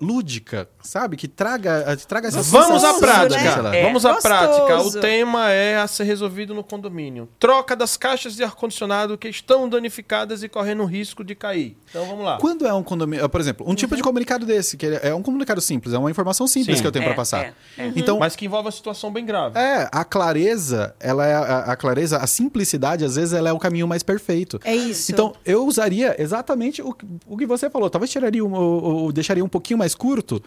lúdica, 0.00 0.68
sabe? 0.82 1.16
Que 1.16 1.28
traga, 1.28 1.84
eh, 1.86 1.96
traga 1.96 2.28
essa 2.28 2.42
Vamos 2.42 2.82
à 2.84 2.92
Gostoso, 2.92 3.00
prática. 3.00 3.62
né? 3.62 3.80
É. 3.80 3.82
Vamos 3.84 4.04
à 4.06 4.12
Gostoso. 4.14 4.34
prática. 4.34 4.80
O 4.82 5.00
tema 5.00 5.50
é 5.50 5.76
a 5.78 5.86
ser 5.86 6.04
resolvido 6.04 6.54
no 6.54 6.64
condomínio. 6.64 7.28
Troca 7.38 7.76
das 7.76 7.96
caixas 7.96 8.34
de 8.34 8.42
ar-condicionado 8.42 9.16
que 9.18 9.28
estão 9.28 9.68
danificadas 9.68 10.42
e 10.42 10.48
correndo 10.48 10.84
risco 10.84 11.22
de 11.22 11.34
cair. 11.34 11.76
Então 11.90 12.04
vamos 12.06 12.24
lá. 12.24 12.38
Quando 12.38 12.66
é 12.66 12.72
um 12.72 12.82
condomínio, 12.82 13.28
por 13.28 13.40
exemplo, 13.40 13.68
um 13.68 13.74
tipo 13.74 13.94
Uhum. 13.94 13.96
de 13.98 14.02
comunicado 14.02 14.46
desse, 14.46 14.76
que 14.76 14.86
é 14.86 15.14
um 15.14 15.22
comunicado 15.22 15.60
simples, 15.60 15.94
é 15.94 15.98
uma 15.98 16.10
informação 16.10 16.46
simples 16.46 16.76
Sim. 16.78 16.82
que 16.82 16.86
eu 16.88 16.92
tenho 16.92 17.04
É, 17.04 17.06
para 17.08 17.14
passar. 17.16 17.44
é, 17.44 17.52
é. 17.78 17.92
Então, 17.94 18.18
Mas 18.18 18.34
que 18.36 18.44
envolve 18.46 18.66
uma 18.66 18.72
situação 18.72 19.12
bem 19.12 19.24
grave. 19.24 19.58
é, 19.58 19.88
a 19.92 20.04
clareza, 20.04 20.94
ela 20.98 21.26
é 21.26 21.34
a, 21.34 21.58
a 21.72 21.76
clareza, 21.76 22.18
a 22.18 22.26
simplicidade, 22.26 23.04
às 23.04 23.16
vezes, 23.16 23.32
ela 23.32 23.48
é 23.48 23.52
o 23.52 23.58
caminho 23.58 23.86
mais 23.86 24.02
perfeito. 24.02 24.60
É 24.64 24.74
isso. 24.74 25.12
Então, 25.12 25.34
eu 25.44 25.66
usaria 25.66 26.14
exatamente 26.20 26.82
o, 26.82 26.92
que- 26.92 27.06
o 27.26 27.36
que 27.36 27.46
você 27.46 27.68
falou. 27.70 27.88
Talvez 27.90 28.10
tiraria 28.10 28.44
um, 28.44 28.52
ou- 28.54 28.82
ou 28.84 29.12
deixaria 29.12 29.44
um 29.44 29.48
pouquinho 29.48 29.75
mais 29.76 29.94
curto, 29.94 30.42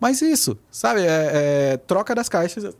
mas 0.00 0.20
isso, 0.22 0.58
sabe? 0.70 1.00
É, 1.02 1.30
é, 1.72 1.76
troca 1.76 2.14
das 2.14 2.28
caixas. 2.28 2.74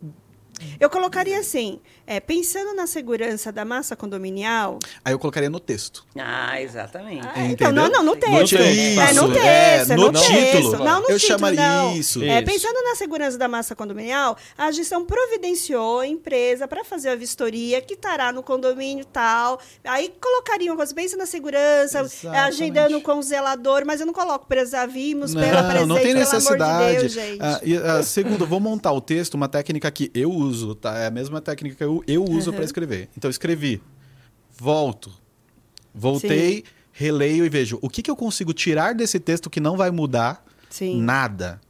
Eu 0.81 0.91
colocaria 0.91 1.39
assim, 1.39 1.81
é, 2.07 2.21
pensando 2.21 2.75
na 2.75 2.87
segurança 2.87 3.51
da 3.53 3.65
massa 3.65 3.95
condominial. 3.97 4.79
Aí 5.05 5.13
eu 5.13 5.19
colocaria 5.19 5.49
no 5.51 5.61
texto. 5.61 6.05
Ah, 6.19 6.61
exatamente. 6.61 7.27
Ah, 7.35 7.45
então, 7.47 7.73
não, 7.73 7.89
não, 7.89 8.03
no 8.03 8.15
No 8.15 8.17
texto. 8.17 8.57
texto. 8.57 9.01
É, 9.01 9.13
no 9.13 9.25
Isso, 9.25 9.33
texto, 9.33 9.47
é, 9.47 9.77
é, 9.93 9.97
no 9.97 10.13
no 10.13 10.21
título. 10.21 10.41
texto. 10.41 10.79
Não, 10.85 11.01
no 11.03 11.11
Eu 11.11 11.19
título, 11.19 11.21
chamaria 11.21 11.61
não. 11.61 11.97
isso. 11.97 12.23
É, 12.23 12.37
Isso. 12.43 12.45
pensando 12.53 12.83
na 12.85 12.95
segurança 12.95 13.39
da 13.39 13.49
massa 13.49 13.75
condominial, 13.75 14.37
a 14.57 14.71
gestão 14.71 15.05
providenciou 15.05 16.01
a 16.01 16.07
empresa 16.07 16.67
para 16.69 16.85
fazer 16.85 17.09
a 17.11 17.17
vistoria 17.17 17.81
que 17.81 17.95
estará 17.95 18.33
no 18.33 18.43
condomínio 18.43 19.05
tal. 19.05 19.59
Aí 19.85 20.13
colocaria 20.21 20.71
uma 20.71 20.77
coisa, 20.77 20.95
pensa 20.95 21.17
na 21.17 21.27
segurança, 21.27 22.01
Exatamente. 22.01 22.37
agendando 22.47 23.01
com 23.01 23.19
o 23.19 23.23
zelador, 23.23 23.85
mas 23.87 24.01
eu 24.01 24.07
não 24.07 24.13
coloco 24.15 24.47
presa 24.47 24.87
vimos 24.87 25.35
pela 25.35 25.63
Não, 25.63 25.69
presente, 25.71 25.89
não 25.89 25.97
tem 25.97 26.07
pelo 26.07 26.19
necessidade. 26.21 26.63
amor 26.63 26.93
de 26.95 27.01
Deus, 27.01 27.13
gente. 27.13 27.39
Ah, 27.43 27.61
e, 27.63 27.77
ah, 27.77 28.03
segundo, 28.03 28.47
vou 28.47 28.61
montar 28.61 28.93
o 28.93 29.01
texto, 29.01 29.35
uma 29.35 29.49
técnica 29.49 29.91
que 29.91 30.11
eu 30.15 30.31
uso, 30.31 30.54
tá? 30.75 30.99
É 30.99 31.07
a 31.07 31.11
mesma 31.11 31.41
técnica 31.41 31.77
que 31.77 31.85
eu, 31.85 32.03
eu 32.07 32.25
uso 32.25 32.53
para 32.53 32.65
escrever. 32.65 33.09
Então, 33.17 33.31
escrevi, 33.31 33.83
volto, 34.57 35.13
voltei, 35.95 36.65
releio 36.93 37.45
e 37.45 37.49
vejo 37.49 37.79
o 37.83 37.89
que, 37.89 38.03
que 38.03 38.11
eu 38.11 38.17
consigo 38.17 38.53
tirar 38.53 38.95
desse 38.95 39.19
texto 39.19 39.51
que 39.51 39.61
não 39.61 39.77
vai 39.77 39.91
mudar 39.91 40.45
Sim. 40.71 41.01
nada. 41.01 41.61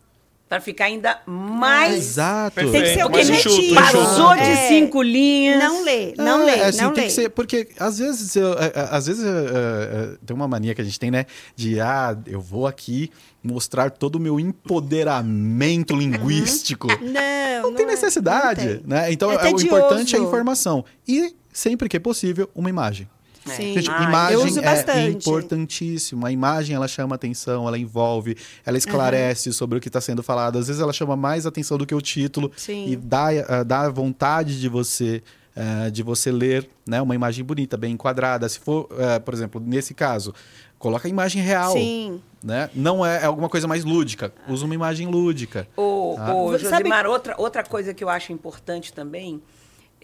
Para 0.55 0.61
ficar 0.61 0.85
ainda 0.85 1.19
mais. 1.27 1.97
Exato. 1.97 2.55
Tem 2.55 2.71
que 2.71 2.87
ser 2.95 3.09
Mais 3.09 3.29
objetivo. 3.29 3.55
enxuto, 3.57 3.75
Passou 3.75 4.35
de 4.37 4.41
É. 4.43 4.69
cinco 4.69 5.03
linhas. 5.03 5.59
Não 5.59 5.83
lê, 5.85 6.15
não 6.17 6.43
É, 6.43 6.45
lê, 6.45 6.61
assim, 6.63 6.81
não 6.83 6.93
tem 6.93 7.03
lê. 7.03 7.09
que 7.09 7.13
ser, 7.13 7.29
porque 7.31 7.67
às 7.77 7.99
vezes, 7.99 8.37
eu- 8.37 8.53
é, 8.53 8.67
é, 8.67 8.89
às 8.93 9.07
vezes 9.07 9.25
é, 9.25 9.29
é, 9.29 9.33
é, 9.33 10.17
tem 10.25 10.37
uma 10.37 10.47
mania 10.47 10.73
que 10.73 10.81
a 10.81 10.85
gente 10.85 11.01
tem, 11.01 11.11
né? 11.11 11.27
De, 11.57 11.81
ah, 11.81 12.17
eu 12.25 12.41
vou 12.41 12.69
aqui 12.69 13.11
mostrar 13.43 13.91
todo 13.91 14.15
o 14.15 14.21
meu 14.21 14.39
empoderamento 14.39 15.97
linguístico. 15.97 16.87
Não, 17.03 17.71
Não 17.71 17.75
tem 17.75 17.85
é, 17.85 17.89
necessidade, 17.89 18.65
não 18.65 18.77
tem. 18.77 18.83
né? 18.87 19.13
Então, 19.13 19.33
É 19.33 19.35
é, 19.49 19.53
o 19.53 19.61
importante 19.61 20.15
é 20.15 20.19
a 20.21 20.23
informação. 20.23 20.85
E, 21.09 21.35
sempre 21.53 21.89
que 21.89 21.97
é 21.97 22.01
possível, 22.01 22.49
uma 22.55 22.71
imagem. 22.71 23.09
Sim. 23.47 23.75
Gente, 23.75 23.91
Ah, 23.91 24.03
imagem 24.05 24.63
é 24.89 25.09
importantíssimo. 25.11 26.27
A 26.27 26.33
imagem, 26.33 26.75
ela 26.77 26.89
chama 26.89 27.15
atenção, 27.15 27.67
ela 27.67 27.79
envolve, 27.79 28.37
ela 28.65 28.79
esclarece 28.79 29.53
sobre 29.53 29.79
o 29.79 29.81
que 29.81 29.89
está 29.89 30.01
sendo 30.01 30.23
falado. 30.23 30.59
Às 30.59 30.67
vezes, 30.69 30.81
ela 30.81 30.93
chama 30.93 31.17
mais 31.17 31.47
atenção 31.47 31.77
do 31.79 31.87
que 31.87 31.95
o 31.95 32.01
título. 32.01 32.51
Sim. 32.57 32.87
E 32.89 32.97
dá, 32.97 33.29
ah, 33.49 33.63
dá 33.63 33.89
vontade 33.89 34.59
de 34.61 34.69
você... 34.69 35.23
ah, 35.57 35.89
de 35.91 36.03
você 36.03 36.31
ler 36.33 36.69
né, 36.87 37.01
uma 37.03 37.15
imagem 37.15 37.45
bonita, 37.45 37.77
bem 37.77 37.93
enquadrada. 37.93 38.49
Se 38.49 38.59
for, 38.59 38.89
ah, 38.99 39.21
por 39.21 39.35
exemplo, 39.35 39.61
nesse 39.65 39.95
caso, 39.95 40.35
coloca 40.79 41.07
a 41.07 41.11
imagem 41.11 41.43
real. 41.43 41.73
Sim. 41.73 42.21
Né? 42.43 42.69
Não 42.75 43.05
é, 43.07 43.23
é 43.23 43.25
alguma 43.25 43.49
coisa 43.49 43.67
mais 43.67 43.85
lúdica. 43.85 44.33
Usa 44.49 44.65
uma 44.67 44.75
imagem 44.75 45.07
lúdica. 45.09 45.67
Ô, 45.77 46.17
Ah. 46.19 46.35
ô, 46.35 46.59
Sabe- 46.59 46.65
Josimar, 46.85 47.07
outra, 47.07 47.35
outra 47.39 47.63
coisa 47.65 47.95
que 47.95 48.05
eu 48.05 48.09
acho 48.11 48.33
importante 48.33 48.93
também, 48.93 49.41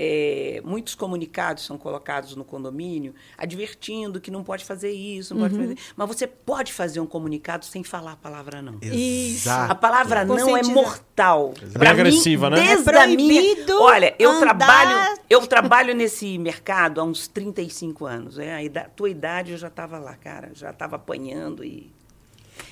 é, 0.03 0.63
muitos 0.65 0.95
comunicados 0.95 1.67
são 1.67 1.77
colocados 1.77 2.35
no 2.35 2.43
condomínio 2.43 3.15
advertindo 3.37 4.19
que 4.19 4.31
não 4.31 4.43
pode 4.43 4.65
fazer 4.65 4.91
isso, 4.93 5.35
não 5.35 5.43
pode 5.43 5.55
Uhum. 5.57 5.61
fazer. 5.63 5.79
Mas 5.95 6.09
você 6.09 6.27
pode 6.27 6.73
fazer 6.73 7.01
um 7.01 7.07
comunicado 7.07 7.67
sem 7.67 7.85
falar 7.85 8.13
a 8.13 8.17
palavra 8.17 8.63
não. 8.63 8.79
Isso. 8.81 9.51
A 9.51 9.75
palavra 9.75 10.25
não 10.25 10.57
é 10.57 10.63
mortal. 10.63 11.53
Pra 11.75 11.91
agressiva, 11.91 12.49
mim, 12.49 12.57
né? 12.57 12.67
Desde 12.69 12.91
É 12.91 13.03
a 13.03 13.07
minha... 13.07 13.43
proibido 13.43 13.83
Olha, 13.83 14.15
eu 14.19 14.31
andar- 14.31 14.41
trabalho, 14.57 15.19
eu 15.29 15.47
trabalho 15.47 15.95
nesse 15.95 16.39
mercado 16.39 16.99
há 17.01 17.05
uns 17.05 17.29
35 17.29 18.07
anos. 18.07 18.39
É, 18.39 18.55
a 18.55 18.63
ida- 18.63 18.91
tua 18.97 19.11
idade 19.11 19.53
eu 19.53 19.59
já 19.59 19.69
estava 19.69 19.99
lá, 19.99 20.15
cara. 20.15 20.51
Já 20.55 20.71
estava 20.71 20.97
apanhando 20.97 21.63
e... 21.63 21.93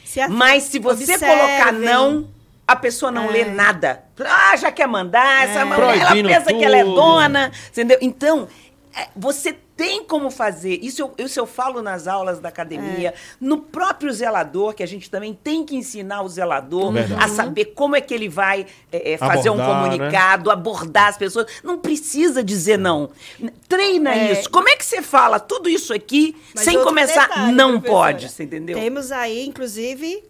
Se 0.05 0.19
a- 0.21 0.29
Mas 0.31 0.63
se 0.65 0.79
você 0.79 1.03
observem. 1.13 1.29
colocar 1.29 1.73
não, 1.73 2.29
a 2.69 2.77
pessoa 2.77 3.11
não 3.11 3.25
É. 3.31 3.33
lê 3.33 3.45
nada. 3.47 4.05
Ah, 4.21 4.55
já 4.57 4.71
quer 4.71 4.87
mandar, 4.87 5.49
essa 5.49 5.65
mulher, 5.65 5.99
ela 5.99 6.11
pensa 6.15 6.53
que 6.55 6.63
ela 6.65 6.77
é 6.77 6.85
tudo. 6.85 6.95
dona, 6.95 7.51
entendeu? 7.71 7.99
Então, 8.01 8.47
é, 8.95 9.09
você 9.17 9.53
tem 9.77 10.03
como 10.03 10.29
fazer. 10.29 10.81
Isso 10.83 11.01
eu, 11.03 11.15
isso 11.25 11.39
eu 11.39 11.47
falo 11.47 11.81
nas 11.81 12.09
aulas 12.09 12.41
da 12.41 12.49
academia, 12.49 13.15
no 13.41 13.59
próprio 13.59 14.13
zelador, 14.13 14.75
que 14.75 14.83
a 14.83 14.87
gente 14.87 15.09
também 15.09 15.33
tem 15.33 15.65
que 15.65 15.77
ensinar 15.77 16.23
o 16.23 16.29
zelador 16.29 16.91
Verdade. 16.93 17.23
a 17.25 17.29
saber 17.29 17.67
como 17.67 17.95
é 17.95 18.01
que 18.01 18.13
ele 18.13 18.29
vai 18.29 18.67
é, 18.91 19.13
é, 19.13 19.17
fazer 19.17 19.51
um 19.51 19.55
Abordar, 19.55 19.83
né? 19.83 19.97
comunicado, 19.99 20.51
abordar 20.51 21.07
as 21.11 21.17
pessoas. 21.17 21.47
Não 21.63 21.79
precisa 21.79 22.43
dizer 22.43 22.77
não. 22.77 23.09
Treina 23.69 24.13
É. 24.17 24.33
isso. 24.33 24.51
Como 24.51 24.69
é 24.69 24.75
que 24.75 24.85
você 24.85 25.01
fala 25.01 25.39
tudo 25.39 25.69
isso 25.69 25.95
aqui 25.95 26.35
Mas 26.55 26.65
sem 26.65 26.83
começar? 26.83 27.29
detalhe, 27.29 27.53
não 27.53 27.73
professora. 27.79 27.93
pode, 28.13 28.29
você 28.31 28.43
entendeu? 28.43 28.81
Temos 28.81 29.13
aí, 29.13 29.47
inclusive, 29.47 30.25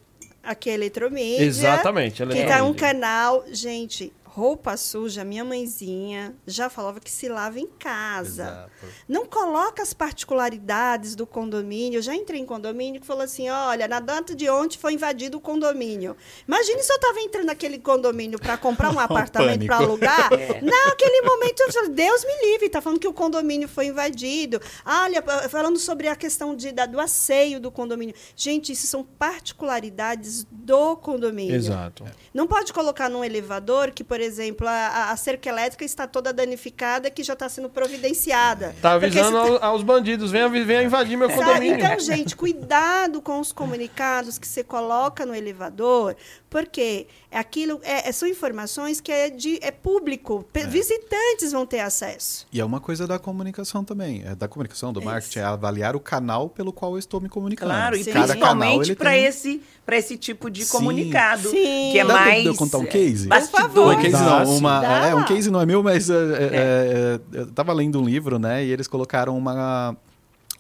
Aqui 0.49 0.71
é 0.71 0.75
Eletromídia. 0.75 1.45
Exatamente, 1.45 2.23
Que 2.25 2.47
tá 2.47 2.65
um 2.65 2.73
canal. 2.73 3.45
Gente, 3.53 4.11
roupa 4.39 4.77
suja, 4.77 5.25
minha 5.25 5.45
mãezinha 5.45 6.33
já 6.47 6.71
falava 6.71 7.01
que 7.01 7.11
se 7.11 7.29
lava 7.29 7.59
em 7.59 7.67
casa. 7.67 8.45
Exato. 8.45 8.95
Não 9.09 9.27
coloca 9.27 9.83
as 9.83 9.93
particularidades 9.93 11.17
do 11.17 11.27
condomínio. 11.27 11.99
Eu 11.99 12.03
já 12.03 12.15
entrei 12.15 12.41
em 12.41 12.47
condomínio 12.47 13.01
que 13.01 13.07
falou 13.07 13.25
assim: 13.25 13.51
olha, 13.51 13.89
na 13.89 13.99
data 13.99 14.37
de 14.37 14.49
ontem 14.49 14.79
foi 14.79 14.93
invadido 14.93 15.39
o 15.39 15.41
condomínio. 15.41 16.17
Imagine 16.47 16.81
se 16.85 16.93
eu 16.93 16.97
estava 16.97 17.21
entrando 17.21 17.47
naquele 17.47 17.79
condomínio 17.81 18.39
para 18.39 18.57
comprar 18.57 18.95
um 18.95 18.99
apartamento 19.01 19.67
para 19.67 19.77
alugar. 19.77 20.31
Naquele 20.63 21.23
momento 21.23 21.61
eu 21.61 21.73
falei: 21.73 21.91
Deus 21.91 22.25
me 22.25 22.51
livre, 22.53 22.67
está 22.67 22.81
falando 22.81 23.01
que 23.01 23.09
o 23.09 23.13
condomínio 23.13 23.67
foi 23.67 23.87
invadido. 23.87 24.61
Olha, 24.87 25.21
falando 25.49 25.81
sobre 25.81 26.07
a 26.07 26.15
questão 26.15 26.55
de, 26.55 26.71
da, 26.71 26.87
do 26.87 27.01
asseio 27.01 27.59
do 27.59 27.73
condomínio. 27.73 28.15
Gente, 28.37 28.71
isso 28.71 28.87
são 28.87 29.03
particularidades 29.03 30.47
do 30.49 30.97
condomínio. 30.97 31.57
Exato. 31.57 32.05
Não 32.33 32.47
pode 32.47 32.73
colocar 32.73 33.09
num 33.09 33.25
elevador 33.25 33.91
que, 33.91 34.05
por 34.05 34.21
exemplo, 34.21 34.28
a, 34.67 34.73
a- 34.73 35.11
a 35.13 35.17
cerca 35.17 35.49
elétrica 35.49 35.85
está 35.85 36.07
toda 36.07 36.33
danificada 36.33 37.11
que 37.11 37.23
já 37.23 37.33
está 37.35 37.49
sendo 37.49 37.69
providenciada. 37.69 38.75
Tá 38.83 38.99
Porque 38.99 39.19
avisando 39.19 39.57
se- 39.59 39.65
aos, 39.65 39.83
bandidos, 39.83 40.31
venha, 40.31 40.49
venha 40.49 40.83
invadir 40.83 41.17
meu 41.17 41.29
Sabe? 41.31 41.43
condomínio. 41.45 41.77
Então, 41.77 41.99
gente, 42.01 42.35
cuidado 42.37 43.21
com 43.23 43.41
os 43.41 43.53
comunicados 43.53 44.39
que 44.39 44.47
você 44.47 44.63
coloca 44.65 45.25
no 45.25 45.35
elevador, 45.35 46.17
porque 46.51 47.07
aquilo 47.31 47.81
é, 47.83 48.09
é- 48.09 48.13
são 48.13 48.27
informações 48.29 49.01
que 49.01 49.13
é, 49.13 49.29
de, 49.29 49.59
é 49.63 49.71
público, 49.71 50.45
pe- 50.53 50.67
visitantes 50.67 51.53
vão 51.53 51.67
ter 51.67 51.81
acesso. 51.81 52.47
E 52.53 52.61
é 52.61 52.65
uma 52.65 52.81
coisa 52.81 53.07
da 53.07 53.19
comunicação 53.19 53.85
também. 53.85 54.23
É 54.25 54.35
da 54.35 54.49
comunicação, 54.49 54.93
do 54.93 55.03
marketing, 55.03 55.41
é 55.41 55.43
avaliar 55.45 55.95
o 55.95 56.01
canal 56.01 56.49
pelo 56.49 56.73
qual 56.73 56.93
eu 56.93 56.99
estou 56.99 57.21
me 57.21 57.29
comunicando. 57.29 57.71
Claro, 57.73 57.97
e 57.97 58.05
Sim. 58.05 58.13
Cada 58.13 58.35
canal 58.37 58.57
principalmente 58.79 58.95
para 58.97 59.11
tem... 59.11 59.25
esse, 59.25 59.63
pra 59.85 59.97
esse 59.99 60.17
tipo 60.17 60.51
de 60.51 60.65
Sim. 60.65 60.73
comunicado. 60.77 61.51
Sim. 61.51 61.91
Que 61.93 61.99
é 61.99 62.05
Dá 62.05 62.15
mais. 62.15 62.43
de 62.43 62.49
eu 62.49 62.55
contar 62.55 62.79
um 62.79 62.85
é, 62.85 62.87
case? 62.87 63.29
Por 63.29 63.43
favor. 63.51 63.95
Um 63.95 64.01
case 64.01 64.13
Dá, 64.13 64.45
não, 64.45 64.57
uma, 64.57 64.81
Dá. 64.81 65.07
é, 65.09 65.15
um 65.15 65.25
case 65.25 65.51
não 65.51 65.61
é 65.61 65.67
meu, 65.67 65.83
mas 65.83 66.09
é, 66.09 66.15
é, 66.15 66.19
é, 66.53 67.21
eu 67.41 67.47
tava 67.53 67.73
lendo 67.73 68.01
um 68.01 68.05
livro, 68.05 68.39
né? 68.39 68.65
E 68.65 68.71
eles 68.71 68.89
colocaram 68.89 69.37
uma, 69.37 69.95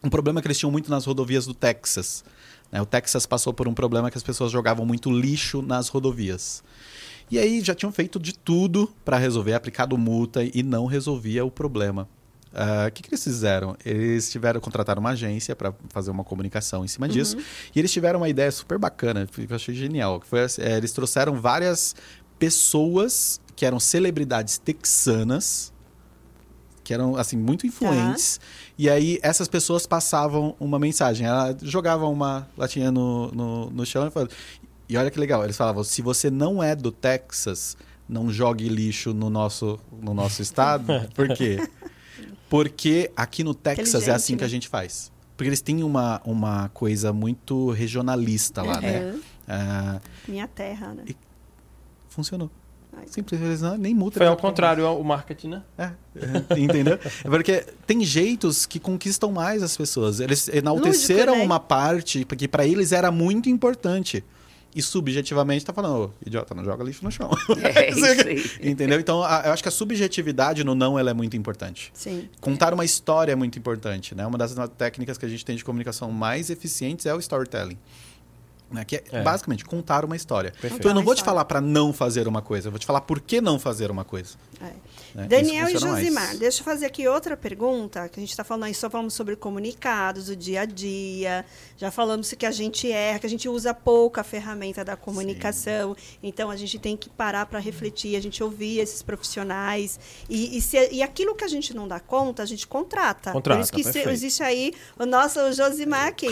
um 0.05 0.11
problema 0.11 0.41
que 0.43 0.47
eles 0.47 0.59
tinham 0.59 0.71
muito 0.71 0.91
nas 0.91 1.05
rodovias 1.07 1.47
do 1.47 1.55
Texas. 1.55 2.23
Né? 2.71 2.81
O 2.81 2.87
Texas 2.87 3.27
passou 3.27 3.53
por 3.53 3.67
um 3.69 3.75
problema 3.75 4.11
que 4.11 4.19
as 4.19 4.23
pessoas 4.23 4.53
jogavam 4.53 4.85
muito 4.85 5.11
lixo 5.11 5.63
nas 5.63 5.89
rodovias. 5.89 6.63
E 7.31 7.39
aí 7.39 7.61
já 7.61 7.75
tinham 7.75 7.93
feito 7.93 8.19
de 8.19 8.33
tudo 8.33 8.91
para 9.05 9.19
resolver, 9.19 9.53
aplicado 9.55 9.97
multa 9.99 10.43
e 10.43 10.63
não 10.63 10.87
resolvia 10.87 11.45
o 11.45 11.51
problema. 11.51 12.09
Ah, 12.55 12.87
O 12.89 12.93
que, 12.93 13.03
que 13.03 13.11
eles 13.11 13.23
fizeram? 13.23 13.77
Eles 13.85 14.31
tiveram 14.31 14.61
contrataram 14.61 15.01
uma 15.01 15.11
agência 15.11 15.55
para 15.55 15.75
fazer 15.91 16.11
uma 16.11 16.25
comunicação 16.25 16.85
em 16.85 16.89
cima 16.89 17.09
disso. 17.09 17.37
E 17.75 17.79
eles 17.79 17.93
tiveram 17.93 18.21
uma 18.21 18.29
ideia 18.29 18.51
super 18.51 18.79
bacana, 18.79 19.27
que 19.27 19.47
eu 19.49 19.57
achei 19.57 19.75
genial. 19.75 20.21
Que 20.21 20.27
foi, 20.27 20.41
é, 20.41 20.77
eles 20.77 20.93
trouxeram 20.93 21.41
várias 21.41 21.95
pessoas 22.39 23.41
que 23.55 23.67
eram 23.67 23.81
celebridades 23.81 24.57
texanas, 24.57 25.73
que 26.89 26.95
eram 26.95 27.17
assim 27.17 27.37
muito 27.37 27.67
influentes. 27.67 28.41
E 28.79 28.89
aí 28.89 29.19
essas 29.23 29.47
pessoas 29.47 29.87
passavam 29.87 30.57
uma 30.59 30.79
mensagem. 30.79 31.27
Ela 31.27 31.55
jogava 31.61 32.07
uma 32.07 32.49
latinha 32.57 32.91
no, 32.91 33.31
no, 33.31 33.71
no 33.71 33.85
chão 33.85 34.07
e 34.07 34.11
falava. 34.11 34.33
E 34.89 34.97
olha 34.97 35.11
que 35.11 35.21
legal, 35.21 35.45
eles 35.45 35.55
falavam: 35.55 35.85
se 35.85 36.01
você 36.01 36.31
não 36.31 36.63
é 36.63 36.75
do 36.75 36.91
Texas, 36.91 37.77
não 38.09 38.33
jogue 38.33 38.71
lixo 38.71 39.13
no 39.13 39.29
nosso, 39.29 39.79
no 40.01 40.15
nosso 40.15 40.41
estado. 40.41 40.87
Por 41.15 41.29
quê? 41.37 41.59
Porque 42.49 43.13
aqui 43.15 43.45
no 43.45 43.53
Texas 43.53 44.09
é 44.09 44.13
assim 44.13 44.35
que 44.35 44.45
a 44.45 44.47
né? 44.47 44.51
gente 44.51 44.67
faz. 44.67 45.13
Porque 45.37 45.51
eles 45.51 45.61
têm 45.61 45.83
uma, 45.83 46.23
uma 46.25 46.71
coisa 46.71 47.13
muito 47.13 47.71
regionalista 47.71 48.63
lá, 48.63 48.81
né? 48.81 49.13
Uhum. 49.13 49.21
Ah, 49.47 50.01
Minha 50.27 50.49
terra, 50.49 50.95
né? 50.95 51.05
funcionou. 52.09 52.51
Simples, 53.07 53.41
eles 53.41 53.61
não, 53.63 53.77
nem 53.77 53.95
multa. 53.95 54.19
Foi 54.19 54.27
ao 54.27 54.37
contrário 54.37 54.85
o 54.87 55.05
marketing, 55.05 55.49
né? 55.49 55.63
É, 55.77 55.83
é, 56.55 56.59
entendeu? 56.59 56.99
É 57.25 57.29
porque 57.29 57.65
tem 57.87 58.05
jeitos 58.05 58.67
que 58.67 58.79
conquistam 58.79 59.33
mais 59.33 59.63
as 59.63 59.77
pessoas. 59.77 60.21
Eles 60.21 60.49
enalteceram 60.49 61.33
Lúdico, 61.33 61.39
né? 61.39 61.45
uma 61.45 61.61
parte 61.61 62.25
porque 62.25 62.49
para 62.49 62.67
eles 62.67 62.93
era 62.93 63.11
muito 63.11 63.49
importante. 63.49 64.25
E 64.77 64.83
subjetivamente 64.83 65.65
tá 65.65 65.73
falando, 65.73 66.05
ô, 66.05 66.11
idiota, 66.25 66.55
não 66.55 66.63
joga 66.63 66.85
lixo 66.85 67.03
no 67.03 67.11
chão. 67.11 67.31
É 67.75 67.89
isso 67.91 68.05
aí. 68.05 68.71
Entendeu? 68.71 69.01
Então, 69.01 69.23
a- 69.25 69.43
eu 69.47 69.53
acho 69.53 69.63
que 69.63 69.69
a 69.69 69.73
subjetividade 69.73 70.63
no 70.63 70.75
não 70.75 70.99
ela 70.99 71.11
é 71.11 71.15
muito 71.15 71.37
importante. 71.37 71.91
Sim. 71.95 72.29
Contar 72.41 72.75
uma 72.75 72.85
história 72.85 73.33
é 73.33 73.35
muito 73.35 73.59
importante, 73.59 74.15
né? 74.15 74.27
Uma 74.27 74.37
das 74.37 74.55
técnicas 74.77 75.17
que 75.17 75.25
a 75.25 75.29
gente 75.29 75.45
tem 75.45 75.57
de 75.57 75.65
comunicação 75.65 76.13
mais 76.13 76.51
eficientes 76.51 77.07
é 77.07 77.15
o 77.15 77.19
storytelling. 77.19 77.79
Né? 78.71 78.85
Que 78.85 78.97
é, 78.97 79.05
É. 79.13 79.23
basicamente 79.23 79.65
contar 79.65 80.05
uma 80.05 80.15
história. 80.15 80.51
Perfeito. 80.53 80.77
Então 80.77 80.91
eu 80.91 80.95
não 80.95 81.03
vou 81.03 81.15
te 81.15 81.23
falar 81.25 81.45
para 81.47 81.61
não 81.61 81.93
fazer 81.93 82.29
uma 82.29 82.43
coisa, 82.43 82.69
eu 82.69 82.73
vou 82.73 82.79
te 82.79 82.85
falar 82.87 83.01
por 83.01 83.19
que 83.21 83.41
não 83.41 83.59
fazer 83.59 83.91
uma 83.91 84.05
coisa. 84.05 84.35
É. 84.61 84.73
né? 85.23 85.27
Daniel 85.29 85.69
e 85.69 85.73
funciona 85.73 85.93
mais. 85.93 86.07
Josimar, 86.07 86.37
deixa 86.37 86.61
eu 86.61 86.65
fazer 86.65 86.87
aqui 86.87 87.07
outra 87.09 87.37
pergunta, 87.37 88.09
que 88.09 88.19
a 88.19 88.23
gente 88.23 88.31
está 88.31 88.45
falando 88.45 88.65
aí, 88.65 88.75
só 88.75 88.89
falamos 88.89 89.15
sobre 89.15 89.37
comunicados, 89.37 90.29
o 90.29 90.37
dia 90.37 90.63
a 90.63 90.65
dia, 90.65 91.45
já 91.77 91.91
falamos 91.91 92.33
que 92.33 92.47
a 92.47 92.51
gente 92.51 92.91
erra, 92.91 93.19
que 93.19 93.27
a 93.27 93.31
gente 93.31 93.49
usa 93.49 93.73
pouco 93.75 94.21
a 94.21 94.23
ferramenta 94.25 94.85
da 94.85 94.97
comunicação, 94.97 95.97
então 96.23 96.51
a 96.51 96.57
gente 96.57 96.79
tem 96.79 96.97
que 96.97 97.09
parar 97.09 97.47
para 97.47 97.59
refletir, 97.59 98.17
a 98.17 98.21
gente 98.21 98.43
ouvir 98.43 98.79
esses 98.81 99.03
profissionais, 99.03 99.99
e, 100.29 100.57
e, 100.57 100.61
se- 100.61 100.89
e 100.93 101.03
aquilo 101.03 101.35
que 101.35 101.45
a 101.45 101.49
gente 101.49 101.75
não 101.75 101.87
dá 101.89 102.01
conta, 102.01 102.43
a 102.43 102.47
gente 102.47 102.67
contrata. 102.67 103.33
Contrata, 103.33 103.59
Por 103.59 103.63
isso 103.63 103.73
que 103.73 103.83
se- 103.85 104.09
existe 104.09 104.43
aí 104.43 104.73
o 104.99 105.05
nosso 105.07 105.53
Josimar 105.53 106.07
aqui. 106.09 106.29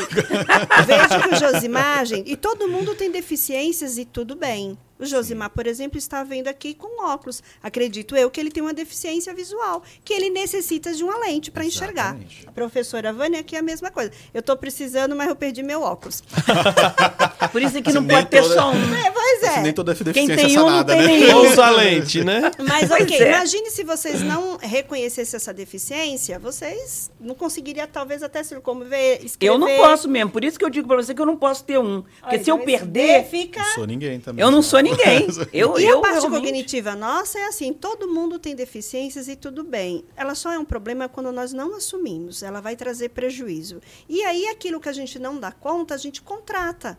Veja 0.86 1.20
que 1.20 1.34
o 1.34 1.36
Josimar, 1.38 2.04
gente, 2.06 2.30
e 2.30 2.36
todo 2.36 2.68
mundo 2.68 2.94
tem 2.94 3.10
deficiências 3.10 3.98
e 3.98 4.04
tudo 4.04 4.34
bem. 4.36 4.76
O 4.98 5.04
Josimar, 5.04 5.50
por 5.50 5.66
exemplo, 5.66 5.98
está 5.98 6.24
vendo 6.24 6.48
aqui 6.48 6.72
com 6.74 7.04
óculos. 7.04 7.42
Acredito 7.62 8.16
eu 8.16 8.30
que 8.30 8.40
ele 8.40 8.50
tem 8.50 8.62
uma 8.62 8.72
deficiência 8.74 9.34
visual, 9.34 9.82
que 10.04 10.12
ele 10.12 10.30
necessita 10.30 10.92
de 10.94 11.04
uma 11.04 11.18
lente 11.18 11.50
para 11.50 11.64
enxergar. 11.64 12.16
A 12.46 12.52
professora 12.52 13.12
Vânia 13.12 13.40
aqui 13.40 13.54
é 13.56 13.58
a 13.58 13.62
mesma 13.62 13.90
coisa. 13.90 14.10
Eu 14.32 14.40
estou 14.40 14.56
precisando, 14.56 15.14
mas 15.14 15.28
eu 15.28 15.36
perdi 15.36 15.62
meu 15.62 15.82
óculos. 15.82 16.22
Por 17.52 17.62
isso 17.62 17.80
que 17.82 17.88
Assim, 17.90 17.98
não 17.98 18.06
pode 18.06 18.26
ter 18.28 18.42
toda- 18.42 18.54
só 18.54 18.70
um. 18.70 18.94
É, 18.94 19.10
pois 19.10 19.44
Assim, 19.44 19.58
é. 19.58 19.62
nem 19.62 19.72
toda 19.72 19.94
Quem 19.94 20.26
tem 20.26 20.54
é 20.56 20.60
um, 20.62 20.70
não 20.70 20.84
tem 20.84 20.96
né? 20.98 21.06
nenhum. 21.06 21.36
Ou 21.36 21.50
usa 21.50 21.70
lente, 21.70 22.24
né? 22.24 22.50
Mas 22.66 22.90
ok, 22.90 23.16
é. 23.18 23.28
imagine 23.28 23.70
se 23.70 23.84
vocês 23.84 24.22
não 24.22 24.56
reconhecessem 24.58 25.36
essa 25.36 25.52
deficiência, 25.52 26.38
vocês 26.38 27.10
não 27.20 27.34
conseguiriam 27.34 27.86
talvez 27.86 28.22
até 28.22 28.42
se 28.42 28.54
locomover, 28.54 29.24
escrever. 29.24 29.52
Eu 29.54 29.58
não 29.58 29.68
posso 29.76 30.08
mesmo. 30.08 30.30
Por 30.30 30.44
isso 30.44 30.58
que 30.58 30.64
eu 30.64 30.70
digo 30.70 30.86
pra 30.88 30.96
você 30.96 31.14
que 31.14 31.20
eu 31.20 31.26
não 31.26 31.36
posso 31.36 31.64
ter 31.64 31.78
um. 31.78 32.02
Porque 32.02 32.36
Olha, 32.36 32.44
se 32.44 32.50
eu 32.50 32.56
vai 32.56 32.66
perder, 32.66 33.24
fica 33.24 33.60
Não 33.60 33.74
sou 33.74 33.86
ninguém 33.86 34.20
também. 34.20 34.44
eu 34.44 34.50
não 34.50 34.62
sou 34.62 34.80
ninguém. 34.90 35.26
Eu, 35.52 35.78
E 35.78 35.84
eu 35.84 35.98
a 35.98 36.02
parte 36.02 36.20
realmente- 36.20 36.40
cognitiva 36.42 36.94
nossa 36.94 37.38
é 37.38 37.46
assim, 37.46 37.72
todo 37.72 38.08
mundo 38.08 38.38
tem 38.38 38.54
deficiências 38.54 39.28
e 39.28 39.36
tudo 39.36 39.62
bem. 39.64 40.04
Ela 40.16 40.34
só 40.34 40.52
é 40.52 40.58
um 40.58 40.64
problema 40.64 41.08
quando 41.08 41.30
nós 41.32 41.52
não 41.52 41.74
assumimos, 41.74 42.42
ela 42.42 42.60
vai 42.60 42.76
trazer 42.76 43.10
prejuízo. 43.10 43.80
E 44.08 44.22
aí 44.24 44.46
aquilo 44.48 44.80
que 44.80 44.88
a 44.88 44.92
gente 44.92 45.18
não 45.18 45.38
dá 45.38 45.52
conta, 45.52 45.94
a 45.94 45.98
gente 45.98 46.22
contrata. 46.22 46.98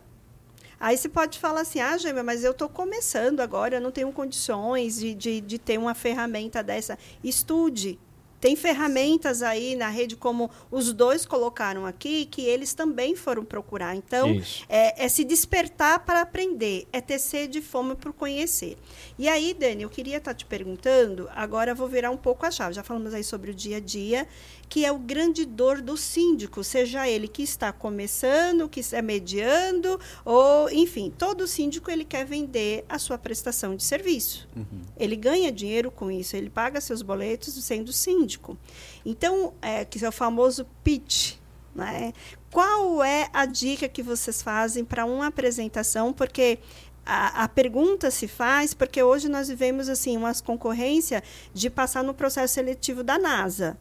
Aí 0.80 0.96
você 0.96 1.08
pode 1.08 1.38
falar 1.40 1.62
assim, 1.62 1.80
ah, 1.80 1.98
Gêmea, 1.98 2.22
mas 2.22 2.44
eu 2.44 2.52
estou 2.52 2.68
começando 2.68 3.40
agora, 3.40 3.76
eu 3.76 3.80
não 3.80 3.90
tenho 3.90 4.12
condições 4.12 4.98
de, 5.00 5.12
de, 5.12 5.40
de 5.40 5.58
ter 5.58 5.76
uma 5.76 5.92
ferramenta 5.94 6.62
dessa. 6.62 6.96
Estude. 7.22 7.98
Tem 8.40 8.54
ferramentas 8.54 9.42
aí 9.42 9.74
na 9.74 9.88
rede, 9.88 10.16
como 10.16 10.50
os 10.70 10.92
dois 10.92 11.26
colocaram 11.26 11.84
aqui, 11.84 12.26
que 12.26 12.42
eles 12.42 12.72
também 12.72 13.16
foram 13.16 13.44
procurar. 13.44 13.94
Então, 13.96 14.40
é, 14.68 15.04
é 15.04 15.08
se 15.08 15.24
despertar 15.24 16.00
para 16.00 16.20
aprender, 16.20 16.86
é 16.92 17.00
ter 17.00 17.18
sede 17.18 17.58
e 17.58 17.62
fome 17.62 17.94
por 17.94 18.12
conhecer. 18.12 18.76
E 19.18 19.28
aí, 19.28 19.54
Dani, 19.54 19.82
eu 19.82 19.90
queria 19.90 20.18
estar 20.18 20.34
te 20.34 20.44
perguntando, 20.44 21.28
agora 21.34 21.72
eu 21.72 21.76
vou 21.76 21.88
virar 21.88 22.10
um 22.10 22.16
pouco 22.16 22.46
a 22.46 22.50
chave. 22.50 22.74
Já 22.74 22.82
falamos 22.82 23.12
aí 23.12 23.24
sobre 23.24 23.50
o 23.50 23.54
dia 23.54 23.78
a 23.78 23.80
dia, 23.80 24.26
que 24.68 24.84
é 24.84 24.92
o 24.92 24.98
grande 24.98 25.44
dor 25.44 25.80
do 25.80 25.96
síndico, 25.96 26.62
seja 26.62 27.08
ele 27.08 27.26
que 27.26 27.42
está 27.42 27.72
começando, 27.72 28.68
que 28.68 28.80
está 28.80 29.00
mediando, 29.00 29.98
ou, 30.24 30.70
enfim, 30.70 31.12
todo 31.16 31.46
síndico 31.46 31.90
ele 31.90 32.04
quer 32.04 32.24
vender 32.24 32.84
a 32.88 32.98
sua 32.98 33.16
prestação 33.16 33.74
de 33.74 33.82
serviço. 33.82 34.48
Ele 34.96 35.16
ganha 35.16 35.50
dinheiro 35.50 35.90
com 35.90 36.10
isso, 36.10 36.36
ele 36.36 36.50
paga 36.50 36.80
seus 36.80 37.02
boletos 37.02 37.54
sendo 37.64 37.92
síndico. 37.92 38.58
Então, 39.04 39.54
é, 39.62 39.84
que 39.84 40.04
é 40.04 40.08
o 40.08 40.12
famoso 40.12 40.66
pitch, 40.84 41.36
né? 41.74 42.12
Qual 42.50 43.04
é 43.04 43.28
a 43.32 43.44
dica 43.46 43.88
que 43.88 44.02
vocês 44.02 44.42
fazem 44.42 44.84
para 44.84 45.04
uma 45.04 45.26
apresentação? 45.26 46.12
Porque 46.12 46.58
a, 47.04 47.44
a 47.44 47.48
pergunta 47.48 48.10
se 48.10 48.28
faz 48.28 48.74
porque 48.74 49.02
hoje 49.02 49.28
nós 49.28 49.48
vivemos 49.48 49.88
assim 49.88 50.16
umas 50.16 50.40
concorrência 50.40 51.22
de 51.54 51.70
passar 51.70 52.04
no 52.04 52.12
processo 52.12 52.54
seletivo 52.54 53.02
da 53.02 53.18
NASA, 53.18 53.78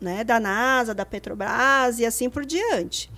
né? 0.00 0.24
Da 0.24 0.40
NASA, 0.40 0.94
da 0.94 1.04
Petrobras 1.04 1.98
e 1.98 2.06
assim 2.06 2.30
por 2.30 2.44
diante. 2.44 3.10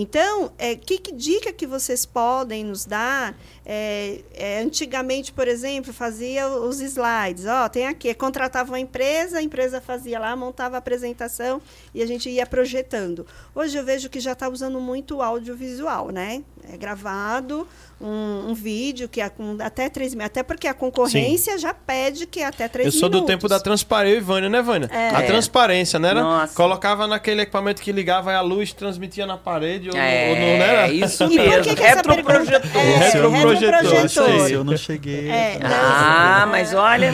Então, 0.00 0.52
é, 0.58 0.76
que, 0.76 0.96
que 0.98 1.12
dica 1.12 1.52
que 1.52 1.66
vocês 1.66 2.06
podem 2.06 2.64
nos 2.64 2.84
dar? 2.84 3.36
É, 3.66 4.20
é, 4.32 4.60
antigamente, 4.60 5.32
por 5.32 5.48
exemplo, 5.48 5.92
fazia 5.92 6.48
os 6.48 6.80
slides. 6.80 7.46
Ó, 7.46 7.68
tem 7.68 7.86
aqui, 7.86 8.14
contratava 8.14 8.70
uma 8.70 8.78
empresa, 8.78 9.38
a 9.38 9.42
empresa 9.42 9.80
fazia 9.80 10.20
lá, 10.20 10.36
montava 10.36 10.76
a 10.76 10.78
apresentação 10.78 11.60
e 11.98 12.02
a 12.02 12.06
gente 12.06 12.30
ia 12.30 12.46
projetando. 12.46 13.26
Hoje 13.52 13.76
eu 13.76 13.84
vejo 13.84 14.08
que 14.08 14.20
já 14.20 14.32
está 14.32 14.48
usando 14.48 14.80
muito 14.80 15.16
o 15.16 15.22
audiovisual, 15.22 16.10
né? 16.10 16.42
É 16.72 16.76
gravado 16.76 17.66
um, 18.00 18.50
um 18.50 18.54
vídeo 18.54 19.08
que 19.08 19.20
é 19.22 19.28
com 19.28 19.56
até 19.60 19.88
três 19.88 20.12
minutos. 20.14 20.26
Até 20.30 20.42
porque 20.42 20.68
a 20.68 20.74
concorrência 20.74 21.58
já 21.58 21.72
pede 21.74 22.26
que 22.26 22.40
é 22.40 22.46
até 22.46 22.68
três 22.68 22.86
Eu 22.86 22.92
minutos. 22.92 23.00
sou 23.00 23.08
do 23.08 23.26
tempo 23.26 23.48
da 23.48 23.58
transparência, 23.58 24.18
e 24.18 24.20
Vânia, 24.20 24.48
né, 24.50 24.60
Vânia? 24.62 24.88
É. 24.92 25.08
A 25.08 25.22
transparência, 25.22 25.98
né? 25.98 26.10
Era? 26.10 26.22
Nossa. 26.22 26.54
Colocava 26.54 27.06
naquele 27.06 27.42
equipamento 27.42 27.80
que 27.82 27.90
ligava 27.90 28.30
e 28.30 28.34
a 28.34 28.40
luz 28.42 28.72
transmitia 28.72 29.26
na 29.26 29.36
parede 29.38 29.88
ou, 29.90 29.96
É, 29.96 30.28
ou 30.28 30.34
não, 30.36 30.42
né? 30.42 30.58
Era? 30.68 30.92
isso 30.92 31.24
E 31.32 31.36
por 31.36 31.36
mesmo. 31.36 31.62
que, 31.64 31.74
que 31.74 31.82
essa 31.82 32.02
pergunta... 32.02 32.32
Retroprojetor. 32.32 32.80
É, 32.82 32.98
Retroprojetor, 32.98 33.80
retroprojetor. 33.82 34.44
aí. 34.44 34.52
eu 34.52 34.62
não 34.64 34.76
cheguei. 34.76 35.28
É, 35.30 35.58
não, 35.58 35.68
Ah, 35.72 36.46
mas 36.50 36.74
olha. 36.74 37.12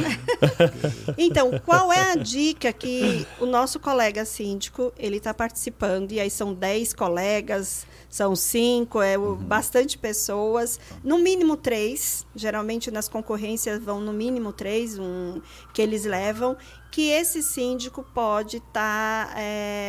Então, 1.17 1.51
qual 1.65 1.93
é 1.93 2.13
a 2.13 2.17
dica 2.17 2.73
que 2.73 3.27
o 3.41 3.47
nosso 3.47 3.79
colega 3.79 4.25
síndico 4.25 4.74
ele 4.99 5.17
está 5.19 5.33
participando? 5.35 6.13
E 6.13 6.21
aí 6.21 6.31
são 6.31 6.53
10 6.55 6.93
colegas, 6.95 7.87
são 8.09 8.35
cinco, 8.37 9.01
é 9.03 9.19
o- 9.19 9.35
bastante 9.37 9.99
pessoas, 9.99 10.79
no 11.03 11.19
mínimo 11.19 11.57
três. 11.57 12.27
Geralmente 12.35 12.91
nas 12.91 13.09
concorrências 13.09 13.83
vão 13.83 14.01
no 14.01 14.13
mínimo 14.13 14.53
três, 14.53 14.99
um 14.99 15.41
que 15.73 15.83
eles 15.83 16.05
levam. 16.05 16.57
Que 16.91 17.09
esse 17.11 17.43
síndico 17.43 18.05
pode 18.15 18.59
estar 18.59 19.35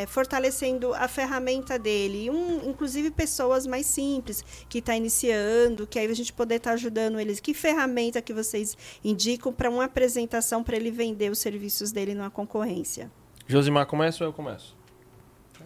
fortalecendo 0.08 0.92
a 0.96 1.08
ferramenta 1.08 1.78
dele, 1.78 2.32
um, 2.32 2.68
inclusive 2.70 3.12
pessoas 3.12 3.68
mais 3.68 3.86
simples 3.86 4.44
que 4.68 4.80
está 4.80 4.96
iniciando, 4.96 5.86
que 5.86 6.00
aí 6.00 6.08
a 6.10 6.14
gente 6.16 6.34
poder 6.34 6.56
estar 6.56 6.72
ajudando 6.72 7.20
eles. 7.20 7.40
Que 7.40 7.54
ferramenta 7.54 8.22
que 8.24 8.34
vocês 8.34 8.76
indicam 9.04 9.54
para 9.54 9.70
uma 9.70 9.86
apresentação 9.86 10.64
para 10.64 10.76
ele 10.78 10.90
vender 10.90 11.30
os 11.32 11.38
serviços 11.40 11.92
dele 11.92 12.16
numa 12.16 12.32
concorrência? 12.32 13.12
Josimar, 13.48 13.86
começa 13.86 14.24
ou 14.24 14.30
eu 14.30 14.34
começo? 14.34 14.76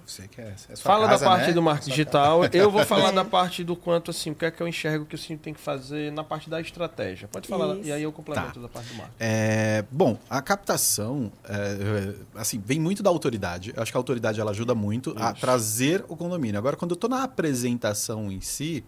Você 0.06 0.28
que 0.28 0.42
é, 0.42 0.56
é 0.70 0.76
Fala 0.76 1.08
casa, 1.08 1.24
da 1.24 1.32
parte 1.32 1.48
né? 1.48 1.54
do 1.54 1.62
marketing 1.62 1.90
digital. 1.92 2.42
Eu 2.52 2.72
vou 2.72 2.84
falar 2.84 3.12
da 3.12 3.24
parte 3.24 3.64
do 3.64 3.76
quanto, 3.76 4.10
assim, 4.10 4.32
o 4.32 4.36
que 4.36 4.44
é 4.44 4.50
que 4.50 4.62
eu 4.62 4.68
enxergo 4.68 5.06
que 5.06 5.14
o 5.14 5.18
síndico 5.18 5.44
tem 5.44 5.54
que 5.54 5.60
fazer 5.60 6.12
na 6.12 6.24
parte 6.24 6.50
da 6.50 6.60
estratégia. 6.60 7.28
Pode 7.28 7.48
falar, 7.48 7.76
Isso. 7.76 7.88
e 7.90 7.92
aí 7.92 8.02
eu 8.02 8.12
complemento 8.12 8.56
Tá. 8.56 8.60
da 8.62 8.68
parte 8.68 8.88
do 8.90 8.96
marketing. 8.96 9.16
É, 9.20 9.86
bom, 9.92 10.18
a 10.28 10.42
captação, 10.42 11.32
é, 11.44 12.16
assim, 12.34 12.60
vem 12.64 12.80
muito 12.80 13.04
da 13.04 13.10
autoridade. 13.12 13.72
Eu 13.76 13.84
acho 13.84 13.92
que 13.92 13.98
a 13.98 14.00
autoridade 14.00 14.40
ela 14.42 14.50
ajuda 14.50 14.74
muito 14.74 15.14
a 15.16 15.32
Isso. 15.32 15.42
trazer 15.42 16.04
o 16.08 16.16
condomínio. 16.18 16.58
Agora, 16.58 16.76
quando 16.76 16.92
eu 16.92 16.96
estou 16.96 17.10
na 17.10 17.22
apresentação 17.24 18.32
em 18.32 18.42
si, 18.42 18.84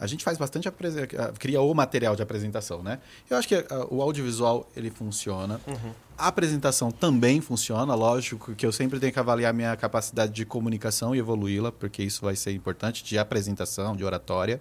a 0.00 0.06
gente 0.06 0.24
faz 0.24 0.38
bastante 0.38 0.68
cria 1.38 1.60
o 1.60 1.74
material 1.74 2.16
de 2.16 2.22
apresentação, 2.22 2.82
né? 2.82 3.00
Eu 3.28 3.36
acho 3.36 3.48
que 3.48 3.54
ah, 3.54 3.86
o 3.90 4.00
audiovisual 4.00 4.66
ele 4.74 4.90
funciona. 4.90 5.60
A 6.18 6.26
apresentação 6.26 6.90
também 6.90 7.40
funciona, 7.40 7.94
lógico 7.94 8.52
que 8.54 8.66
eu 8.66 8.72
sempre 8.72 8.98
tenho 8.98 9.12
que 9.12 9.18
avaliar 9.20 9.54
minha 9.54 9.76
capacidade 9.76 10.32
de 10.32 10.44
comunicação 10.44 11.14
e 11.14 11.18
evoluí-la, 11.20 11.70
porque 11.70 12.02
isso 12.02 12.22
vai 12.24 12.34
ser 12.34 12.50
importante 12.52 13.04
de 13.04 13.16
apresentação, 13.16 13.94
de 13.94 14.04
oratória. 14.04 14.60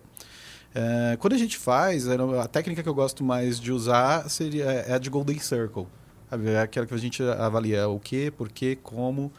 É, 0.76 1.18
quando 1.18 1.34
a 1.34 1.38
gente 1.38 1.58
faz, 1.58 2.06
era- 2.08 2.44
a 2.44 2.48
técnica 2.48 2.84
que 2.84 2.90
eu 2.90 2.94
gosto 2.94 3.24
mais 3.24 3.60
de 3.60 3.72
usar 3.72 4.30
seria 4.30 4.66
é 4.66 4.94
a 4.94 4.98
de 5.00 5.10
Golden 5.10 5.40
Circle. 5.40 5.88
É 6.30 6.60
aquela 6.60 6.86
que 6.86 6.94
a 6.94 6.98
gente 6.98 7.24
avalia 7.24 7.88
o 7.88 8.00
que, 8.00 8.30
por 8.30 8.50
quê, 8.50 8.78
como. 8.84 9.32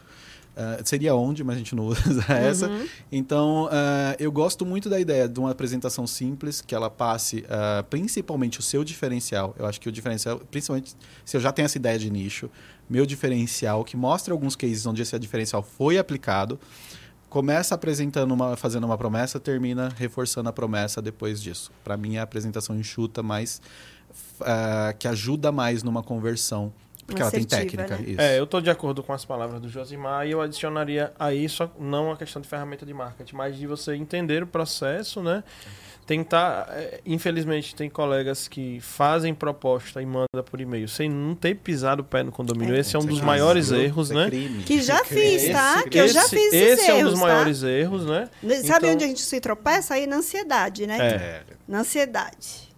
É, 0.59 0.81
seria 0.83 1.15
onde, 1.15 1.41
mas 1.41 1.55
a 1.55 1.59
gente 1.59 1.73
não 1.73 1.85
usa 1.85 2.25
essa. 2.27 2.69
Então, 3.09 3.69
é, 3.71 4.17
eu 4.19 4.29
gosto 4.29 4.65
muito 4.65 4.89
da 4.89 4.99
ideia 4.99 5.25
de 5.25 5.39
uma 5.39 5.51
apresentação 5.51 6.05
simples, 6.05 6.59
que 6.59 6.75
ela 6.75 6.89
passe 6.89 7.45
é, 7.47 7.81
principalmente 7.83 8.59
o 8.59 8.61
seu 8.61 8.83
diferencial. 8.83 9.55
Eu 9.57 9.65
acho 9.65 9.79
que 9.79 9.87
o 9.87 9.91
diferencial, 9.91 10.37
principalmente 10.51 10.97
se 11.23 11.37
eu 11.37 11.39
já 11.39 11.53
tenho 11.53 11.65
essa 11.65 11.77
ideia 11.77 11.97
de 11.97 12.09
nicho, 12.09 12.49
meu 12.89 13.05
diferencial, 13.05 13.85
que 13.85 13.95
mostre 13.95 14.33
alguns 14.33 14.53
cases 14.53 14.85
onde 14.85 15.01
esse 15.01 15.17
diferencial 15.17 15.63
foi 15.63 15.97
aplicado, 15.97 16.59
começa 17.29 17.73
apresentando 17.73 18.33
uma, 18.33 18.57
fazendo 18.57 18.83
uma 18.83 18.97
promessa, 18.97 19.39
termina 19.39 19.89
reforçando 19.95 20.49
a 20.49 20.53
promessa 20.53 21.01
depois 21.01 21.41
disso. 21.41 21.71
Para 21.85 21.95
mim, 21.95 22.17
é 22.17 22.19
a 22.19 22.23
apresentação 22.23 22.77
enxuta, 22.77 23.23
mas 23.23 23.61
que 24.97 25.07
ajuda 25.07 25.51
mais 25.51 25.83
numa 25.83 26.01
conversão, 26.01 26.73
porque 27.09 27.21
ela 27.21 27.31
tem 27.31 27.39
Assertiva, 27.45 27.83
técnica. 27.83 27.97
né? 27.97 28.11
Isso. 28.13 28.21
É, 28.21 28.39
eu 28.39 28.43
estou 28.45 28.61
de 28.61 28.69
acordo 28.69 29.03
com 29.03 29.11
as 29.13 29.25
palavras 29.25 29.59
do 29.61 29.67
Josimar 29.69 30.25
e 30.27 30.31
eu 30.31 30.41
adicionaria 30.41 31.11
a 31.19 31.33
isso 31.33 31.69
não 31.79 32.11
a 32.11 32.17
questão 32.17 32.41
de 32.41 32.47
ferramenta 32.47 32.85
de 32.85 32.93
marketing, 32.93 33.35
mas 33.35 33.57
de 33.57 33.67
você 33.67 33.95
entender 33.95 34.41
o 34.43 34.47
processo, 34.47 35.21
né? 35.21 35.43
Tentar, 36.05 36.67
é, 36.71 37.01
infelizmente, 37.05 37.75
tem 37.75 37.87
colegas 37.87 38.47
que 38.47 38.79
fazem 38.81 39.31
proposta 39.35 40.01
e 40.01 40.05
manda 40.07 40.41
por 40.43 40.59
e-mail 40.59 40.87
sem 40.87 41.07
não 41.07 41.35
ter 41.35 41.53
pisado 41.55 42.01
o 42.01 42.03
pé 42.03 42.23
no 42.23 42.31
condomínio. 42.31 42.75
Esse 42.75 42.95
é 42.95 42.99
um 42.99 43.05
dos 43.05 43.21
maiores 43.21 43.69
viu? 43.69 43.79
erros, 43.79 44.09
é 44.09 44.15
né? 44.15 44.25
crime. 44.25 44.63
Que 44.63 44.81
já 44.81 45.05
fiz, 45.05 45.51
tá? 45.51 45.83
que 45.87 45.99
eu 45.99 46.07
já 46.07 46.21
esse, 46.21 46.29
fiz 46.35 46.51
esses 46.53 46.79
esse 46.79 46.89
é 46.89 46.95
um 46.95 47.03
dos 47.03 47.09
erros, 47.09 47.19
tá? 47.19 47.25
maiores 47.27 47.61
erros, 47.63 48.05
né? 48.07 48.29
Sabe 48.65 48.87
Então- 48.87 48.93
onde 48.95 49.03
a 49.03 49.07
gente 49.07 49.21
se 49.21 49.39
tropeça? 49.39 49.93
Aí 49.93 50.07
na 50.07 50.15
ansiedade, 50.15 50.87
né? 50.87 50.97
É. 50.99 51.43
Na 51.67 51.81
ansiedade. 51.81 52.69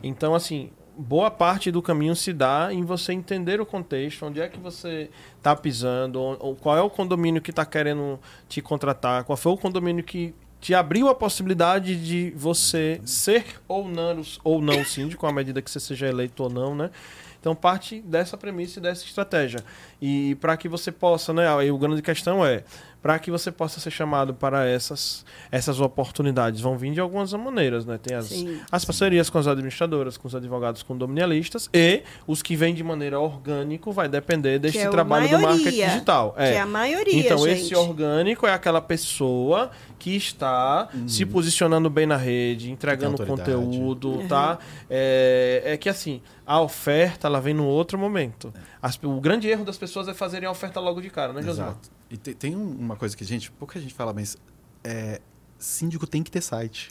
Então, 0.00 0.32
assim, 0.32 0.70
boa 0.96 1.30
parte 1.30 1.70
do 1.70 1.82
caminho 1.82 2.14
se 2.14 2.32
dá 2.32 2.68
em 2.72 2.82
você 2.84 3.12
entender 3.12 3.60
o 3.60 3.66
contexto, 3.66 4.24
onde 4.26 4.40
é 4.40 4.48
que 4.48 4.58
você 4.58 5.10
está 5.36 5.54
pisando, 5.54 6.20
ou- 6.20 6.56
qual 6.56 6.76
é 6.76 6.80
o 6.82 6.90
condomínio 6.90 7.42
que 7.42 7.50
está 7.50 7.64
querendo 7.64 8.18
te 8.48 8.60
contratar, 8.62 9.24
qual 9.24 9.36
foi 9.36 9.52
o 9.52 9.56
condomínio 9.56 10.02
que 10.04 10.34
te 10.60 10.74
abriu 10.74 11.08
a 11.08 11.14
possibilidade 11.14 11.94
de 11.96 12.32
você 12.34 13.00
ser 13.04 13.44
ou 13.68 13.86
não, 13.86 14.22
ou 14.42 14.62
não 14.62 14.82
síndico, 14.86 15.26
à 15.26 15.32
medida 15.32 15.60
que 15.60 15.70
você 15.70 15.78
seja 15.78 16.06
eleito 16.06 16.42
ou 16.42 16.48
não, 16.50 16.74
né? 16.74 16.90
Então, 17.38 17.54
parte 17.54 18.00
dessa 18.00 18.38
premissa 18.38 18.78
e 18.78 18.82
dessa 18.82 19.04
estratégia. 19.04 19.60
E 20.00 20.34
para 20.36 20.56
que 20.56 20.66
você 20.66 20.90
possa, 20.90 21.30
né? 21.34 21.46
Aí 21.54 21.70
o 21.70 21.76
grande 21.76 22.00
questão 22.00 22.42
é, 22.46 22.64
para 23.04 23.18
que 23.18 23.30
você 23.30 23.52
possa 23.52 23.78
ser 23.80 23.90
chamado 23.90 24.32
para 24.32 24.66
essas, 24.66 25.26
essas 25.52 25.78
oportunidades, 25.78 26.62
vão 26.62 26.78
vir 26.78 26.90
de 26.94 27.00
algumas 27.00 27.30
maneiras, 27.34 27.84
né? 27.84 27.98
Tem 28.02 28.16
as, 28.16 28.24
Sim. 28.28 28.58
as 28.72 28.82
parcerias 28.82 29.28
com 29.28 29.36
as 29.36 29.46
administradoras, 29.46 30.16
com 30.16 30.26
os 30.26 30.34
advogados 30.34 30.82
condominialistas 30.82 31.68
e 31.74 32.02
os 32.26 32.40
que 32.40 32.56
vêm 32.56 32.74
de 32.74 32.82
maneira 32.82 33.20
orgânico 33.20 33.92
vai 33.92 34.08
depender 34.08 34.58
deste 34.58 34.78
é 34.78 34.88
trabalho 34.88 35.28
do 35.28 35.32
maioria, 35.38 35.48
marketing 35.64 35.84
digital. 35.86 36.32
Que 36.32 36.40
é 36.44 36.60
a 36.60 36.64
maioria, 36.64 37.20
Então, 37.20 37.36
gente. 37.40 37.60
esse 37.60 37.76
orgânico 37.76 38.46
é 38.46 38.54
aquela 38.54 38.80
pessoa 38.80 39.70
que 39.98 40.16
está 40.16 40.88
se 41.06 41.26
posicionando 41.26 41.90
bem 41.90 42.06
na 42.06 42.16
rede, 42.16 42.70
entregando 42.70 43.22
conteúdo, 43.26 44.26
tá? 44.30 44.58
É, 44.88 45.62
é 45.66 45.76
que 45.76 45.90
assim, 45.90 46.22
a 46.46 46.58
oferta 46.58 47.26
ela 47.26 47.38
vem 47.38 47.52
no 47.52 47.66
outro 47.66 47.98
momento. 47.98 48.50
As- 48.80 48.98
o 49.02 49.20
grande 49.20 49.46
erro 49.46 49.62
das 49.66 49.76
pessoas 49.76 50.08
é 50.08 50.14
fazerem 50.14 50.48
a 50.48 50.50
oferta 50.50 50.80
logo 50.80 51.02
de 51.02 51.10
cara, 51.10 51.34
né, 51.34 51.42
Josimar? 51.42 51.68
Exato. 51.72 51.93
E 52.10 52.16
te- 52.16 52.34
tem 52.34 52.54
um- 52.54 52.70
uma 52.78 52.96
coisa 52.96 53.16
que, 53.16 53.24
gente, 53.24 53.50
pouca 53.52 53.80
gente 53.80 53.94
fala, 53.94 54.12
mas 54.12 54.36
é, 54.82 55.20
síndico 55.58 56.06
tem 56.06 56.22
que 56.22 56.30
ter 56.30 56.40
site. 56.42 56.90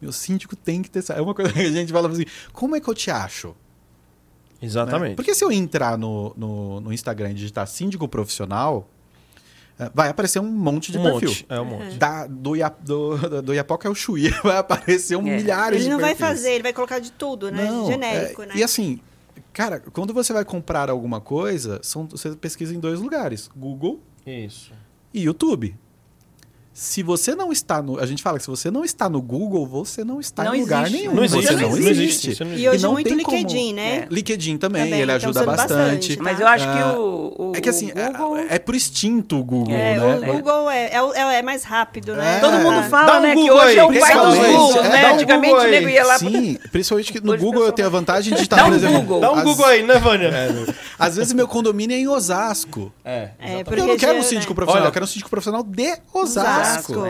Meu 0.00 0.12
síndico 0.12 0.56
tem 0.56 0.82
que 0.82 0.90
ter 0.90 1.02
site. 1.02 1.18
É 1.18 1.22
uma 1.22 1.34
coisa 1.34 1.52
que 1.52 1.60
a 1.60 1.70
gente 1.70 1.92
fala 1.92 2.08
assim, 2.08 2.24
como 2.52 2.74
é 2.76 2.80
que 2.80 2.88
eu 2.88 2.94
te 2.94 3.10
acho? 3.10 3.48
né? 3.48 3.54
Exatamente. 4.62 5.16
Porque 5.16 5.34
se 5.34 5.44
eu 5.44 5.50
entrar 5.50 5.98
no, 5.98 6.32
no, 6.36 6.80
no 6.80 6.92
Instagram 6.92 7.30
e 7.32 7.34
digitar 7.34 7.66
síndico 7.66 8.06
profissional, 8.08 8.88
é, 9.78 9.90
vai 9.92 10.08
aparecer 10.08 10.38
um 10.40 10.48
monte 10.50 10.92
de 10.92 10.98
um 10.98 11.02
perfil. 11.02 11.28
monte. 11.30 11.46
É 11.48 11.60
um 11.60 11.64
monte. 11.64 11.96
Da, 11.98 12.26
do, 12.28 12.54
Ia, 12.54 12.68
do, 12.68 13.42
do 13.42 13.52
Iapoca 13.54 13.88
é 13.88 13.90
o 13.90 13.94
Chuí, 13.94 14.28
vai 14.44 14.56
aparecer 14.58 15.16
um 15.16 15.26
É. 15.26 15.36
milhares 15.36 15.76
Ele 15.80 15.84
de 15.86 15.90
não 15.90 15.98
vai 15.98 16.14
fazer, 16.14 16.52
ele 16.52 16.62
vai 16.62 16.72
colocar 16.72 17.00
de 17.00 17.10
tudo, 17.10 17.50
né? 17.50 17.64
Não, 17.64 17.86
Genérico, 17.86 18.42
é, 18.42 18.46
né? 18.46 18.52
E 18.56 18.62
assim, 18.62 19.00
cara, 19.52 19.80
quando 19.80 20.14
você 20.14 20.32
vai 20.32 20.44
comprar 20.44 20.88
alguma 20.90 21.20
coisa, 21.20 21.80
são, 21.82 22.06
você 22.06 22.30
pesquisa 22.36 22.72
em 22.72 22.78
dois 22.78 23.00
lugares: 23.00 23.50
Google 23.56 24.00
Isso. 24.26 24.72
e 25.12 25.22
YouTube. 25.22 25.74
Se 26.74 27.02
você 27.02 27.34
não 27.34 27.52
está 27.52 27.82
no. 27.82 28.00
A 28.00 28.06
gente 28.06 28.22
fala 28.22 28.38
que 28.38 28.44
se 28.44 28.50
você 28.50 28.70
não 28.70 28.82
está 28.82 29.06
no 29.06 29.20
Google, 29.20 29.66
você 29.66 30.02
não 30.02 30.18
está 30.20 30.44
Não 30.44 30.54
em 30.54 30.62
lugar 30.62 30.84
existe. 30.86 30.98
nenhum. 31.02 31.14
Não 31.14 31.22
existe, 31.24 31.46
você 31.46 31.52
não 31.52 31.60
não 31.68 31.76
existe. 31.76 32.28
existe. 32.30 32.44
E 32.56 32.66
hoje 32.68 32.82
não 32.82 32.92
muito 32.92 33.08
tem 33.10 33.18
como- 33.22 33.36
LinkedIn, 33.36 33.72
né? 33.74 33.96
É. 33.96 34.06
LinkedIn 34.10 34.56
também, 34.56 34.84
Também, 34.84 35.00
ele 35.02 35.12
então 35.12 35.16
ajuda 35.30 35.44
bastante. 35.44 36.16
bastante, 36.16 36.18
Mas 36.22 36.38
tá? 36.38 36.42
eu 36.42 36.48
acho 36.48 36.64
Ah, 36.66 36.72
que 36.72 36.98
o, 36.98 37.34
o 37.50 37.52
É 37.54 37.60
que 37.60 37.68
assim, 37.68 37.90
o 37.92 37.94
Google... 37.94 38.38
é, 38.38 38.46
é 38.54 38.58
pro 38.58 38.74
extinto 38.74 39.38
o 39.38 39.44
Google, 39.44 39.74
É, 39.74 39.98
né? 39.98 40.30
o 40.30 40.32
Google 40.32 40.70
é, 40.70 40.94
é, 40.94 41.02
o- 41.02 41.12
é- 41.12 41.38
é 41.40 41.42
mais 41.42 41.62
rápido, 41.62 42.14
né? 42.16 42.38
É. 42.38 42.40
Todo 42.40 42.54
mundo 42.54 42.74
Dá 42.80 42.82
fala, 42.84 43.18
um 43.18 43.20
né, 43.20 43.28
que 43.28 43.34
Google 43.42 43.56
hoje 43.58 43.78
é 43.78 43.84
o 43.84 43.90
aí, 43.90 44.00
pai 44.00 44.14
dos. 44.14 44.34
Google, 44.38 44.82
É, 44.84 44.88
né? 44.88 45.10
um 45.10 45.14
Antigamente 45.14 45.54
o 45.54 45.62
nego 45.68 45.86
aí. 45.88 45.92
ia 45.94 46.04
lá... 46.06 46.18
Sim, 46.18 46.58
principalmente 46.72 47.12
que 47.12 47.20
no 47.20 47.32
Hoje 47.32 47.42
Google 47.44 47.64
eu 47.66 47.72
tenho 47.72 47.88
a 47.88 47.90
vantagem 47.90 48.34
de 48.34 48.42
estar, 48.44 48.56
Dá 48.56 48.64
por 48.64 48.72
exemplo. 48.72 48.98
Google. 49.02 49.20
Dá 49.20 49.30
um 49.32 49.42
Google 49.44 49.66
aí, 49.66 49.82
né, 49.82 49.98
Vânia? 49.98 50.30
Às 50.98 51.16
vezes 51.16 51.34
meu 51.34 51.46
condomínio 51.46 51.94
é 51.94 51.98
em 51.98 52.08
Osasco. 52.08 52.90
É. 53.04 53.28
É, 53.38 53.62
eu 53.66 53.86
não 53.86 53.96
quero 53.98 54.18
um 54.18 54.22
síndico 54.22 54.52
né? 54.52 54.54
profissional, 54.54 54.86
eu 54.86 54.92
quero 54.92 55.04
um 55.04 55.08
síndico 55.08 55.28
profissional 55.28 55.62
de 55.62 55.98
Osasco. 56.14 56.61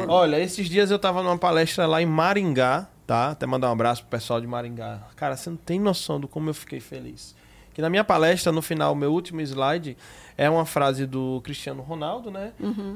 Olha, 0.09 0.41
esses 0.41 0.69
dias 0.69 0.91
eu 0.91 0.99
tava 0.99 1.23
numa 1.23 1.39
palestra 1.39 1.87
lá 1.87 2.01
em 2.03 2.07
Maringá, 2.07 2.87
tá? 3.07 3.31
Até 3.31 3.47
mandar 3.47 3.69
um 3.69 3.73
abraço 3.73 4.03
pro 4.03 4.11
pessoal 4.11 4.41
de 4.41 4.47
Maringá. 4.47 4.99
Cara, 5.17 5.37
você 5.37 5.51
não 5.51 5.57
tem 5.57 5.79
noção 5.81 6.19
do 6.21 6.27
como 6.29 6.51
eu 6.51 6.55
fiquei 6.55 6.81
feliz. 6.81 7.35
Que 7.75 7.81
na 7.81 7.89
minha 7.89 8.05
palestra, 8.05 8.53
no 8.53 8.61
final, 8.61 8.95
meu 8.95 9.11
último 9.11 9.41
slide 9.41 9.97
é 10.37 10.49
uma 10.51 10.67
frase 10.67 11.07
do 11.07 11.41
Cristiano 11.43 11.83
Ronaldo, 11.83 12.31
né? 12.31 12.53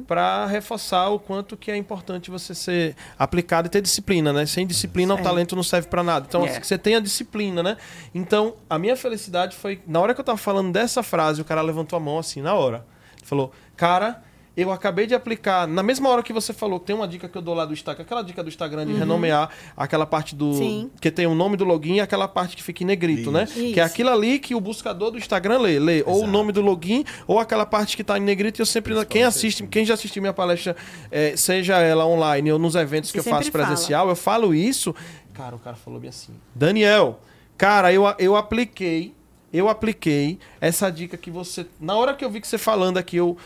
Pra 0.07 0.45
reforçar 0.45 1.09
o 1.09 1.19
quanto 1.19 1.57
que 1.57 1.71
é 1.71 1.77
importante 1.79 2.31
você 2.31 2.55
ser 2.55 2.95
aplicado 3.19 3.69
e 3.69 3.71
ter 3.71 3.81
disciplina, 3.81 4.35
né? 4.35 4.45
Sem 4.45 4.67
disciplina, 4.67 5.15
o 5.15 5.19
É. 5.19 5.23
talento 5.23 5.57
não 5.57 5.63
serve 5.63 5.89
pra 5.89 6.03
nada. 6.03 6.27
Então, 6.29 6.45
É. 6.45 6.51
assim, 6.51 6.61
que 6.61 6.67
você 6.67 6.77
tenha 6.77 7.01
disciplina, 7.01 7.63
né? 7.63 7.79
Então, 8.15 8.55
a 8.69 8.79
minha 8.79 8.97
felicidade 8.97 9.57
foi, 9.57 9.81
na 9.87 9.99
hora 9.99 10.13
que 10.13 10.21
eu 10.21 10.25
tava 10.25 10.37
falando 10.37 10.71
dessa 10.71 11.03
frase, 11.03 11.41
o 11.41 11.45
cara 11.45 11.63
levantou 11.63 11.97
a 11.97 12.01
mão 12.01 12.19
assim, 12.19 12.43
na 12.43 12.53
hora. 12.53 12.85
Falou, 13.25 13.53
cara, 13.79 14.23
Eu 14.57 14.73
acabei 14.73 15.07
de 15.07 15.15
aplicar, 15.15 15.69
na 15.69 15.83
mesma 15.83 16.09
hora 16.09 16.23
que 16.23 16.33
você 16.33 16.53
falou, 16.55 16.81
tem 16.81 16.97
uma 16.97 17.07
dica 17.07 17.29
que 17.29 17.37
eu 17.37 17.43
dou 17.43 17.55
lá 17.55 17.67
do 17.67 17.75
Instagram, 17.75 18.03
aquela 18.05 18.23
dica 18.23 18.43
do 18.43 18.49
Instagram 18.49 18.87
de 18.87 18.95
renomear 18.95 19.51
aquela 19.77 20.07
parte 20.07 20.35
do. 20.35 20.55
Sim. 20.55 20.91
Que 20.99 21.11
tem 21.11 21.27
o 21.27 21.35
nome 21.35 21.59
do 21.59 21.65
login 21.65 21.97
e 21.97 22.01
aquela 22.01 22.27
parte 22.27 22.57
que 22.57 22.63
fica 22.63 22.83
em 22.83 22.87
negrito, 22.87 23.31
né? 23.31 23.45
Isso. 23.45 23.53
Que 23.55 23.65
é 23.67 23.71
Isso. 23.71 23.81
aquilo 23.83 24.09
ali 24.09 24.39
que 24.39 24.55
o 24.55 24.61
buscador 24.61 25.11
do 25.11 25.19
Instagram 25.19 25.59
lê. 25.59 25.79
Lê 25.79 26.03
ou 26.07 26.15
o 26.15 26.17
Exato. 26.21 26.31
nome 26.33 26.53
do 26.53 26.63
login 26.63 27.05
ou 27.27 27.39
aquela 27.39 27.67
parte 27.67 27.97
que 27.99 28.03
tá 28.03 28.17
em 28.17 28.23
negrito. 28.23 28.59
E 28.59 28.63
eu 28.63 28.67
sempre. 28.67 28.95
Quem 29.05 29.25
assiste, 29.25 29.67
quem 29.67 29.85
já 29.85 29.93
assistiu 29.93 30.23
minha 30.23 30.33
palestra, 30.33 30.75
eh, 31.11 31.35
seja 31.37 31.77
ela 31.79 32.07
online 32.07 32.51
ou 32.51 32.59
nos 32.59 32.75
eventos 32.77 33.13
que 33.13 33.21
Você 33.21 33.29
eu 33.29 33.33
faço 33.33 33.45
sempre 33.45 33.61
fala. 33.61 33.73
presencial, 33.75 34.09
eu 34.09 34.17
falo 34.17 34.55
isso. 34.55 34.95
Cara, 35.35 35.55
o 35.55 35.59
cara 35.59 35.77
falou 35.77 36.01
bem 36.01 36.09
assim. 36.09 36.33
Daniel, 36.55 37.21
cara, 37.59 37.93
eu, 37.93 38.05
eu 38.19 38.35
apliquei. 38.35 39.15
Eu 39.53 39.69
apliquei 39.69 40.39
essa 40.61 40.91
dica 40.91 41.17
que 41.17 41.31
você. 41.31 41.67
Na 41.81 41.95
hora 41.95 42.15
que 42.15 42.25
eu 42.25 42.31
vi 42.31 42.41
que 42.41 42.49
você 42.49 42.59
falando 42.59 42.99
aqui, 42.99 43.17
eu, 43.17 43.39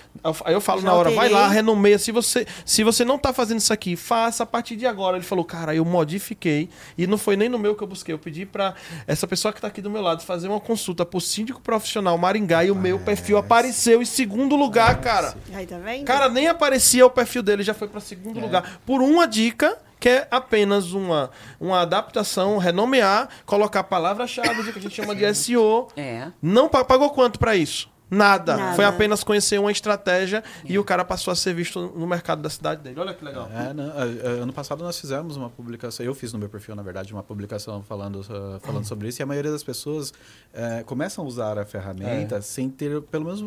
aí 0.44 0.54
eu 0.54 0.60
falo 0.60 0.80
Já 0.80 0.88
na 0.88 0.94
hora, 0.94 1.10
vai 1.10 1.26
alterei. 1.26 1.34
lá, 1.34 1.48
renomeia. 1.48 1.98
Se 1.98 2.10
você, 2.10 2.46
se 2.64 2.82
você 2.82 3.04
não 3.04 3.18
tá 3.18 3.32
fazendo 3.32 3.58
isso 3.58 3.72
aqui, 3.72 3.94
faça 3.96 4.42
a 4.42 4.46
partir 4.46 4.76
de 4.76 4.86
agora. 4.86 5.18
Ele 5.18 5.24
falou, 5.26 5.44
cara, 5.44 5.74
eu 5.74 5.84
modifiquei. 5.84 6.70
E 6.96 7.06
não 7.06 7.18
foi 7.18 7.36
nem 7.36 7.48
no 7.48 7.58
meu 7.58 7.74
que 7.74 7.82
eu 7.82 7.86
busquei. 7.86 8.14
Eu 8.14 8.18
pedi 8.18 8.46
pra 8.46 8.74
essa 9.06 9.26
pessoa 9.26 9.52
que 9.52 9.60
tá 9.60 9.68
aqui 9.68 9.82
do 9.82 9.90
meu 9.90 10.00
lado 10.00 10.22
fazer 10.22 10.48
uma 10.48 10.58
consulta 10.60 11.04
pro 11.04 11.20
síndico 11.20 11.60
profissional 11.60 12.16
Maringá 12.16 12.64
e 12.64 12.70
o 12.70 12.74
meu 12.74 12.98
perfil 12.98 13.36
apareceu 13.36 14.00
em 14.00 14.06
segundo 14.06 14.56
lugar, 14.56 15.00
cara. 15.00 15.36
Aí, 15.52 15.66
tá 15.66 15.78
vendo? 15.78 16.06
Cara, 16.06 16.28
nem 16.30 16.48
aparecia 16.48 17.04
o 17.04 17.10
perfil 17.10 17.42
dele, 17.42 17.62
já 17.62 17.74
foi 17.74 17.88
pra 17.88 18.00
segundo 18.00 18.40
lugar. 18.40 18.80
Por 18.86 19.02
uma 19.02 19.26
dica 19.28 19.76
que 20.00 20.08
é 20.08 20.26
apenas 20.30 20.92
uma, 20.92 21.30
uma 21.60 21.80
adaptação, 21.82 22.56
renomear, 22.58 23.28
colocar 23.46 23.80
a 23.80 23.84
palavra-chave, 23.84 24.72
que 24.72 24.78
a 24.78 24.82
gente 24.82 24.94
chama 24.96 25.14
de 25.14 25.22
SEO. 25.34 25.88
É. 25.96 26.28
Não 26.42 26.68
pa- 26.68 26.84
pagou 26.84 27.10
quanto 27.10 27.38
pra 27.38 27.54
isso? 27.54 27.88
Nada. 28.12 28.56
Nada. 28.56 28.74
Foi 28.74 28.84
apenas 28.84 29.22
conhecer 29.22 29.60
uma 29.60 29.70
estratégia 29.70 30.42
e 30.64 30.76
o 30.76 30.82
cara 30.82 31.04
passou 31.04 31.30
a 31.30 31.36
ser 31.36 31.54
visto 31.54 31.92
no 31.94 32.08
mercado 32.08 32.42
da 32.42 32.50
cidade 32.50 32.82
dele. 32.82 32.98
Olha 32.98 33.14
que 33.14 33.24
legal. 33.24 33.48
É, 33.54 33.72
não, 33.72 33.84
a- 33.84 34.02
a- 34.02 34.42
ano 34.42 34.52
passado 34.52 34.82
nós 34.82 34.98
fizemos 34.98 35.36
uma 35.36 35.48
publicação, 35.48 36.04
eu 36.04 36.12
fiz 36.12 36.32
no 36.32 36.38
meu 36.40 36.48
perfil, 36.48 36.74
na 36.74 36.82
verdade, 36.82 37.12
uma 37.12 37.22
publicação 37.22 37.84
falando, 37.84 38.16
uh, 38.22 38.58
falando 38.62 38.84
sobre 38.84 39.06
isso, 39.06 39.20
e 39.20 39.22
a 39.22 39.26
maioria 39.26 39.52
das 39.52 39.62
pessoas 39.62 40.12
eh, 40.52 40.82
começam 40.86 41.24
a 41.24 41.28
usar 41.28 41.56
a 41.56 41.64
ferramenta 41.64 42.34
É. 42.36 42.40
sem 42.40 42.68
ter 42.68 43.00
pelo 43.02 43.26
menos 43.26 43.42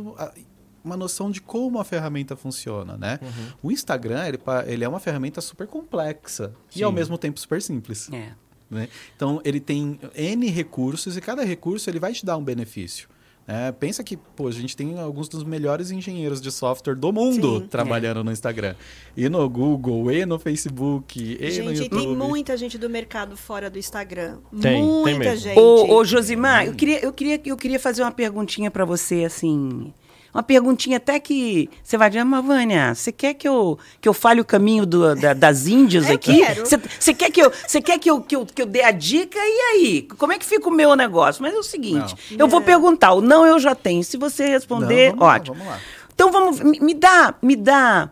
uma 0.83 0.97
noção 0.97 1.31
de 1.31 1.41
como 1.41 1.79
a 1.79 1.83
ferramenta 1.83 2.35
funciona, 2.35 2.97
né? 2.97 3.19
Uhum. 3.21 3.29
O 3.63 3.71
Instagram, 3.71 4.25
ele, 4.27 4.39
ele 4.67 4.83
é 4.83 4.89
uma 4.89 4.99
ferramenta 4.99 5.39
super 5.41 5.65
complexa 5.67 6.53
e 6.75 6.79
Sim. 6.79 6.83
ao 6.83 6.91
mesmo 6.91 7.17
tempo 7.17 7.39
super 7.39 7.61
simples. 7.61 8.09
É. 8.11 8.31
né? 8.69 8.87
Então, 9.15 9.39
ele 9.45 9.59
tem 9.59 9.99
N 10.15 10.49
recursos 10.49 11.15
e 11.15 11.21
cada 11.21 11.43
recurso 11.43 11.89
ele 11.89 11.99
vai 11.99 12.11
te 12.11 12.25
dar 12.25 12.35
um 12.37 12.43
benefício. 12.43 13.07
né? 13.47 13.71
pensa 13.71 14.03
que 14.03 14.17
pô, 14.17 14.47
a 14.47 14.51
gente 14.51 14.75
tem 14.75 14.97
alguns 14.99 15.27
dos 15.29 15.43
melhores 15.43 15.91
engenheiros 15.91 16.41
de 16.41 16.51
software 16.51 16.95
do 16.95 17.11
mundo 17.13 17.59
Sim. 17.59 17.67
trabalhando 17.67 18.23
no 18.23 18.31
Instagram. 18.31 18.75
E 19.15 19.29
no 19.29 19.47
Google, 19.49 20.11
e 20.11 20.25
no 20.25 20.39
Facebook, 20.39 21.19
e 21.39 21.45
no 21.61 21.73
Gente, 21.73 21.83
YouTube. 21.83 22.01
tem 22.01 22.15
muita 22.15 22.57
gente 22.57 22.77
do 22.77 22.89
mercado 22.89 23.37
fora 23.37 23.69
do 23.69 23.77
Instagram. 23.77 24.39
Tem, 24.51 24.61
tem 24.61 24.83
muita 24.83 25.19
mesmo. 25.19 25.37
gente. 25.37 25.59
Ô, 25.59 25.95
ô 25.97 26.03
Josimar, 26.05 26.65
eu 26.65 26.73
queria, 26.73 26.99
eu, 27.03 27.13
queria, 27.13 27.41
eu 27.45 27.55
queria 27.57 27.79
fazer 27.79 28.01
uma 28.01 28.11
perguntinha 28.11 28.71
pra 28.71 28.85
você, 28.85 29.23
assim. 29.23 29.93
Uma 30.33 30.41
perguntinha 30.41 30.97
até 30.97 31.19
que 31.19 31.69
você 31.83 31.95
vai 31.95 32.09
dizer, 32.09 32.23
mas 32.23 32.43
Vânia, 32.43 32.95
você 32.95 33.11
quer 33.11 33.35
que 33.35 33.47
eu, 33.47 33.77
que 34.01 34.09
eu 34.09 34.13
fale 34.13 34.41
o 34.41 34.45
caminho 34.45 34.83
do- 34.85 35.15
da- 35.15 35.33
das 35.33 35.67
Índias 35.67 36.05
Eu 36.09 36.15
aqui? 36.15 36.43
Você 36.55 36.77
você 36.99 37.13
quer, 37.13 37.29
que 37.29 37.39
eu, 37.41 37.51
você 37.67 37.79
quer 37.81 37.99
que, 37.99 38.09
eu, 38.09 38.19
que, 38.19 38.35
eu, 38.35 38.45
que 38.45 38.61
eu 38.61 38.65
dê 38.65 38.81
a 38.81 38.89
dica? 38.91 39.37
E 39.37 39.59
aí? 39.75 40.01
Como 40.17 40.33
é 40.33 40.39
que 40.39 40.45
fica 40.45 40.67
o 40.67 40.71
meu 40.71 40.95
negócio? 40.95 41.43
Mas 41.43 41.53
é 41.53 41.57
o 41.57 41.61
seguinte, 41.63 42.15
eu 42.31 42.47
vou 42.47 42.59
Não. 42.61 42.65
perguntar, 42.65 43.13
o 43.13 43.21
não 43.21 43.45
eu 43.45 43.59
já 43.59 43.75
tenho. 43.75 44.03
Se 44.03 44.17
você 44.17 44.47
responder, 44.47 45.11
Não, 45.11 45.19
vamos 45.19 45.27
lá, 45.27 45.33
ótimo. 45.35 45.55
vamos 45.57 45.71
lá. 45.71 45.79
Então 46.15 46.31
vamos, 46.31 46.59
me, 46.59 46.79
me 46.79 46.93
dá, 46.95 47.35
me 47.41 47.55
dá, 47.55 48.09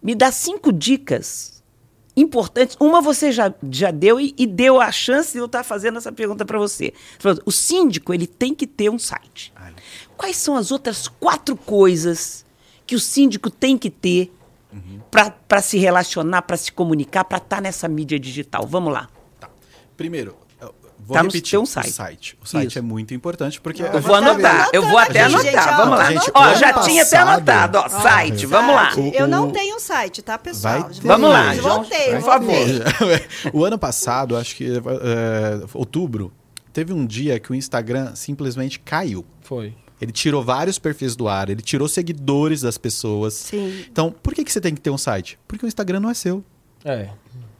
me 0.00 0.14
dá 0.14 0.30
cinco 0.30 0.72
dicas 0.72 1.58
importantes. 2.16 2.76
Uma 2.80 3.00
você 3.00 3.30
já, 3.30 3.52
já 3.70 3.90
deu 3.90 4.20
e, 4.20 4.34
e 4.36 4.46
deu 4.46 4.80
a 4.80 4.90
chance 4.90 5.32
de 5.32 5.38
eu 5.38 5.46
estar 5.46 5.62
fazendo 5.64 5.98
essa 5.98 6.10
pergunta 6.12 6.44
para 6.44 6.58
você. 6.58 6.92
O 7.44 7.50
síndico 7.52 8.12
ele 8.12 8.26
tem 8.26 8.54
que 8.54 8.66
ter 8.66 8.90
um 8.90 8.98
site. 8.98 9.52
Ai. 10.18 10.26
Quais 10.26 10.36
são 10.36 10.56
as 10.56 10.70
outras 10.72 11.08
quatro 11.08 11.56
coisas 11.56 12.44
que 12.86 12.94
o 12.94 13.00
síndico 13.00 13.50
tem 13.50 13.78
que 13.78 13.88
ter 13.90 14.32
para 15.10 15.62
se 15.62 15.78
relacionar, 15.78 16.42
para 16.42 16.56
se 16.56 16.70
comunicar, 16.72 17.24
para 17.24 17.38
estar 17.38 17.60
nessa 17.62 17.88
mídia 17.88 18.18
digital? 18.18 18.66
Vamos 18.66 18.92
lá. 18.92 19.08
Tá. 19.40 19.48
Primeiro, 19.96 20.36
vou 20.98 21.14
Tá 21.14 21.22
no 21.22 21.28
repetir 21.28 21.50
seu 21.50 21.62
o 21.62 21.66
site. 21.66 21.90
site. 21.92 22.38
O 22.42 22.46
site 22.46 22.68
Isso. 22.70 22.78
é 22.78 22.82
muito 22.82 23.14
importante 23.14 23.60
porque 23.60 23.82
Eu 23.82 24.00
vou 24.02 24.14
anotar, 24.14 24.66
tá 24.66 24.70
eu 24.74 24.82
vou 24.86 24.98
até 24.98 25.22
anotar. 25.22 25.44
gente, 25.44 25.76
Vamos 25.76 25.98
lá. 25.98 26.04
gente, 26.12 26.30
Ó, 26.34 26.54
já 26.54 26.70
ano 26.76 26.82
tinha 26.86 27.02
até 27.02 27.16
passado- 27.18 27.28
anotado. 27.28 27.78
Ó, 27.78 27.88
site, 28.02 28.46
vamos 28.46 28.74
lá. 28.74 28.90
Site. 28.90 29.16
Eu 29.16 29.26
não 29.26 29.50
tenho 29.50 29.80
site, 29.80 30.20
tá, 30.22 30.36
pessoal? 30.36 30.82
Vai. 30.82 30.92
Vamos 31.02 31.30
lá, 31.30 31.54
voltei, 31.54 32.12
por 32.16 32.22
favor. 32.22 32.54
o 33.54 33.64
ano 33.64 33.78
passado, 33.78 34.36
acho 34.36 34.54
que 34.56 34.66
é, 34.76 34.80
outubro, 35.72 36.30
teve 36.72 36.92
um 36.92 37.06
dia 37.06 37.40
que 37.40 37.50
o 37.50 37.54
Instagram 37.54 38.14
simplesmente 38.14 38.78
caiu. 38.80 39.24
Foi. 39.40 39.74
Ele 40.00 40.12
tirou 40.12 40.42
vários 40.44 40.78
perfis 40.78 41.16
do 41.16 41.26
ar, 41.28 41.48
ele 41.50 41.60
tirou 41.62 41.88
seguidores 41.88 42.60
das 42.60 42.78
pessoas. 42.78 43.34
Sim. 43.34 43.84
Então, 43.90 44.12
por 44.22 44.32
que, 44.34 44.44
que 44.44 44.52
você 44.52 44.60
tem 44.60 44.74
que 44.74 44.80
ter 44.80 44.90
um 44.90 44.98
site? 44.98 45.38
Porque 45.48 45.64
o 45.64 45.68
Instagram 45.68 46.00
não 46.00 46.10
é 46.10 46.14
seu. 46.14 46.44
É. 46.84 47.08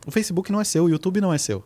O 0.06 0.10
Facebook 0.10 0.50
não 0.52 0.60
é 0.60 0.64
seu, 0.64 0.84
o 0.84 0.88
YouTube 0.88 1.20
não 1.20 1.32
é 1.34 1.38
seu. 1.38 1.64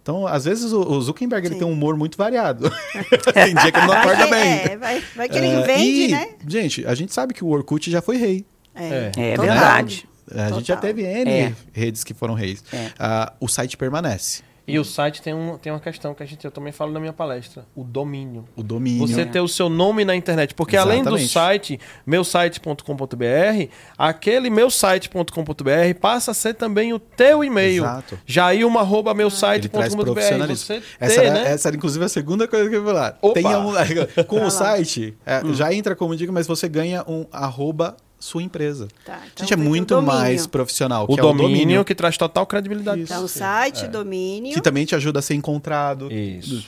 Então, 0.00 0.26
às 0.26 0.44
vezes, 0.44 0.72
o- 0.72 1.00
Zuckerberg 1.00 1.46
ele 1.46 1.54
tem 1.56 1.66
um 1.66 1.72
humor 1.72 1.96
muito 1.96 2.16
variado. 2.18 2.70
tem 3.34 3.54
dia 3.54 3.70
que 3.70 3.78
ele 3.78 3.86
não 3.86 3.94
acorda 3.94 4.26
bem. 4.26 4.42
É, 4.60 4.76
vai, 4.76 5.02
vai 5.14 5.28
que 5.28 5.36
ele 5.38 5.46
É, 5.48 5.62
vende, 5.62 5.84
e, 5.84 6.08
né? 6.08 6.28
Gente, 6.46 6.86
a 6.86 6.94
gente 6.94 7.12
sabe 7.12 7.32
que 7.34 7.44
o 7.44 7.48
Orkut 7.48 7.88
já 7.90 8.00
foi 8.02 8.16
rei. 8.16 8.44
É. 8.74 9.10
É 9.16 9.36
Total. 9.36 9.52
verdade. 9.52 10.08
A 10.34 10.50
gente 10.52 10.66
já 10.68 10.76
teve 10.76 11.02
N 11.02 11.30
É. 11.30 11.54
redes 11.72 12.02
que 12.04 12.14
foram 12.14 12.34
reis. 12.34 12.64
É. 12.72 12.90
Ah, 12.98 13.32
o 13.38 13.46
site 13.48 13.76
permanece. 13.76 14.42
E 14.66 14.78
o 14.78 14.84
site 14.84 15.20
tem, 15.20 15.34
um, 15.34 15.58
tem 15.58 15.72
uma 15.72 15.80
questão 15.80 16.14
que 16.14 16.22
a 16.22 16.26
gente, 16.26 16.44
eu 16.44 16.50
também 16.50 16.72
falo 16.72 16.92
na 16.92 17.00
minha 17.00 17.12
palestra: 17.12 17.66
o 17.74 17.82
domínio. 17.82 18.44
O 18.54 18.62
domínio. 18.62 19.06
Você 19.06 19.26
ter 19.26 19.40
o 19.40 19.48
seu 19.48 19.68
nome 19.68 20.04
na 20.04 20.14
internet. 20.14 20.54
Porque 20.54 20.76
além 20.76 21.02
do 21.02 21.16
Exatamente. 21.16 21.32
site, 21.32 21.80
meusite.com.br, 22.06 23.68
aquele 23.98 24.50
meusite.com.br 24.50 25.98
passa 26.00 26.30
a 26.30 26.34
ser 26.34 26.54
também 26.54 26.92
o 26.92 26.98
teu 26.98 27.42
e-mail. 27.42 27.82
Exato. 27.84 28.18
Jailma.meusite.com.br. 28.24 30.46
Você 30.48 30.80
ter, 30.80 30.86
Essa, 31.00 31.22
era, 31.22 31.34
né? 31.34 31.52
essa 31.52 31.68
era, 31.68 31.76
inclusive, 31.76 32.04
a 32.04 32.08
segunda 32.08 32.46
coisa 32.46 32.68
que 32.68 32.76
eu 32.76 32.80
ia 32.80 32.86
falar. 32.86 33.18
Opa! 33.20 33.34
Tenha 33.34 33.58
um, 33.58 33.72
com 34.26 34.44
o 34.44 34.50
site, 34.50 35.16
é, 35.26 35.42
Hum. 35.44 35.54
já 35.54 35.72
entra 35.74 35.96
como 35.96 36.14
dica, 36.14 36.30
mas 36.32 36.46
você 36.46 36.68
ganha 36.68 37.02
um 37.08 37.26
arroba 37.32 37.96
sua 38.22 38.40
empresa. 38.40 38.86
Tá, 39.04 39.20
então 39.32 39.44
Gente, 39.44 39.52
é 39.52 39.56
muito 39.56 40.00
mais 40.00 40.46
profissional. 40.46 41.06
O 41.08 41.16
que 41.16 41.20
domínio, 41.20 41.42
é 41.42 41.44
o 41.44 41.48
domínio 41.48 41.84
que 41.84 41.92
traz 41.94 42.16
total 42.16 42.46
credibilidade. 42.46 43.02
Isso. 43.02 43.12
Então, 43.12 43.26
site, 43.26 43.88
domínio. 43.88 44.54
que 44.54 44.60
também 44.60 44.84
te 44.84 44.94
ajuda 44.94 45.18
a 45.18 45.22
ser 45.22 45.34
encontrado. 45.34 46.10
Isso. 46.12 46.64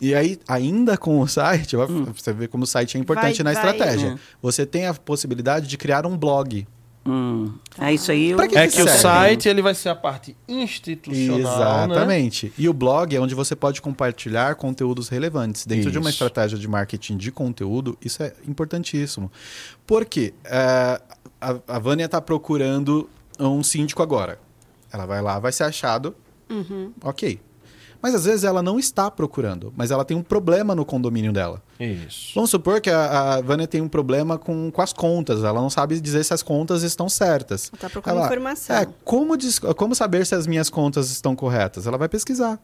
E 0.00 0.14
aí, 0.14 0.38
ainda 0.48 0.96
com 0.96 1.20
o 1.20 1.28
site, 1.28 1.76
ó, 1.76 1.86
você 1.86 2.32
vê 2.32 2.48
como 2.48 2.64
o 2.64 2.66
site 2.66 2.96
é 2.96 3.00
importante 3.00 3.42
Vai- 3.42 3.52
na 3.54 3.60
vai- 3.60 3.70
estratégia. 3.72 4.14
Hum. 4.14 4.18
Você 4.42 4.66
tem 4.66 4.86
a 4.86 4.94
possibilidade 4.94 5.68
de 5.68 5.76
criar 5.76 6.04
um 6.06 6.16
blog. 6.18 6.66
Hum, 7.06 7.54
é 7.78 7.94
isso 7.94 8.12
aí. 8.12 8.34
que 8.48 8.58
É 8.58 8.68
que 8.68 8.76
que 8.76 8.82
o 8.82 8.88
site 8.88 9.48
ele 9.48 9.62
vai 9.62 9.74
ser 9.74 9.88
a 9.88 9.94
parte 9.94 10.36
institucional, 10.46 11.88
né? 11.88 11.94
Exatamente. 11.94 12.52
E 12.58 12.68
o 12.68 12.74
blog 12.74 13.16
é 13.16 13.20
onde 13.20 13.34
você 13.34 13.56
pode 13.56 13.80
compartilhar 13.80 14.54
conteúdos 14.56 15.08
relevantes. 15.08 15.64
Dentro 15.64 15.90
de 15.90 15.98
uma 15.98 16.10
Isso. 16.10 16.16
estratégia 16.16 16.58
de 16.58 16.68
marketing 16.68 17.16
de 17.16 17.32
conteúdo, 17.32 17.96
isso 18.02 18.22
é 18.22 18.34
importantíssimo. 18.46 19.32
Por 19.86 20.04
quê? 20.04 20.34
É, 20.44 21.00
a, 21.40 21.56
a 21.66 21.78
Vânia 21.78 22.04
está 22.04 22.20
procurando 22.20 23.08
um 23.38 23.62
síndico 23.62 24.02
agora. 24.02 24.38
Ela 24.92 25.06
vai 25.06 25.22
lá, 25.22 25.38
vai 25.38 25.52
ser 25.52 25.64
achado. 25.64 26.14
Uhum. 26.50 26.92
Ok. 27.02 27.40
Mas 28.02 28.14
às 28.14 28.24
vezes 28.24 28.44
ela 28.44 28.62
não 28.62 28.78
está 28.78 29.10
procurando, 29.10 29.72
mas 29.76 29.90
ela 29.90 30.04
tem 30.04 30.16
um 30.16 30.22
problema 30.22 30.74
no 30.74 30.84
condomínio 30.84 31.32
dela. 31.32 31.62
Isso. 31.78 32.32
Vamos 32.34 32.50
supor 32.50 32.80
que 32.80 32.88
a, 32.88 33.34
a 33.34 33.40
Vânia 33.42 33.66
tem 33.66 33.80
um 33.82 33.88
problema 33.88 34.38
com, 34.38 34.70
com 34.70 34.80
as 34.82 34.92
contas, 34.92 35.44
ela 35.44 35.60
não 35.60 35.68
sabe 35.70 36.00
dizer 36.00 36.24
se 36.24 36.32
as 36.32 36.42
contas 36.42 36.82
estão 36.82 37.08
certas. 37.08 37.70
Tá 37.78 37.90
procurando 37.90 38.18
Ela, 38.18 38.26
informação. 38.26 38.74
É, 38.76 38.86
como, 39.04 39.36
dis- 39.36 39.58
como 39.58 39.94
saber 39.94 40.24
se 40.26 40.34
as 40.34 40.46
minhas 40.46 40.70
contas 40.70 41.10
estão 41.10 41.36
corretas? 41.36 41.86
Ela 41.86 41.98
vai 41.98 42.08
pesquisar. 42.08 42.58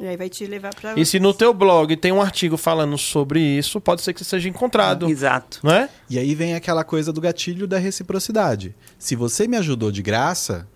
E 0.00 0.06
aí 0.08 0.16
vai 0.16 0.28
te 0.28 0.44
levar 0.44 0.74
pra. 0.74 0.92
E 0.98 1.06
se 1.06 1.20
no 1.20 1.32
teu 1.32 1.54
blog 1.54 1.96
tem 1.96 2.10
um 2.10 2.20
artigo 2.20 2.56
falando 2.56 2.98
sobre 2.98 3.40
isso, 3.40 3.80
pode 3.80 4.02
ser 4.02 4.12
que 4.12 4.24
seja 4.24 4.48
encontrado, 4.48 5.08
Exato. 5.08 5.60
não 5.62 5.70
é? 5.72 5.88
E 6.10 6.18
aí 6.18 6.34
vem 6.34 6.54
aquela 6.56 6.82
coisa 6.82 7.12
do 7.12 7.20
gatilho 7.20 7.66
da 7.68 7.78
reciprocidade. 7.78 8.74
Se 8.98 9.14
você 9.14 9.46
me 9.46 9.56
ajudou 9.56 9.92
de 9.92 10.02
graça, 10.02 10.66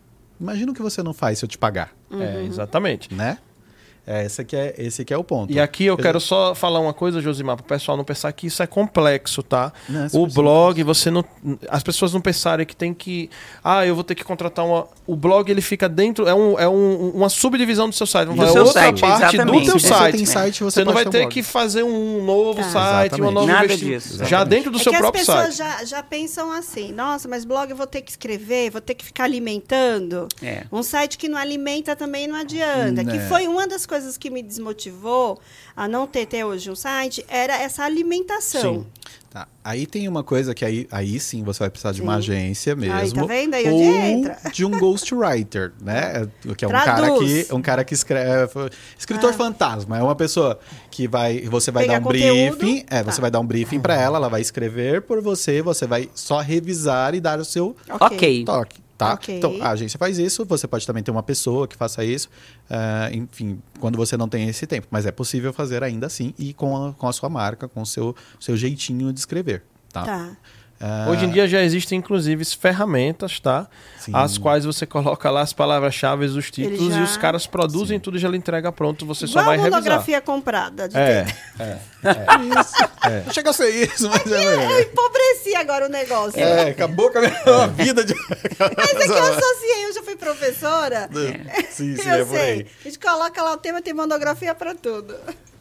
imagina 0.41 0.71
o 0.71 0.75
que 0.75 0.81
você 0.81 1.03
não 1.03 1.13
faz 1.13 1.41
se 1.41 1.45
eu 1.45 1.49
te 1.49 1.59
pagar, 1.59 1.91
Uhum. 2.11 2.23
É, 2.23 2.45
exatamente. 2.45 3.13
né? 3.13 3.39
É, 4.11 4.25
esse 4.25 4.43
que 4.43 4.57
é, 4.57 4.75
esse 4.79 5.05
que 5.05 5.13
é 5.13 5.19
o 5.19 5.23
ponto. 5.23 5.53
E 5.53 5.61
aqui 5.61 5.85
eu 5.85 5.95
quero 5.97 6.19
só 6.19 6.55
falar 6.55 6.81
uma 6.81 6.95
coisa, 6.95 7.21
Josimar, 7.21 7.57
para 7.57 7.63
o 7.65 7.67
pessoal 7.67 7.95
não 7.95 8.05
pensar 8.05 8.33
que 8.33 8.47
isso 8.47 8.63
é 8.63 8.67
complexo, 8.67 9.43
tá? 9.43 9.71
Não, 9.87 10.05
é 10.05 10.07
o 10.07 10.09
super 10.09 10.33
blog, 10.33 10.83
você 10.83 11.11
não. 11.11 11.23
As 11.69 11.83
pessoas 11.83 12.15
não 12.15 12.21
pensarem 12.23 12.65
que 12.65 12.75
tem 12.75 12.95
que. 12.95 13.29
Ah, 13.63 13.85
eu 13.85 13.95
vou 13.95 14.03
ter 14.03 14.15
que 14.15 14.25
contratar 14.25 14.65
uma. 14.65 14.87
O 15.07 15.15
blog 15.15 15.51
ele 15.51 15.61
fica 15.61 15.89
dentro. 15.91 16.27
É, 16.27 16.35
um, 16.35 16.59
é 16.59 16.67
um, 16.67 17.11
uma 17.11 17.29
subdivisão 17.29 17.87
do 17.91 17.95
seu 17.95 18.07
site. 18.07 18.31
Do 18.31 18.43
é 18.43 18.47
seu 18.51 18.65
outra 18.65 18.81
site, 18.81 19.01
parte 19.03 19.23
exatamente. 19.37 19.59
do 19.67 19.71
teu 19.73 19.79
Se 19.79 19.87
você 19.87 19.95
site. 19.95 20.17
tem 20.17 20.25
site, 20.25 20.65
você, 20.65 20.81
Você 20.81 20.85
não 20.85 20.95
vai 20.95 21.05
ter 21.05 21.19
um 21.19 21.21
blog. 21.21 21.35
que 21.35 21.43
fazer 21.43 21.83
um 21.83 22.25
novo 22.25 22.63
Tá. 22.63 22.71
site, 22.71 23.21
uma 23.21 23.31
nova 23.31 23.47
Nada 23.47 23.77
disso. 23.77 24.17
Já 24.19 24.25
Exatamente. 24.25 24.49
dentro 24.49 24.71
do 24.71 24.79
é 24.79 24.83
seu 24.83 24.91
que 24.93 24.97
as 24.97 25.03
próprio 25.03 25.21
pessoas 25.27 25.55
site. 25.55 25.59
já, 25.81 25.85
já 25.85 26.03
pensam 26.03 26.51
assim, 26.51 26.93
nossa, 26.93 27.29
mas 27.29 27.45
blog 27.45 27.69
eu 27.71 27.77
vou 27.77 27.87
ter 27.87 28.01
que 28.01 28.11
escrever, 28.11 28.71
vou 28.71 28.81
ter 28.81 28.95
que 28.95 29.05
ficar 29.05 29.25
alimentando. 29.25 30.29
É. 30.43 30.65
Um 30.73 30.83
site 30.83 31.19
que 31.19 31.29
não 31.29 31.37
alimenta 31.37 31.95
também 31.95 32.27
não 32.27 32.37
adianta. 32.37 33.05
Que 33.05 33.19
Né. 33.19 33.29
foi 33.29 33.47
uma 33.47 33.67
das 33.67 33.85
coisas 33.85 33.98
que 34.19 34.31
me 34.31 34.43
desmotivou 34.43 35.39
a 35.77 35.89
não 35.89 36.07
ter 36.07 36.23
até 36.23 36.45
hoje 36.45 36.71
um 36.71 36.77
site, 36.77 37.25
era 37.29 37.57
essa 37.57 37.83
alimentação. 37.85 38.81
Sim. 38.81 38.87
Tá. 39.31 39.47
Aí 39.63 39.87
tem 39.87 40.09
uma 40.09 40.25
coisa 40.25 40.55
que 40.55 40.65
aí, 40.65 40.89
aí 40.91 41.21
sim 41.21 41.43
você 41.43 41.59
vai 41.59 41.69
precisar 41.69 41.93
de 41.93 42.01
uma 42.01 42.15
Sim. 42.15 42.19
agência 42.19 42.75
mesmo. 42.75 42.95
Aí, 42.97 43.13
tá 43.13 43.25
vendo? 43.27 43.55
Aí 43.55 43.69
ou 43.69 43.77
onde 43.77 43.85
entra. 43.85 44.39
de 44.51 44.65
um 44.65 44.71
ghostwriter, 44.79 45.73
né? 45.83 46.27
Que 46.57 46.65
é 46.65 46.69
um 46.69 46.71
Traduz. 46.71 46.87
cara 46.87 47.19
que 47.19 47.55
um 47.55 47.61
cara 47.63 47.85
que 47.85 47.93
escreve 47.93 48.71
escritor 48.99 49.31
Ah. 49.31 49.35
fantasma, 49.35 49.99
é 49.99 50.03
uma 50.03 50.15
pessoa 50.17 50.59
que 50.91 51.07
vai 51.07 51.41
você 51.43 51.71
vai 51.71 51.85
Pega 51.85 51.95
dar 51.95 52.01
um 52.01 52.05
conteúdo. 52.05 52.57
briefing, 52.57 52.85
é, 52.89 53.03
Tá. 53.03 53.13
você 53.13 53.21
vai 53.21 53.31
dar 53.31 53.41
um 53.41 53.47
briefing 53.47 53.81
pra 53.81 54.01
ela, 54.01 54.17
ela 54.17 54.29
vai 54.31 54.41
escrever 54.41 55.03
por 55.03 55.21
você, 55.21 55.61
você 55.61 55.87
vai 55.87 56.09
só 56.15 56.41
revisar 56.41 57.15
e 57.15 57.21
dar 57.21 57.39
o 57.39 57.45
seu 57.45 57.77
Ok. 58.01 58.45
toque, 58.47 58.81
tá? 58.99 59.15
Ok. 59.15 59.39
Então, 59.39 59.57
a 59.63 59.71
agência 59.71 59.97
faz 59.97 60.19
isso, 60.19 60.45
você 60.45 60.67
pode 60.67 60.85
também 60.85 61.03
ter 61.03 61.13
uma 61.13 61.23
pessoa 61.23 61.69
que 61.69 61.77
faça 61.77 62.05
isso, 62.05 62.29
ah, 62.69 63.09
enfim, 63.13 63.63
quando 63.79 63.97
você 63.97 64.17
não 64.17 64.29
tem 64.29 64.49
esse 64.49 64.67
tempo. 64.67 64.89
Mas 64.91 65.07
é 65.07 65.13
possível 65.13 65.53
fazer 65.53 65.85
ainda 65.85 66.07
assim 66.09 66.35
e 66.37 66.53
com 66.53 66.89
a, 66.89 66.93
com 66.93 67.09
a 67.09 67.13
sua 67.13 67.31
marca, 67.31 67.69
com 67.69 67.81
o 67.81 67.87
seu, 67.87 68.15
seu 68.41 68.57
jeitinho 68.57 69.13
de 69.13 69.21
escrever, 69.21 69.63
tá? 69.93 70.05
Tá. 70.05 70.37
Ah, 70.81 71.07
Hoje 71.11 71.25
em 71.25 71.31
dia 71.31 71.49
já 71.49 71.61
existem, 71.61 71.99
inclusive, 71.99 72.45
ferramentas, 72.45 73.41
tá? 73.41 73.67
Sim. 73.99 74.13
As 74.15 74.39
quais 74.39 74.65
você 74.65 74.87
coloca 74.87 75.29
lá 75.29 75.41
as 75.41 75.53
palavras-chave, 75.53 76.25
os 76.27 76.51
títulos, 76.53 76.95
já- 76.95 77.01
e 77.01 77.03
os 77.03 77.17
caras 77.17 77.47
produzem 77.49 77.99
tudo 77.99 78.17
e 78.17 78.21
já 78.21 78.29
lhe 78.29 78.37
entrega 78.37 78.71
pronto, 78.71 79.05
você 79.05 79.27
só 79.27 79.41
Igual 79.41 79.45
vai 79.47 79.55
a 79.57 79.59
revisar. 79.59 79.81
monografia 79.83 80.21
comprada. 80.21 80.89
De 80.89 80.97
É, 80.97 81.25
ter- 81.25 81.35
é. 81.65 81.79
Não 83.27 83.33
chega 83.33 83.51
a 83.51 83.53
ser 83.53 83.71
isso, 83.71 84.09
mas 84.09 84.31
é, 84.31 84.55
Eu 84.55 84.81
empobreci 84.83 85.55
agora 85.57 85.87
o 85.87 85.89
negócio. 85.89 86.39
é, 86.39 86.71
acabou 86.71 87.11
com 87.11 87.19
a 87.19 87.23
minha 87.23 87.67
vida 87.77 88.05
de. 88.05 88.15
Mas 88.15 88.95
é 88.95 89.05
que 89.07 89.11
eu 89.11 89.25
associei, 89.25 89.85
eu 89.87 89.93
já 89.95 90.03
fui 90.05 90.15
professora. 90.17 91.09
Sim, 91.71 91.97
sim, 91.97 92.09
eu 92.09 92.15
é 92.15 92.25
por 92.25 92.37
aí. 92.37 92.57
sei. 92.57 92.67
A 92.81 92.85
gente 92.85 92.99
coloca 93.01 93.43
lá 93.43 93.53
o 93.53 93.57
tema, 93.57 93.83
tem 93.83 93.93
monografia 93.93 94.55
para 94.55 94.75
tudo. 94.77 95.15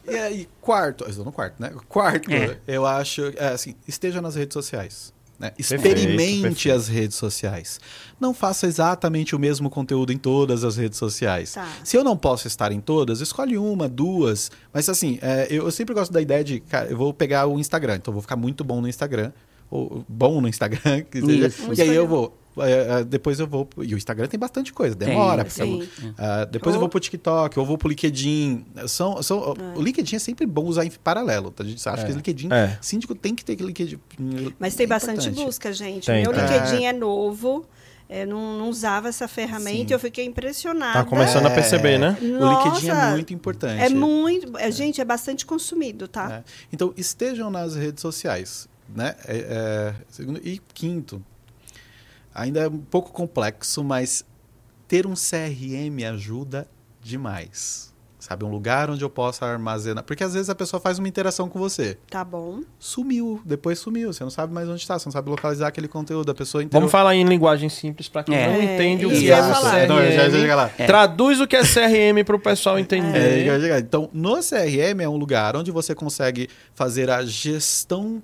E 0.08 0.16
aí, 0.16 0.48
quarto, 0.60 1.04
eu 1.04 1.10
estou 1.10 1.24
no 1.24 1.32
quarto, 1.32 1.60
né? 1.60 1.70
Quarto, 1.88 2.30
É. 2.30 2.58
eu 2.66 2.86
acho, 2.86 3.32
é, 3.36 3.48
assim, 3.48 3.74
esteja 3.86 4.20
nas 4.20 4.34
redes 4.34 4.54
sociais. 4.54 5.12
Né? 5.38 5.52
Experimente 5.56 6.42
perfeito. 6.42 6.72
as 6.76 6.88
redes 6.88 7.16
sociais. 7.16 7.78
Não 8.18 8.34
faça 8.34 8.66
exatamente 8.66 9.36
o 9.36 9.38
mesmo 9.38 9.70
conteúdo 9.70 10.12
em 10.12 10.18
todas 10.18 10.64
as 10.64 10.76
redes 10.76 10.98
sociais. 10.98 11.52
Tá. 11.52 11.68
Se 11.84 11.96
eu 11.96 12.02
não 12.02 12.16
posso 12.16 12.48
estar 12.48 12.72
em 12.72 12.80
todas, 12.80 13.20
escolhe 13.20 13.56
uma, 13.56 13.88
duas. 13.88 14.50
Mas 14.72 14.88
assim, 14.88 15.16
é, 15.22 15.46
eu, 15.48 15.64
eu 15.66 15.70
sempre 15.70 15.94
gosto 15.94 16.12
da 16.12 16.20
ideia 16.20 16.42
de, 16.42 16.58
cara, 16.58 16.88
eu 16.90 16.96
vou 16.96 17.14
pegar 17.14 17.46
o 17.46 17.56
Instagram, 17.60 17.96
então 17.96 18.10
eu 18.10 18.14
vou 18.14 18.22
ficar 18.22 18.34
muito 18.34 18.64
bom 18.64 18.80
no 18.80 18.88
Instagram. 18.88 19.30
Ou 19.70 20.04
bom 20.08 20.40
no 20.40 20.48
Instagram, 20.48 21.02
que 21.10 21.20
seja, 21.20 21.46
Isso. 21.48 21.74
e 21.74 21.82
aí 21.82 21.94
eu 21.94 22.06
vou. 22.06 22.36
é, 22.60 23.00
é, 23.00 23.04
depois 23.04 23.38
eu 23.38 23.46
vou. 23.46 23.68
E 23.78 23.94
o 23.94 23.96
Instagram 23.98 24.26
tem 24.26 24.40
bastante 24.40 24.72
coisa, 24.72 24.94
demora. 24.94 25.44
Tem, 25.44 25.82
sim. 25.82 25.88
ah, 26.16 26.44
depois 26.46 26.74
eu 26.74 26.78
Ou- 26.78 26.80
vou 26.80 26.88
pro 26.88 26.98
TikTok, 26.98 27.58
ou 27.58 27.66
vou 27.66 27.76
pro 27.76 27.88
LinkedIn. 27.88 28.64
São, 28.86 29.22
são, 29.22 29.54
O 29.76 29.82
LinkedIn 29.82 30.16
é 30.16 30.18
sempre 30.18 30.46
bom 30.46 30.64
usar 30.64 30.84
em 30.86 30.90
paralelo. 30.90 31.50
Tá? 31.50 31.62
A 31.62 31.66
gente 31.66 31.86
acha 31.88 32.02
É. 32.02 32.06
que 32.06 32.12
LinkedIn. 32.12 32.48
É. 32.52 32.78
Síndico 32.80 33.14
tem 33.14 33.34
que 33.34 33.44
ter 33.44 33.56
LinkedIn. 33.60 33.98
Mas 34.58 34.74
tem 34.74 34.84
É 34.84 34.86
bastante 34.88 35.28
importante. 35.28 35.44
busca, 35.44 35.72
gente. 35.72 36.06
Tem, 36.06 36.22
Meu. 36.22 36.32
LinkedIn 36.32 36.84
é 36.86 36.92
novo. 36.92 37.66
Eu 38.10 38.26
não, 38.26 38.58
não 38.58 38.70
usava 38.70 39.06
essa 39.10 39.28
ferramenta 39.28 39.76
Sim. 39.76 39.86
e 39.90 39.92
eu 39.92 39.98
fiquei 39.98 40.24
impressionada. 40.24 40.94
Tá 40.94 41.04
começando 41.04 41.44
a 41.44 41.50
perceber, 41.50 41.98
né? 41.98 42.16
O 42.18 42.24
LinkedIn 42.24 42.88
é 42.88 42.94
Nossa, 42.94 43.10
muito 43.10 43.34
importante. 43.34 43.82
É 43.82 43.90
muito. 43.90 44.56
é, 44.56 44.70
gente, 44.70 44.98
é 44.98 45.04
bastante 45.04 45.44
consumido, 45.44 46.08
tá? 46.08 46.36
É. 46.36 46.44
Então, 46.72 46.94
estejam 46.96 47.50
nas 47.50 47.76
redes 47.76 48.00
sociais. 48.00 48.66
Né? 48.94 49.14
É, 49.26 49.36
é, 49.36 49.94
segundo, 50.08 50.40
e 50.42 50.58
quinto, 50.74 51.22
ainda 52.34 52.60
é 52.60 52.68
um 52.68 52.78
pouco 52.78 53.12
complexo, 53.12 53.84
mas 53.84 54.24
ter 54.86 55.06
um 55.06 55.14
CRM 55.14 56.04
ajuda 56.10 56.66
demais. 57.02 57.88
Sabe, 58.20 58.44
um 58.44 58.50
lugar 58.50 58.90
onde 58.90 59.02
eu 59.02 59.08
possa 59.08 59.46
armazenar. 59.46 60.02
Porque 60.04 60.22
às 60.24 60.34
vezes 60.34 60.50
a 60.50 60.54
pessoa 60.54 60.80
faz 60.80 60.98
uma 60.98 61.06
interação 61.08 61.48
com 61.48 61.58
você. 61.58 61.96
Tá 62.10 62.22
bom. 62.24 62.60
Sumiu, 62.78 63.40
depois 63.44 63.78
sumiu. 63.78 64.12
Você 64.12 64.22
não 64.24 64.30
sabe 64.30 64.52
mais 64.52 64.68
onde 64.68 64.80
está, 64.82 64.98
você 64.98 65.06
não 65.06 65.12
sabe 65.12 65.30
localizar 65.30 65.68
aquele 65.68 65.86
conteúdo. 65.88 66.30
A 66.30 66.34
pessoa 66.34 66.62
inteira. 66.62 66.78
Vamos 66.80 66.90
falar 66.90 67.14
em 67.14 67.24
linguagem 67.24 67.68
simples 67.70 68.06
para 68.08 68.24
quem 68.24 68.34
É. 68.34 68.46
não 68.48 68.54
É, 68.60 68.74
entende 68.74 69.06
o 69.06 69.12
isso 69.12 69.20
que 69.22 69.30
é. 69.30 69.36
CRM. 69.40 69.86
Não, 69.88 69.96
já- 70.02 70.10
já 70.10 70.30
chega 70.30 70.54
lá. 70.56 70.68
Traduz 70.68 71.40
o 71.40 71.46
que 71.46 71.56
é 71.56 71.62
CRM 71.62 72.22
para 72.24 72.36
o 72.36 72.40
pessoal 72.40 72.76
É, 72.76 72.80
entender. 72.80 73.78
Então, 73.78 74.10
no 74.12 74.42
CRM 74.42 75.00
é 75.00 75.08
um 75.08 75.16
lugar 75.16 75.56
onde 75.56 75.70
você 75.70 75.94
consegue 75.94 76.50
fazer 76.74 77.08
a 77.08 77.24
gestão 77.24 78.20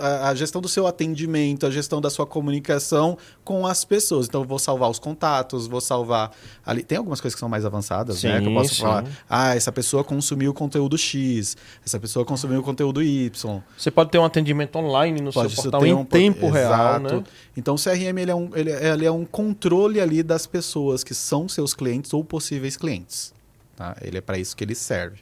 a 0.00 0.28
a 0.28 0.34
gestão 0.34 0.60
do 0.60 0.68
seu 0.68 0.86
atendimento, 0.86 1.66
a 1.66 1.70
gestão 1.70 2.00
da 2.00 2.10
sua 2.10 2.26
comunicação 2.26 3.16
com 3.44 3.66
as 3.66 3.84
pessoas. 3.84 4.26
Então, 4.26 4.42
eu 4.42 4.46
vou 4.46 4.58
salvar 4.58 4.90
os 4.90 4.98
contatos, 4.98 5.66
vou 5.66 5.80
salvar 5.80 6.30
ali. 6.64 6.82
Tem 6.82 6.98
algumas 6.98 7.20
coisas 7.20 7.34
que 7.34 7.40
são 7.40 7.48
mais 7.48 7.64
avançadas, 7.64 8.22
né? 8.22 8.38
Que 8.40 8.46
eu 8.46 8.48
Sim, 8.50 8.54
posso 8.54 8.74
sim. 8.74 8.82
falar. 8.82 9.04
Ah, 9.28 9.54
essa 9.56 9.72
pessoa 9.72 10.02
consumiu 10.04 10.52
conteúdo 10.54 10.96
X, 10.98 11.56
essa 11.84 11.98
pessoa 11.98 12.24
consumiu 12.24 12.62
conteúdo 12.62 13.02
Y. 13.02 13.60
Você 13.76 13.90
pode 13.90 14.10
ter 14.10 14.18
um 14.18 14.24
atendimento 14.24 14.76
online 14.76 15.20
no 15.20 15.32
Pode 15.32 15.54
seu 15.54 15.62
portal 15.64 15.86
em 15.86 15.92
um- 15.94 16.04
tempo 16.04 16.48
real, 16.50 16.72
Exato. 17.00 17.16
né? 17.16 17.24
Então, 17.56 17.74
o 17.74 17.78
CRM 17.78 18.18
ele 18.20 18.30
é, 18.30 18.34
um, 18.34 18.50
ele, 18.54 18.70
é- 18.70 18.88
ele 18.92 19.04
é 19.06 19.10
um 19.10 19.24
controle 19.24 20.00
ali 20.00 20.22
das 20.22 20.46
pessoas 20.46 21.02
que 21.02 21.14
são 21.14 21.48
seus 21.48 21.74
clientes 21.74 22.12
ou 22.12 22.22
possíveis 22.24 22.76
clientes. 22.76 23.32
Tá? 23.76 23.96
Ele 24.02 24.18
é 24.18 24.20
para 24.20 24.38
isso 24.38 24.56
que 24.56 24.64
ele 24.64 24.74
serve. 24.74 25.18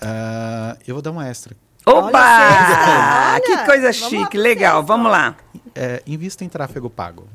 Ah, 0.00 0.76
eu 0.86 0.94
vou 0.94 1.02
dar 1.02 1.10
uma 1.10 1.26
extra. 1.26 1.56
Opa! 1.90 3.32
Olha, 3.32 3.40
que 3.40 3.56
coisa 3.64 3.92
chique, 3.92 4.36
legal. 4.36 4.82
Vamos 4.82 5.10
lá. 5.10 5.36
É, 5.74 6.02
invista 6.06 6.44
em 6.44 6.48
tráfego 6.48 6.88
pago. 6.90 7.26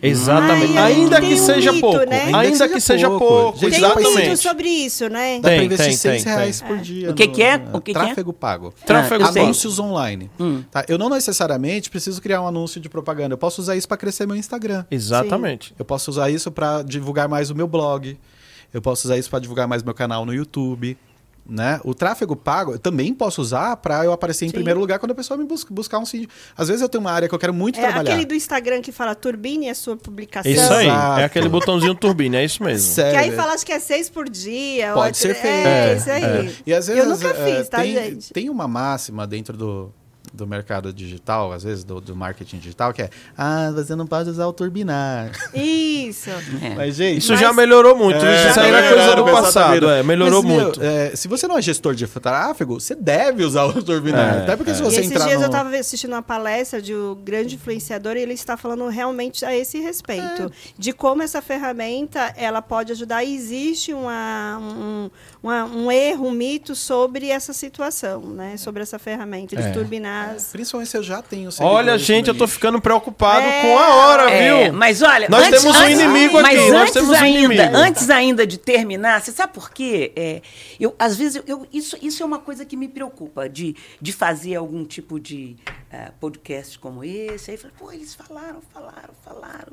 Exatamente. 0.00 0.78
Ai, 0.78 0.92
ainda 0.92 1.20
que 1.20 1.34
um 1.34 1.36
seja 1.36 1.72
mito, 1.72 1.80
pouco. 1.80 2.06
né? 2.08 2.30
Ainda 2.32 2.68
que 2.68 2.80
seja 2.80 3.08
pouco. 3.10 3.58
Gente, 3.58 3.72
Tem 3.72 3.80
dá 3.80 3.88
um 3.88 3.92
pra 3.92 3.98
vídeo 4.00 4.12
Exatamente. 4.12 4.42
sobre 4.42 4.68
isso, 4.68 5.08
né? 5.08 5.40
Dá 5.40 5.48
Tem, 5.48 5.56
para 5.58 5.64
investir 5.64 5.86
tem, 5.86 5.96
6 5.96 6.24
tem, 6.24 6.32
reais 6.34 6.60
tem. 6.60 6.68
por 6.68 6.78
dia. 6.78 7.10
O 7.10 7.14
que 7.14 7.26
no- 7.26 7.32
que 7.32 7.42
é? 7.42 7.58
no- 7.58 7.76
O 7.76 7.80
que 7.80 7.92
que 7.92 7.98
é? 7.98 8.02
tráfego 8.04 8.32
pago. 8.32 8.74
Tráfego 8.86 9.24
Ah. 9.24 9.28
Anúncios 9.28 9.78
online. 9.80 10.30
Hum. 10.38 10.62
Tá? 10.70 10.84
Eu 10.88 10.98
não 10.98 11.08
necessariamente 11.10 11.90
preciso 11.90 12.22
criar 12.22 12.40
um 12.42 12.46
anúncio 12.46 12.80
de 12.80 12.88
propaganda. 12.88 13.34
Eu 13.34 13.38
posso 13.38 13.60
usar 13.60 13.74
isso 13.74 13.88
para 13.88 13.96
crescer 13.96 14.24
meu 14.24 14.36
Instagram. 14.36 14.84
Exatamente. 14.88 15.74
Eu 15.76 15.84
posso 15.84 16.12
usar 16.12 16.30
isso 16.30 16.50
para 16.52 16.82
divulgar 16.82 17.28
mais 17.28 17.50
o 17.50 17.54
meu 17.56 17.66
blog. 17.66 18.16
Eu 18.72 18.80
posso 18.80 19.06
usar 19.08 19.16
isso 19.16 19.28
para 19.28 19.40
divulgar 19.40 19.66
mais 19.66 19.82
meu 19.82 19.94
canal 19.94 20.24
no 20.24 20.32
YouTube. 20.32 20.96
Né? 21.48 21.80
O 21.82 21.94
tráfego 21.94 22.36
pago 22.36 22.72
eu 22.72 22.78
também 22.78 23.14
posso 23.14 23.40
usar 23.40 23.74
para 23.78 24.04
eu 24.04 24.12
aparecer 24.12 24.44
em 24.44 24.48
Sim. 24.48 24.52
primeiro 24.54 24.78
lugar 24.78 24.98
quando 24.98 25.12
a 25.12 25.14
pessoa 25.14 25.38
me 25.38 25.44
busca, 25.46 25.72
buscar 25.72 25.98
um 25.98 26.04
síndico. 26.04 26.30
Às 26.54 26.68
vezes 26.68 26.82
eu 26.82 26.90
tenho 26.90 27.00
uma 27.00 27.10
área 27.10 27.26
que 27.26 27.34
eu 27.34 27.38
quero 27.38 27.54
muito 27.54 27.78
É 27.78 27.82
trabalhar. 27.84 28.10
aquele 28.12 28.26
do 28.26 28.34
Instagram 28.34 28.82
que 28.82 28.92
fala 28.92 29.14
turbine 29.14 29.70
a 29.70 29.74
sua 29.74 29.96
publicação. 29.96 30.52
Isso 30.52 30.70
aí. 30.74 30.86
Exato. 30.86 31.20
É 31.20 31.24
aquele 31.24 31.48
botãozinho 31.48 31.94
turbina, 31.94 32.36
é 32.36 32.44
isso 32.44 32.62
mesmo. 32.62 32.92
Sério. 32.92 33.12
Que 33.12 33.16
aí 33.30 33.32
fala 33.34 33.54
acho 33.54 33.64
que 33.64 33.72
é 33.72 33.80
seis 33.80 34.10
por 34.10 34.28
dia. 34.28 34.92
Pode 34.92 35.16
ser 35.16 35.34
feito. 35.34 35.46
É, 35.66 35.92
É, 35.92 35.96
isso 35.96 36.10
aí. 36.10 36.22
é. 36.24 36.52
E 36.66 36.74
às 36.74 36.86
vezes 36.86 37.02
Eu 37.02 37.08
nunca 37.08 37.28
é, 37.28 37.56
fiz, 37.56 37.68
tá, 37.70 37.78
tem, 37.80 37.94
gente? 37.94 38.32
tem 38.34 38.50
uma 38.50 38.68
máxima 38.68 39.26
dentro 39.26 39.56
do, 39.56 39.90
do 40.32 40.46
mercado 40.46 40.92
digital, 40.92 41.52
às 41.52 41.62
vezes 41.62 41.84
do, 41.84 42.00
do 42.00 42.14
marketing 42.14 42.58
digital, 42.58 42.92
que 42.92 43.02
é: 43.02 43.10
ah, 43.36 43.70
você 43.74 43.94
não 43.94 44.06
pode 44.06 44.30
usar 44.30 44.46
o 44.46 44.52
turbinar. 44.52 45.32
Isso. 45.54 46.30
É. 46.60 46.74
Mas, 46.74 46.96
gente. 46.96 47.18
Isso 47.18 47.32
Mas- 47.32 47.40
já 47.40 47.52
melhorou 47.52 47.96
muito. 47.96 48.24
É, 48.24 48.50
isso 48.50 48.60
aí 48.60 48.70
já 48.70 48.78
era 48.78 48.88
coisa 48.88 49.10
do 49.16 49.24
melhorou, 49.24 49.42
passado. 49.42 49.90
É, 49.90 50.02
melhorou 50.02 50.42
Mas, 50.42 50.52
meu, 50.52 50.62
muito. 50.64 50.82
é, 50.82 51.14
se 51.14 51.28
você 51.28 51.46
não 51.46 51.56
é 51.56 51.62
gestor 51.62 51.94
de 51.94 52.06
tráfego, 52.06 52.80
você 52.80 52.94
deve 52.94 53.44
usar 53.44 53.64
o 53.64 53.82
turbinar. 53.82 54.38
É, 54.38 54.42
Até 54.42 54.56
porque 54.56 54.74
se 54.74 54.82
é. 54.82 54.86
E 54.86 54.90
você 54.90 55.00
esses 55.00 55.12
entrar 55.12 55.24
dias 55.26 55.38
no... 55.38 55.44
eu 55.44 55.46
estava 55.46 55.76
assistindo 55.76 56.12
uma 56.12 56.22
palestra 56.22 56.82
de 56.82 56.94
um 56.94 57.14
grande 57.14 57.54
influenciador 57.54 58.16
e 58.16 58.20
ele 58.20 58.32
está 58.32 58.56
falando 58.56 58.88
realmente 58.88 59.44
a 59.44 59.54
esse 59.54 59.78
respeito. 59.78 60.44
É. 60.44 60.50
De 60.76 60.92
como 60.92 61.22
essa 61.22 61.40
ferramenta 61.40 62.34
ela 62.36 62.60
pode 62.60 62.92
ajudar. 62.92 63.22
E 63.22 63.34
existe 63.34 63.92
uma, 63.92 64.58
um, 64.60 65.10
uma- 65.42 65.64
um 65.64 65.90
erro, 65.90 66.26
um 66.26 66.30
mito 66.32 66.74
sobre 66.74 67.28
essa 67.28 67.52
situação, 67.52 68.20
né? 68.20 68.56
Sobre 68.56 68.82
essa 68.82 68.98
ferramenta 68.98 69.54
de 69.56 69.62
É. 69.62 69.70
turbinar. 69.70 70.30
as- 70.30 70.46
Principalmente 70.52 70.90
se 70.90 70.96
eu 70.96 71.02
já 71.02 71.22
tenho 71.22 71.50
Olha, 71.60 71.96
gente, 71.98 72.28
eu 72.28 72.34
tô 72.34 72.46
ficando 72.48 72.80
preocupado 72.80 73.46
É. 73.46 73.62
com 73.62 73.78
a 73.78 73.94
hora, 73.94 74.30
É, 74.30 74.64
viu? 74.64 74.72
mas 74.72 75.00
olha, 75.02 75.28
Nós 75.28 75.46
antes- 75.46 75.60
temos 75.62 75.76
um 75.76 75.80
antes- 75.80 76.00
inimigo 76.00 76.42
mas 76.42 76.58
aqui, 76.58 76.70
nós 76.70 76.80
antes 76.82 76.92
temos 76.94 77.08
um 77.10 77.14
ainda, 77.14 77.38
inimigo. 77.54 77.76
Antes 77.76 78.10
ainda 78.10 78.46
de 78.46 78.58
terminar, 78.58 79.20
você 79.22 79.30
sabe 79.32 79.52
por 79.52 79.70
quê? 79.70 80.12
É, 80.16 80.42
eu, 80.80 80.94
às 80.98 81.16
vezes, 81.16 81.36
eu, 81.36 81.44
eu- 81.46 81.66
isso, 81.72 81.96
isso 82.02 82.22
é 82.22 82.26
uma 82.26 82.38
coisa 82.38 82.64
que 82.64 82.76
me 82.76 82.88
preocupa, 82.88 83.48
de, 83.48 83.76
de 84.00 84.12
fazer 84.12 84.56
algum 84.56 84.84
tipo 84.84 85.18
de 85.20 85.56
eh, 85.90 86.10
podcasts 86.20 86.76
como 86.76 87.02
esse. 87.04 87.50
Aí 87.50 87.56
eu 87.56 87.60
falei, 87.60 87.76
pô, 87.78 87.90
eles 87.92 88.14
falaram, 88.14 88.60
falaram, 88.74 89.14
falaram. 89.24 89.72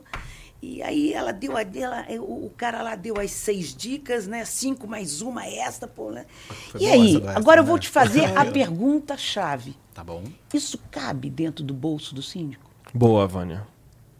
E 0.66 0.82
aí 0.82 1.14
ela 1.14 1.32
deu 1.32 1.56
a 1.56 1.62
dela, 1.62 2.06
eh, 2.10 2.20
o 2.20 2.46
o 2.46 2.50
cara 2.50 2.82
lá 2.82 2.96
deu 2.96 3.20
as 3.20 3.32
seis 3.32 3.76
dicas, 3.76 4.26
né? 4.26 4.44
Cinco 4.46 4.88
mais 4.88 5.22
uma 5.22 5.46
esta, 5.46 5.88
pô, 5.88 6.10
né? 6.10 6.26
Foi 6.72 6.82
e 6.82 6.88
aí, 6.88 7.18
essa 7.18 7.32
agora 7.38 7.60
eu 7.60 7.64
né? 7.64 7.70
vou 7.70 7.78
te 7.78 7.88
fazer 7.88 8.26
a 8.36 8.46
pergunta-chave. 8.52 9.76
Tá 9.94 10.04
bom. 10.04 10.24
Isso 10.54 10.80
cabe 10.90 11.30
dentro 11.30 11.64
do 11.64 11.74
bolso 11.74 12.16
do 12.16 12.22
síndico? 12.22 12.70
Boa, 12.94 13.28
Vânia. 13.28 13.68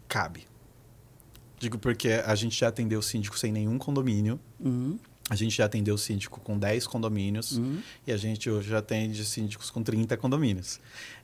Cabe. 0.08 0.46
Digo 1.58 1.78
porque 1.78 2.22
a 2.24 2.34
gente 2.36 2.58
já 2.58 2.68
atendeu 2.68 3.00
o 3.00 3.02
síndico 3.02 3.36
sem 3.36 3.50
nenhum 3.50 3.76
condomínio. 3.76 4.38
Uhum. 4.60 4.98
A 5.28 5.34
gente 5.34 5.56
já 5.56 5.64
atendeu 5.64 5.96
o 5.96 5.98
síndico 5.98 6.40
com 6.40 6.56
10 6.56 6.86
condomínios. 6.86 7.60
E 8.06 8.12
a 8.12 8.16
gente 8.16 8.48
hoje 8.48 8.68
já 8.70 8.78
atende 8.78 9.24
síndicos 9.24 9.70
com 9.70 9.82
30 9.82 10.16
condomínios. 10.16 10.78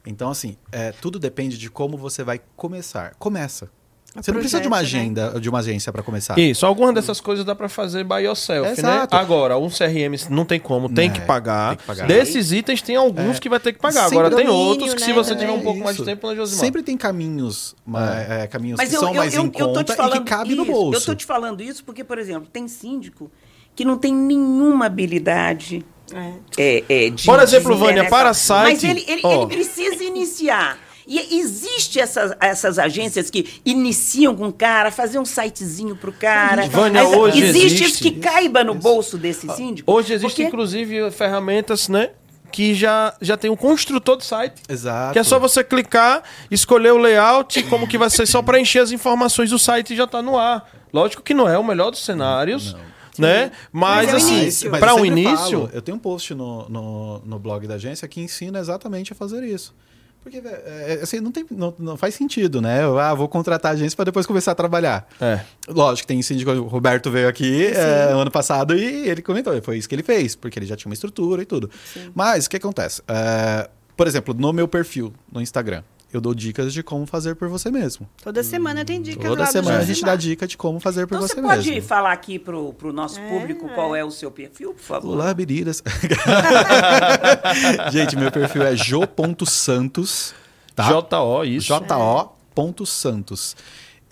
Então, 0.05 0.31
assim, 0.31 0.57
é, 0.73 0.91
tudo 0.91 1.19
depende 1.19 1.57
de 1.57 1.71
como 1.71 1.97
você 1.97 2.25
vai 2.25 2.41
começar. 2.57 3.15
Começa. 3.15 3.71
Você 4.15 4.31
não 4.31 4.41
precisa 4.41 4.61
de 4.61 4.69
uma 4.69 4.77
né? 4.77 4.83
agenda, 4.83 5.41
de 5.41 5.49
uma 5.49 5.61
agência 5.61 5.91
para 5.91 6.03
começar. 6.03 6.39
Isso, 6.39 6.67
algumas 6.67 6.95
dessas 6.95 7.21
coisas 7.21 7.45
dá 7.45 7.55
pra 7.55 7.69
fazer 7.69 8.05
by 8.05 8.17
yourself, 8.25 8.67
né? 8.67 8.73
Exato. 8.73 9.17
Agora, 9.17 9.57
um 9.57 9.69
CRM 9.71 10.15
não 10.29 10.45
tem 10.45 10.61
como, 10.61 10.89
tem 10.89 11.09
Né, 11.09 11.15
que 11.15 11.21
pagar. 11.23 11.71
tem 11.71 11.79
que 11.79 11.85
pagar. 11.85 12.07
Desses 12.07 12.53
itens 12.53 12.83
tem 12.83 12.95
alguns 12.97 13.37
É. 13.37 13.41
que 13.41 13.49
vai 13.49 13.59
ter 13.59 13.73
que 13.73 13.79
pagar. 13.79 14.03
Sempre 14.05 14.19
Agora 14.19 14.37
tem 14.37 14.45
domínio, 14.47 14.67
outros 14.69 14.93
que 14.95 15.01
se 15.01 15.09
né, 15.09 15.15
você 15.15 15.35
tiver 15.35 15.51
um 15.53 15.61
pouco 15.63 15.81
mais 15.81 15.97
de 15.97 16.03
Isso. 16.03 16.11
tempo, 16.11 16.29
né, 16.29 16.37
Josimar? 16.37 16.61
Sempre 16.65 16.83
tem 16.83 16.97
caminhos, 16.97 17.75
ma- 17.87 18.15
é, 18.21 18.47
caminhos 18.47 18.77
Mas 18.77 18.91
que 18.91 18.97
eu, 18.97 19.01
são 19.01 19.09
eu, 19.11 19.15
mais 19.15 19.35
eu, 19.35 19.45
em 19.45 19.49
conta 19.51 19.81
e 19.81 19.85
que 19.85 20.21
cabe 20.25 20.55
no 20.55 20.63
isso, 20.65 20.73
bolso. 20.73 20.99
Eu 21.01 21.05
tô 21.07 21.15
te 21.15 21.25
falando 21.25 21.63
isso 21.63 21.83
porque, 21.83 22.05
por 22.05 22.19
exemplo, 22.19 22.49
tem 22.53 22.69
síndico 22.69 23.31
que 23.75 23.85
não 23.85 23.97
tem 23.97 24.15
nenhuma 24.15 24.85
habilidade 24.87 25.83
É. 26.13 26.33
é, 26.59 26.85
é, 27.07 27.11
de 27.11 27.25
Por 27.25 27.41
exemplo, 27.41 27.73
de- 27.73 27.79
Vânia, 27.81 28.09
para 28.11 28.35
site, 28.35 28.75
Mas 28.75 28.85
ele, 28.85 29.05
ele, 29.09 29.23
ó. 29.25 29.45
ele 29.45 29.47
precisa 29.55 30.05
iniciar. 30.05 30.79
E 31.07 31.39
existe 31.39 31.99
essas, 31.99 32.33
essas 32.41 32.79
agências 32.79 33.31
que 33.31 33.61
iniciam 33.65 34.35
com 34.37 34.49
o 34.49 34.53
cara, 34.53 34.91
fazer 34.91 35.19
um 35.19 35.25
sitezinho 35.25 35.97
pro 35.97 36.13
cara. 36.13 36.69
Vânia, 36.69 37.03
Mas 37.05 37.13
hoje 37.17 37.43
existe, 37.43 37.67
existe 37.67 37.85
isso 37.85 38.03
que 38.03 38.13
caiba 38.21 38.63
no 38.63 38.75
bolso 38.75 39.19
desse 39.19 39.49
síndico. 39.55 39.91
Hoje 39.91 40.13
existem, 40.13 40.29
porque- 40.29 40.43
inclusive, 40.45 41.11
ferramentas, 41.11 41.89
né? 41.89 42.11
Que 42.51 42.75
já, 42.75 43.15
já 43.21 43.37
tem 43.37 43.51
um 43.51 43.57
construtor 43.57 44.17
de 44.19 44.25
site. 44.27 44.61
Exato. 44.69 45.15
Que 45.15 45.19
é 45.19 45.25
só 45.25 45.39
você 45.39 45.65
clicar, 45.65 46.23
escolher 46.51 46.93
o 46.93 46.99
layout, 46.99 47.63
como 47.65 47.89
que 47.89 47.97
vai 47.97 48.11
ser, 48.11 48.27
só 48.27 48.43
para 48.43 48.61
encher 48.61 48.83
as 48.83 48.93
informações 48.93 49.49
do 49.51 49.59
site 49.59 49.95
e 49.95 49.97
já 49.97 50.07
tá 50.07 50.21
no 50.21 50.39
ar. 50.39 50.69
Lógico 50.93 51.23
que 51.23 51.33
não 51.33 51.49
é 51.49 51.57
o 51.59 51.65
melhor 51.65 51.91
dos 51.91 52.05
cenários, 52.05 52.77
né? 53.19 53.51
Mas, 53.73 54.07
Mas 54.07 54.09
é 54.11 54.13
o 54.13 54.17
assim, 54.51 54.71
para 54.71 54.95
um 54.95 55.05
início, 55.07 55.37
falo, 55.61 55.71
eu 55.73 55.81
tenho 55.81 55.97
um 55.97 56.01
post 56.01 56.35
no, 56.35 56.69
no, 56.69 57.19
no 57.25 57.39
blog 57.39 57.67
da 57.67 57.75
agência 57.77 58.07
que 58.07 58.21
ensina 58.21 58.59
exatamente 58.59 59.13
a 59.13 59.17
fazer 59.17 59.43
isso. 59.45 59.75
Porque, 60.23 60.41
velho, 60.41 60.57
é, 60.65 61.01
assim, 61.03 61.19
não, 61.21 61.33
tem, 61.33 61.45
não, 61.51 61.75
não 61.79 61.97
faz 61.97 62.15
sentido, 62.15 62.61
né? 62.61 62.85
Eu 62.85 62.99
ah, 62.99 63.13
vou 63.13 63.29
contratar 63.29 63.73
a 63.73 63.75
agência 63.75 63.97
para 63.97 64.05
depois 64.05 64.25
começar 64.25 64.53
a 64.53 64.55
trabalhar. 64.55 65.09
É. 65.21 65.41
Lógico, 65.69 66.07
tem 66.07 66.23
síndico, 66.23 66.51
o 66.53 66.69
Roberto 66.69 67.11
veio 67.11 67.29
aqui 67.29 67.67
é, 67.67 68.13
ano 68.13 68.31
passado 68.31 68.77
e 68.77 69.09
ele 69.09 69.21
comentou, 69.21 69.61
foi 69.63 69.79
isso 69.79 69.89
que 69.89 69.95
ele 69.95 70.03
fez, 70.03 70.37
porque 70.37 70.59
ele 70.59 70.67
já 70.67 70.77
tinha 70.77 70.89
uma 70.89 70.95
estrutura 70.95 71.43
e 71.43 71.45
tudo. 71.45 71.69
Mas 72.15 72.47
o 72.47 72.51
que 72.51 72.57
acontece? 72.57 73.03
É, 73.09 73.69
por 73.97 74.07
exemplo, 74.07 74.33
no 74.33 74.53
meu 74.53 74.69
perfil 74.69 75.13
no 75.31 75.41
Instagram, 75.41 75.83
eu 76.17 76.21
dou 76.21 76.35
dicas 76.35 76.73
de 76.73 76.83
como 76.83 77.07
fazer 77.07 77.35
por 77.37 77.49
você 77.49 77.71
mesmo. 77.71 78.09
Toda 78.23 78.43
semana 78.43 78.85
tem 78.85 79.01
dicas 79.01 79.29
Toda 79.29 79.43
lá 79.43 79.49
do 79.49 79.53
semana 79.53 79.79
a 79.79 79.85
gente 79.85 80.03
dá 80.05 80.17
dica 80.17 80.47
de 80.47 80.57
como 80.57 80.79
fazer 80.81 81.07
por 81.07 81.17
Então 81.17 81.27
você 81.27 81.35
você 81.35 81.43
pode 81.43 81.71
mesmo. 81.71 81.89
falar 81.89 82.13
aqui 82.13 82.39
pro, 82.39 82.73
pro 82.75 82.93
nosso 82.93 83.19
É, 83.19 83.29
público 83.29 83.67
é. 83.67 83.75
qual 83.75 83.97
é 83.97 84.05
o 84.05 84.11
seu 84.11 84.31
perfil, 84.31 84.75
por 84.75 84.83
favor? 84.83 85.13
Olá, 85.15 85.35
meninas. 85.35 85.83
Gente, 87.93 88.17
meu 88.17 88.31
perfil 88.31 88.63
é 88.63 88.75
jo.santos, 88.75 90.35
tá? 90.75 90.85
JO, 90.85 91.45
isso. 91.45 91.69
J-O.santos. 91.69 93.57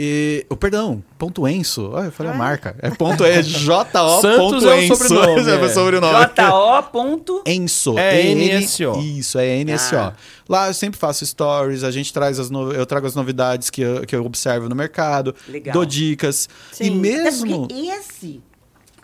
E, 0.03 0.47
oh, 0.49 0.57
perdão, 0.57 1.05
ponto 1.19 1.47
Enso. 1.47 1.93
Ah, 1.95 2.07
eu 2.07 2.11
falei 2.13 2.33
a 2.33 2.35
marca. 2.35 2.75
É 2.79 2.89
ponto 2.89 3.23
E, 3.23 3.43
J-O. 3.43 4.21
Santos 4.23 4.65
é 4.65 4.69
o 4.69 4.81
Enso. 4.81 4.97
sobrenome, 4.97 5.41
É 5.51 5.57
o 5.57 5.65
é. 5.67 5.69
sobrenome. 5.69 6.13
J.O. 6.37 6.83
ponto- 6.85 7.43
Enso. 7.47 7.99
É 7.99 8.35
NSO. 8.35 8.99
Isso, 8.99 9.39
é 9.39 9.63
NSO. 9.63 9.97
Ah. 9.97 10.15
Lá 10.49 10.69
eu 10.69 10.73
sempre 10.75 10.99
faço 10.99 11.27
stories, 11.27 11.85
a 11.85 11.91
gente 11.91 12.15
traz 12.15 12.41
as 12.41 12.49
no... 12.49 12.73
eu 12.73 12.87
trago 12.87 13.07
as 13.07 13.15
novidades 13.15 13.69
que 13.69 13.83
eu, 13.83 14.07
que 14.07 14.17
eu 14.17 14.25
observo 14.25 14.71
no 14.71 14.75
mercado, 14.75 15.35
Legal. 15.47 15.75
dou 15.75 15.85
dicas. 15.85 16.49
E 16.73 16.77
Sim. 16.77 16.87
É 16.87 16.95
mesmo. 16.95 17.69
porque 17.69 17.75
esse 17.75 18.41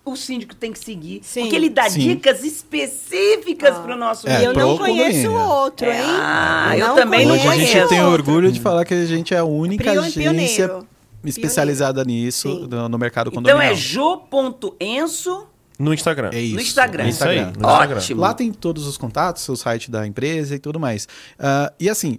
o 0.06 0.16
síndico 0.16 0.54
tem 0.54 0.72
que 0.72 0.78
seguir. 0.78 1.20
Sim. 1.22 1.40
Porque 1.42 1.56
ele 1.56 1.68
dá 1.68 1.90
Sim. 1.90 1.98
dicas 2.00 2.42
específicas 2.44 3.74
Ah. 3.76 3.80
para 3.80 3.94
o 3.94 3.98
nosso 3.98 4.28
É, 4.28 4.40
E 4.40 4.44
eu 4.44 4.54
não 4.54 4.78
conheço 4.78 5.26
condomínio. 5.28 5.32
outro, 5.34 5.86
hein? 5.86 6.00
Ah, 6.00 6.74
eu 6.78 6.94
também 6.94 7.26
não 7.26 7.34
Hoje 7.34 7.48
a 7.48 7.54
gente 7.56 7.72
conheço. 7.72 7.88
tem 7.88 8.02
orgulho 8.04 8.50
de 8.52 8.60
falar 8.60 8.84
que 8.84 8.94
a 8.94 9.04
gente 9.04 9.34
é 9.34 9.38
a 9.38 9.44
única 9.44 9.84
Prio- 9.84 10.00
agência 10.00 10.22
pioneiro. 10.22 10.86
especializada 11.24 12.04
nisso 12.04 12.48
Sim. 12.48 12.66
no, 12.68 12.88
no 12.88 12.98
mercado 12.98 13.28
Então 13.30 13.42
condominial. 13.42 13.72
é 13.72 13.74
jo.enso 13.74 15.46
No 15.78 15.92
Instagram. 15.92 16.30
É 16.32 16.40
isso. 16.40 16.54
no 16.54 16.60
Instagram. 16.62 17.02
no 17.04 17.10
Isso 17.10 17.24
aí, 17.24 17.38
Instagram. 17.40 17.60
Instagram. 17.68 17.96
Ótimo. 17.98 18.20
Lá 18.20 18.32
tem 18.34 18.52
todos 18.52 18.86
os 18.86 18.96
contatos, 18.96 19.46
o 19.48 19.56
site 19.56 19.90
da 19.90 20.06
empresa 20.06 20.54
e 20.54 20.58
tudo 20.58 20.80
mais. 20.80 21.06
Ah, 21.38 21.72
e 21.78 21.90
assim, 21.90 22.18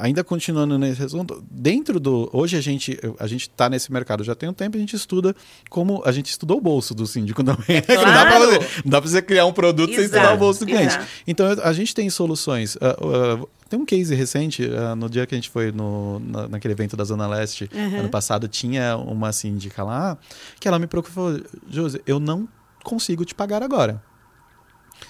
ainda 0.00 0.22
continuando 0.24 0.78
nesse 0.78 1.02
assunto, 1.02 1.42
dentro 1.50 1.98
do. 2.00 2.28
Hoje 2.32 2.56
a 2.56 2.60
gente 2.60 2.98
a 3.18 3.26
gente 3.26 3.42
está 3.42 3.68
nesse 3.68 3.92
mercado 3.92 4.22
já 4.24 4.34
tem 4.34 4.48
um 4.48 4.52
tempo, 4.52 4.76
a 4.76 4.80
gente 4.80 4.94
estuda 4.96 5.34
como. 5.68 6.02
A 6.04 6.12
gente 6.12 6.26
estudou 6.30 6.58
o 6.58 6.60
bolso 6.60 6.94
do 6.94 7.06
síndico 7.06 7.42
também. 7.44 7.82
não, 7.88 8.04
dá 8.04 8.26
pra 8.26 8.36
Claro. 8.36 8.52
fazer- 8.52 8.82
não 8.84 8.90
dá 8.90 9.00
pra 9.00 9.10
você 9.10 9.22
criar 9.22 9.46
um 9.46 9.52
produto 9.52 9.94
sem 9.94 10.04
estudar 10.04 10.34
o 10.34 10.38
bolso 10.38 10.60
do 10.60 10.66
cliente. 10.66 10.94
exato. 10.94 11.06
Então 11.26 11.46
eu- 11.50 11.64
a 11.64 11.72
gente 11.72 11.94
tem 11.94 12.08
soluções. 12.10 12.76
ah, 12.80 12.96
ah, 13.00 13.46
tem 13.68 13.78
um 13.78 13.84
case 13.84 14.14
recente, 14.14 14.68
ah, 14.76 14.96
no 14.96 15.08
dia 15.08 15.26
que 15.26 15.34
a 15.34 15.38
gente 15.38 15.48
foi 15.50 15.70
no, 15.72 16.18
na- 16.20 16.48
naquele 16.48 16.72
evento 16.74 16.96
da 16.96 17.04
Zona 17.04 17.26
Leste, 17.28 17.70
ano 17.72 18.08
passado, 18.08 18.48
tinha 18.48 18.96
uma 18.96 19.32
síndica 19.32 19.82
lá 19.84 20.18
que 20.58 20.66
ela 20.66 20.78
me 20.78 20.86
procurou 20.86 21.10
e 21.36 21.38
falou: 21.38 21.50
Josi, 21.68 22.00
eu 22.06 22.18
não 22.18 22.48
consigo 22.82 23.24
te 23.24 23.34
pagar 23.34 23.62
agora. 23.62 24.02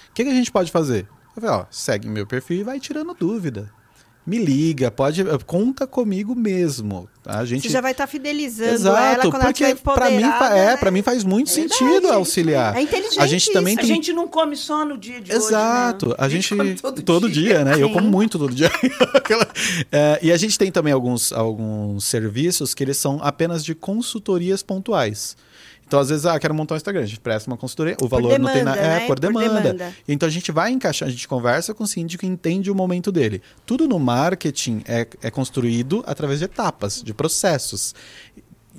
O 0.09 0.13
que, 0.13 0.23
que 0.25 0.29
a 0.29 0.33
gente 0.33 0.51
pode 0.51 0.71
fazer? 0.71 1.07
Eu 1.35 1.41
falei, 1.41 1.49
ó, 1.61 1.65
segue 1.71 2.09
meu 2.09 2.27
perfil 2.27 2.57
e 2.57 2.63
vai 2.63 2.79
tirando 2.81 3.13
dúvida. 3.17 3.71
Me 4.25 4.37
liga, 4.37 4.91
pode, 4.91 5.23
conta 5.47 5.87
comigo 5.87 6.35
mesmo. 6.35 7.09
tá? 7.23 7.39
A 7.39 7.45
gente 7.45 7.63
Você 7.63 7.69
já 7.73 7.81
vai 7.81 7.91
estar 7.91 8.05
fidelizando 8.05 8.69
ela 8.69 9.13
Exato, 9.13 9.21
quando 9.31 9.41
ela 9.41 9.43
porque 9.45 9.63
estiver 9.63 9.81
para 9.81 10.11
mim, 10.11 10.17
é, 10.23 10.65
né? 10.67 10.77
para 10.77 10.91
mim 10.91 11.01
faz 11.01 11.23
muito 11.23 11.49
É 11.49 11.55
verdade, 11.55 11.73
sentido 11.79 12.01
gente. 12.03 12.13
auxiliar. 12.13 12.77
É 12.77 12.81
inteligente 12.81 13.19
A 13.19 13.25
gente 13.25 13.51
também 13.51 13.73
A 13.73 13.77
tem 13.77 13.87
gente 13.87 14.13
não 14.13 14.27
come 14.27 14.55
só 14.55 14.85
no 14.85 14.95
dia 14.95 15.19
de 15.19 15.31
Exato. 15.31 16.05
hoje. 16.07 16.15
né? 16.19 16.23
A 16.25 16.29
gente 16.29 16.49
come 16.55 17.01
todo, 17.03 17.27
dia. 17.31 17.65
né? 17.65 17.73
Eu 17.81 17.87
Sim. 17.87 17.93
como 17.95 18.07
muito 18.11 18.37
todo 18.37 18.53
dia. 18.53 18.69
É, 19.91 20.19
e 20.21 20.31
a 20.31 20.37
gente 20.37 20.57
tem 20.57 20.71
também 20.71 20.93
alguns, 20.93 21.31
alguns 21.31 22.03
serviços 22.05 22.73
que 22.73 22.83
eles 22.83 22.97
são 22.97 23.19
apenas 23.21 23.63
de 23.63 23.73
consultorias 23.73 24.61
pontuais. 24.63 25.35
Então, 25.91 25.99
às 25.99 26.07
vezes, 26.07 26.25
ah, 26.25 26.39
quero 26.39 26.53
montar 26.53 26.75
um 26.75 26.77
Instagram, 26.77 27.01
a 27.01 27.05
gente 27.05 27.19
presta 27.19 27.51
uma 27.51 27.57
consultoria, 27.57 27.97
o 28.01 28.07
valor 28.07 28.39
não 28.39 28.47
tem 28.49 28.59
demanda, 28.63 28.63
nada. 28.63 28.79
É, 28.81 28.87
né? 28.87 28.99
por 29.07 29.07
Por 29.07 29.19
demanda. 29.19 29.59
demanda. 29.73 29.93
Então 30.07 30.25
a 30.25 30.31
gente 30.31 30.49
vai 30.49 30.71
encaixar, 30.71 31.05
a 31.09 31.11
gente 31.11 31.27
conversa 31.27 31.73
com 31.73 31.83
o 31.83 31.87
síndico 31.87 32.23
e 32.23 32.29
entende 32.29 32.71
o 32.71 32.75
momento 32.75 33.11
dele. 33.11 33.41
Tudo 33.65 33.85
no 33.89 33.99
marketing 33.99 34.83
é, 34.87 35.05
é 35.21 35.29
construído 35.29 36.01
através 36.07 36.39
de 36.39 36.45
etapas, 36.45 37.03
de 37.03 37.13
processos. 37.13 37.93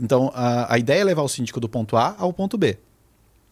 Então, 0.01 0.32
a, 0.34 0.72
a 0.72 0.78
ideia 0.78 1.02
é 1.02 1.05
levar 1.05 1.20
o 1.20 1.28
síndico 1.28 1.60
do 1.60 1.68
ponto 1.68 1.98
A 1.98 2.16
ao 2.18 2.32
ponto 2.32 2.56
B. 2.56 2.78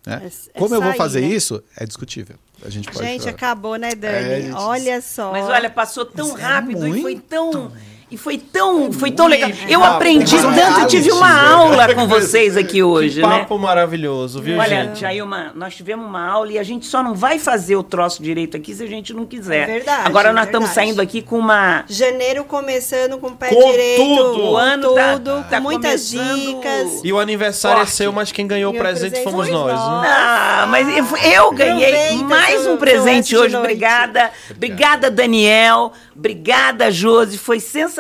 né? 0.06 0.22
É- 0.24 0.26
é 0.56 0.58
Como 0.58 0.74
eu 0.74 0.80
vou 0.80 0.94
fazer 0.94 1.20
né? 1.20 1.26
isso, 1.28 1.62
é 1.76 1.84
discutível. 1.84 2.36
A 2.64 2.70
gente 2.70 2.90
pode 2.90 3.06
Gente, 3.06 3.20
falar. 3.24 3.32
acabou, 3.32 3.76
né, 3.76 3.94
Dani? 3.94 4.16
É, 4.16 4.40
gente, 4.40 4.54
Olha 4.54 5.02
só. 5.02 5.32
Mas 5.32 5.44
olha, 5.44 5.68
passou 5.68 6.06
tão 6.06 6.28
Isso 6.28 6.38
é 6.38 6.42
rápido 6.42 6.86
e 6.86 6.90
foi 7.02 7.12
muito. 7.12 7.22
tão. 7.28 7.72
E 8.10 8.16
foi 8.16 8.38
tão, 8.38 8.90
foi 8.92 9.12
tão 9.12 9.28
legal. 9.28 9.48
Eu 9.68 9.84
aprendi 9.84 10.36
tanto, 10.36 10.88
tive 10.88 11.12
uma 11.12 11.52
aula 11.52 11.94
com 11.94 12.08
vocês 12.08 12.56
aqui 12.56 12.82
hoje, 12.82 13.20
que 13.20 13.26
né? 13.26 13.38
papo 13.40 13.56
maravilhoso, 13.56 14.42
viu, 14.42 14.58
Olha, 14.58 14.68
gente? 14.86 14.98
Jailma, 15.00 15.52
nós 15.54 15.76
tivemos 15.76 16.04
uma 16.06 16.26
aula 16.26 16.50
e 16.50 16.58
a 16.58 16.62
gente 16.64 16.86
só 16.86 17.04
não 17.04 17.14
vai 17.14 17.38
fazer 17.38 17.76
o 17.76 17.84
troço 17.84 18.20
direito 18.20 18.56
aqui 18.56 18.74
se 18.74 18.82
a 18.82 18.86
gente 18.88 19.14
não 19.14 19.24
quiser. 19.24 19.62
É 19.68 19.72
verdade, 19.74 20.02
Agora 20.08 20.32
nós 20.32 20.42
é 20.42 20.46
estamos 20.46 20.70
verdade. 20.70 20.88
saindo 20.88 21.00
aqui 21.00 21.22
com 21.22 21.38
uma. 21.38 21.84
Janeiro 21.88 22.42
começando 22.42 23.16
com 23.18 23.28
o 23.28 23.36
pé 23.36 23.48
Com 23.50 23.70
direito. 23.70 24.02
tudo. 24.04 24.42
O 24.44 24.56
ano 24.56 24.92
tá- 24.94 25.12
tudo, 25.12 25.44
tá 25.48 25.56
com 25.58 25.62
muitas 25.62 26.10
começando- 26.10 26.36
dicas. 26.40 27.00
E 27.04 27.12
o 27.12 27.18
aniversário 27.20 27.76
Forte. 27.78 27.90
é 27.92 27.94
seu, 27.94 28.12
mas 28.12 28.32
quem 28.32 28.44
ganhou 28.46 28.72
o 28.74 28.76
presente 28.76 29.10
presente 29.12 29.24
fomos 29.30 29.48
nós. 29.48 29.72
nós. 29.72 30.02
né? 30.02 30.08
Ah, 30.10 30.66
mas 30.68 30.88
eu, 30.88 31.16
eu 31.32 31.52
ganhei 31.52 31.94
Aproveita 31.94 32.24
mais 32.24 32.66
um 32.66 32.76
presente 32.76 33.36
hoje. 33.36 33.54
Obrigada. 33.54 34.32
Obrigada, 34.50 35.08
Daniel. 35.12 35.92
Obrigada, 36.16 36.90
Josi. 36.90 37.38
Foi 37.38 37.60
sensacional 37.60 37.99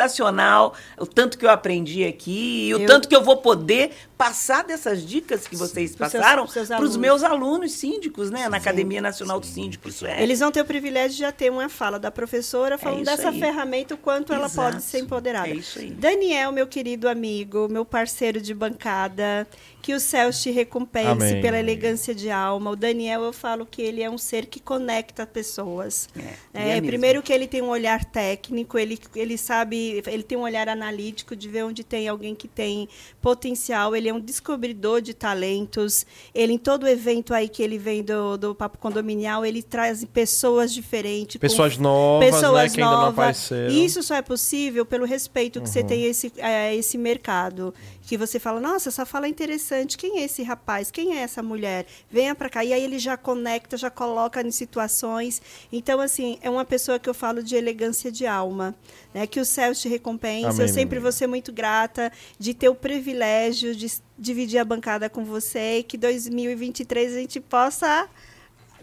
o 0.98 1.06
tanto 1.06 1.36
que 1.38 1.44
eu 1.44 1.50
aprendi 1.50 2.04
aqui 2.04 2.68
e 2.68 2.74
o 2.74 2.80
Eu- 2.80 2.86
tanto 2.86 3.08
que 3.08 3.14
eu 3.14 3.22
vou 3.22 3.36
poder 3.38 3.90
passar 4.20 4.62
dessas 4.64 5.02
dicas 5.06 5.48
que 5.48 5.56
vocês 5.56 5.92
seus- 5.92 5.98
passaram 5.98 6.46
para 6.46 6.82
os 6.82 6.94
meus 6.96 7.22
alunos 7.22 7.72
síndicos, 7.72 8.30
né? 8.30 8.48
Na 8.50 8.58
Academia 8.58 9.00
Nacional 9.00 9.40
dos 9.40 9.48
Síndicos. 9.48 9.94
Isso 9.94 10.06
é. 10.06 10.22
Eles 10.22 10.40
vão 10.40 10.52
ter 10.52 10.60
o 10.60 10.64
privilégio 10.66 11.12
de 11.12 11.20
já 11.20 11.32
ter 11.32 11.50
uma 11.50 11.70
fala 11.70 11.98
da 11.98 12.10
professora 12.10 12.76
falando 12.76 13.02
isso 13.02 13.16
dessa 13.16 13.30
aí. 13.30 13.40
ferramenta, 13.40 13.94
o 13.94 13.96
quanto 13.96 14.34
ela 14.34 14.44
Exato. 14.44 14.72
pode 14.72 14.82
ser 14.84 14.98
empoderada. 14.98 15.48
É 15.48 15.54
isso 15.54 15.78
aí. 15.78 15.90
Daniel, 15.90 16.52
meu 16.52 16.66
querido 16.66 17.08
amigo, 17.08 17.66
meu 17.70 17.84
parceiro 17.84 18.42
de 18.42 18.52
bancada, 18.52 19.48
que 19.80 19.94
o 19.94 20.00
céu 20.00 20.30
te 20.30 20.50
recompense 20.50 21.08
Amém. 21.08 21.40
pela 21.40 21.58
elegância 21.58 22.14
de 22.14 22.30
alma. 22.30 22.70
O 22.72 22.76
Daniel, 22.76 23.22
eu 23.22 23.32
falo 23.32 23.64
que 23.64 23.80
ele 23.80 24.02
é 24.02 24.10
um 24.10 24.18
ser 24.18 24.44
que 24.46 24.60
conecta 24.60 25.26
pessoas. 25.26 26.08
É, 26.52 26.72
É, 26.72 26.76
é 26.76 26.80
primeiro 26.82 27.22
que 27.22 27.32
ele 27.32 27.46
tem 27.46 27.62
um 27.62 27.68
olhar 27.70 28.04
técnico, 28.04 28.76
ele, 28.78 28.98
ele 29.16 29.38
sabe, 29.38 30.02
ele 30.06 30.22
tem 30.22 30.36
um 30.36 30.42
olhar 30.42 30.68
analítico 30.68 31.34
de 31.34 31.48
ver 31.48 31.64
onde 31.64 31.82
tem 31.82 32.06
alguém 32.06 32.34
que 32.34 32.46
tem 32.46 32.86
potencial, 33.22 33.96
ele 33.96 34.09
é 34.10 34.14
um 34.14 34.20
descobridor 34.20 35.00
de 35.00 35.14
talentos, 35.14 36.04
ele 36.34 36.52
em 36.52 36.58
todo 36.58 36.86
evento 36.86 37.32
aí 37.32 37.48
que 37.48 37.62
ele 37.62 37.78
vem 37.78 38.02
do, 38.02 38.36
do 38.36 38.54
Papo 38.54 38.78
Condominial, 38.78 39.44
ele 39.46 39.62
traz 39.62 40.04
pessoas 40.04 40.72
diferentes. 40.72 41.36
Pessoas 41.40 41.76
novas, 41.78 42.26
né, 42.26 42.32
pessoas 42.32 42.74
que 42.74 42.80
ainda 42.82 42.92
não 42.92 43.00
novas. 43.02 43.12
apareceram. 43.18 43.72
E 43.72 43.84
isso 43.84 44.02
só 44.02 44.14
é 44.16 44.22
possível 44.22 44.84
pelo 44.84 45.04
respeito 45.04 45.60
que 45.60 45.66
Uhum. 45.66 45.72
você 45.72 45.82
tem 45.82 46.04
a 46.04 46.08
esse, 46.08 46.32
a 46.40 46.74
esse 46.74 46.98
mercado. 46.98 47.72
Que 48.10 48.16
você 48.16 48.40
fala, 48.40 48.58
nossa, 48.58 48.88
essa 48.88 49.06
fala 49.06 49.26
é 49.26 49.28
interessante. 49.28 49.96
Quem 49.96 50.18
é 50.18 50.24
esse 50.24 50.42
rapaz? 50.42 50.90
Quem 50.90 51.16
é 51.16 51.20
essa 51.20 51.44
mulher? 51.44 51.86
Venha 52.10 52.34
para 52.34 52.50
cá. 52.50 52.64
E 52.64 52.72
aí 52.72 52.82
ele 52.82 52.98
já 52.98 53.16
conecta, 53.16 53.76
já 53.76 53.88
coloca 53.88 54.42
em 54.42 54.50
situações. 54.50 55.40
Então, 55.70 56.00
assim, 56.00 56.36
é 56.42 56.50
uma 56.50 56.64
pessoa 56.64 56.98
que 56.98 57.08
eu 57.08 57.14
falo 57.14 57.40
de 57.40 57.54
elegância 57.54 58.10
de 58.10 58.26
alma. 58.26 58.74
Né? 59.14 59.28
Que 59.28 59.38
o 59.38 59.44
céu 59.44 59.72
te 59.72 59.88
recompense. 59.88 60.46
Amém, 60.46 60.60
eu 60.60 60.66
sempre 60.66 60.96
amigo. 60.96 61.02
vou 61.02 61.12
ser 61.12 61.28
muito 61.28 61.52
grata 61.52 62.10
de 62.36 62.52
ter 62.52 62.68
o 62.68 62.74
privilégio 62.74 63.76
de 63.76 63.86
dividir 64.18 64.58
a 64.58 64.64
bancada 64.64 65.08
com 65.08 65.24
você 65.24 65.78
e 65.78 65.82
que 65.84 65.96
2023 65.96 67.14
a 67.14 67.16
gente 67.20 67.38
possa 67.38 68.08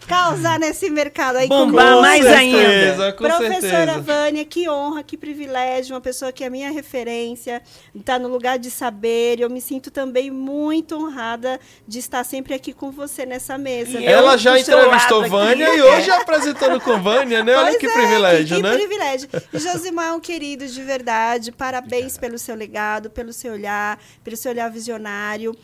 causar 0.08 0.60
nesse 0.60 0.90
mercado 0.90 1.38
aí 1.38 1.48
Bombar 1.48 1.96
com 1.96 2.02
mais 2.02 2.24
gosto. 2.24 2.36
ainda. 2.36 3.14
com 3.14 3.24
Professora 3.24 3.62
certeza. 3.62 4.02
Vânia, 4.02 4.46
que 4.46 4.70
honra, 4.70 5.04
que 5.04 5.18
privilégio, 5.18 5.96
uma 5.96 6.02
pessoa 6.02 6.32
que 6.32 6.44
é 6.44 6.50
minha 6.50 6.72
referência, 6.72 7.62
está 7.96 8.20
no 8.20 8.28
lugar 8.28 8.60
de 8.60 8.70
saber. 8.70 9.40
Eu 9.40 9.50
me 9.50 9.62
sinto 9.62 9.90
também 9.92 10.30
muito 10.30 10.96
honrada 10.96 11.60
de 11.88 12.00
estar 12.00 12.24
sempre 12.24 12.54
aqui 12.54 12.74
com 12.74 12.92
você 12.92 13.26
nessa 13.26 13.58
mesa. 13.58 14.02
Ela 14.04 14.38
já 14.38 14.60
entrevistou 14.60 15.28
Vânia 15.28 15.68
aqui. 15.68 15.78
e 15.78 15.82
hoje 15.82 16.12
apresentando 16.12 16.80
com 16.80 17.02
Vânia, 17.02 17.44
né? 17.44 17.56
Olha 17.56 17.68
Pois 17.68 17.78
que 17.78 17.88
é, 17.88 17.94
privilégio, 17.94 18.56
que, 18.58 18.64
né? 18.64 18.72
Que 18.72 18.78
privilégio. 18.78 19.30
Josimar 19.54 20.08
é 20.08 20.12
um 20.14 20.20
querido 20.20 20.68
de 20.68 20.82
verdade. 20.84 21.52
Parabéns 21.52 22.18
pelo 22.18 22.38
seu 22.38 22.56
legado, 22.56 23.10
pelo 23.10 23.34
seu 23.34 23.54
olhar, 23.54 24.00
pelo 24.24 24.38
seu 24.38 24.52
olhar 24.52 24.70
visionário. 24.70 25.56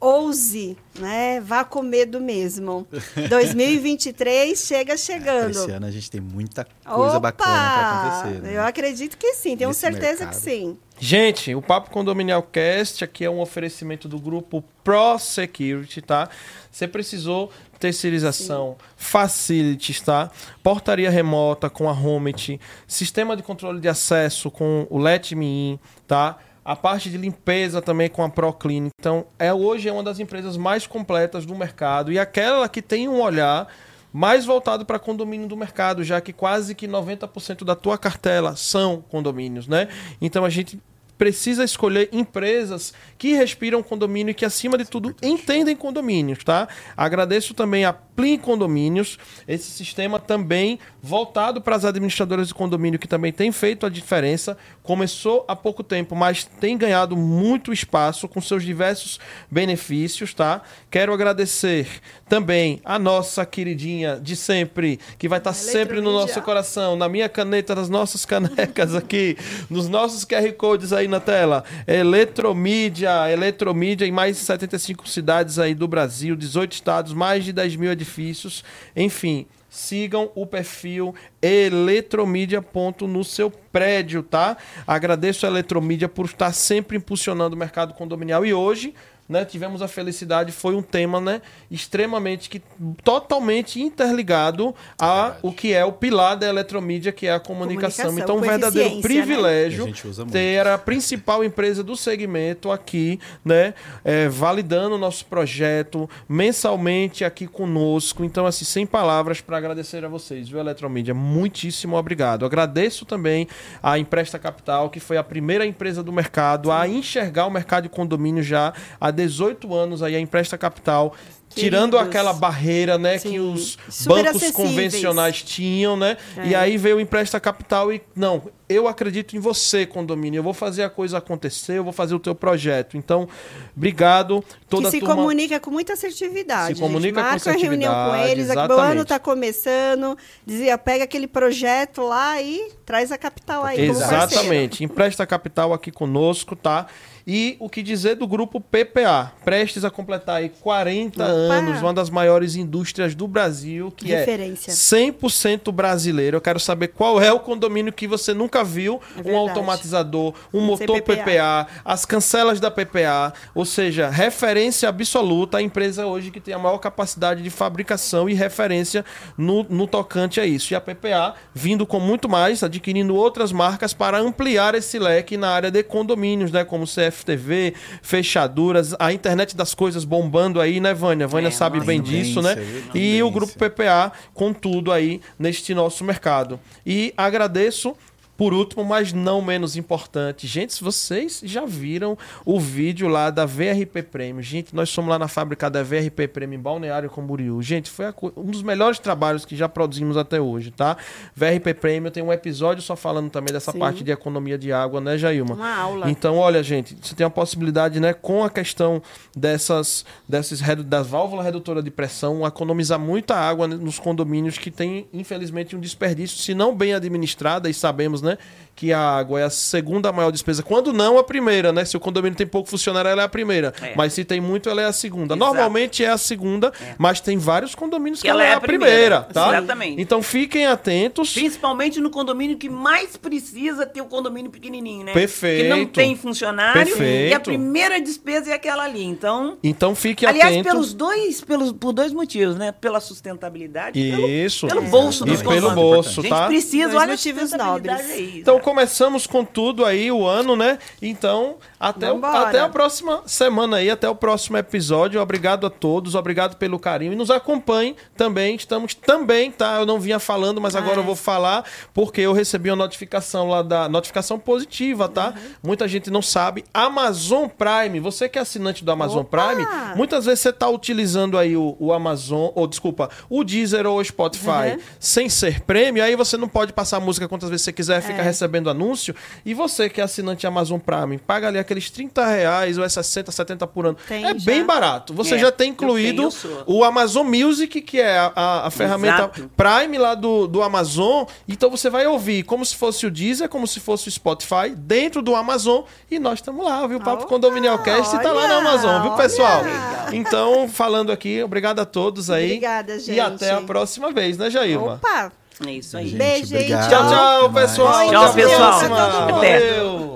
Ouse, 0.00 0.76
né? 0.98 1.40
Vá 1.40 1.64
com 1.64 1.82
medo 1.82 2.20
mesmo. 2.20 2.86
2023 3.28 4.58
chega 4.58 4.96
chegando. 4.96 5.50
Esse 5.50 5.70
ano 5.70 5.86
a 5.86 5.90
gente 5.90 6.10
tem 6.10 6.20
muita 6.20 6.66
coisa 6.84 7.16
Opa! 7.16 7.20
bacana 7.20 7.52
pra 7.52 8.18
acontecer. 8.20 8.42
né? 8.42 8.56
Eu 8.56 8.62
acredito 8.62 9.16
que 9.16 9.34
sim, 9.34 9.56
tenho 9.56 9.68
Nesse 9.70 9.80
certeza 9.80 10.24
mercado. 10.24 10.30
que 10.30 10.36
sim. 10.36 10.78
Gente, 11.00 11.54
o 11.54 11.62
Papo 11.62 11.90
Condominial 11.90 12.42
Cast 12.42 13.04
aqui 13.04 13.24
é 13.24 13.30
um 13.30 13.40
oferecimento 13.40 14.08
do 14.08 14.18
grupo 14.18 14.64
Pro 14.82 15.16
Security, 15.18 16.02
tá? 16.02 16.28
Você 16.72 16.88
precisou 16.88 17.50
terceirização, 17.78 18.76
facilities, 18.96 20.00
tá? 20.00 20.30
Portaria 20.62 21.08
remota 21.10 21.70
com 21.70 21.88
a 21.88 21.92
Homit, 21.92 22.60
sistema 22.86 23.36
de 23.36 23.42
controle 23.44 23.80
de 23.80 23.88
acesso 23.88 24.50
com 24.50 24.86
o 24.90 24.98
Let 24.98 25.32
Me 25.32 25.46
In, 25.46 25.78
tá? 26.06 26.36
A 26.68 26.76
parte 26.76 27.08
de 27.08 27.16
limpeza 27.16 27.80
também 27.80 28.10
com 28.10 28.22
a 28.22 28.28
ProClean. 28.28 28.90
Então, 29.00 29.24
é 29.38 29.54
hoje 29.54 29.88
é 29.88 29.92
uma 29.92 30.02
das 30.02 30.20
empresas 30.20 30.54
mais 30.58 30.86
completas 30.86 31.46
do 31.46 31.54
mercado 31.54 32.12
e 32.12 32.18
aquela 32.18 32.68
que 32.68 32.82
tem 32.82 33.08
um 33.08 33.22
olhar 33.22 33.66
mais 34.12 34.44
voltado 34.44 34.84
para 34.84 34.98
condomínio 34.98 35.48
do 35.48 35.56
mercado, 35.56 36.04
já 36.04 36.20
que 36.20 36.30
quase 36.30 36.74
que 36.74 36.86
90% 36.86 37.64
da 37.64 37.74
tua 37.74 37.96
cartela 37.96 38.54
são 38.54 39.02
condomínios, 39.08 39.66
né? 39.66 39.88
Então 40.20 40.44
a 40.44 40.50
gente 40.50 40.78
precisa 41.18 41.64
escolher 41.64 42.08
empresas 42.12 42.94
que 43.18 43.32
respiram 43.32 43.82
condomínio 43.82 44.30
e 44.30 44.34
que, 44.34 44.44
acima 44.44 44.78
de 44.78 44.84
tudo, 44.84 45.14
entendem 45.20 45.74
condomínios, 45.74 46.44
tá? 46.44 46.68
Agradeço 46.96 47.52
também 47.52 47.84
a 47.84 47.92
Plin 47.92 48.38
Condomínios, 48.38 49.18
esse 49.46 49.70
sistema 49.70 50.18
também 50.18 50.78
voltado 51.02 51.60
para 51.60 51.76
as 51.76 51.84
administradoras 51.84 52.48
de 52.48 52.54
condomínio, 52.54 52.98
que 52.98 53.08
também 53.08 53.32
tem 53.32 53.50
feito 53.50 53.86
a 53.86 53.88
diferença. 53.88 54.56
Começou 54.82 55.44
há 55.48 55.56
pouco 55.56 55.82
tempo, 55.82 56.14
mas 56.14 56.44
tem 56.44 56.76
ganhado 56.76 57.16
muito 57.16 57.72
espaço 57.72 58.28
com 58.28 58.40
seus 58.40 58.64
diversos 58.64 59.18
benefícios, 59.50 60.32
tá? 60.34 60.62
Quero 60.90 61.12
agradecer 61.12 61.88
também 62.28 62.80
a 62.84 62.98
nossa 62.98 63.44
queridinha 63.44 64.20
de 64.20 64.36
sempre, 64.36 64.98
que 65.18 65.28
vai 65.28 65.38
estar 65.38 65.52
sempre 65.52 66.00
no 66.00 66.12
nosso 66.12 66.40
coração, 66.42 66.96
na 66.96 67.08
minha 67.08 67.28
caneta, 67.28 67.74
nas 67.74 67.88
nossas 67.88 68.24
canecas 68.24 68.94
aqui, 68.94 69.36
nos 69.68 69.88
nossos 69.88 70.24
QR 70.24 70.52
Codes 70.52 70.92
aí 70.92 71.07
na 71.08 71.20
tela. 71.20 71.64
Eletromídia, 71.86 73.30
Eletromídia 73.30 74.06
em 74.06 74.12
mais 74.12 74.36
de 74.36 74.42
75 74.42 75.08
cidades 75.08 75.58
aí 75.58 75.74
do 75.74 75.88
Brasil, 75.88 76.36
18 76.36 76.72
estados, 76.72 77.12
mais 77.12 77.44
de 77.44 77.52
10 77.52 77.76
mil 77.76 77.90
edifícios. 77.90 78.62
Enfim, 78.94 79.46
sigam 79.68 80.30
o 80.34 80.46
perfil 80.46 81.14
eletromídia 81.42 82.64
no 83.02 83.22
seu 83.24 83.50
prédio, 83.50 84.22
tá? 84.22 84.56
Agradeço 84.86 85.46
a 85.46 85.48
Eletromídia 85.48 86.08
por 86.08 86.26
estar 86.26 86.52
sempre 86.52 86.96
impulsionando 86.96 87.54
o 87.54 87.58
mercado 87.58 87.94
condominial 87.94 88.44
e 88.44 88.54
hoje 88.54 88.94
né, 89.28 89.44
tivemos 89.44 89.82
a 89.82 89.88
felicidade, 89.88 90.52
foi 90.52 90.74
um 90.74 90.82
tema, 90.82 91.20
né, 91.20 91.42
extremamente 91.70 92.48
que 92.48 92.62
totalmente 93.04 93.80
interligado 93.80 94.74
a 94.98 95.36
o 95.42 95.52
que 95.52 95.72
é 95.72 95.84
o 95.84 95.92
pilar 95.92 96.36
da 96.36 96.48
eletromídia, 96.48 97.12
que 97.12 97.26
é 97.26 97.32
a 97.32 97.40
comunicação. 97.40 98.06
Comunicação, 98.06 98.24
então, 98.24 98.36
um 98.36 98.40
verdadeiro 98.40 98.96
né? 98.96 99.02
privilégio 99.02 99.84
muito. 99.84 100.26
ter 100.32 100.66
a 100.66 100.78
principal 100.78 101.44
empresa 101.44 101.82
do 101.82 101.96
segmento 101.96 102.70
aqui, 102.70 103.20
né, 103.44 103.74
é, 104.04 104.28
validando 104.28 104.94
o 104.94 104.98
nosso 104.98 105.26
projeto 105.26 106.08
mensalmente 106.28 107.24
aqui 107.24 107.46
conosco. 107.46 108.24
Então, 108.24 108.46
assim, 108.46 108.64
sem 108.64 108.86
palavras 108.86 109.40
para 109.40 109.58
agradecer 109.58 110.04
a 110.04 110.08
vocês, 110.08 110.48
viu, 110.48 110.58
Eletromídia? 110.58 111.12
Muitíssimo 111.12 111.96
obrigado. 111.96 112.46
Agradeço 112.46 113.04
também 113.04 113.46
a 113.82 113.98
Empresta 113.98 114.38
Capital, 114.38 114.88
que 114.88 115.00
foi 115.00 115.16
a 115.16 115.24
primeira 115.24 115.66
empresa 115.66 116.02
do 116.02 116.12
mercado 116.12 116.70
a 116.72 116.88
enxergar 116.88 117.46
o 117.46 117.50
mercado 117.50 117.84
de 117.84 117.88
condomínio 117.88 118.42
já 118.42 118.72
há 119.00 119.10
18 119.18 119.74
anos 119.74 120.02
aí, 120.02 120.14
a 120.14 120.20
Empresta 120.20 120.56
Capital. 120.56 121.14
Tirando 121.48 121.92
Queridos. 121.92 122.08
aquela 122.08 122.32
barreira, 122.34 122.98
né, 122.98 123.14
que 123.14 123.30
Sim. 123.30 123.38
os 123.38 123.78
Super 123.88 124.22
bancos 124.32 124.50
convencionais 124.50 125.42
tinham, 125.42 125.96
né? 125.96 126.18
E 126.44 126.52
É. 126.52 126.56
aí 126.56 126.76
veio 126.76 126.98
o 126.98 127.00
Empresta 127.00 127.40
Capital 127.40 127.90
e, 127.90 128.02
não, 128.14 128.42
eu 128.68 128.86
acredito 128.86 129.34
em 129.34 129.40
você, 129.40 129.86
condomínio. 129.86 130.38
Eu 130.38 130.42
vou 130.42 130.52
fazer 130.52 130.82
a 130.82 130.90
coisa 130.90 131.16
acontecer, 131.16 131.78
eu 131.78 131.84
vou 131.84 131.92
fazer 131.92 132.14
o 132.14 132.18
teu 132.18 132.34
projeto. 132.34 132.98
Então, 132.98 133.26
obrigado. 133.74 134.44
Toda 134.68 134.84
que 134.84 134.90
se 134.90 135.00
turma... 135.00 135.14
comunica 135.16 135.58
com 135.58 135.70
muita 135.70 135.94
assertividade. 135.94 136.74
Se 136.74 136.80
comunica 136.80 137.18
gente. 137.18 137.24
com 137.24 137.30
Marca 137.30 137.50
uma 137.50 137.58
reunião 137.58 137.94
com 137.94 138.00
assertividade, 138.00 138.40
eles. 138.40 138.50
aqui, 138.50 138.72
O 138.72 138.78
ano 138.78 139.02
está 139.02 139.18
começando. 139.18 140.18
Dizia, 140.46 140.76
pega 140.76 141.04
aquele 141.04 141.26
projeto 141.26 142.02
lá 142.02 142.40
e 142.42 142.70
traz 142.84 143.10
a 143.10 143.16
capital 143.16 143.64
aí. 143.64 143.88
Exatamente. 143.88 144.84
Empresta 144.84 145.26
Capital 145.26 145.72
aqui 145.72 145.90
conosco, 145.90 146.54
tá? 146.54 146.86
E 147.30 147.58
o 147.60 147.68
que 147.68 147.82
dizer 147.82 148.14
do 148.14 148.26
grupo 148.26 148.58
PPA? 148.58 149.34
Prestes 149.44 149.84
a 149.84 149.90
completar 149.90 150.36
aí 150.36 150.48
40 150.48 151.22
Opa! 151.22 151.30
anos, 151.30 151.82
uma 151.82 151.92
das 151.92 152.08
maiores 152.08 152.56
indústrias 152.56 153.14
do 153.14 153.28
Brasil, 153.28 153.92
que 153.94 154.06
Referência. 154.08 154.70
é 154.70 154.74
100% 154.74 155.70
brasileiro. 155.70 156.38
Eu 156.38 156.40
quero 156.40 156.58
saber 156.58 156.88
qual 156.88 157.20
é 157.20 157.30
o 157.30 157.38
condomínio 157.38 157.92
que 157.92 158.06
você 158.06 158.32
nunca 158.32 158.64
viu, 158.64 158.98
É 159.22 159.30
um 159.30 159.36
automatizador, 159.36 160.32
um 160.54 160.62
motor 160.62 161.02
PPA. 161.02 161.16
PPA, 161.16 161.66
as 161.84 162.06
cancelas 162.06 162.60
da 162.60 162.70
PPA, 162.70 163.34
ou 163.54 163.66
seja, 163.66 164.08
referência 164.08 164.88
absoluta, 164.88 165.58
a 165.58 165.62
empresa 165.62 166.06
hoje 166.06 166.30
que 166.30 166.40
tem 166.40 166.54
a 166.54 166.58
maior 166.58 166.78
capacidade 166.78 167.42
de 167.42 167.50
fabricação 167.50 168.26
e 168.26 168.32
referência 168.32 169.04
no, 169.36 169.64
no 169.64 169.86
tocante 169.86 170.40
a 170.40 170.46
isso. 170.46 170.72
E 170.72 170.76
a 170.76 170.80
PPA 170.80 171.34
vindo 171.52 171.86
com 171.86 172.00
muito 172.00 172.26
mais, 172.26 172.62
adquirindo 172.62 173.14
outras 173.14 173.52
marcas 173.52 173.92
para 173.92 174.18
ampliar 174.18 174.74
esse 174.74 174.98
leque 174.98 175.36
na 175.36 175.50
área 175.50 175.70
de 175.70 175.82
condomínios, 175.82 176.50
né? 176.50 176.64
Como 176.64 176.86
CFTV, 177.18 177.74
fechaduras, 178.02 178.94
a 178.98 179.12
internet 179.12 179.56
das 179.56 179.74
coisas 179.74 180.04
bombando 180.04 180.60
aí, 180.60 180.80
né, 180.80 180.94
Vânia? 180.94 181.26
Vânia 181.26 181.48
É, 181.48 181.50
sabe 181.50 181.80
bem 181.80 182.00
disso, 182.00 182.40
né? 182.42 182.56
E 182.94 183.22
o 183.22 183.30
grupo 183.30 183.52
PPA 183.54 184.12
com 184.34 184.52
tudo 184.52 184.92
aí 184.92 185.20
neste 185.38 185.74
nosso 185.74 186.04
mercado. 186.04 186.58
E 186.86 187.12
agradeço 187.16 187.96
Por 188.38 188.54
último, 188.54 188.84
mas 188.84 189.12
não 189.12 189.42
menos 189.42 189.76
importante, 189.76 190.46
gente, 190.46 190.80
vocês 190.80 191.40
já 191.44 191.66
viram 191.66 192.16
o 192.44 192.60
vídeo 192.60 193.08
lá 193.08 193.30
da 193.30 193.44
VRP 193.44 194.00
Prêmio, 194.04 194.40
gente, 194.44 194.76
nós 194.76 194.90
somos 194.90 195.10
lá 195.10 195.18
na 195.18 195.26
fábrica 195.26 195.68
da 195.68 195.82
VRP 195.82 196.28
Prêmio 196.28 196.56
em 196.56 196.62
Balneário 196.62 197.10
Camboriú. 197.10 197.60
Gente, 197.60 197.90
foi 197.90 198.06
um 198.36 198.52
dos 198.52 198.62
melhores 198.62 199.00
trabalhos 199.00 199.44
que 199.44 199.56
já 199.56 199.68
produzimos 199.68 200.16
até 200.16 200.40
hoje, 200.40 200.70
tá? 200.70 200.96
VRP 201.34 201.74
Prêmio 201.74 202.12
tem 202.12 202.22
um 202.22 202.32
episódio 202.32 202.80
só 202.80 202.94
falando 202.94 203.28
também 203.28 203.52
dessa 203.52 203.72
Sim. 203.72 203.78
parte 203.80 204.04
de 204.04 204.12
economia 204.12 204.56
de 204.56 204.72
água, 204.72 205.00
né, 205.00 205.18
Jailma? 205.18 205.56
Uma 205.56 205.74
aula. 205.74 206.08
Então, 206.08 206.36
olha, 206.36 206.62
gente, 206.62 206.96
você 207.02 207.16
tem 207.16 207.26
a 207.26 207.30
possibilidade, 207.30 207.98
né, 207.98 208.12
com 208.12 208.44
a 208.44 208.50
questão 208.50 209.02
dessas, 209.36 210.04
dessas 210.28 210.60
das 210.84 211.08
válvulas 211.08 211.44
redutoras 211.44 211.82
de 211.82 211.90
pressão, 211.90 212.46
economizar 212.46 213.00
muita 213.00 213.34
água 213.34 213.66
nos 213.66 213.98
condomínios 213.98 214.58
que 214.58 214.70
tem, 214.70 215.08
infelizmente, 215.12 215.74
um 215.74 215.80
desperdício, 215.80 216.38
se 216.38 216.54
não 216.54 216.72
bem 216.72 216.94
administrada, 216.94 217.68
e 217.68 217.74
sabemos, 217.74 218.22
né? 218.22 218.27
Né? 218.28 218.38
Que 218.74 218.92
a 218.92 219.00
água 219.00 219.40
é 219.40 219.42
a 219.42 219.50
segunda 219.50 220.12
maior 220.12 220.30
despesa. 220.30 220.62
Quando 220.62 220.92
não, 220.92 221.18
a 221.18 221.24
primeira, 221.24 221.72
né? 221.72 221.84
Se 221.84 221.96
o 221.96 222.00
condomínio 222.00 222.36
tem 222.36 222.46
pouco 222.46 222.70
funcionário, 222.70 223.10
ela 223.10 223.22
é 223.22 223.24
a 223.24 223.28
primeira. 223.28 223.74
É. 223.82 223.92
Mas 223.96 224.12
se 224.12 224.24
tem 224.24 224.40
muito, 224.40 224.70
ela 224.70 224.80
é 224.80 224.84
a 224.84 224.92
segunda. 224.92 225.34
Exato. 225.34 225.38
Normalmente 225.38 226.04
é 226.04 226.08
a 226.08 226.16
segunda, 226.16 226.72
é. 226.80 226.94
mas 226.96 227.20
tem 227.20 227.36
vários 227.38 227.74
condomínios 227.74 228.20
que, 228.20 228.28
que 228.28 228.30
ela, 228.30 228.40
ela, 228.40 228.50
é, 228.50 228.52
é 228.52 228.56
a 228.56 228.60
primeira, 228.60 229.22
primeira, 229.22 229.22
tá? 229.22 229.48
Exatamente. 229.48 230.00
Então 230.00 230.22
fiquem 230.22 230.66
atentos. 230.66 231.34
Principalmente 231.34 231.98
no 231.98 232.08
condomínio 232.08 232.56
que 232.56 232.68
mais 232.68 233.16
precisa 233.16 233.84
ter 233.84 234.00
o 234.00 234.06
condomínio 234.06 234.50
pequenininho, 234.50 235.06
né? 235.06 235.12
Perfeito. 235.12 235.62
Que 235.64 235.68
não 235.68 235.84
tem 235.84 236.14
funcionário 236.14 236.84
Perfeito. 236.84 237.32
e 237.32 237.34
a 237.34 237.40
primeira 237.40 238.00
despesa 238.00 238.50
é 238.50 238.54
aquela 238.54 238.84
ali. 238.84 239.02
Então, 239.02 239.58
então 239.60 239.94
fique 239.96 240.24
Aliás, 240.24 240.52
atento. 240.52 240.68
pelos 240.68 240.94
dois, 240.94 241.40
pelos, 241.40 241.72
por 241.72 241.92
dois 241.92 242.12
motivos, 242.12 242.54
né? 242.56 242.70
Pela 242.70 243.00
sustentabilidade 243.00 243.98
Isso. 243.98 244.68
Pelo, 244.68 244.82
pelo 244.82 244.90
bolso 244.90 245.24
dos 245.24 245.40
E 245.40 245.44
pelo 245.44 245.70
bolso, 245.72 246.22
tá? 246.22 246.28
A 246.28 246.40
gente 246.42 246.48
precisa, 246.48 246.96
olha 246.96 247.08
motivos 247.08 247.52
nobres. 247.52 248.17
É 248.18 248.38
então, 248.38 248.58
começamos 248.60 249.26
com 249.26 249.44
tudo 249.44 249.84
aí 249.84 250.10
o 250.10 250.26
ano, 250.26 250.56
né? 250.56 250.78
Então, 251.00 251.56
até, 251.78 252.12
o, 252.12 252.24
até 252.24 252.60
a 252.60 252.68
próxima 252.68 253.22
semana 253.26 253.76
aí, 253.76 253.90
até 253.90 254.08
o 254.08 254.14
próximo 254.14 254.56
episódio. 254.56 255.20
Obrigado 255.20 255.66
a 255.66 255.70
todos, 255.70 256.14
obrigado 256.14 256.56
pelo 256.56 256.78
carinho. 256.78 257.12
E 257.12 257.16
nos 257.16 257.30
acompanhem 257.30 257.94
também. 258.16 258.56
Estamos 258.56 258.94
também, 258.94 259.50
tá? 259.50 259.78
Eu 259.78 259.86
não 259.86 260.00
vinha 260.00 260.18
falando, 260.18 260.60
mas 260.60 260.74
agora 260.74 260.98
eu 260.98 261.04
vou 261.04 261.16
falar, 261.16 261.64
porque 261.94 262.20
eu 262.20 262.32
recebi 262.32 262.70
uma 262.70 262.76
notificação 262.76 263.48
lá 263.48 263.62
da. 263.62 263.88
Notificação 263.88 264.38
positiva, 264.38 265.08
tá? 265.08 265.28
Uhum. 265.28 265.50
Muita 265.62 265.86
gente 265.86 266.10
não 266.10 266.22
sabe. 266.22 266.64
Amazon 266.72 267.46
Prime, 267.48 268.00
você 268.00 268.28
que 268.28 268.38
é 268.38 268.42
assinante 268.42 268.84
do 268.84 268.90
Amazon 268.90 269.20
Opa! 269.20 269.54
Prime, 269.54 269.66
muitas 269.94 270.24
vezes 270.24 270.40
você 270.40 270.50
está 270.50 270.68
utilizando 270.68 271.38
aí 271.38 271.56
o, 271.56 271.76
o, 271.78 271.92
Amazon, 271.92 272.50
ou 272.54 272.66
desculpa, 272.66 273.10
o 273.28 273.44
Deezer 273.44 273.86
ou 273.86 273.98
o 273.98 274.04
Spotify 274.04 274.72
uhum. 274.72 274.78
sem 274.98 275.28
ser 275.28 275.60
prêmio, 275.60 276.02
aí 276.02 276.16
você 276.16 276.36
não 276.36 276.48
pode 276.48 276.72
passar 276.72 277.00
música 277.00 277.28
quantas 277.28 277.48
vezes 277.48 277.64
você 277.64 277.72
quiser, 277.72 278.02
fica 278.08 278.20
é. 278.20 278.24
recebendo 278.24 278.68
anúncio. 278.68 279.14
E 279.44 279.54
você 279.54 279.88
que 279.88 280.00
é 280.00 280.04
assinante 280.04 280.46
Amazon 280.46 280.78
Prime, 280.78 281.18
paga 281.18 281.48
ali 281.48 281.58
aqueles 281.58 281.90
30 281.90 282.26
reais 282.26 282.78
ou 282.78 282.84
é 282.84 282.88
60, 282.88 283.30
70 283.30 283.66
por 283.66 283.86
ano. 283.86 283.98
Tem 284.08 284.24
é 284.24 284.38
já. 284.38 284.44
bem 284.44 284.64
barato. 284.64 285.14
Você 285.14 285.36
é, 285.36 285.38
já 285.38 285.52
tem 285.52 285.70
incluído 285.70 286.28
o 286.66 286.84
Amazon 286.84 287.26
Music, 287.26 287.80
que 287.80 288.00
é 288.00 288.18
a, 288.18 288.32
a, 288.34 288.66
a 288.66 288.70
ferramenta 288.70 289.30
Exato. 289.34 289.50
Prime 289.56 289.98
lá 289.98 290.14
do, 290.14 290.46
do 290.46 290.62
Amazon. 290.62 291.24
Então 291.48 291.70
você 291.70 291.88
vai 291.90 292.06
ouvir 292.06 292.42
como 292.42 292.64
se 292.64 292.76
fosse 292.76 293.06
o 293.06 293.10
Deezer, 293.10 293.48
como 293.48 293.66
se 293.66 293.80
fosse 293.80 294.08
o 294.08 294.10
Spotify, 294.10 294.70
dentro 294.74 295.22
do 295.22 295.34
Amazon. 295.34 295.82
E 296.10 296.18
nós 296.18 296.38
estamos 296.38 296.64
lá, 296.64 296.86
viu? 296.86 296.98
O 296.98 297.04
Papo 297.04 297.24
oh, 297.24 297.26
Condominial 297.26 297.78
Cast 297.82 298.16
está 298.16 298.32
lá 298.32 298.48
no 298.48 298.54
Amazon, 298.54 299.02
viu, 299.02 299.12
pessoal? 299.12 299.62
Olha. 299.62 300.16
Então, 300.16 300.68
falando 300.68 301.12
aqui, 301.12 301.42
obrigado 301.42 301.80
a 301.80 301.84
todos 301.84 302.30
aí. 302.30 302.46
Obrigada, 302.46 302.98
gente. 302.98 303.12
E 303.12 303.20
até 303.20 303.52
a 303.52 303.60
próxima 303.60 304.12
vez, 304.12 304.38
né, 304.38 304.50
Jailma? 304.50 304.94
Opa! 304.94 305.32
É 305.66 305.72
isso 305.72 305.96
aí. 305.96 306.08
Gente, 306.08 306.18
Beijo, 306.18 306.46
gente. 306.46 306.68
Tchau, 306.68 307.08
tchau, 307.08 307.52
pessoal. 307.52 308.08
Tchau, 308.10 308.34
pessoal. 308.34 308.80
Até. 308.80 309.58
Valeu. 309.58 310.08